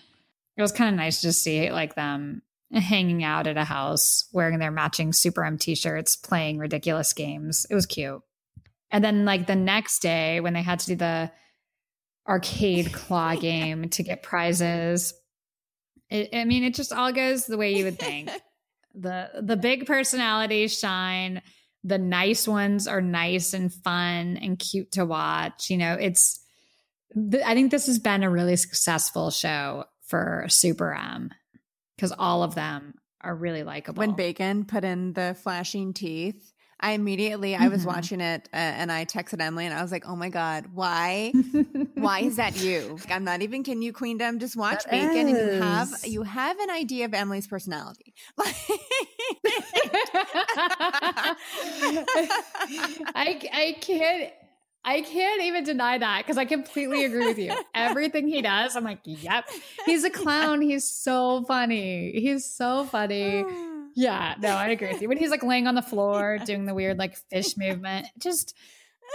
It 0.56 0.62
was 0.62 0.72
kind 0.72 0.88
of 0.94 0.96
nice 0.96 1.20
to 1.22 1.32
see 1.32 1.70
like 1.72 1.94
them 1.94 2.42
hanging 2.72 3.24
out 3.24 3.46
at 3.46 3.56
a 3.56 3.64
house, 3.64 4.28
wearing 4.32 4.58
their 4.58 4.70
matching 4.70 5.12
Super 5.12 5.44
M 5.44 5.58
t-shirts, 5.58 6.16
playing 6.16 6.58
ridiculous 6.58 7.12
games. 7.12 7.66
It 7.70 7.74
was 7.74 7.86
cute. 7.86 8.20
And 8.90 9.02
then 9.04 9.24
like 9.24 9.46
the 9.46 9.56
next 9.56 10.00
day 10.00 10.40
when 10.40 10.52
they 10.54 10.62
had 10.62 10.78
to 10.80 10.86
do 10.86 10.94
the 10.96 11.30
arcade 12.28 12.92
claw 12.92 13.34
game 13.40 13.88
to 13.90 14.02
get 14.02 14.22
prizes, 14.22 15.14
it, 16.10 16.30
I 16.32 16.44
mean, 16.44 16.64
it 16.64 16.74
just 16.74 16.92
all 16.92 17.12
goes 17.12 17.46
the 17.46 17.56
way 17.58 17.74
you 17.76 17.84
would 17.84 17.98
think 17.98 18.30
the 19.00 19.30
the 19.40 19.56
big 19.56 19.86
personalities 19.86 20.78
shine. 20.78 21.42
The 21.84 21.98
nice 21.98 22.48
ones 22.48 22.88
are 22.88 23.00
nice 23.00 23.54
and 23.54 23.72
fun 23.72 24.36
and 24.36 24.58
cute 24.58 24.92
to 24.92 25.06
watch. 25.06 25.70
You 25.70 25.78
know 25.78 25.94
it's 25.94 26.44
i 27.44 27.54
think 27.54 27.70
this 27.70 27.86
has 27.86 27.98
been 27.98 28.22
a 28.22 28.28
really 28.28 28.54
successful 28.56 29.30
show 29.30 29.84
for 30.06 30.44
super 30.48 30.92
m 30.92 31.30
because 31.96 32.12
all 32.18 32.42
of 32.42 32.54
them 32.54 32.94
are 33.20 33.34
really 33.34 33.64
likable. 33.64 34.00
When 34.00 34.14
Baekhyun 34.14 34.68
put 34.68 34.84
in 34.84 35.12
the 35.12 35.36
flashing 35.42 35.92
teeth, 35.92 36.52
I 36.80 36.92
immediately 36.92 37.56
I 37.56 37.68
was 37.68 37.82
Mhm. 37.82 37.86
watching 37.86 38.20
it 38.20 38.48
uh, 38.52 38.56
and 38.56 38.92
I 38.92 39.04
texted 39.04 39.40
Emily 39.40 39.66
and 39.66 39.74
I 39.74 39.82
was 39.82 39.90
like, 39.90 40.04
"Oh 40.08 40.14
my 40.16 40.28
god, 40.28 40.66
why? 40.74 41.32
why 41.94 42.20
is 42.20 42.36
that 42.36 42.56
you? 42.56 42.98
I'm 43.10 43.24
not 43.24 43.42
even 43.42 43.62
kidding 43.64 43.82
you, 43.82 43.92
Queendom. 43.92 44.38
Just 44.38 44.56
watch 44.56 44.84
That 44.84 44.92
Baekhyun 44.92 45.28
and 45.28 45.30
you 45.30 45.60
have 45.60 45.88
you 46.04 46.22
have 46.22 46.58
an 46.60 46.70
idea 46.70 47.04
of 47.06 47.14
Emily's 47.14 47.46
personality." 47.48 48.14
I 53.14 53.48
I 53.52 53.76
can't 53.80 54.32
I 54.84 55.00
can't 55.02 55.42
even 55.42 55.64
deny 55.64 55.98
that 55.98 56.18
because 56.24 56.38
I 56.38 56.44
completely 56.44 57.04
agree 57.04 57.26
with 57.26 57.38
you. 57.38 57.54
Everything 57.74 58.28
he 58.28 58.40
does, 58.40 58.74
I'm 58.76 58.84
like, 58.84 59.00
yep. 59.04 59.44
He's 59.84 60.04
a 60.04 60.10
clown. 60.20 60.62
He's 60.62 60.88
so 60.88 61.44
funny. 61.46 62.12
He's 62.12 62.46
so 62.46 62.84
funny. 62.84 63.44
Yeah, 63.98 64.36
no, 64.38 64.50
I 64.50 64.68
agree 64.68 64.92
with 64.92 65.02
you. 65.02 65.08
When 65.08 65.18
he's 65.18 65.30
like 65.30 65.42
laying 65.42 65.66
on 65.66 65.74
the 65.74 65.82
floor 65.82 66.38
doing 66.44 66.66
the 66.66 66.74
weird 66.74 66.98
like 66.98 67.16
fish 67.16 67.56
movement, 67.56 68.06
just 68.16 68.54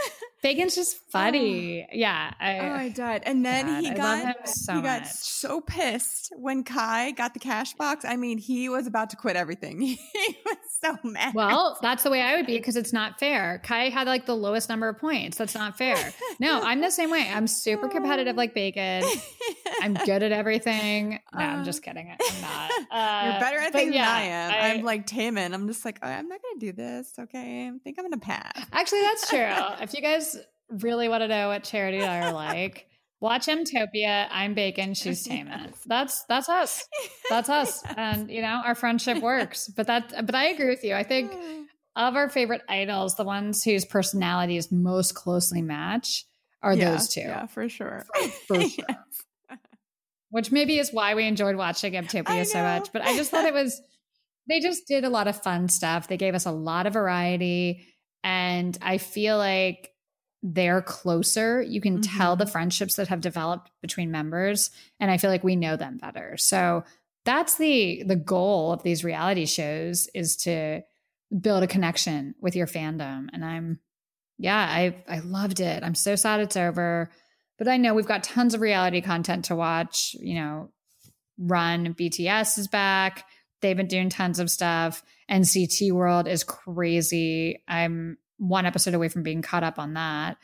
Baekhyun's 0.44 0.76
just 0.76 0.98
funny. 1.10 1.88
Yeah, 1.92 2.34
I, 2.40 2.60
Oh, 2.60 2.72
I 2.74 2.90
died. 2.90 3.24
And 3.26 3.46
then 3.46 3.66
God, 3.66 3.84
he 3.84 3.92
got 3.92 4.50
so 4.50 4.74
he 4.74 4.82
got 4.82 5.08
so 5.08 5.62
pissed 5.62 6.34
when 6.36 6.64
Kai 6.64 7.12
got 7.12 7.34
the 7.34 7.40
cash 7.40 7.74
box. 7.74 8.06
I 8.06 8.16
mean, 8.16 8.38
he 8.38 8.70
was 8.70 8.88
about 8.88 9.10
to 9.12 9.16
quit 9.16 9.36
everything. 9.36 9.82
he 9.82 9.98
was 10.46 10.58
so 10.82 10.98
mad. 11.04 11.34
Well, 11.34 11.78
that's 11.82 12.04
the 12.04 12.10
way 12.10 12.22
I 12.22 12.36
would 12.36 12.46
be 12.46 12.58
because 12.58 12.76
it's 12.76 12.94
not 12.94 13.20
fair. 13.20 13.62
Kai 13.64 13.90
had 13.90 14.08
like 14.08 14.26
the 14.26 14.36
lowest 14.36 14.70
number 14.70 14.90
of 14.90 14.98
points. 15.00 15.38
That's 15.38 15.56
not 15.56 15.78
fair. 15.78 16.14
No, 16.40 16.62
I'm 16.64 16.82
the 16.82 16.92
same 16.92 17.10
way. 17.10 17.30
I'm 17.32 17.48
super 17.48 17.88
competitive 17.88 18.36
like 18.36 18.54
Baekhyun. 18.54 19.04
I'm 19.82 19.94
good 19.94 20.24
at 20.24 20.32
everything. 20.32 21.20
No, 21.34 21.40
I'm 21.40 21.64
just 21.64 21.84
kidding. 21.84 22.10
I'm 22.10 22.42
not. 22.42 22.72
Uh, 22.92 23.32
You're 23.32 23.40
better 23.40 23.58
at 23.60 23.72
but 23.74 23.80
things 23.80 23.96
yeah, 23.96 24.06
than 24.06 24.16
I 24.16 24.22
am. 24.24 24.52
I, 24.52 24.68
am 24.76 24.84
like 24.84 25.08
Taemin. 25.08 25.54
I'm 25.54 25.68
just 25.68 25.86
like, 25.86 26.00
oh, 26.02 26.08
I'm 26.08 26.28
not 26.28 26.42
going 26.42 26.60
to 26.60 26.66
do 26.66 26.72
this. 26.74 27.14
Okay. 27.20 27.68
I 27.68 27.72
think 27.84 27.98
I'm 27.98 28.06
going 28.06 28.20
to 28.20 28.26
pass. 28.26 28.66
Actually, 28.72 29.02
that's 29.02 29.30
true. 29.30 29.48
if 29.82 29.94
you 29.94 30.02
guys 30.02 30.33
really 30.82 31.08
want 31.08 31.22
to 31.22 31.28
know 31.28 31.50
what 31.50 31.64
Charity 31.64 32.00
and 32.00 32.10
I 32.10 32.28
are 32.28 32.34
like, 32.34 32.88
watch 33.20 33.48
Mtopia. 33.48 34.28
I'm 34.30 34.56
Baekhyun. 34.56 34.96
She's 34.96 35.28
Taemin. 35.28 35.74
That's 35.86 36.24
that's 36.26 36.50
us. 36.50 36.86
That's 37.30 37.50
us. 37.50 37.84
And 37.96 38.30
you 38.30 38.42
know, 38.42 38.62
our 38.66 38.76
friendship 38.76 39.22
works. 39.22 39.70
But 39.70 39.88
that 39.88 40.26
but 40.26 40.36
I 40.36 40.48
agree 40.48 40.70
with 40.70 40.84
you. 40.84 40.94
I 40.94 41.04
think 41.04 41.32
of 41.96 42.16
our 42.16 42.30
favorite 42.30 42.62
idols, 42.68 43.16
the 43.16 43.24
ones 43.24 43.64
whose 43.64 43.86
personalities 43.86 44.72
most 44.72 45.16
closely 45.16 45.62
match 45.62 46.26
are 46.62 46.74
yeah, 46.74 46.92
those 46.92 47.10
two. 47.10 47.22
Yeah, 47.22 47.46
for 47.48 47.68
sure. 47.70 48.04
For 48.48 48.62
sure. 48.62 48.86
Which 50.30 50.52
maybe 50.52 50.80
is 50.80 50.92
why 50.92 51.14
we 51.14 51.28
enjoyed 51.28 51.56
watching 51.56 51.94
Mtopia 51.94 52.46
so 52.46 52.64
much. 52.64 52.92
But 52.92 53.04
I 53.04 53.16
just 53.16 53.30
thought 53.30 53.46
it 53.46 53.54
was 53.54 53.80
they 54.50 54.60
just 54.60 54.88
did 54.88 55.04
a 55.04 55.10
lot 55.10 55.28
of 55.28 55.42
fun 55.42 55.70
stuff. 55.70 56.08
They 56.08 56.18
gave 56.18 56.36
us 56.36 56.46
a 56.46 56.52
lot 56.52 56.88
of 56.88 56.94
variety. 56.94 57.86
And 58.24 58.78
I 58.82 58.98
feel 58.98 59.38
like 59.38 59.93
they're 60.46 60.82
closer. 60.82 61.62
You 61.62 61.80
can 61.80 62.02
tell 62.02 62.36
Mhm. 62.36 62.40
the 62.40 62.46
friendships 62.48 62.96
that 62.96 63.08
have 63.08 63.22
developed 63.22 63.72
between 63.82 64.12
members. 64.12 64.72
And 65.00 65.10
I 65.10 65.18
feel 65.18 65.30
like 65.30 65.44
we 65.44 65.56
know 65.56 65.78
them 65.78 65.98
better. 65.98 66.36
So 66.38 66.84
that's 67.26 67.56
the 67.56 68.04
the 68.06 68.18
goal 68.18 68.74
of 68.74 68.84
these 68.84 69.06
reality 69.06 69.46
shows 69.46 70.08
is 70.14 70.36
to 70.38 70.82
build 71.40 71.64
a 71.64 71.68
connection 71.68 72.36
with 72.42 72.56
your 72.56 72.68
fandom. 72.68 73.30
And 73.32 73.46
I'm 73.46 73.80
yeah, 74.38 74.58
I 74.60 75.02
I 75.08 75.20
loved 75.20 75.62
it. 75.62 75.82
I'm 75.82 75.96
so 75.96 76.16
sad 76.16 76.42
it's 76.42 76.58
over. 76.58 77.10
But 77.58 77.70
I 77.70 77.78
know 77.78 77.94
we've 77.94 78.06
got 78.06 78.24
tons 78.24 78.54
of 78.54 78.60
reality 78.62 79.00
content 79.00 79.46
to 79.46 79.56
watch. 79.56 80.14
You 80.20 80.36
know, 80.36 80.70
Run 81.38 81.94
BTS 81.94 82.58
is 82.58 82.68
back. 82.68 83.26
They've 83.62 83.78
been 83.78 83.88
doing 83.88 84.10
tons 84.10 84.40
of 84.40 84.52
stuff. 84.52 85.04
NCT 85.32 85.92
World 85.94 86.28
is 86.28 86.44
crazy. 86.44 87.64
I'm 87.68 88.18
one 88.48 88.66
episode 88.66 88.94
away 88.94 89.10
from 89.10 89.24
being 89.24 89.42
caught 89.42 89.64
up 89.64 89.80
on 89.80 89.94
that. 89.94 90.38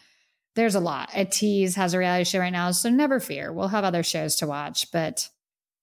There's 0.55 0.76
a 0.76 0.80
lot. 0.80 1.09
ATEEZ 1.11 1.76
has 1.76 1.93
a 1.93 1.99
reality 1.99 2.23
show 2.26 2.39
right 2.39 2.49
now, 2.51 2.71
so 2.71 2.89
never 2.89 3.19
fear. 3.19 3.53
We'll 3.53 3.67
have 3.69 3.84
other 3.84 4.03
shows 4.03 4.38
to 4.38 4.47
watch, 4.47 4.91
but 4.91 5.30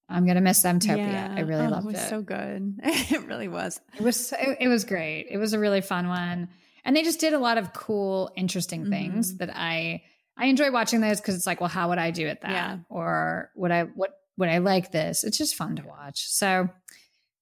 I'm 0.08 0.26
gonna 0.26 0.40
miss 0.40 0.62
Mtopia. 0.62 1.36
I 1.36 1.40
really 1.40 1.66
Oh, 1.66 1.70
loved 1.70 1.86
it. 1.86 1.92
was 1.92 2.02
it. 2.02 2.08
so 2.08 2.22
good. 2.22 2.74
it 2.82 3.26
really 3.26 3.48
was. 3.48 3.80
It 3.96 4.02
was 4.02 4.28
so, 4.28 4.36
it 4.38 4.68
was 4.68 4.84
great. 4.84 5.26
It 5.30 5.38
was 5.38 5.52
a 5.52 5.58
really 5.58 5.80
fun 5.80 6.08
one, 6.08 6.48
and 6.84 6.94
they 6.96 7.02
just 7.02 7.20
did 7.20 7.32
a 7.32 7.38
lot 7.38 7.58
of 7.58 7.72
cool, 7.72 8.30
interesting 8.36 8.88
things 8.90 9.34
Mhm. 9.34 9.38
that 9.38 9.50
I 9.56 10.02
I 10.38 10.46
enjoy 10.46 10.70
watching 10.70 11.00
those 11.00 11.18
because 11.20 11.34
it's 11.34 11.46
like, 11.46 11.60
well, 11.62 11.70
how 11.70 11.88
would 11.88 11.98
I 11.98 12.10
do 12.10 12.26
it 12.26 12.42
that, 12.42 12.50
Yeah. 12.50 12.78
or 12.90 13.50
would 13.56 13.70
I 13.70 13.84
what 13.84 14.10
would 14.36 14.48
I 14.50 14.58
like 14.58 14.92
this? 14.92 15.24
It's 15.24 15.38
just 15.38 15.54
fun 15.54 15.76
to 15.76 15.82
watch. 15.86 16.26
So, 16.28 16.68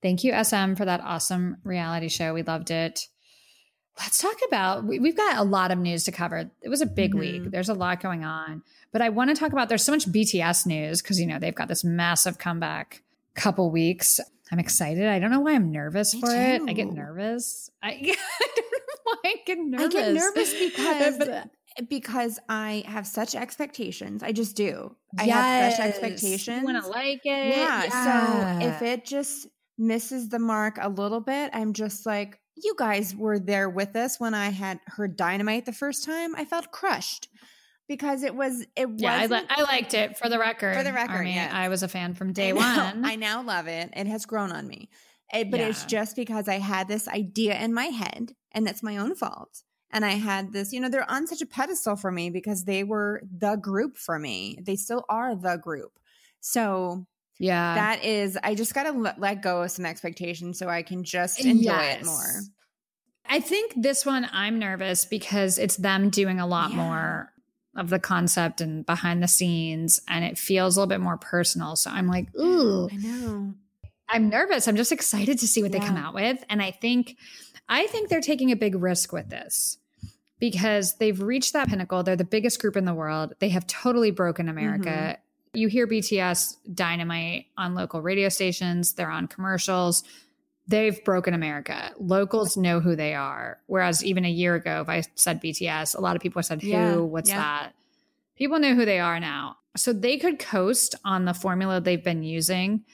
thank 0.01 0.23
you 0.25 0.33
SM 0.33 0.75
for 0.75 0.85
that 0.85 1.01
awesome 1.01 1.57
reality 1.65 2.09
show. 2.09 2.33
We 2.33 2.43
loved 2.43 2.71
it. 2.71 3.09
Let's 4.01 4.19
talk 4.19 4.37
about 4.49 4.85
we, 4.85 4.99
we've 4.99 5.17
got 5.17 5.37
a 5.39 5.45
lot 5.45 5.71
of 5.71 5.79
news 5.79 6.05
to 6.05 6.13
cover. 6.13 6.51
It 6.63 6.69
was 6.69 6.81
a 6.81 6.87
big 6.87 7.15
Mhm. 7.15 7.19
week. 7.21 7.51
There's 7.51 7.69
a 7.69 7.75
lot 7.75 8.01
going 8.01 8.25
on, 8.25 8.63
but 8.93 9.01
I 9.03 9.09
want 9.11 9.31
to 9.31 9.37
talk 9.37 9.53
about. 9.53 9.69
There's 9.69 9.85
so 9.85 9.93
much 9.93 10.11
BTS 10.11 10.67
news 10.67 11.01
because 11.01 11.21
you 11.21 11.27
know 11.27 11.39
they've 11.39 11.55
got 11.55 11.69
this 11.69 11.85
massive 11.85 12.39
comeback 12.39 13.03
couple 13.35 13.71
weeks. 13.71 14.19
I'm 14.53 14.59
excited. 14.59 15.07
I 15.07 15.19
don't 15.19 15.31
know 15.31 15.41
why 15.41 15.53
I'm 15.55 15.71
nervous 15.73 16.15
Me 16.15 16.21
for 16.21 16.31
it. 16.31 16.63
I 16.69 16.73
get 16.73 16.93
nervous. 16.93 17.71
I, 17.83 17.89
I 17.91 17.97
don't 18.57 18.57
know 18.57 18.97
why 19.05 19.17
I 19.25 19.35
get 19.47 19.59
nervous. 19.59 19.87
I 19.87 19.89
get 19.99 20.13
nervous 20.15 20.55
because 20.77 21.19
But- 21.19 21.51
because 21.89 22.39
I 22.49 22.85
have 22.87 23.05
such 23.07 23.35
expectations. 23.35 24.23
I 24.23 24.31
just 24.33 24.55
do. 24.55 24.95
I 25.19 25.25
have 25.25 25.73
such 25.73 25.79
Yes. 25.81 25.89
expectations. 25.89 26.61
You 26.61 26.65
want 26.65 26.85
to 26.85 26.89
like 26.91 27.21
it? 27.25 27.57
Yeah. 27.57 28.61
So 28.61 28.67
if 28.69 28.83
it 28.83 29.05
just 29.05 29.49
misses 29.77 30.29
the 30.29 30.39
mark 30.39 30.79
a 30.81 30.89
little 30.89 31.21
bit, 31.21 31.51
I'm 31.53 31.73
just 31.73 32.07
like, 32.07 32.39
you 32.57 32.75
guys 32.79 33.15
were 33.15 33.39
there 33.39 33.69
with 33.69 33.97
us 33.97 34.19
when 34.21 34.35
I 34.35 34.51
had 34.51 34.81
heard 34.87 35.17
Dynamite 35.17 35.67
the 35.67 35.73
first 35.73 36.05
time. 36.05 36.35
I 36.37 36.45
felt 36.45 36.71
crushed 36.71 37.29
because 37.89 38.23
it 38.23 38.35
was 38.35 38.67
it 38.77 38.89
was 38.89 39.01
yeah, 39.01 39.15
I, 39.15 39.27
li- 39.27 39.47
I 39.49 39.63
liked 39.63 39.95
it 39.95 40.17
for 40.19 40.29
the 40.29 40.39
record. 40.39 40.77
For 40.77 40.85
the 40.85 40.93
record, 40.93 41.15
Army, 41.17 41.35
yes. 41.35 41.53
I 41.53 41.69
was 41.69 41.83
a 41.83 41.89
fan 41.89 42.15
from 42.15 42.33
day 42.33 42.51
I 42.51 42.53
one. 42.53 43.05
I 43.05 43.17
now 43.17 43.43
love 43.43 43.67
it. 43.67 43.91
It 43.95 44.07
has 44.07 44.27
grown 44.27 44.53
on 44.53 44.67
me. 44.67 44.89
It- 45.33 45.51
but 45.51 45.61
it's 45.61 45.85
just 45.85 46.17
because 46.17 46.49
I 46.49 46.59
had 46.59 46.89
this 46.89 47.09
idea 47.09 47.59
in 47.61 47.75
my 47.75 47.87
head, 47.87 48.35
and 48.53 48.67
that's 48.67 48.83
my 48.83 48.97
own 48.97 49.15
fault. 49.15 49.63
And 49.91 50.05
I 50.05 50.13
had 50.13 50.53
this, 50.53 50.73
you 50.73 50.81
know, 50.81 50.89
they're 50.89 51.09
on 51.09 51.29
such 51.29 51.41
a 51.41 51.47
pedestal 51.47 51.95
for 51.95 52.11
me 52.11 52.29
because 52.29 52.65
they 52.65 52.83
were 52.83 53.23
the 53.37 53.55
group 53.57 53.97
for 53.97 54.19
me. 54.19 54.59
They 54.61 54.75
still 54.75 55.05
are 55.09 55.37
the 55.37 55.57
group. 55.57 55.93
So 56.41 57.07
yeah, 57.39 57.75
that 57.75 58.05
is, 58.05 58.39
I 58.43 58.55
just 58.55 58.75
got 58.75 58.85
to 58.85 58.93
let, 58.93 59.21
let 59.21 59.43
go 59.43 59.63
of 59.63 59.71
some 59.71 59.87
expectations 59.87 60.59
so 60.59 60.69
I 60.69 60.83
can 60.83 61.05
just 61.05 61.45
enjoy 61.45 61.73
it 61.73 62.05
more. 62.05 62.41
I 63.27 63.41
think 63.41 63.73
this 63.77 64.05
one 64.05 64.29
I'm 64.33 64.59
nervous 64.59 65.05
because 65.05 65.59
it's 65.59 65.77
them 65.77 66.11
doing 66.11 66.41
a 66.41 66.47
lot 66.47 66.71
Yeah. 66.71 66.77
more 66.77 67.33
of 67.77 67.91
the 67.91 67.99
concept 67.99 68.61
and 68.61 68.87
behind 68.87 69.23
the 69.23 69.29
scenes, 69.29 70.01
and 70.09 70.25
it 70.25 70.39
feels 70.39 70.77
a 70.77 70.81
little 70.81 70.89
bit 70.89 71.01
more 71.01 71.17
personal. 71.17 71.75
So 71.77 71.91
I'm 71.91 72.07
like, 72.07 72.29
ooh, 72.37 72.89
I 72.93 72.97
know. 72.97 73.55
I'm 74.09 74.29
nervous. 74.29 74.69
I'm 74.69 74.77
just 74.77 74.93
excited 74.93 75.39
to 75.41 75.49
see 75.49 75.63
what 75.63 75.73
they 75.73 75.81
come 75.81 75.97
out 75.97 76.15
with. 76.15 76.45
And 76.49 76.63
I 76.63 76.71
think 76.71 77.17
I 77.69 77.87
think 77.87 78.11
they're 78.11 78.21
taking 78.21 78.53
a 78.53 78.57
big 78.57 78.75
risk 78.75 79.13
with 79.13 79.31
this 79.31 79.79
because 80.39 80.97
they've 80.99 81.21
reached 81.21 81.55
that 81.55 81.69
pinnacle. 81.69 82.03
They're 82.03 82.15
the 82.15 82.23
biggest 82.25 82.61
group 82.61 82.77
in 82.77 82.85
the 82.85 82.95
world. 82.95 83.33
They 83.41 83.49
have 83.49 83.67
totally 83.67 84.11
broken 84.11 84.49
America. 84.49 84.89
Mm-hmm. 84.91 85.21
You 85.55 85.69
hear 85.69 85.87
BTS 85.87 86.57
dynamite 86.75 87.47
on 87.57 87.75
local 87.75 88.03
radio 88.03 88.29
stations, 88.29 88.95
they're 88.95 89.11
on 89.11 89.27
commercials. 89.29 90.05
They've 90.67 91.03
broken 91.05 91.35
America. 91.35 91.93
Locals 91.99 92.57
know 92.57 92.81
who 92.81 92.97
they 92.97 93.15
are. 93.15 93.59
Whereas 93.67 94.03
even 94.03 94.25
a 94.25 94.31
year 94.31 94.55
ago, 94.55 94.81
if 94.81 94.89
I 94.89 95.03
said 95.15 95.43
BTS, 95.43 95.97
a 95.97 96.01
lot 96.01 96.17
of 96.17 96.23
people 96.23 96.43
said, 96.43 96.63
Who? 96.63 96.69
Yeah, 96.69 96.97
What's 96.97 97.29
yeah. 97.29 97.37
that? 97.37 97.75
People 98.37 98.59
know 98.59 98.75
who 98.75 98.87
they 98.87 98.99
are 98.99 99.21
now. 99.21 99.59
So 99.77 99.93
they 99.93 100.17
could 100.17 100.39
coast 100.39 100.95
on 101.05 101.27
the 101.27 101.35
formula 101.35 101.81
they've 101.81 102.03
been 102.03 102.23
using 102.23 102.85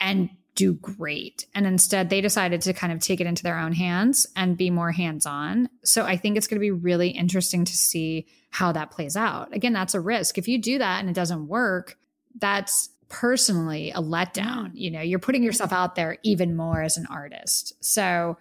and 0.00 0.28
do 0.54 0.74
great. 0.74 1.46
And 1.54 1.66
instead, 1.66 2.10
they 2.10 2.20
decided 2.20 2.60
to 2.62 2.72
kind 2.72 2.92
of 2.92 3.00
take 3.00 3.20
it 3.20 3.26
into 3.26 3.42
their 3.42 3.58
own 3.58 3.72
hands 3.72 4.26
and 4.36 4.56
be 4.56 4.70
more 4.70 4.92
hands 4.92 5.26
on. 5.26 5.68
So 5.84 6.04
I 6.04 6.16
think 6.16 6.36
it's 6.36 6.46
going 6.46 6.56
to 6.56 6.60
be 6.60 6.70
really 6.70 7.08
interesting 7.08 7.64
to 7.64 7.76
see 7.76 8.26
how 8.50 8.72
that 8.72 8.90
plays 8.90 9.16
out. 9.16 9.52
Again, 9.52 9.72
that's 9.72 9.94
a 9.94 10.00
risk. 10.00 10.38
If 10.38 10.46
you 10.46 10.58
do 10.58 10.78
that 10.78 11.00
and 11.00 11.10
it 11.10 11.14
doesn't 11.14 11.48
work, 11.48 11.98
that's 12.38 12.90
personally 13.08 13.90
a 13.90 14.00
letdown. 14.00 14.70
You 14.74 14.90
know, 14.92 15.00
you're 15.00 15.18
putting 15.18 15.42
yourself 15.42 15.72
out 15.72 15.96
there 15.96 16.18
even 16.22 16.56
more 16.56 16.82
as 16.82 16.96
an 16.96 17.06
artist. 17.10 17.74
So 17.84 18.36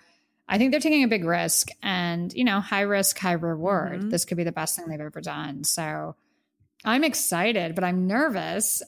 I 0.48 0.58
think 0.58 0.72
they're 0.72 0.80
taking 0.80 1.04
a 1.04 1.08
big 1.08 1.26
risk 1.26 1.70
and, 1.82 2.32
you 2.34 2.44
know, 2.44 2.60
high 2.60 2.82
risk, 2.82 3.18
high 3.18 3.34
reward. 3.34 4.02
Mhm. 4.02 4.12
This 4.12 4.26
could 4.26 4.38
be 4.38 4.44
the 4.44 4.52
best 4.52 4.76
thing 4.76 4.88
they've 4.88 5.00
ever 5.00 5.22
done. 5.22 5.64
So 5.64 6.16
I'm 6.86 7.04
excited, 7.04 7.76
but 7.76 7.84
I'm 7.84 8.08
nervous. 8.08 8.84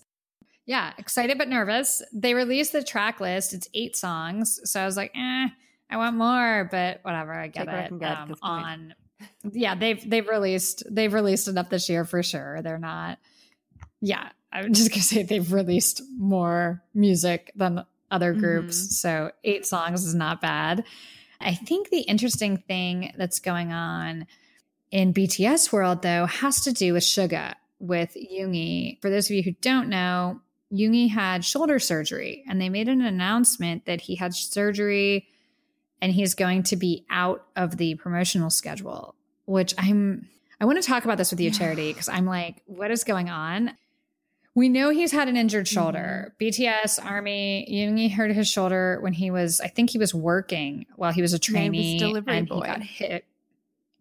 Yeah, 0.65 0.93
excited 0.97 1.37
but 1.37 1.47
nervous. 1.47 2.01
They 2.11 2.33
released 2.33 2.71
the 2.71 2.83
track 2.83 3.19
list. 3.19 3.53
It's 3.53 3.69
eight 3.73 3.95
songs. 3.95 4.59
So 4.63 4.81
I 4.81 4.85
was 4.85 4.97
like, 4.97 5.11
eh, 5.15 5.47
I 5.89 5.97
want 5.97 6.17
more, 6.17 6.67
but 6.71 6.99
whatever. 7.03 7.33
I 7.33 7.47
get 7.47 7.67
Take 7.67 8.01
it. 8.01 8.03
Um, 8.03 8.35
on 8.41 8.95
yeah, 9.51 9.75
they've 9.75 10.09
they've 10.09 10.27
released 10.27 10.83
they've 10.89 11.13
released 11.13 11.47
enough 11.47 11.69
this 11.69 11.89
year 11.89 12.05
for 12.05 12.23
sure. 12.23 12.61
They're 12.61 12.79
not 12.79 13.19
yeah, 14.01 14.29
I'm 14.51 14.73
just 14.73 14.89
gonna 14.91 15.01
say 15.01 15.23
they've 15.23 15.53
released 15.53 16.01
more 16.17 16.83
music 16.93 17.51
than 17.55 17.85
other 18.11 18.33
groups. 18.33 18.79
Mhm. 18.79 18.91
So 18.91 19.31
eight 19.43 19.65
songs 19.65 20.05
is 20.05 20.15
not 20.15 20.41
bad. 20.41 20.83
I 21.39 21.53
think 21.53 21.89
the 21.89 22.01
interesting 22.01 22.57
thing 22.57 23.13
that's 23.17 23.39
going 23.39 23.71
on 23.71 24.25
in 24.91 25.13
BTS 25.13 25.71
world 25.71 26.01
though 26.01 26.25
has 26.25 26.61
to 26.61 26.71
do 26.71 26.93
with 26.93 27.03
Suga 27.03 27.55
with 27.79 28.15
Yoongi. 28.15 29.01
For 29.01 29.09
those 29.09 29.29
of 29.29 29.35
you 29.35 29.43
who 29.43 29.51
don't 29.61 29.89
know, 29.89 30.41
Yoongi 30.75 31.09
had 31.09 31.45
shoulder 31.45 31.79
surgery 31.79 32.43
and 32.47 32.59
they 32.61 32.69
made 32.69 32.89
an 32.89 33.01
announcement 33.01 33.85
that 33.85 34.01
he 34.01 34.15
had 34.15 34.33
surgery 34.33 35.27
and 36.01 36.11
he's 36.11 36.33
going 36.33 36.63
to 36.63 36.75
be 36.75 37.05
out 37.09 37.45
of 37.55 37.77
the 37.77 37.95
promotional 37.95 38.49
schedule, 38.49 39.15
which 39.45 39.73
I'm 39.77 40.27
I 40.59 40.65
want 40.65 40.81
to 40.81 40.87
talk 40.87 41.03
about 41.05 41.17
this 41.17 41.31
with 41.31 41.39
you, 41.39 41.51
Charity, 41.51 41.89
because 41.91 42.09
I'm 42.09 42.25
like, 42.25 42.61
what 42.65 42.91
is 42.91 43.03
going 43.03 43.29
on? 43.29 43.71
We 44.53 44.69
know 44.69 44.89
he's 44.89 45.11
had 45.11 45.27
an 45.27 45.35
injured 45.35 45.67
shoulder. 45.67 46.33
Mm-hmm. 46.39 46.63
BTS, 46.63 47.03
Army, 47.03 47.67
Yoongi 47.69 48.09
hurt 48.11 48.31
his 48.31 48.47
shoulder 48.47 48.99
when 49.01 49.11
he 49.11 49.29
was, 49.29 49.59
I 49.59 49.67
think 49.67 49.89
he 49.89 49.97
was 49.97 50.13
working 50.13 50.85
while 50.95 51.11
he 51.11 51.21
was 51.21 51.33
a 51.33 51.35
Yeah, 51.35 51.59
he 51.59 51.69
was 51.69 51.71
trainee 51.71 51.99
delivery 51.99 52.37
and 52.37 52.47
boy. 52.47 52.61
he 52.61 52.61
got 52.61 52.81
hit. 52.81 53.25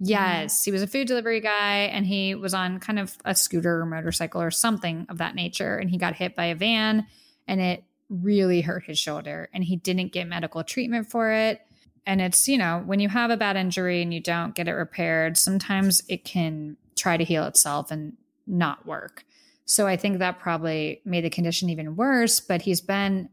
Mm-hmm. 0.05 0.11
Yes, 0.11 0.65
he 0.65 0.71
was 0.71 0.83
a 0.83 0.87
food 0.87 1.09
delivery 1.09 1.41
guy 1.41 1.91
and 1.93 2.07
he 2.07 2.35
was 2.35 2.55
on 2.55 2.81
kind 2.81 2.99
of 2.99 3.17
a 3.25 3.35
scooter 3.35 3.81
or 3.81 3.87
motorcycle 3.87 4.43
or 4.43 4.51
something 4.51 5.07
of 5.09 5.19
that 5.19 5.35
nature. 5.35 5.77
And 5.77 5.91
he 5.91 5.99
got 5.99 6.15
hit 6.15 6.37
by 6.37 6.47
a 6.47 6.55
van 6.55 7.07
and 7.49 7.61
it 7.61 7.85
really 8.09 8.61
hurt 8.61 8.85
his 8.85 8.99
shoulder 8.99 9.49
and 9.53 9.65
he 9.65 9.77
didn't 9.77 10.13
get 10.13 10.27
medical 10.27 10.63
treatment 10.63 11.11
for 11.11 11.33
it. 11.33 11.61
And 12.07 12.21
it's, 12.21 12.49
you 12.49 12.59
know, 12.59 12.83
when 12.85 13.01
you 13.01 13.09
have 13.09 13.31
a 13.31 13.37
bad 13.37 13.57
injury 13.57 14.03
and 14.03 14.13
you 14.13 14.21
don't 14.21 14.55
get 14.55 14.69
it 14.69 14.73
repaired, 14.73 15.39
sometimes 15.39 16.03
it 16.09 16.25
can 16.25 16.77
try 16.97 17.17
to 17.17 17.25
heal 17.25 17.47
itself 17.47 17.91
and 17.91 18.15
not 18.47 18.87
work. 18.87 19.25
So 19.65 19.87
I 19.87 19.97
think 19.97 20.19
that 20.19 20.39
probably 20.39 21.01
made 21.07 21.25
the 21.25 21.31
condition 21.31 21.71
even 21.71 21.97
worse, 21.97 22.41
but 22.41 22.61
he's 22.63 22.83
been 22.83 23.31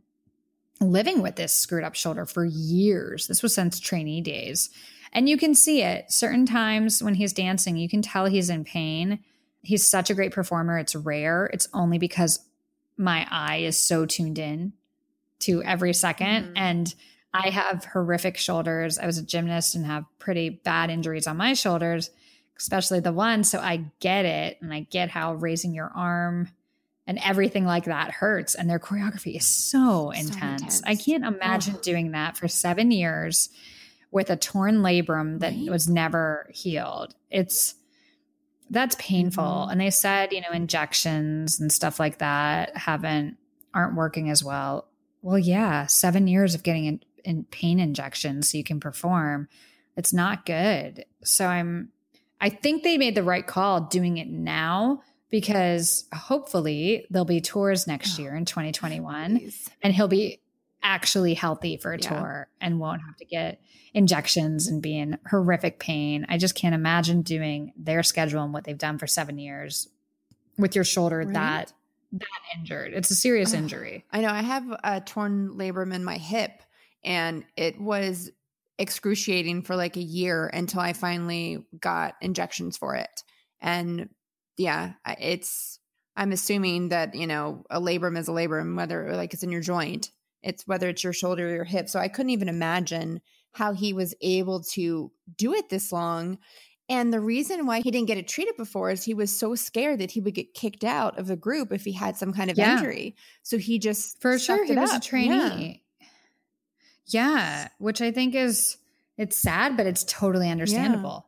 living 0.80 1.22
with 1.22 1.36
this 1.36 1.54
screwed 1.54 1.84
up 1.84 1.96
shoulder 1.96 2.26
for 2.26 2.46
years. 2.46 3.28
This 3.28 3.44
was 3.44 3.54
since 3.54 3.80
trainee 3.80 4.22
days. 4.22 4.70
And 5.14 5.28
you 5.28 5.38
can 5.38 5.54
see 5.54 5.82
it 5.82 6.12
certain 6.12 6.46
times 6.46 7.04
when 7.04 7.16
he's 7.16 7.34
dancing, 7.34 7.78
you 7.78 7.90
can 7.90 8.02
tell 8.02 8.26
he's 8.26 8.50
in 8.50 8.64
pain. 8.64 9.20
He's 9.62 9.88
such 9.88 10.10
a 10.10 10.14
great 10.14 10.32
performer. 10.32 10.78
It's 10.80 10.96
rare. 10.96 11.50
It's 11.54 11.68
only 11.74 11.98
because 11.98 12.40
my 12.98 13.28
eye 13.30 13.58
is 13.58 13.78
so 13.78 14.06
tuned 14.06 14.40
in 14.40 14.74
to 15.40 15.62
every 15.64 15.94
2nd 15.94 16.46
Mhm. 16.46 16.54
And 16.56 16.96
I 17.34 17.50
have 17.50 17.86
horrific 17.86 18.38
shoulders. 18.38 19.00
I 19.00 19.06
was 19.06 19.18
a 19.18 19.24
gymnast 19.24 19.76
and 19.76 19.86
have 19.86 20.06
pretty 20.20 20.50
bad 20.50 20.90
injuries 20.90 21.28
on 21.28 21.38
my 21.38 21.54
shoulders, 21.54 22.10
especially 22.58 23.00
the 23.00 23.14
one. 23.14 23.44
So 23.44 23.60
I 23.60 23.86
get 24.00 24.26
it. 24.26 24.58
And 24.62 24.74
I 24.74 24.82
get 24.82 25.10
how 25.10 25.34
raising 25.36 25.74
your 25.74 25.92
arm 25.96 26.50
and 27.08 27.20
everything 27.24 27.66
like 27.66 27.86
that 27.86 28.12
hurts. 28.12 28.56
And 28.56 28.70
their 28.70 28.80
choreography 28.80 29.36
is 29.36 29.46
so, 29.46 30.12
intense. 30.12 30.34
intense. 30.62 30.82
I 30.86 30.96
can't 30.96 31.26
imagine 31.26 31.76
Ugh. 31.76 31.82
doing 31.82 32.12
that 32.12 32.38
for 32.38 32.48
seven 32.48 32.92
years 32.92 33.50
with 34.12 34.30
a 34.30 34.36
torn 34.36 34.78
labrum 34.82 35.40
that 35.40 35.54
Right? 35.54 35.70
was 35.70 35.88
never 35.88 36.50
healed. 36.54 37.16
It's 37.30 37.76
that's 38.70 38.96
painful. 39.00 39.44
Mhm. 39.68 39.72
And 39.72 39.82
they 39.82 39.90
said, 39.90 40.32
you 40.32 40.40
know, 40.42 40.52
injections 40.54 41.60
and 41.60 41.72
stuff 41.72 42.00
like 42.00 42.20
that 42.20 42.76
haven't 42.78 43.38
aren't 43.74 43.96
working 43.96 44.30
as 44.30 44.44
well. 44.44 44.88
Well, 45.22 45.38
yeah, 45.40 45.86
seven 45.88 46.28
years 46.28 46.56
of 46.56 46.64
getting 46.64 46.86
in, 46.86 47.00
in 47.26 47.44
pain 47.46 47.80
injections 47.80 48.50
so 48.50 48.58
you 48.58 48.64
can 48.64 48.80
perform. 48.80 49.48
It's 49.98 50.14
not 50.14 50.46
good. 50.46 51.06
So 51.24 51.48
I'm 51.48 51.90
I 52.40 52.50
think 52.50 52.84
they 52.84 52.98
made 52.98 53.14
the 53.16 53.24
right 53.24 53.46
call 53.46 53.82
doing 53.82 54.18
it 54.18 54.28
now 54.30 55.04
because 55.30 56.06
hopefully 56.14 57.06
there'll 57.10 57.26
be 57.26 57.40
tours 57.42 57.88
next 57.88 58.18
Oh, 58.18 58.24
year 58.24 58.36
in 58.36 58.46
2021 58.46 59.38
Please. 59.38 59.70
and 59.82 59.94
he'll 59.94 60.08
be 60.08 60.40
actually 60.84 61.34
healthy 61.34 61.78
for 61.78 61.94
a 61.94 62.00
Yeah. 62.00 62.10
tour 62.10 62.48
and 62.60 62.80
won't 62.80 63.02
have 63.02 63.16
to 63.18 63.26
get 63.26 63.62
injections 63.94 64.68
and 64.68 64.82
be 64.82 64.98
in 64.98 65.18
horrific 65.30 65.80
pain. 65.80 66.26
I 66.30 66.38
just 66.38 66.56
can't 66.56 66.76
imagine 66.76 67.22
doing 67.22 67.74
their 67.76 68.04
schedule 68.04 68.44
and 68.44 68.54
what 68.54 68.64
they've 68.64 68.78
done 68.78 68.98
for 68.98 69.08
seven 69.08 69.38
years 69.38 69.88
with 70.58 70.76
your 70.76 70.84
shoulder 70.84 71.20
Right? 71.20 71.34
that 71.34 71.74
that 72.14 72.28
injured. 72.58 72.94
It's 72.94 73.10
a 73.10 73.16
serious 73.16 73.54
injury. 73.54 74.04
I 74.12 74.20
know 74.20 74.28
I 74.30 74.42
have 74.42 74.66
a 74.84 75.00
torn 75.00 75.52
labrum 75.56 75.94
in 75.94 76.04
my 76.04 76.18
hip, 76.18 76.52
and 77.06 77.46
it 77.56 77.80
was 77.80 78.30
excruciating 78.78 79.62
for 79.62 79.76
like 79.78 79.96
a 79.96 80.02
year 80.02 80.48
until 80.48 80.82
I 80.82 80.92
finally 80.94 81.64
got 81.80 82.16
injections 82.20 82.76
for 82.76 82.96
it. 82.96 83.24
And 83.62 84.10
yeah, 84.58 84.94
it's 85.20 85.80
I'm 86.18 86.34
assuming 86.34 86.90
that 86.90 87.16
you 87.16 87.28
know 87.28 87.64
a 87.70 87.80
labrum 87.80 88.18
is 88.18 88.28
a 88.28 88.32
labrum, 88.32 88.76
whether 88.76 89.16
like 89.16 89.34
it's 89.34 89.44
in 89.44 89.52
your 89.52 89.62
joint, 89.62 90.12
it's 90.44 90.66
whether 90.68 90.90
it's 90.90 91.04
your 91.04 91.14
shoulder 91.14 91.48
or 91.50 91.54
your 91.56 91.64
hip. 91.64 91.90
So 91.90 92.00
I 92.00 92.08
couldn't 92.08 92.32
even 92.32 92.50
imagine 92.50 93.22
how 93.54 93.74
he 93.74 93.94
was 93.94 94.16
able 94.22 94.62
to 94.64 95.12
do 95.38 95.54
it 95.54 95.70
this 95.70 95.92
long. 95.92 96.38
And 96.90 97.14
the 97.14 97.20
reason 97.20 97.66
why 97.66 97.80
he 97.82 97.92
didn't 97.92 98.08
get 98.08 98.18
it 98.18 98.28
treated 98.28 98.58
before 98.58 98.90
is 98.92 99.04
he 99.04 99.14
was 99.14 99.38
so 99.38 99.56
scared 99.56 100.00
that 100.00 100.12
he 100.12 100.20
would 100.20 100.34
get 100.34 100.54
kicked 100.54 100.84
out 100.84 101.18
of 101.18 101.28
the 101.28 101.36
group 101.38 101.72
if 101.72 101.84
he 101.86 101.94
had 101.94 102.18
some 102.18 102.34
kind 102.34 102.52
of 102.52 102.58
Yeah. 102.58 102.74
injury. 102.78 103.16
So 103.44 103.58
he 103.58 103.80
just 103.80 104.20
For 104.22 104.38
sure, 104.40 104.66
he 104.66 104.74
it 104.74 104.78
was 104.78 104.94
a 104.94 105.00
trainee. 105.00 105.84
Yeah. 107.06 107.68
which 107.78 108.02
I 108.02 108.12
think 108.12 108.36
is 108.36 108.78
it's 109.18 109.38
sad, 109.38 109.78
but 109.78 109.86
it's 109.86 110.04
totally 110.06 110.50
understandable. 110.50 111.28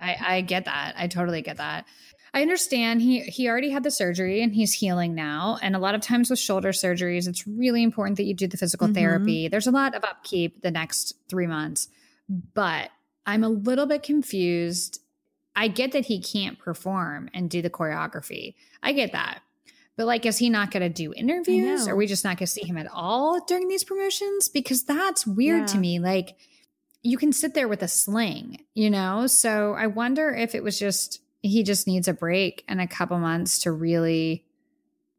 I, 0.00 0.16
I 0.20 0.40
get 0.42 0.64
that. 0.66 0.94
I 0.96 1.06
totally 1.06 1.42
get 1.42 1.56
that. 1.58 1.84
I 2.36 2.42
understand 2.42 3.00
he 3.00 3.20
he 3.20 3.48
already 3.48 3.70
had 3.70 3.82
the 3.82 3.90
surgery 3.90 4.42
and 4.42 4.54
he's 4.54 4.74
healing 4.74 5.14
now. 5.14 5.58
And 5.62 5.74
a 5.74 5.78
lot 5.78 5.94
of 5.94 6.02
times 6.02 6.28
with 6.28 6.38
shoulder 6.38 6.70
surgeries, 6.70 7.26
it's 7.26 7.46
really 7.46 7.82
important 7.82 8.18
that 8.18 8.24
you 8.24 8.34
do 8.34 8.46
the 8.46 8.58
physical 8.58 8.88
Mhm. 8.88 8.94
therapy. 8.94 9.48
There's 9.48 9.66
a 9.66 9.70
lot 9.72 9.94
of 9.94 10.04
upkeep 10.04 10.60
the 10.60 10.70
next 10.70 11.14
three 11.30 11.46
months, 11.46 11.88
but 12.28 12.90
I'm 13.24 13.42
a 13.42 13.48
little 13.48 13.86
bit 13.86 14.02
confused. 14.02 15.00
I 15.56 15.68
get 15.68 15.92
that 15.92 16.04
he 16.06 16.20
can't 16.20 16.58
perform 16.58 17.30
and 17.32 17.48
do 17.48 17.62
the 17.62 17.70
choreography. 17.70 18.54
I 18.82 18.92
get 18.92 19.12
that. 19.12 19.40
But 19.96 20.04
like, 20.04 20.26
is 20.26 20.36
he 20.36 20.50
not 20.50 20.70
going 20.70 20.82
to 20.82 20.90
do 20.90 21.14
interviews? 21.14 21.88
Are 21.88 21.96
we 21.96 22.06
just 22.06 22.22
not 22.22 22.36
going 22.36 22.46
to 22.46 22.52
see 22.52 22.66
him 22.66 22.76
at 22.76 22.86
all 22.92 23.42
during 23.46 23.68
these 23.68 23.82
promotions? 23.82 24.48
Because 24.48 24.84
that's 24.84 25.26
weird 25.26 25.68
to 25.68 25.78
me. 25.78 25.98
Like, 25.98 26.36
you 27.02 27.16
can 27.16 27.32
sit 27.32 27.54
there 27.54 27.66
with 27.66 27.82
a 27.82 27.88
sling, 27.88 28.66
you 28.74 28.90
know? 28.90 29.26
So 29.26 29.72
I 29.72 29.86
wonder 29.86 30.34
if 30.34 30.54
it 30.54 30.62
was 30.62 30.78
just, 30.78 31.22
he 31.42 31.62
just 31.62 31.86
needs 31.86 32.08
a 32.08 32.12
break 32.12 32.64
and 32.68 32.80
a 32.80 32.86
couple 32.86 33.18
months 33.18 33.60
to 33.60 33.72
really, 33.72 34.44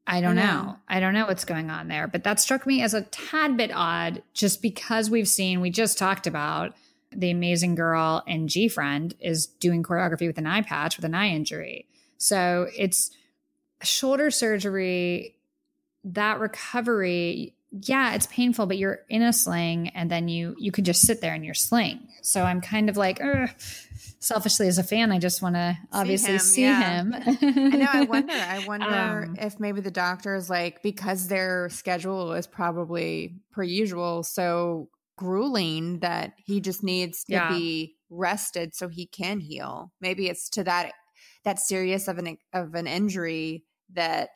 I 0.06 0.22
don't 0.22 0.36
know. 0.36 0.78
I 0.88 1.00
don't 1.00 1.14
know 1.14 1.26
what's 1.26 1.46
going 1.46 1.70
on 1.70 1.88
there. 1.88 2.08
But 2.08 2.24
that 2.24 2.40
struck 2.40 2.66
me 2.66 2.82
as 2.82 2.94
a 2.94 3.02
tad 3.02 3.58
bit 3.58 3.72
odd 3.74 4.24
just 4.34 4.62
because 4.62 5.10
we've 5.10 5.28
seen, 5.28 5.62
we 5.62 5.70
just 5.70 5.98
talked 5.98 6.28
about 6.28 6.74
the 7.12 7.32
amazing 7.32 7.76
girl 7.76 8.24
and 8.28 8.50
GFriend 8.50 9.16
is 9.20 9.48
doing 9.48 9.84
choreography 9.84 10.28
with 10.28 10.38
an 10.38 10.48
eye 10.48 10.62
patch 10.62 10.98
with 10.98 11.06
an 11.06 11.16
eye 11.16 11.30
injury. 11.30 11.88
So 12.18 12.68
it's 12.78 13.12
shoulder 13.82 14.32
surgery, 14.32 15.36
that 16.04 16.40
recovery, 16.40 17.54
yeah, 17.84 18.14
it's 18.16 18.28
painful, 18.28 18.66
but 18.66 18.78
you're 18.78 19.00
in 19.10 19.22
a 19.22 19.34
sling 19.34 19.90
and 19.90 20.10
then 20.10 20.28
you 20.28 20.56
you 20.58 20.72
could 20.72 20.86
just 20.86 21.02
sit 21.02 21.22
there 21.22 21.34
in 21.36 21.44
your 21.44 21.54
sling. 21.54 22.08
So 22.22 22.44
I'm 22.44 22.62
kind 22.62 22.90
of 22.90 22.98
like, 22.98 23.20
selfishly 24.20 24.68
as 24.68 24.78
a 24.78 24.84
fan, 24.84 25.12
I 25.12 25.20
just 25.20 25.42
want 25.42 25.56
to 25.56 25.78
obviously 25.92 26.34
him, 26.34 26.40
see 26.40 26.62
yeah. 26.64 27.02
him. 27.04 27.14
I 27.16 27.78
know. 27.78 27.88
I 27.92 28.02
wonder. 28.04 28.34
I 28.36 28.60
wonder 28.66 29.24
Um, 29.28 29.36
if 29.40 29.60
maybe 29.60 29.82
the 29.82 29.92
doctors 29.92 30.50
like 30.50 30.82
because 30.84 31.28
their 31.28 31.70
schedule 31.70 32.34
is 32.34 32.48
probably 32.48 33.36
per 33.52 33.64
usual 33.64 34.24
so 34.24 34.90
grueling 35.18 36.00
that 36.00 36.34
he 36.46 36.60
just 36.62 36.84
needs 36.84 37.24
to 37.26 37.34
Yeah. 37.34 37.50
be 37.50 37.96
rested 38.10 38.76
so 38.76 38.88
he 38.88 39.06
can 39.08 39.40
heal. 39.40 39.92
Maybe 40.02 40.28
it's 40.28 40.50
to 40.52 40.64
that 40.64 40.94
that 41.44 41.60
serious 41.60 42.08
of 42.08 42.18
an 42.18 42.38
of 42.54 42.76
an 42.76 42.88
injury 42.88 43.64
that 43.94 44.30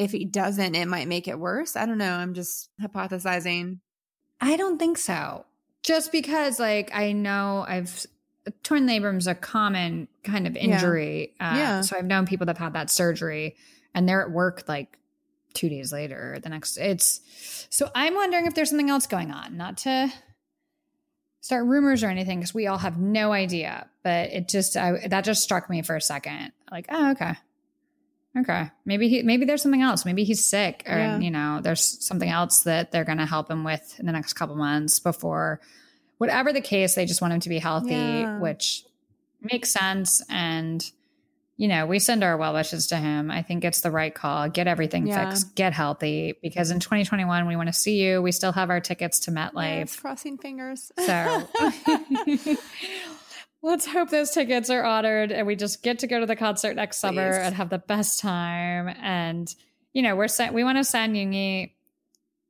if 0.00 0.12
he 0.12 0.24
doesn't, 0.24 0.74
it 0.74 0.88
might 0.88 1.08
make 1.08 1.28
it 1.28 1.38
worse. 1.38 1.76
I 1.76 1.84
don't 1.84 1.98
know. 1.98 2.14
I'm 2.14 2.32
just 2.32 2.70
hypothesizing. 2.80 3.80
I 4.40 4.56
don't 4.56 4.78
think 4.78 4.96
so. 4.96 5.44
Just 5.82 6.10
because, 6.10 6.58
like, 6.58 6.90
I 6.94 7.12
know 7.12 7.64
I've 7.68 8.06
torn 8.62 8.86
labrum's 8.86 9.26
a 9.26 9.34
common 9.34 10.08
kind 10.24 10.46
of 10.46 10.56
injury. 10.56 11.34
Uh, 11.38 11.54
Yeah. 11.56 11.80
So 11.82 11.98
I've 11.98 12.06
known 12.06 12.26
people 12.26 12.46
that 12.46 12.56
have 12.56 12.64
had 12.64 12.72
that 12.72 12.90
surgery 12.90 13.56
and 13.94 14.08
they're 14.08 14.22
at 14.22 14.30
work 14.30 14.64
like 14.66 14.98
two 15.52 15.68
days 15.68 15.92
later 15.92 16.34
or 16.34 16.40
the 16.40 16.48
next. 16.48 16.78
It's 16.78 17.20
so 17.68 17.90
I'm 17.94 18.14
wondering 18.14 18.46
if 18.46 18.54
there's 18.54 18.70
something 18.70 18.88
else 18.88 19.06
going 19.06 19.30
on, 19.30 19.58
not 19.58 19.76
to 19.78 20.10
start 21.42 21.66
rumors 21.66 22.02
or 22.02 22.08
anything 22.08 22.38
because 22.38 22.54
we 22.54 22.66
all 22.66 22.78
have 22.78 22.98
no 22.98 23.32
idea. 23.32 23.88
But 24.02 24.30
it 24.30 24.48
just, 24.48 24.78
I, 24.78 25.08
that 25.08 25.24
just 25.24 25.42
struck 25.42 25.68
me 25.68 25.82
for 25.82 25.94
a 25.96 26.00
second. 26.00 26.52
Like, 26.70 26.86
oh, 26.88 27.10
okay. 27.12 27.34
Okay. 28.38 28.70
Maybe 28.84 29.08
he 29.08 29.22
maybe 29.22 29.44
there's 29.44 29.62
something 29.62 29.82
else. 29.82 30.04
Maybe 30.04 30.22
he's 30.24 30.44
sick 30.46 30.84
or 30.86 30.96
Yeah. 30.96 31.18
you 31.18 31.30
know, 31.30 31.60
there's 31.62 31.82
something 32.04 32.28
else 32.28 32.60
that 32.62 32.92
they're 32.92 33.04
gonna 33.04 33.26
help 33.26 33.50
him 33.50 33.64
with 33.64 33.98
in 33.98 34.06
the 34.06 34.12
next 34.12 34.34
couple 34.34 34.54
months 34.56 35.00
before 35.00 35.60
whatever 36.18 36.52
the 36.52 36.60
case, 36.60 36.94
they 36.94 37.06
just 37.06 37.20
want 37.22 37.32
him 37.34 37.40
to 37.40 37.48
be 37.48 37.58
healthy, 37.58 37.94
Yeah. 37.94 38.38
which 38.38 38.84
makes 39.40 39.70
sense. 39.70 40.22
And 40.30 40.84
you 41.56 41.68
know, 41.68 41.84
we 41.84 41.98
send 41.98 42.24
our 42.24 42.36
well 42.38 42.54
wishes 42.54 42.86
to 42.86 42.96
him. 42.96 43.30
I 43.30 43.42
think 43.42 43.64
it's 43.66 43.82
the 43.82 43.90
right 43.90 44.14
call. 44.14 44.48
Get 44.48 44.66
everything 44.66 45.06
Yeah. 45.06 45.28
fixed, 45.28 45.54
get 45.54 45.74
healthy. 45.74 46.34
Because 46.40 46.70
in 46.70 46.80
2021, 46.80 47.46
we 47.46 47.54
want 47.56 47.66
to 47.66 47.72
see 47.74 48.00
you. 48.02 48.22
We 48.22 48.32
still 48.32 48.52
have 48.52 48.70
our 48.70 48.80
tickets 48.80 49.18
to 49.20 49.30
MetLife. 49.30 50.00
crossing 50.00 50.38
fingers. 50.38 50.90
So 51.04 51.48
let's 53.62 53.86
hope 53.86 54.10
those 54.10 54.30
tickets 54.30 54.70
are 54.70 54.84
honored 54.84 55.32
and 55.32 55.46
we 55.46 55.56
just 55.56 55.82
get 55.82 56.00
to 56.00 56.06
go 56.06 56.20
to 56.20 56.26
the 56.26 56.36
concert 56.36 56.74
next 56.74 56.98
summer 56.98 57.30
and 57.30 57.54
have 57.54 57.70
the 57.70 57.78
best 57.78 58.20
time. 58.20 58.94
And, 59.00 59.52
you 59.92 60.02
know, 60.02 60.16
we're 60.16 60.28
sent, 60.28 60.54
we 60.54 60.64
want 60.64 60.78
to 60.78 60.84
send 60.84 61.14
Yoongi 61.14 61.72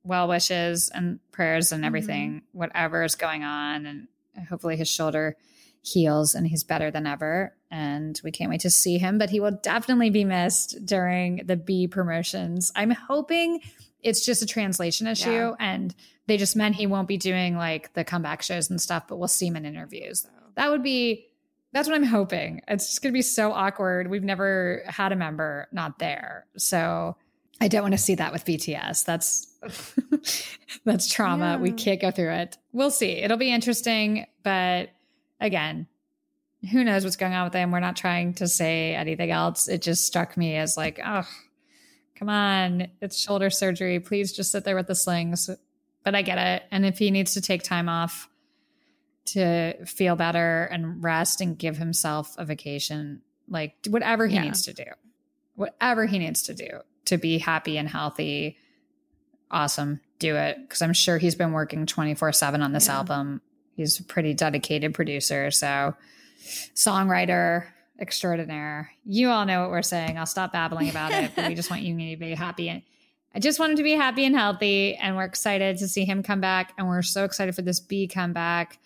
well 0.04 0.28
wishes 0.28 0.90
and 0.94 1.18
prayers 1.32 1.72
and 1.72 1.80
mm-hmm. 1.80 1.86
everything, 1.86 2.42
whatever 2.52 3.02
is 3.02 3.16
going 3.16 3.42
on. 3.42 3.86
And 3.86 4.08
hopefully 4.48 4.76
his 4.76 4.88
shoulder 4.88 5.36
heals 5.82 6.34
and 6.34 6.46
he's 6.46 6.62
better 6.62 6.90
than 6.90 7.06
ever. 7.06 7.54
And 7.70 8.20
we 8.22 8.30
can't 8.30 8.50
wait 8.50 8.60
to 8.60 8.70
see 8.70 8.98
him, 8.98 9.18
but 9.18 9.30
he 9.30 9.40
will 9.40 9.58
definitely 9.62 10.10
be 10.10 10.24
missed 10.24 10.84
during 10.84 11.42
the 11.44 11.56
BE 11.56 11.88
promotions. 11.88 12.70
I'm 12.76 12.90
hoping 12.90 13.60
it's 14.02 14.24
just 14.24 14.42
a 14.42 14.46
translation 14.46 15.06
issue 15.06 15.30
Yeah. 15.30 15.54
and 15.58 15.94
they 16.26 16.36
just 16.36 16.54
meant 16.54 16.76
he 16.76 16.86
won't 16.86 17.08
be 17.08 17.16
doing 17.16 17.56
like 17.56 17.92
the 17.94 18.04
comeback 18.04 18.42
shows 18.42 18.70
and 18.70 18.80
stuff, 18.80 19.08
but 19.08 19.16
we'll 19.16 19.28
see 19.28 19.48
him 19.48 19.56
in 19.56 19.66
interviews. 19.66 20.26
That 20.60 20.70
would 20.70 20.82
be 20.82 21.26
that's 21.72 21.88
what 21.88 21.94
I'm 21.94 22.04
hoping. 22.04 22.60
It's 22.68 22.86
just 22.86 23.02
gonna 23.02 23.14
be 23.14 23.22
so 23.22 23.50
awkward. 23.50 24.10
We've 24.10 24.22
never 24.22 24.82
had 24.86 25.10
a 25.10 25.16
member 25.16 25.68
not 25.72 25.98
there. 25.98 26.44
So 26.58 27.16
I 27.62 27.68
don't 27.68 27.80
want 27.80 27.94
to 27.94 27.98
see 27.98 28.16
that 28.16 28.30
with 28.30 28.44
BTS. 28.44 29.06
That's 29.06 29.46
that's 30.84 31.10
trauma. 31.10 31.58
We 31.58 31.72
can't 31.72 31.98
go 31.98 32.10
through 32.10 32.32
it. 32.32 32.58
We'll 32.72 32.90
see. 32.90 33.12
It'll 33.12 33.38
be 33.38 33.50
interesting, 33.50 34.26
but 34.42 34.90
again, 35.40 35.86
who 36.70 36.84
knows 36.84 37.04
what's 37.04 37.16
going 37.16 37.32
on 37.32 37.44
with 37.44 37.54
them? 37.54 37.70
We're 37.70 37.80
not 37.80 37.96
trying 37.96 38.34
to 38.34 38.46
say 38.46 38.94
anything 38.94 39.30
else. 39.30 39.66
It 39.66 39.80
just 39.80 40.06
struck 40.06 40.36
me 40.36 40.56
as 40.56 40.76
like, 40.76 41.00
oh, 41.02 41.26
come 42.16 42.28
on, 42.28 42.88
it's 43.00 43.18
shoulder 43.18 43.48
surgery. 43.48 43.98
Please 43.98 44.34
just 44.34 44.52
sit 44.52 44.64
there 44.64 44.76
with 44.76 44.88
the 44.88 44.94
slings. 44.94 45.48
But 46.04 46.14
I 46.14 46.20
get 46.20 46.36
it. 46.36 46.64
And 46.70 46.84
if 46.84 46.98
he 46.98 47.10
needs 47.10 47.32
to 47.32 47.40
take 47.40 47.62
time 47.62 47.88
off 47.88 48.30
to 49.32 49.85
feel 49.86 50.16
better 50.16 50.65
and 50.65 51.02
rest 51.02 51.40
and 51.40 51.59
give 51.59 51.77
himself 51.77 52.35
a 52.39 52.44
vacation, 52.44 53.23
like 53.48 53.74
whatever 53.89 54.27
he 54.27 54.35
Yeah. 54.36 54.43
needs 54.43 54.62
to 54.66 54.73
do, 54.73 54.85
whatever 55.55 56.07
he 56.07 56.19
needs 56.19 56.43
to 56.43 56.55
do 56.55 56.81
to 57.07 57.19
be 57.19 57.39
happy 57.39 57.77
and 57.78 57.89
healthy, 57.89 58.57
awesome, 59.51 60.01
do 60.19 60.36
it. 60.36 60.59
Cause 60.69 60.82
I'm 60.82 60.93
sure 60.93 61.19
he's 61.19 61.35
been 61.35 61.52
working 61.52 61.86
24 61.86 62.32
7 62.32 62.62
on 62.62 62.73
this 62.73 62.86
Yeah. 62.86 62.97
album. 62.98 63.40
He's 63.74 63.98
a 63.98 64.05
pretty 64.05 64.35
dedicated 64.35 64.94
producer. 64.94 65.51
So, 65.51 65.94
songwriter 66.74 67.66
extraordinaire. 67.98 68.90
You 69.05 69.28
all 69.31 69.44
know 69.44 69.61
what 69.62 69.70
we're 69.70 69.82
saying. 69.82 70.19
I'll 70.19 70.27
stop 70.27 70.52
babbling 70.52 70.89
about 70.89 71.12
it, 71.12 71.32
but 71.36 71.48
we 71.48 71.55
just 71.55 71.70
want 71.70 71.82
you 71.82 71.94
to 72.11 72.16
be 72.16 72.35
happy. 72.35 72.69
And 72.70 72.82
I 73.35 73.39
just 73.40 73.59
want 73.59 73.73
him 73.73 73.77
to 73.77 73.82
be 73.82 73.93
happy 73.93 74.24
and 74.24 74.35
healthy. 74.35 74.97
And 74.97 75.16
we're 75.16 75.24
excited 75.24 75.77
to 75.78 75.89
see 75.89 76.05
him 76.05 76.23
come 76.23 76.40
back. 76.40 76.73
And 76.78 76.89
we're 76.89 77.02
so 77.02 77.24
excited 77.24 77.55
for 77.55 77.62
this 77.62 77.78
BE 77.78 78.09
comeback. 78.09 78.78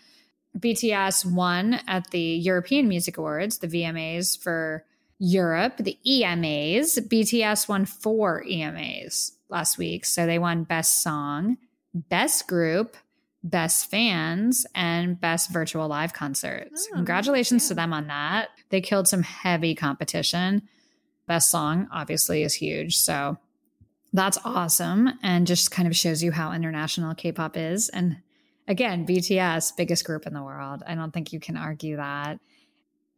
BTS 0.59 1.25
won 1.31 1.81
at 1.87 2.11
the 2.11 2.21
European 2.21 2.89
Music 2.89 3.17
Awards, 3.19 3.59
the 3.59 3.69
VMAs 3.69 4.41
for 4.41 4.85
Europe, 5.19 5.75
the 5.79 5.99
EMAs. 6.07 6.99
BTS 7.09 7.69
won 7.69 7.85
four 7.85 8.45
EMAs 8.45 9.33
last 9.49 9.79
week. 9.79 10.05
So 10.05 10.27
they 10.27 10.39
won 10.39 10.65
Best 10.65 11.03
Song, 11.03 11.57
Best 11.93 12.47
Group, 12.47 12.97
Best 13.43 13.91
Fans, 13.91 14.67
and 14.75 15.21
Best 15.21 15.51
Virtual 15.51 15.89
Live 15.89 16.13
Concerts. 16.13 16.89
Oh, 16.91 16.97
Congratulations 16.97 17.65
yeah. 17.65 17.69
to 17.69 17.75
them 17.75 17.93
on 17.93 18.07
that. 18.07 18.49
They 18.71 18.81
killed 18.81 19.09
some 19.09 19.23
heavy 19.23 19.75
competition. 19.75 20.63
Best 21.27 21.51
Song, 21.51 21.89
obviously, 21.93 22.43
is 22.43 22.55
huge. 22.55 22.97
So 22.97 23.39
That's 24.13 24.39
awesome. 24.45 25.11
And 25.25 25.47
just 25.47 25.73
kind 25.73 25.89
of 25.89 25.97
shows 25.97 26.23
you 26.23 26.31
how 26.31 26.53
international 26.53 27.15
K 27.17 27.33
pop 27.33 27.57
is. 27.57 27.89
And 27.89 28.19
again, 28.69 29.07
BTS, 29.07 29.77
biggest 29.77 30.05
group 30.05 30.27
in 30.27 30.35
the 30.35 30.43
world. 30.43 30.83
I 30.87 30.95
don't 30.95 31.13
think 31.13 31.33
you 31.33 31.41
can 31.41 31.57
argue 31.57 31.97
that. 31.97 32.39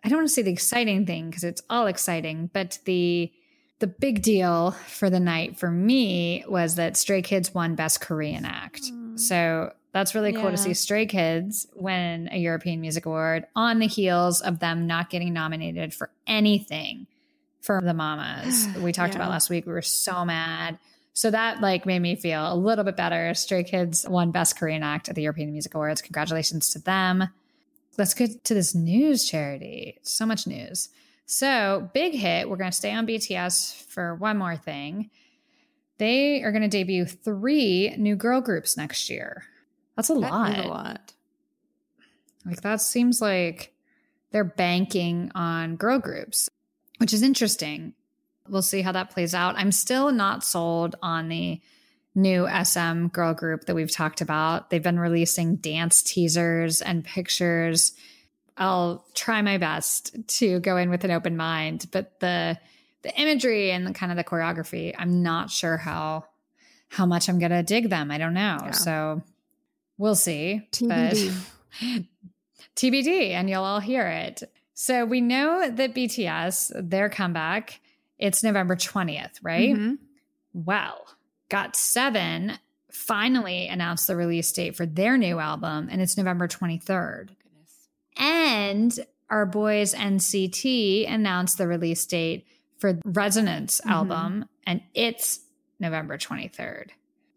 I 0.04 0.08
don't 0.08 0.18
want 0.18 0.28
to 0.28 0.34
say 0.34 0.42
the 0.42 0.52
exciting 0.52 1.06
thing 1.06 1.30
because 1.30 1.44
it's 1.44 1.62
all 1.70 1.86
exciting, 1.86 2.50
but 2.52 2.78
the 2.84 3.32
the 3.78 3.86
big 3.86 4.22
deal 4.22 4.70
for 4.70 5.10
the 5.10 5.20
night 5.20 5.58
for 5.58 5.70
me 5.70 6.42
was 6.48 6.76
that 6.76 6.96
Stray 6.96 7.20
Kids 7.20 7.52
won 7.52 7.74
Best 7.74 8.00
Korean 8.00 8.46
Act. 8.46 8.88
Hmm. 8.88 9.18
So 9.18 9.72
that's 9.92 10.14
really 10.14 10.32
cool 10.32 10.44
Yeah. 10.44 10.50
to 10.52 10.56
see 10.56 10.72
Stray 10.74 11.04
Kids 11.04 11.66
win 11.74 12.28
a 12.32 12.38
European 12.38 12.80
Music 12.80 13.04
Award 13.04 13.46
on 13.54 13.78
the 13.78 13.86
heels 13.86 14.40
of 14.40 14.60
them 14.60 14.86
not 14.86 15.10
getting 15.10 15.34
nominated 15.34 15.92
for 15.92 16.08
anything 16.26 17.06
for 17.60 17.80
the 17.82 17.92
MAMAs. 17.92 18.74
We 18.82 18.92
talked 18.92 19.12
Yeah. 19.12 19.20
about 19.20 19.30
last 19.30 19.50
week. 19.50 19.66
We 19.66 19.72
were 19.72 19.82
so 19.82 20.24
mad. 20.24 20.78
So 21.16 21.30
that 21.30 21.62
like 21.62 21.86
made 21.86 22.00
me 22.00 22.14
feel 22.14 22.52
a 22.52 22.54
little 22.54 22.84
bit 22.84 22.94
better. 22.94 23.32
Stray 23.32 23.64
Kids 23.64 24.06
won 24.06 24.32
Best 24.32 24.58
Korean 24.58 24.82
Act 24.82 25.08
at 25.08 25.14
the 25.14 25.22
European 25.22 25.50
Music 25.50 25.74
Awards. 25.74 26.02
Congratulations 26.02 26.68
to 26.70 26.78
them. 26.78 27.26
Let's 27.96 28.12
get 28.12 28.44
to 28.44 28.52
this 28.52 28.74
news 28.74 29.24
charity. 29.26 29.98
So 30.02 30.26
much 30.26 30.46
news. 30.46 30.90
So, 31.24 31.88
big 31.94 32.12
hit. 32.12 32.50
We're 32.50 32.58
going 32.58 32.70
to 32.70 32.76
stay 32.76 32.92
on 32.92 33.06
BTS 33.06 33.84
for 33.84 34.14
one 34.16 34.36
more 34.36 34.58
thing. 34.58 35.08
They 35.96 36.42
are 36.42 36.52
going 36.52 36.60
to 36.62 36.68
debut 36.68 37.06
three 37.06 37.94
new 37.96 38.14
girl 38.14 38.42
groups 38.42 38.76
next 38.76 39.08
year. 39.08 39.44
That's 39.96 40.10
a 40.10 40.14
That 40.14 40.20
lot. 40.20 40.58
a 40.58 40.68
lot. 40.68 41.12
Like 42.44 42.60
that 42.60 42.82
seems 42.82 43.22
like 43.22 43.72
they're 44.32 44.44
banking 44.44 45.32
on 45.34 45.76
girl 45.76 45.98
groups, 45.98 46.50
which 46.98 47.14
is 47.14 47.22
interesting. 47.22 47.94
We'll 48.48 48.62
see 48.62 48.82
how 48.82 48.92
that 48.92 49.10
plays 49.10 49.34
out. 49.34 49.56
I'm 49.56 49.72
still 49.72 50.12
not 50.12 50.44
sold 50.44 50.96
on 51.02 51.28
the 51.28 51.60
new 52.14 52.48
SM 52.48 53.08
girl 53.08 53.34
group 53.34 53.66
that 53.66 53.74
we've 53.74 53.90
talked 53.90 54.20
about. 54.20 54.70
They've 54.70 54.82
been 54.82 54.98
releasing 54.98 55.56
dance 55.56 56.02
teasers 56.02 56.80
and 56.80 57.04
pictures. 57.04 57.92
I'll 58.56 59.04
try 59.14 59.42
my 59.42 59.58
best 59.58 60.16
to 60.38 60.60
go 60.60 60.78
in 60.78 60.88
with 60.88 61.04
an 61.04 61.10
open 61.10 61.36
mind, 61.36 61.86
but 61.92 62.18
the 62.20 62.58
the 63.02 63.20
imagery 63.20 63.70
and 63.70 63.86
the 63.86 63.92
kind 63.92 64.10
of 64.10 64.16
the 64.16 64.24
choreography, 64.24 64.94
I'm 64.98 65.22
not 65.22 65.50
sure 65.50 65.76
how 65.76 66.24
how 66.88 67.06
much 67.06 67.28
I'm 67.28 67.38
gonna 67.38 67.62
dig 67.62 67.90
them. 67.90 68.10
I 68.10 68.18
don't 68.18 68.34
know. 68.34 68.58
Yeah. 68.62 68.70
So 68.72 69.22
we'll 69.98 70.14
see. 70.14 70.66
TBD. 70.72 71.32
But 71.80 72.02
TBD, 72.76 73.30
and 73.30 73.50
you'll 73.50 73.62
all 73.62 73.80
hear 73.80 74.06
it. 74.06 74.42
So 74.74 75.04
we 75.04 75.20
know 75.20 75.70
that 75.70 75.94
BTS, 75.94 76.90
their 76.90 77.08
comeback, 77.08 77.80
it's 78.18 78.42
November 78.42 78.76
20th, 78.76 79.38
right? 79.42 79.74
Mhm. 79.74 79.98
Well, 80.52 81.06
Got 81.48 81.76
Seven 81.76 82.58
finally 82.90 83.68
announced 83.68 84.06
the 84.06 84.16
release 84.16 84.50
date 84.52 84.74
for 84.74 84.86
their 84.86 85.16
new 85.18 85.38
album, 85.38 85.88
and 85.90 86.00
it's 86.00 86.16
November 86.16 86.48
23rd. 86.48 87.36
And 88.16 88.98
our 89.28 89.44
boys 89.44 89.94
NCT 89.94 91.06
announced 91.06 91.58
the 91.58 91.66
release 91.66 92.06
date 92.06 92.46
for 92.78 92.98
Resonance 93.04 93.80
Mhm. 93.84 93.90
album, 93.90 94.44
and 94.66 94.80
it's 94.94 95.40
November 95.78 96.16
23rd. 96.16 96.92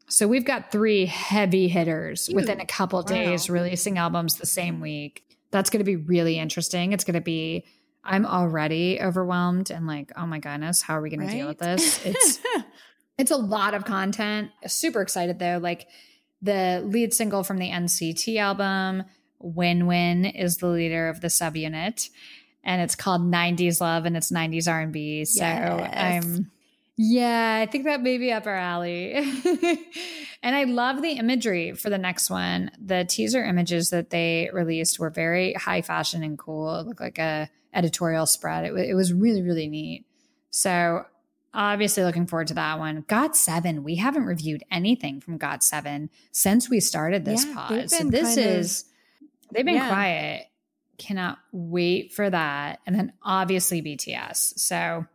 So 0.08 0.28
we've 0.28 0.46
got 0.46 0.72
three 0.72 1.06
heavy 1.06 1.68
hitters 1.68 2.30
Ew. 2.30 2.36
within 2.36 2.60
a 2.60 2.66
couple 2.66 3.04
days 3.04 3.50
releasing 3.50 3.98
albums 3.98 4.36
the 4.38 4.46
same 4.46 4.80
week. 4.80 5.24
That's 5.52 5.70
going 5.70 5.80
to 5.80 5.86
be 5.86 5.96
really 5.98 6.40
interesting. 6.40 6.94
It's 6.94 7.04
going 7.04 7.16
to 7.16 7.22
be, 7.22 7.66
I'm 8.10 8.26
already 8.26 9.00
overwhelmed 9.00 9.70
and 9.70 9.86
like, 9.86 10.12
oh 10.18 10.26
my 10.26 10.40
goodness, 10.40 10.82
how 10.82 10.98
are 10.98 11.02
we 11.02 11.12
going 11.12 11.28
to 11.28 11.32
deal 11.32 11.48
with 11.48 11.60
this? 11.60 12.04
It's, 12.04 12.40
it's 13.20 13.32
a 13.32 13.38
lot 13.38 13.76
of 13.76 13.86
content. 13.86 14.50
Super 14.66 15.02
excited 15.02 15.38
though. 15.38 15.60
Like 15.62 15.88
the 16.42 16.82
lead 16.84 17.14
single 17.14 17.44
from 17.44 17.58
the 17.60 17.70
NCT 17.70 18.38
album, 18.38 19.04
Win 19.38 19.86
Win, 19.86 20.26
is 20.26 20.58
the 20.58 20.68
leader 20.68 21.08
of 21.08 21.22
the 21.22 21.28
subunit, 21.28 22.10
and 22.64 22.82
it's 22.82 22.96
called 22.96 23.22
'90s 23.22 23.80
Love, 23.80 24.06
and 24.06 24.18
it's 24.18 24.32
'90s 24.32 24.68
R&B. 24.68 25.26
So 25.26 25.44
Yes. 25.44 26.26
I'm, 26.26 26.52
yeah, 26.98 27.60
I 27.62 27.70
think 27.70 27.86
that 27.86 28.02
may 28.02 28.18
be 28.18 28.32
up 28.32 28.48
our 28.48 28.56
alley. 28.56 29.14
and 30.44 30.56
I 30.56 30.64
love 30.64 31.02
the 31.02 31.12
imagery 31.12 31.74
for 31.74 31.90
the 31.90 31.98
next 31.98 32.30
one. 32.30 32.72
The 32.84 33.06
teaser 33.06 33.44
images 33.44 33.92
that 33.92 34.10
they 34.10 34.50
released 34.52 35.00
were 35.00 35.10
very 35.10 35.54
high 35.54 35.82
fashion 35.82 36.24
and 36.24 36.38
cool. 36.38 36.80
It 36.80 36.88
looked 36.88 37.00
like 37.00 37.20
a 37.20 37.50
editorial 37.74 38.26
spread. 38.26 38.66
It, 38.66 38.74
wa- 38.74 38.80
it 38.80 38.94
was 38.96 39.14
really 39.14 39.42
really 39.42 39.68
neat. 39.68 40.06
So 40.52 41.06
obviously 41.54 42.04
looking 42.04 42.28
forward 42.28 42.48
to 42.48 42.54
that 42.56 42.80
one. 42.80 43.04
Got 43.08 43.36
Seven. 43.36 43.84
We 43.84 43.96
haven't 43.96 44.26
reviewed 44.26 44.64
anything 44.72 45.20
from 45.22 45.38
Got 45.38 45.64
Seven 45.64 46.10
since 46.32 46.70
we 46.70 46.80
started 46.80 47.26
this 47.26 47.46
Yeah, 47.46 47.54
pod. 47.54 47.90
So 47.90 48.04
this 48.10 48.36
kind 48.36 48.40
of- 48.50 48.56
is 48.60 48.86
they've 49.52 49.66
been 49.66 49.76
Yeah. 49.76 49.88
quiet. 49.90 50.46
Cannot 50.98 51.38
wait 51.54 52.14
for 52.14 52.30
that. 52.30 52.80
And 52.86 52.96
then 52.96 53.14
obviously 53.24 53.82
BTS. 53.82 54.60
So 54.60 55.06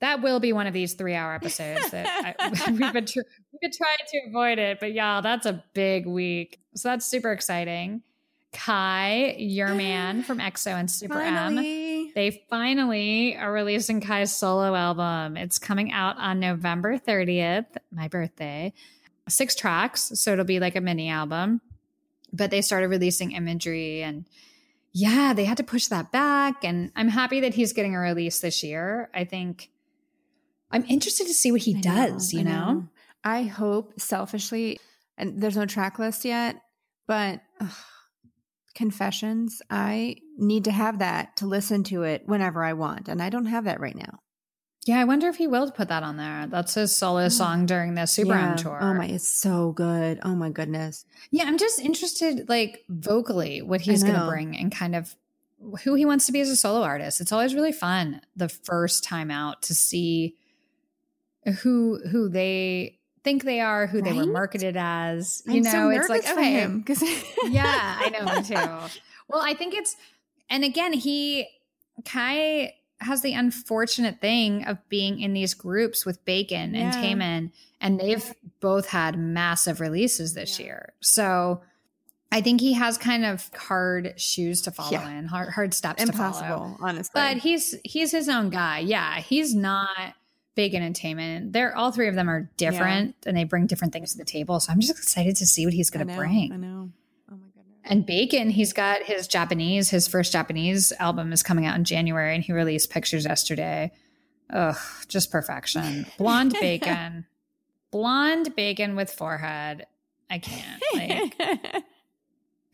that 0.00 0.22
will 0.22 0.40
be 0.40 0.52
one 0.52 0.66
of 0.66 0.72
these 0.72 0.94
three 0.94 1.14
hour 1.14 1.34
episodes 1.34 1.90
that 1.90 2.34
I, 2.38 2.70
we've 2.70 2.92
been 2.92 3.04
tr- 3.04 3.18
we've 3.52 3.60
been 3.60 3.70
trying 3.76 3.96
to 4.08 4.20
avoid 4.28 4.58
it, 4.58 4.80
but 4.80 4.92
y'all, 4.92 5.20
that's 5.22 5.44
a 5.44 5.62
big 5.74 6.06
week. 6.06 6.60
So 6.76 6.88
that's 6.88 7.04
super 7.04 7.30
exciting. 7.32 8.02
Kai, 8.52 9.34
your 9.38 9.74
man 9.74 10.22
from 10.22 10.38
EXO 10.38 10.68
and 10.78 10.90
Super 10.90 11.20
M. 11.20 11.34
They 12.18 12.42
finally 12.50 13.36
are 13.36 13.52
releasing 13.52 14.00
Kai's 14.00 14.34
solo 14.34 14.74
album. 14.74 15.36
It's 15.36 15.60
coming 15.60 15.92
out 15.92 16.16
on 16.18 16.40
November 16.40 16.98
30th, 16.98 17.76
my 17.92 18.08
birthday. 18.08 18.72
Six 19.28 19.54
tracks, 19.54 20.10
so 20.14 20.32
it'll 20.32 20.44
be 20.44 20.58
like 20.58 20.74
a 20.74 20.80
mini 20.80 21.10
album. 21.10 21.60
But 22.32 22.50
they 22.50 22.60
started 22.60 22.88
releasing 22.88 23.30
imagery 23.30 24.02
and 24.02 24.24
yeah, 24.92 25.32
they 25.32 25.44
had 25.44 25.58
to 25.58 25.62
push 25.62 25.86
that 25.86 26.10
back. 26.10 26.64
And 26.64 26.90
I'm 26.96 27.06
happy 27.06 27.38
that 27.38 27.54
he's 27.54 27.72
getting 27.72 27.94
a 27.94 28.00
release 28.00 28.40
this 28.40 28.64
year. 28.64 29.10
I 29.14 29.22
think 29.22 29.70
I'm 30.72 30.84
interested 30.86 31.28
to 31.28 31.34
see 31.34 31.52
what 31.52 31.60
he 31.60 31.76
I 31.76 31.80
does, 31.80 32.34
know, 32.34 32.40
you 32.40 32.48
I 32.48 32.50
know? 32.50 32.88
I 33.22 33.42
hope 33.44 34.00
selfishly, 34.00 34.80
and 35.16 35.40
there's 35.40 35.56
no 35.56 35.66
track 35.66 36.00
list 36.00 36.24
yet, 36.24 36.56
but 37.06 37.42
ugh, 37.60 37.70
confessions, 38.74 39.62
I 39.70 40.16
need 40.38 40.64
to 40.64 40.70
have 40.70 41.00
that 41.00 41.36
to 41.36 41.46
listen 41.46 41.84
to 41.84 42.04
it 42.04 42.22
whenever 42.26 42.64
I 42.64 42.72
want. 42.72 43.08
And 43.08 43.20
I 43.20 43.28
don't 43.28 43.46
have 43.46 43.64
that 43.64 43.80
right 43.80 43.96
now. 43.96 44.20
Yeah, 44.86 45.00
I 45.00 45.04
wonder 45.04 45.28
if 45.28 45.36
he 45.36 45.46
will 45.46 45.70
put 45.70 45.88
that 45.88 46.02
on 46.02 46.16
there. 46.16 46.46
That's 46.46 46.74
his 46.74 46.96
solo 46.96 47.26
mm. 47.26 47.32
song 47.32 47.66
during 47.66 47.94
the 47.94 48.06
Super 48.06 48.32
Yeah. 48.32 48.52
M 48.52 48.56
tour. 48.56 48.78
Oh 48.80 48.94
my, 48.94 49.06
it's 49.06 49.28
so 49.28 49.72
good. 49.72 50.20
Oh 50.22 50.34
my 50.34 50.48
goodness. 50.48 51.04
Yeah, 51.30 51.44
I'm 51.44 51.58
just 51.58 51.78
interested, 51.78 52.48
like 52.48 52.84
vocally, 52.88 53.60
what 53.60 53.82
he's 53.82 54.02
going 54.02 54.18
to 54.18 54.26
bring 54.26 54.56
and 54.56 54.72
kind 54.72 54.96
of 54.96 55.14
who 55.82 55.94
he 55.94 56.06
wants 56.06 56.24
to 56.26 56.32
be 56.32 56.40
as 56.40 56.48
a 56.48 56.56
solo 56.56 56.82
artist. 56.82 57.20
It's 57.20 57.32
always 57.32 57.54
really 57.54 57.72
fun 57.72 58.22
the 58.36 58.48
first 58.48 59.04
time 59.04 59.30
out 59.30 59.60
to 59.62 59.74
see 59.74 60.36
who 61.62 62.00
who 62.10 62.28
they 62.28 62.98
think 63.24 63.44
they 63.44 63.60
are, 63.60 63.86
who 63.86 64.00
they 64.00 64.12
were 64.12 64.26
marketed 64.26 64.76
as. 64.78 65.42
You 65.46 65.56
I'm 65.56 65.62
know, 65.62 65.70
so 65.70 65.88
it's 65.90 66.08
like 66.08 66.26
okay, 66.30 66.52
him 66.52 66.78
because 66.78 67.02
yeah, 67.44 67.98
I 68.00 68.08
know 68.10 68.34
me 68.36 68.42
too. 68.42 68.98
Well, 69.28 69.42
I 69.42 69.52
think 69.54 69.74
it's, 69.74 69.96
and 70.50 70.64
again, 70.64 70.92
he 70.92 71.48
Kai 72.04 72.74
has 73.00 73.22
the 73.22 73.32
unfortunate 73.34 74.20
thing 74.20 74.64
of 74.64 74.76
being 74.88 75.20
in 75.20 75.32
these 75.32 75.54
groups 75.54 76.04
with 76.04 76.24
Baekhyun 76.24 76.52
and 76.52 76.74
Yeah. 76.74 76.92
Taemin, 76.92 77.52
and 77.80 77.98
they've 78.00 78.34
both 78.60 78.88
had 78.88 79.16
massive 79.18 79.80
releases 79.80 80.34
this 80.34 80.58
year. 80.58 80.92
So 81.00 81.62
I 82.32 82.40
think 82.40 82.60
he 82.60 82.72
has 82.74 82.98
kind 82.98 83.24
of 83.24 83.48
hard 83.54 84.20
shoes 84.20 84.62
to 84.62 84.70
follow 84.70 84.90
Yeah. 84.92 85.10
in, 85.18 85.26
hard 85.26 85.52
hard 85.54 85.74
steps 85.74 86.04
to 86.04 86.12
follow. 86.12 86.26
impossible, 86.28 86.76
honestly. 86.80 87.10
But 87.14 87.36
he's 87.38 87.74
he's 87.84 88.10
his 88.10 88.28
own 88.28 88.50
guy. 88.50 88.80
Yeah, 88.80 89.20
he's 89.20 89.54
not 89.54 90.14
Baekhyun 90.56 90.80
and 90.80 90.94
Taemin. 90.94 91.52
They're 91.52 91.76
all 91.76 91.92
three 91.92 92.08
of 92.08 92.16
them 92.16 92.28
are 92.28 92.50
different, 92.56 93.14
and 93.26 93.36
they 93.36 93.44
bring 93.44 93.66
different 93.66 93.92
things 93.92 94.12
to 94.12 94.18
the 94.18 94.24
table. 94.24 94.58
So 94.60 94.72
I'm 94.72 94.80
just 94.80 94.90
excited 94.98 95.36
to 95.36 95.46
see 95.46 95.64
what 95.66 95.72
he's 95.72 95.88
going 95.90 96.06
to 96.06 96.14
bring. 96.16 96.52
I 96.52 96.56
know. 96.56 96.90
And 97.88 98.06
Baekhyun, 98.06 98.50
he's 98.50 98.74
got 98.74 99.02
his 99.02 99.26
Japanese, 99.26 99.88
his 99.88 100.06
first 100.06 100.30
Japanese 100.30 100.92
album 100.98 101.32
is 101.32 101.42
coming 101.42 101.64
out 101.64 101.74
in 101.74 101.84
January, 101.84 102.34
and 102.34 102.44
he 102.44 102.52
released 102.52 102.90
pictures 102.90 103.24
yesterday. 103.24 103.90
Ugh, 104.50 104.76
just 105.08 105.30
perfection. 105.30 106.06
Blonde 106.18 106.54
Baekhyun. 106.60 107.24
Blonde 107.90 108.54
Baekhyun 108.56 108.94
with 108.94 109.10
forehead. 109.10 109.86
I 110.28 110.38
can't. 110.38 110.82
Like, 110.94 111.34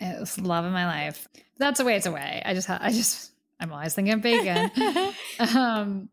it's 0.01 0.35
the 0.35 0.43
love 0.43 0.65
of 0.65 0.73
my 0.73 0.87
life. 0.87 1.29
That's 1.59 1.79
a 1.79 1.85
way 1.85 1.95
it's 1.95 2.07
away. 2.07 2.43
I 2.45 2.53
just, 2.53 2.69
I 2.69 2.91
just, 2.91 3.31
I'm 3.61 3.73
always 3.73 3.95
thinking 3.95 4.15
of 4.15 4.21
Baekhyun. 4.21 5.15
um, 5.55 6.09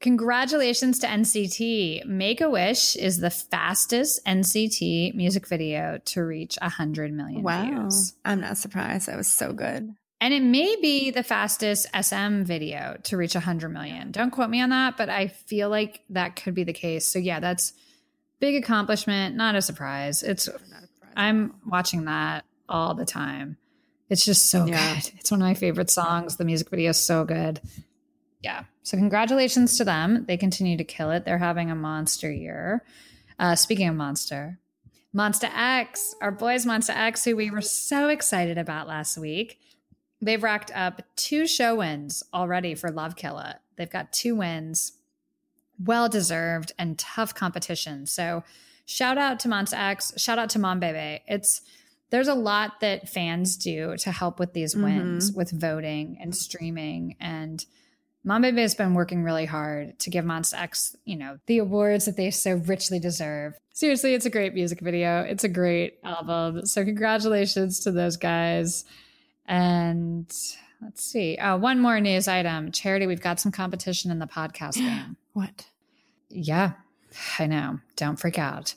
congratulations 0.00 0.98
to 1.00 1.06
NCT. 1.06 2.06
Make 2.06 2.40
a 2.40 2.50
Wish 2.50 2.96
is 2.96 3.18
the 3.18 3.30
fastest 3.30 4.24
NCT 4.26 5.14
music 5.14 5.46
video 5.46 5.98
to 6.06 6.22
reach 6.24 6.56
100 6.60 7.12
million 7.12 7.42
wow. 7.42 7.64
views. 7.64 8.14
I'm 8.24 8.40
not 8.40 8.58
surprised. 8.58 9.06
That 9.08 9.16
was 9.16 9.28
so 9.28 9.52
good. 9.52 9.94
And 10.22 10.34
it 10.34 10.42
may 10.42 10.76
be 10.82 11.10
the 11.10 11.22
fastest 11.22 11.86
SM 11.98 12.42
video 12.42 12.98
to 13.04 13.16
reach 13.16 13.34
100 13.34 13.70
million. 13.70 14.10
Don't 14.10 14.30
quote 14.30 14.50
me 14.50 14.60
on 14.60 14.70
that, 14.70 14.96
but 14.98 15.08
I 15.08 15.28
feel 15.28 15.70
like 15.70 16.02
that 16.10 16.36
could 16.36 16.54
be 16.54 16.64
the 16.64 16.74
case. 16.74 17.06
So, 17.06 17.18
yeah, 17.18 17.40
that's 17.40 17.72
big 18.38 18.62
accomplishment, 18.62 19.36
not 19.36 19.54
a 19.54 19.62
surprise. 19.62 20.22
It's 20.22 20.48
I'm 21.16 21.54
watching 21.66 22.04
that 22.04 22.44
all 22.68 22.94
the 22.94 23.06
time. 23.06 23.56
It's 24.08 24.24
just 24.24 24.50
so 24.50 24.66
Yeah. 24.66 24.94
good. 24.94 25.12
It's 25.18 25.30
one 25.30 25.40
of 25.40 25.46
my 25.46 25.54
favorite 25.54 25.90
songs. 25.90 26.36
The 26.36 26.44
music 26.44 26.68
video 26.70 26.90
is 26.90 27.02
so 27.02 27.24
good. 27.24 27.60
Yeah. 28.42 28.64
So 28.82 28.96
congratulations 28.96 29.76
to 29.76 29.84
them. 29.84 30.24
They 30.26 30.36
continue 30.36 30.76
to 30.76 30.84
kill 30.84 31.10
it. 31.10 31.24
They're 31.24 31.38
having 31.38 31.70
a 31.70 31.74
monster 31.74 32.30
year. 32.30 32.84
Uh, 33.38 33.54
speaking 33.54 33.88
of 33.88 33.94
monster, 33.94 34.58
Monsta 35.14 35.50
X, 35.54 36.14
our 36.20 36.30
boys 36.30 36.64
Monsta 36.64 36.94
X, 36.96 37.24
who 37.24 37.34
we 37.34 37.50
were 37.50 37.60
so 37.60 38.08
excited 38.08 38.58
about 38.58 38.86
last 38.86 39.18
week. 39.18 39.60
They've 40.22 40.42
racked 40.42 40.70
up 40.74 41.02
two 41.16 41.46
show 41.46 41.76
wins 41.76 42.22
already 42.32 42.74
for 42.74 42.90
Love 42.90 43.16
Killa. 43.16 43.60
They've 43.76 43.90
got 43.90 44.12
two 44.12 44.36
wins, 44.36 44.92
well 45.82 46.08
deserved 46.08 46.72
and 46.78 46.98
tough 46.98 47.34
competition. 47.34 48.06
So 48.06 48.44
shout 48.84 49.18
out 49.18 49.40
to 49.40 49.48
Monsta 49.48 49.78
X, 49.78 50.12
shout 50.16 50.38
out 50.38 50.50
to 50.50 50.58
Monbebe. 50.58 51.20
It's 51.26 51.62
there's 52.10 52.28
a 52.28 52.34
lot 52.34 52.80
that 52.80 53.08
fans 53.08 53.56
do 53.56 53.96
to 53.98 54.10
help 54.10 54.38
with 54.40 54.52
these 54.52 54.74
wins, 54.76 55.32
with 55.32 55.52
voting 55.52 56.18
and 56.20 56.34
streaming. 56.34 57.16
And 57.20 57.64
Monbebe 58.26 58.58
has 58.60 58.74
been 58.74 58.94
working 58.94 59.22
really 59.22 59.46
hard 59.46 59.98
to 60.00 60.10
give 60.10 60.24
Monsta 60.24 60.58
X, 60.60 60.94
you 61.04 61.16
know, 61.16 61.38
the 61.46 61.58
awards 61.58 62.04
that 62.04 62.16
they 62.16 62.30
so 62.30 62.54
richly 62.66 62.98
deserve. 62.98 63.54
Seriously, 63.72 64.12
it's 64.14 64.26
a 64.26 64.30
great 64.30 64.52
music 64.52 64.80
video. 64.80 65.22
It's 65.22 65.44
a 65.44 65.48
great 65.48 65.98
album. 66.04 66.66
So 66.66 66.84
congratulations 66.84 67.80
to 67.80 67.90
those 67.92 68.16
guys. 68.18 68.84
And 69.46 70.30
let's 70.82 71.02
see. 71.02 71.38
Oh, 71.40 71.56
one 71.56 71.80
more 71.80 71.98
news 71.98 72.28
item. 72.28 72.72
Charity, 72.72 73.06
we've 73.06 73.22
got 73.22 73.40
some 73.40 73.52
competition 73.52 74.10
in 74.10 74.18
the 74.18 74.26
podcast 74.26 74.74
game. 74.76 75.16
What? 75.32 75.66
Yeah, 76.28 76.72
I 77.38 77.46
know. 77.46 77.80
Don't 77.96 78.16
freak 78.20 78.38
out. 78.38 78.74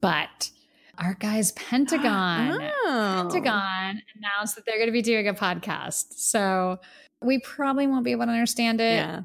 But 0.00 0.50
our 0.98 1.14
guys, 1.14 1.52
Pentagon, 1.52 2.62
Oh. 2.62 3.28
Pentagon 3.30 4.02
announced 4.16 4.56
that 4.56 4.64
they're 4.64 4.76
going 4.78 4.88
to 4.88 4.92
be 4.92 5.02
doing 5.02 5.28
a 5.28 5.34
podcast. 5.34 6.14
So 6.14 6.78
we 7.22 7.38
probably 7.40 7.86
won't 7.86 8.04
be 8.04 8.12
able 8.12 8.26
to 8.26 8.32
understand 8.32 8.80
it. 8.80 8.94
Yeah. 8.94 9.20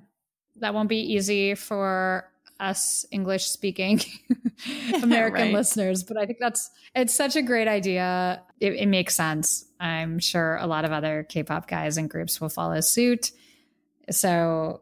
That 0.57 0.73
won't 0.73 0.89
be 0.89 0.99
easy 1.13 1.55
for 1.55 2.29
us 2.59 3.05
English 3.11 3.45
speaking 3.45 3.99
American 5.03 5.41
Right. 5.41 5.53
listeners. 5.53 6.03
But 6.03 6.17
I 6.17 6.25
think 6.25 6.39
that's 6.39 6.69
it's 6.95 7.13
such 7.13 7.35
a 7.35 7.41
great 7.41 7.67
idea. 7.67 8.41
It, 8.61 8.73
it 8.75 8.85
makes 8.87 9.15
sense. 9.15 9.65
I'm 9.79 10.19
sure 10.19 10.55
a 10.57 10.65
lot 10.67 10.85
of 10.85 10.91
other 10.93 11.25
K-pop 11.27 11.67
guys 11.67 11.97
and 11.97 12.09
groups 12.09 12.39
will 12.39 12.47
follow 12.49 12.79
suit. 12.79 13.31
So 14.09 14.81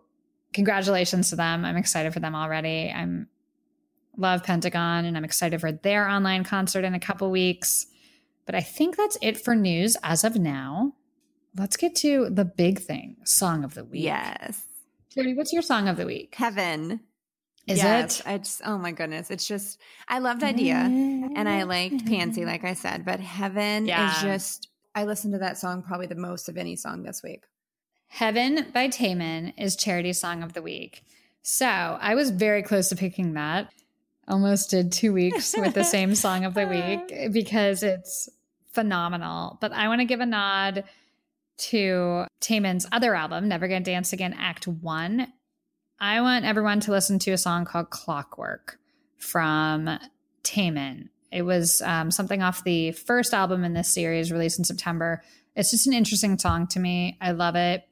congratulations 0.53 1.29
to 1.31 1.35
them. 1.35 1.65
I'm 1.65 1.77
excited 1.77 2.13
for 2.13 2.19
them 2.19 2.35
already. 2.35 2.91
I'm 2.95 3.27
love 4.15 4.43
Pentagon 4.43 5.05
and 5.05 5.17
I'm 5.17 5.25
excited 5.25 5.59
for 5.59 5.71
their 5.71 6.07
online 6.07 6.43
concert 6.43 6.83
in 6.85 6.93
a 6.93 6.99
couple 6.99 7.31
weeks. 7.31 7.87
But 8.45 8.53
I 8.53 8.61
think 8.61 8.95
that's 8.97 9.17
it 9.21 9.43
for 9.43 9.55
news 9.55 9.97
as 10.03 10.23
of 10.23 10.35
now. 10.35 10.93
Let's 11.55 11.77
get 11.77 11.95
to 11.97 12.29
the 12.29 12.45
big 12.45 12.79
thing, 12.79 13.17
song 13.25 13.63
of 13.63 13.73
the 13.75 13.83
week. 13.83 14.03
Yes. 14.03 14.65
Charity, 15.13 15.35
what's 15.35 15.53
your 15.53 15.61
song 15.61 15.87
of 15.87 15.97
the 15.97 16.05
week? 16.05 16.33
Heaven. 16.35 17.01
Is 17.67 17.77
Yes, 17.77 18.19
it? 18.19 18.27
I 18.27 18.37
just 18.39 18.61
oh 18.65 18.77
my 18.77 18.91
goodness. 18.91 19.31
It's 19.31 19.47
just 19.47 19.79
I 20.07 20.19
loved 20.19 20.43
idea 20.43 20.73
and 20.75 21.47
I 21.47 21.63
liked 21.63 22.05
Pansy, 22.05 22.43
like 22.43 22.65
I 22.65 22.73
said, 22.73 23.05
but 23.05 23.19
Heaven 23.21 23.85
Yeah. 23.85 24.11
is 24.11 24.21
just 24.21 24.67
I 24.95 25.05
listened 25.05 25.33
to 25.33 25.39
that 25.39 25.57
song 25.57 25.81
probably 25.81 26.07
the 26.07 26.15
most 26.15 26.49
of 26.49 26.57
any 26.57 26.75
song 26.75 27.03
this 27.03 27.21
week. 27.23 27.43
Heaven 28.07 28.67
by 28.73 28.89
Taemin 28.89 29.53
is 29.57 29.75
Charity 29.75 30.13
Song 30.13 30.43
of 30.43 30.53
the 30.53 30.61
Week. 30.61 31.03
So 31.41 31.65
I 31.65 32.15
was 32.15 32.31
very 32.31 32.63
close 32.63 32.89
to 32.89 32.95
picking 32.95 33.33
that. 33.33 33.71
Almost 34.27 34.69
did 34.69 34.91
two 34.91 35.13
weeks 35.13 35.55
with 35.57 35.73
the 35.73 35.83
same 35.95 36.15
song 36.15 36.45
of 36.45 36.53
the 36.53 36.67
week 36.67 37.31
because 37.33 37.81
it's 37.81 38.29
phenomenal. 38.71 39.57
But 39.61 39.71
I 39.71 39.87
want 39.87 40.01
to 40.01 40.05
give 40.05 40.19
a 40.19 40.25
nod 40.25 40.83
to 41.57 42.25
Taemin's 42.41 42.87
other 42.91 43.15
album, 43.15 43.47
Never 43.47 43.67
Gonna 43.67 43.81
Dance 43.81 44.13
Again, 44.13 44.35
Act 44.37 44.67
One. 44.67 45.27
I 45.99 46.21
want 46.21 46.45
everyone 46.45 46.79
to 46.81 46.91
listen 46.91 47.19
to 47.19 47.31
a 47.31 47.37
song 47.37 47.65
called 47.65 47.89
Clockwork 47.89 48.77
from 49.17 49.99
Taemin. 50.43 51.09
It 51.31 51.43
was 51.43 51.81
um, 51.81 52.11
something 52.11 52.43
off 52.43 52.63
the 52.63 52.91
first 52.91 53.33
album 53.33 53.63
in 53.63 53.73
this 53.73 53.89
series 53.89 54.31
released 54.31 54.59
in 54.59 54.65
September. 54.65 55.23
It's 55.55 55.71
just 55.71 55.87
an 55.87 55.93
interesting 55.93 56.37
song 56.37 56.67
to 56.67 56.79
me. 56.79 57.17
I 57.21 57.31
love 57.31 57.55
it. 57.55 57.83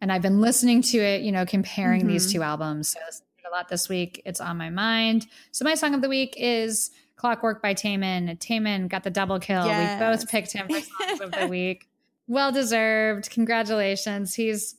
And 0.00 0.10
I've 0.10 0.22
been 0.22 0.40
listening 0.40 0.80
to 0.82 0.98
it, 0.98 1.20
you 1.20 1.30
know, 1.30 1.44
comparing 1.44 2.06
these 2.06 2.32
two 2.32 2.42
albums. 2.42 2.92
So 2.92 3.00
I 3.00 3.06
listened 3.06 3.26
to 3.36 3.46
it 3.46 3.50
a 3.50 3.54
lot 3.54 3.68
this 3.68 3.88
week. 3.88 4.22
It's 4.24 4.40
on 4.40 4.56
my 4.56 4.70
mind. 4.70 5.26
So 5.52 5.64
my 5.64 5.74
song 5.74 5.92
of 5.92 6.00
the 6.00 6.08
week 6.08 6.34
is 6.38 6.90
Clockwork 7.16 7.60
by 7.60 7.74
Taemin. 7.74 8.38
Taemin 8.38 8.88
got 8.88 9.04
the 9.04 9.10
double 9.10 9.38
kill. 9.40 9.66
Yes. 9.66 10.00
We 10.00 10.06
both 10.06 10.30
picked 10.30 10.52
him 10.52 10.68
for 10.68 10.80
songs 10.80 11.20
of 11.20 11.32
the 11.32 11.46
week. 11.50 11.89
Well 12.30 12.52
deserved. 12.52 13.28
Congratulations. 13.30 14.36
He's 14.36 14.76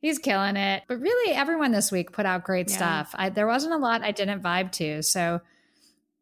he's 0.00 0.20
killing 0.20 0.54
it. 0.54 0.84
But 0.86 1.00
really, 1.00 1.34
everyone 1.34 1.72
this 1.72 1.90
week 1.90 2.12
put 2.12 2.26
out 2.26 2.44
great 2.44 2.70
Yeah. 2.70 2.76
stuff. 2.76 3.10
I, 3.18 3.28
there 3.28 3.48
wasn't 3.48 3.74
a 3.74 3.78
lot 3.78 4.04
I 4.04 4.12
didn't 4.12 4.40
vibe 4.40 4.70
to. 4.74 5.02
So 5.02 5.40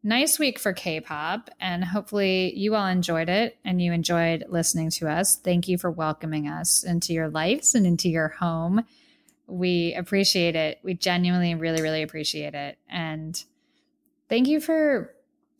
nice 0.01 0.39
week 0.39 0.57
for 0.57 0.73
K-pop, 0.73 1.51
and 1.59 1.83
hopefully 1.83 2.57
you 2.57 2.73
all 2.73 2.87
enjoyed 2.87 3.29
it 3.29 3.57
and 3.63 3.79
you 3.79 3.93
enjoyed 3.93 4.45
listening 4.49 4.89
to 4.91 5.07
us. 5.07 5.35
Thank 5.35 5.67
you 5.67 5.77
for 5.77 5.91
welcoming 5.91 6.47
us 6.47 6.83
into 6.83 7.13
your 7.13 7.29
lives 7.29 7.75
and 7.75 7.85
into 7.85 8.09
your 8.09 8.29
home. 8.29 8.85
We 9.45 9.93
appreciate 9.93 10.55
it. 10.55 10.79
We 10.81 10.95
genuinely, 10.95 11.53
really, 11.53 11.83
really 11.83 12.01
appreciate 12.01 12.55
it. 12.55 12.79
And 12.89 13.43
thank 14.29 14.47
you 14.47 14.59
for 14.59 15.13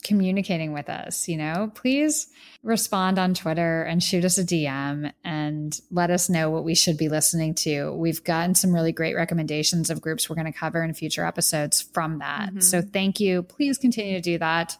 communicating 0.03 0.73
with 0.73 0.89
us. 0.89 1.27
You 1.27 1.37
know, 1.37 1.71
please 1.75 2.27
respond 2.63 3.19
on 3.19 3.33
Twitter 3.33 3.83
and 3.83 4.01
shoot 4.01 4.25
us 4.25 4.37
a 4.37 4.43
DM 4.43 5.11
and 5.23 5.79
let 5.91 6.09
us 6.09 6.29
know 6.29 6.49
what 6.49 6.63
we 6.63 6.75
should 6.75 6.97
be 6.97 7.09
listening 7.09 7.53
to. 7.55 7.93
We've 7.93 8.23
gotten 8.23 8.55
some 8.55 8.73
really 8.73 8.91
great 8.91 9.15
recommendations 9.15 9.89
of 9.89 10.01
groups 10.01 10.29
we're 10.29 10.35
going 10.35 10.51
to 10.51 10.57
cover 10.57 10.83
in 10.83 10.93
future 10.93 11.25
episodes 11.25 11.81
from 11.81 12.19
that. 12.19 12.53
Mhm. 12.53 12.63
So 12.63 12.81
thank 12.81 13.19
you. 13.19 13.43
Please 13.43 13.77
continue 13.77 14.15
to 14.15 14.21
do 14.21 14.37
that. 14.37 14.77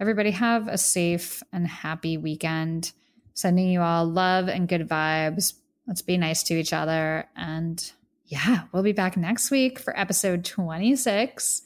Everybody 0.00 0.32
have 0.32 0.68
a 0.68 0.78
safe 0.78 1.42
and 1.52 1.66
happy 1.66 2.16
weekend. 2.16 2.92
Sending 3.34 3.68
you 3.68 3.80
all 3.80 4.04
love 4.04 4.48
and 4.48 4.68
good 4.68 4.88
vibes. 4.88 5.54
Let's 5.86 6.02
be 6.02 6.18
nice 6.18 6.42
to 6.44 6.54
each 6.54 6.72
other. 6.72 7.26
And 7.36 7.92
yeah, 8.26 8.62
we'll 8.72 8.82
be 8.82 8.92
back 8.92 9.16
next 9.16 9.50
week 9.50 9.78
for 9.78 9.98
episode 9.98 10.44
26. 10.44 11.62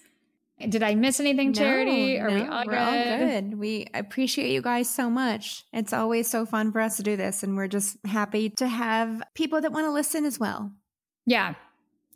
Did 0.59 0.83
I 0.83 0.95
miss 0.95 1.21
anything, 1.21 1.53
Charity? 1.53 2.19
Are 2.19 2.31
we 2.31 2.43
no, 2.43 2.51
all 2.51 2.65
we're 2.67 2.73
good? 2.73 2.79
all 2.79 3.19
good. 3.19 3.59
We 3.59 3.89
appreciate 3.93 4.51
you 4.51 4.63
guys 4.63 4.89
so 4.89 5.11
much. 5.11 5.67
It's 5.73 5.93
always 5.93 6.31
so 6.31 6.47
fun 6.47 6.73
for 6.73 6.81
us 6.81 6.97
to 6.97 7.03
do 7.03 7.15
this, 7.15 7.43
and 7.43 7.57
we're 7.57 7.69
just 7.69 7.99
happy 8.07 8.51
to 8.51 8.67
have 8.67 9.23
people 9.35 9.61
that 9.61 9.73
want 9.73 9.85
to 9.85 9.93
listen 9.93 10.25
as 10.25 10.41
well. 10.41 10.73
Yeah, 11.27 11.55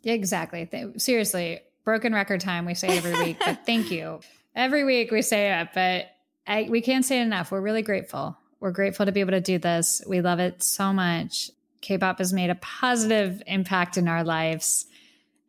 exactly. 0.03 0.67
Seriously, 0.97 1.59
broken 1.85 2.13
record 2.13 2.41
time. 2.41 2.65
We 2.65 2.73
say 2.73 2.97
every 2.97 3.13
week, 3.13 3.37
but 3.39 3.59
thank 3.67 3.91
you. 3.91 4.21
Every 4.55 4.85
week 4.85 5.11
we 5.11 5.21
say 5.21 5.59
it, 5.59 5.69
but 5.75 6.07
I, 6.47 6.67
we 6.67 6.81
can't 6.81 7.05
say 7.05 7.19
it 7.19 7.25
enough. 7.25 7.51
We're 7.51 7.61
really 7.61 7.83
grateful. 7.83 8.37
We're 8.59 8.71
grateful 8.71 9.05
to 9.05 9.11
be 9.11 9.19
able 9.19 9.31
to 9.31 9.41
do 9.41 9.59
this. 9.59 10.01
We 10.07 10.21
love 10.21 10.39
it 10.39 10.63
so 10.63 10.91
much. 10.91 11.51
K-pop 11.81 12.17
has 12.17 12.33
made 12.33 12.49
a 12.49 12.55
positive 12.55 13.41
impact 13.45 13.97
in 13.97 14.07
our 14.07 14.23
lives, 14.23 14.87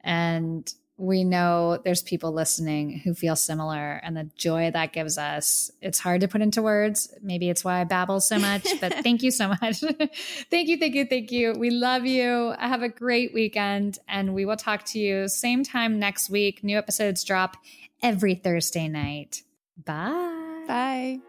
and 0.03 0.71
we 0.97 1.25
know 1.25 1.79
there's 1.85 2.03
people 2.03 2.33
listening 2.33 2.99
who 2.99 3.15
feel 3.15 3.35
similar, 3.35 4.01
and 4.03 4.17
the 4.17 4.31
joy 4.37 4.71
that 4.71 4.93
gives 4.93 5.19
us. 5.19 5.71
It's 5.81 5.99
hard 5.99 6.21
to 6.21 6.29
put 6.29 6.43
into 6.43 6.63
words. 6.63 7.13
Maybe 7.23 7.49
it's 7.49 7.65
why 7.65 7.81
I 7.81 7.85
babble 7.85 8.21
so 8.21 8.39
much, 8.39 8.67
but 8.81 8.93
thank 9.03 9.23
you 9.23 9.31
so 9.31 9.49
much. 9.49 9.81
thank 10.51 10.69
you, 10.69 10.79
thank 10.79 10.95
you, 10.95 11.07
thank 11.07 11.33
you. 11.33 11.55
We 11.55 11.71
love 11.71 12.05
you. 12.05 12.55
Have 12.59 12.83
a 12.83 12.89
great 12.89 13.33
weekend, 13.33 13.99
and 14.09 14.35
we 14.35 14.45
will 14.45 14.57
talk 14.57 14.85
to 14.87 14.99
you 14.99 15.29
same 15.29 15.65
time 15.65 15.99
next 15.99 16.31
week. 16.31 16.63
New 16.63 16.79
episodes 16.79 17.25
drop 17.25 17.57
every 18.03 18.35
Thursday 18.35 18.89
night. 18.89 19.43
Bye. 19.85 20.65
Bye. 20.67 21.21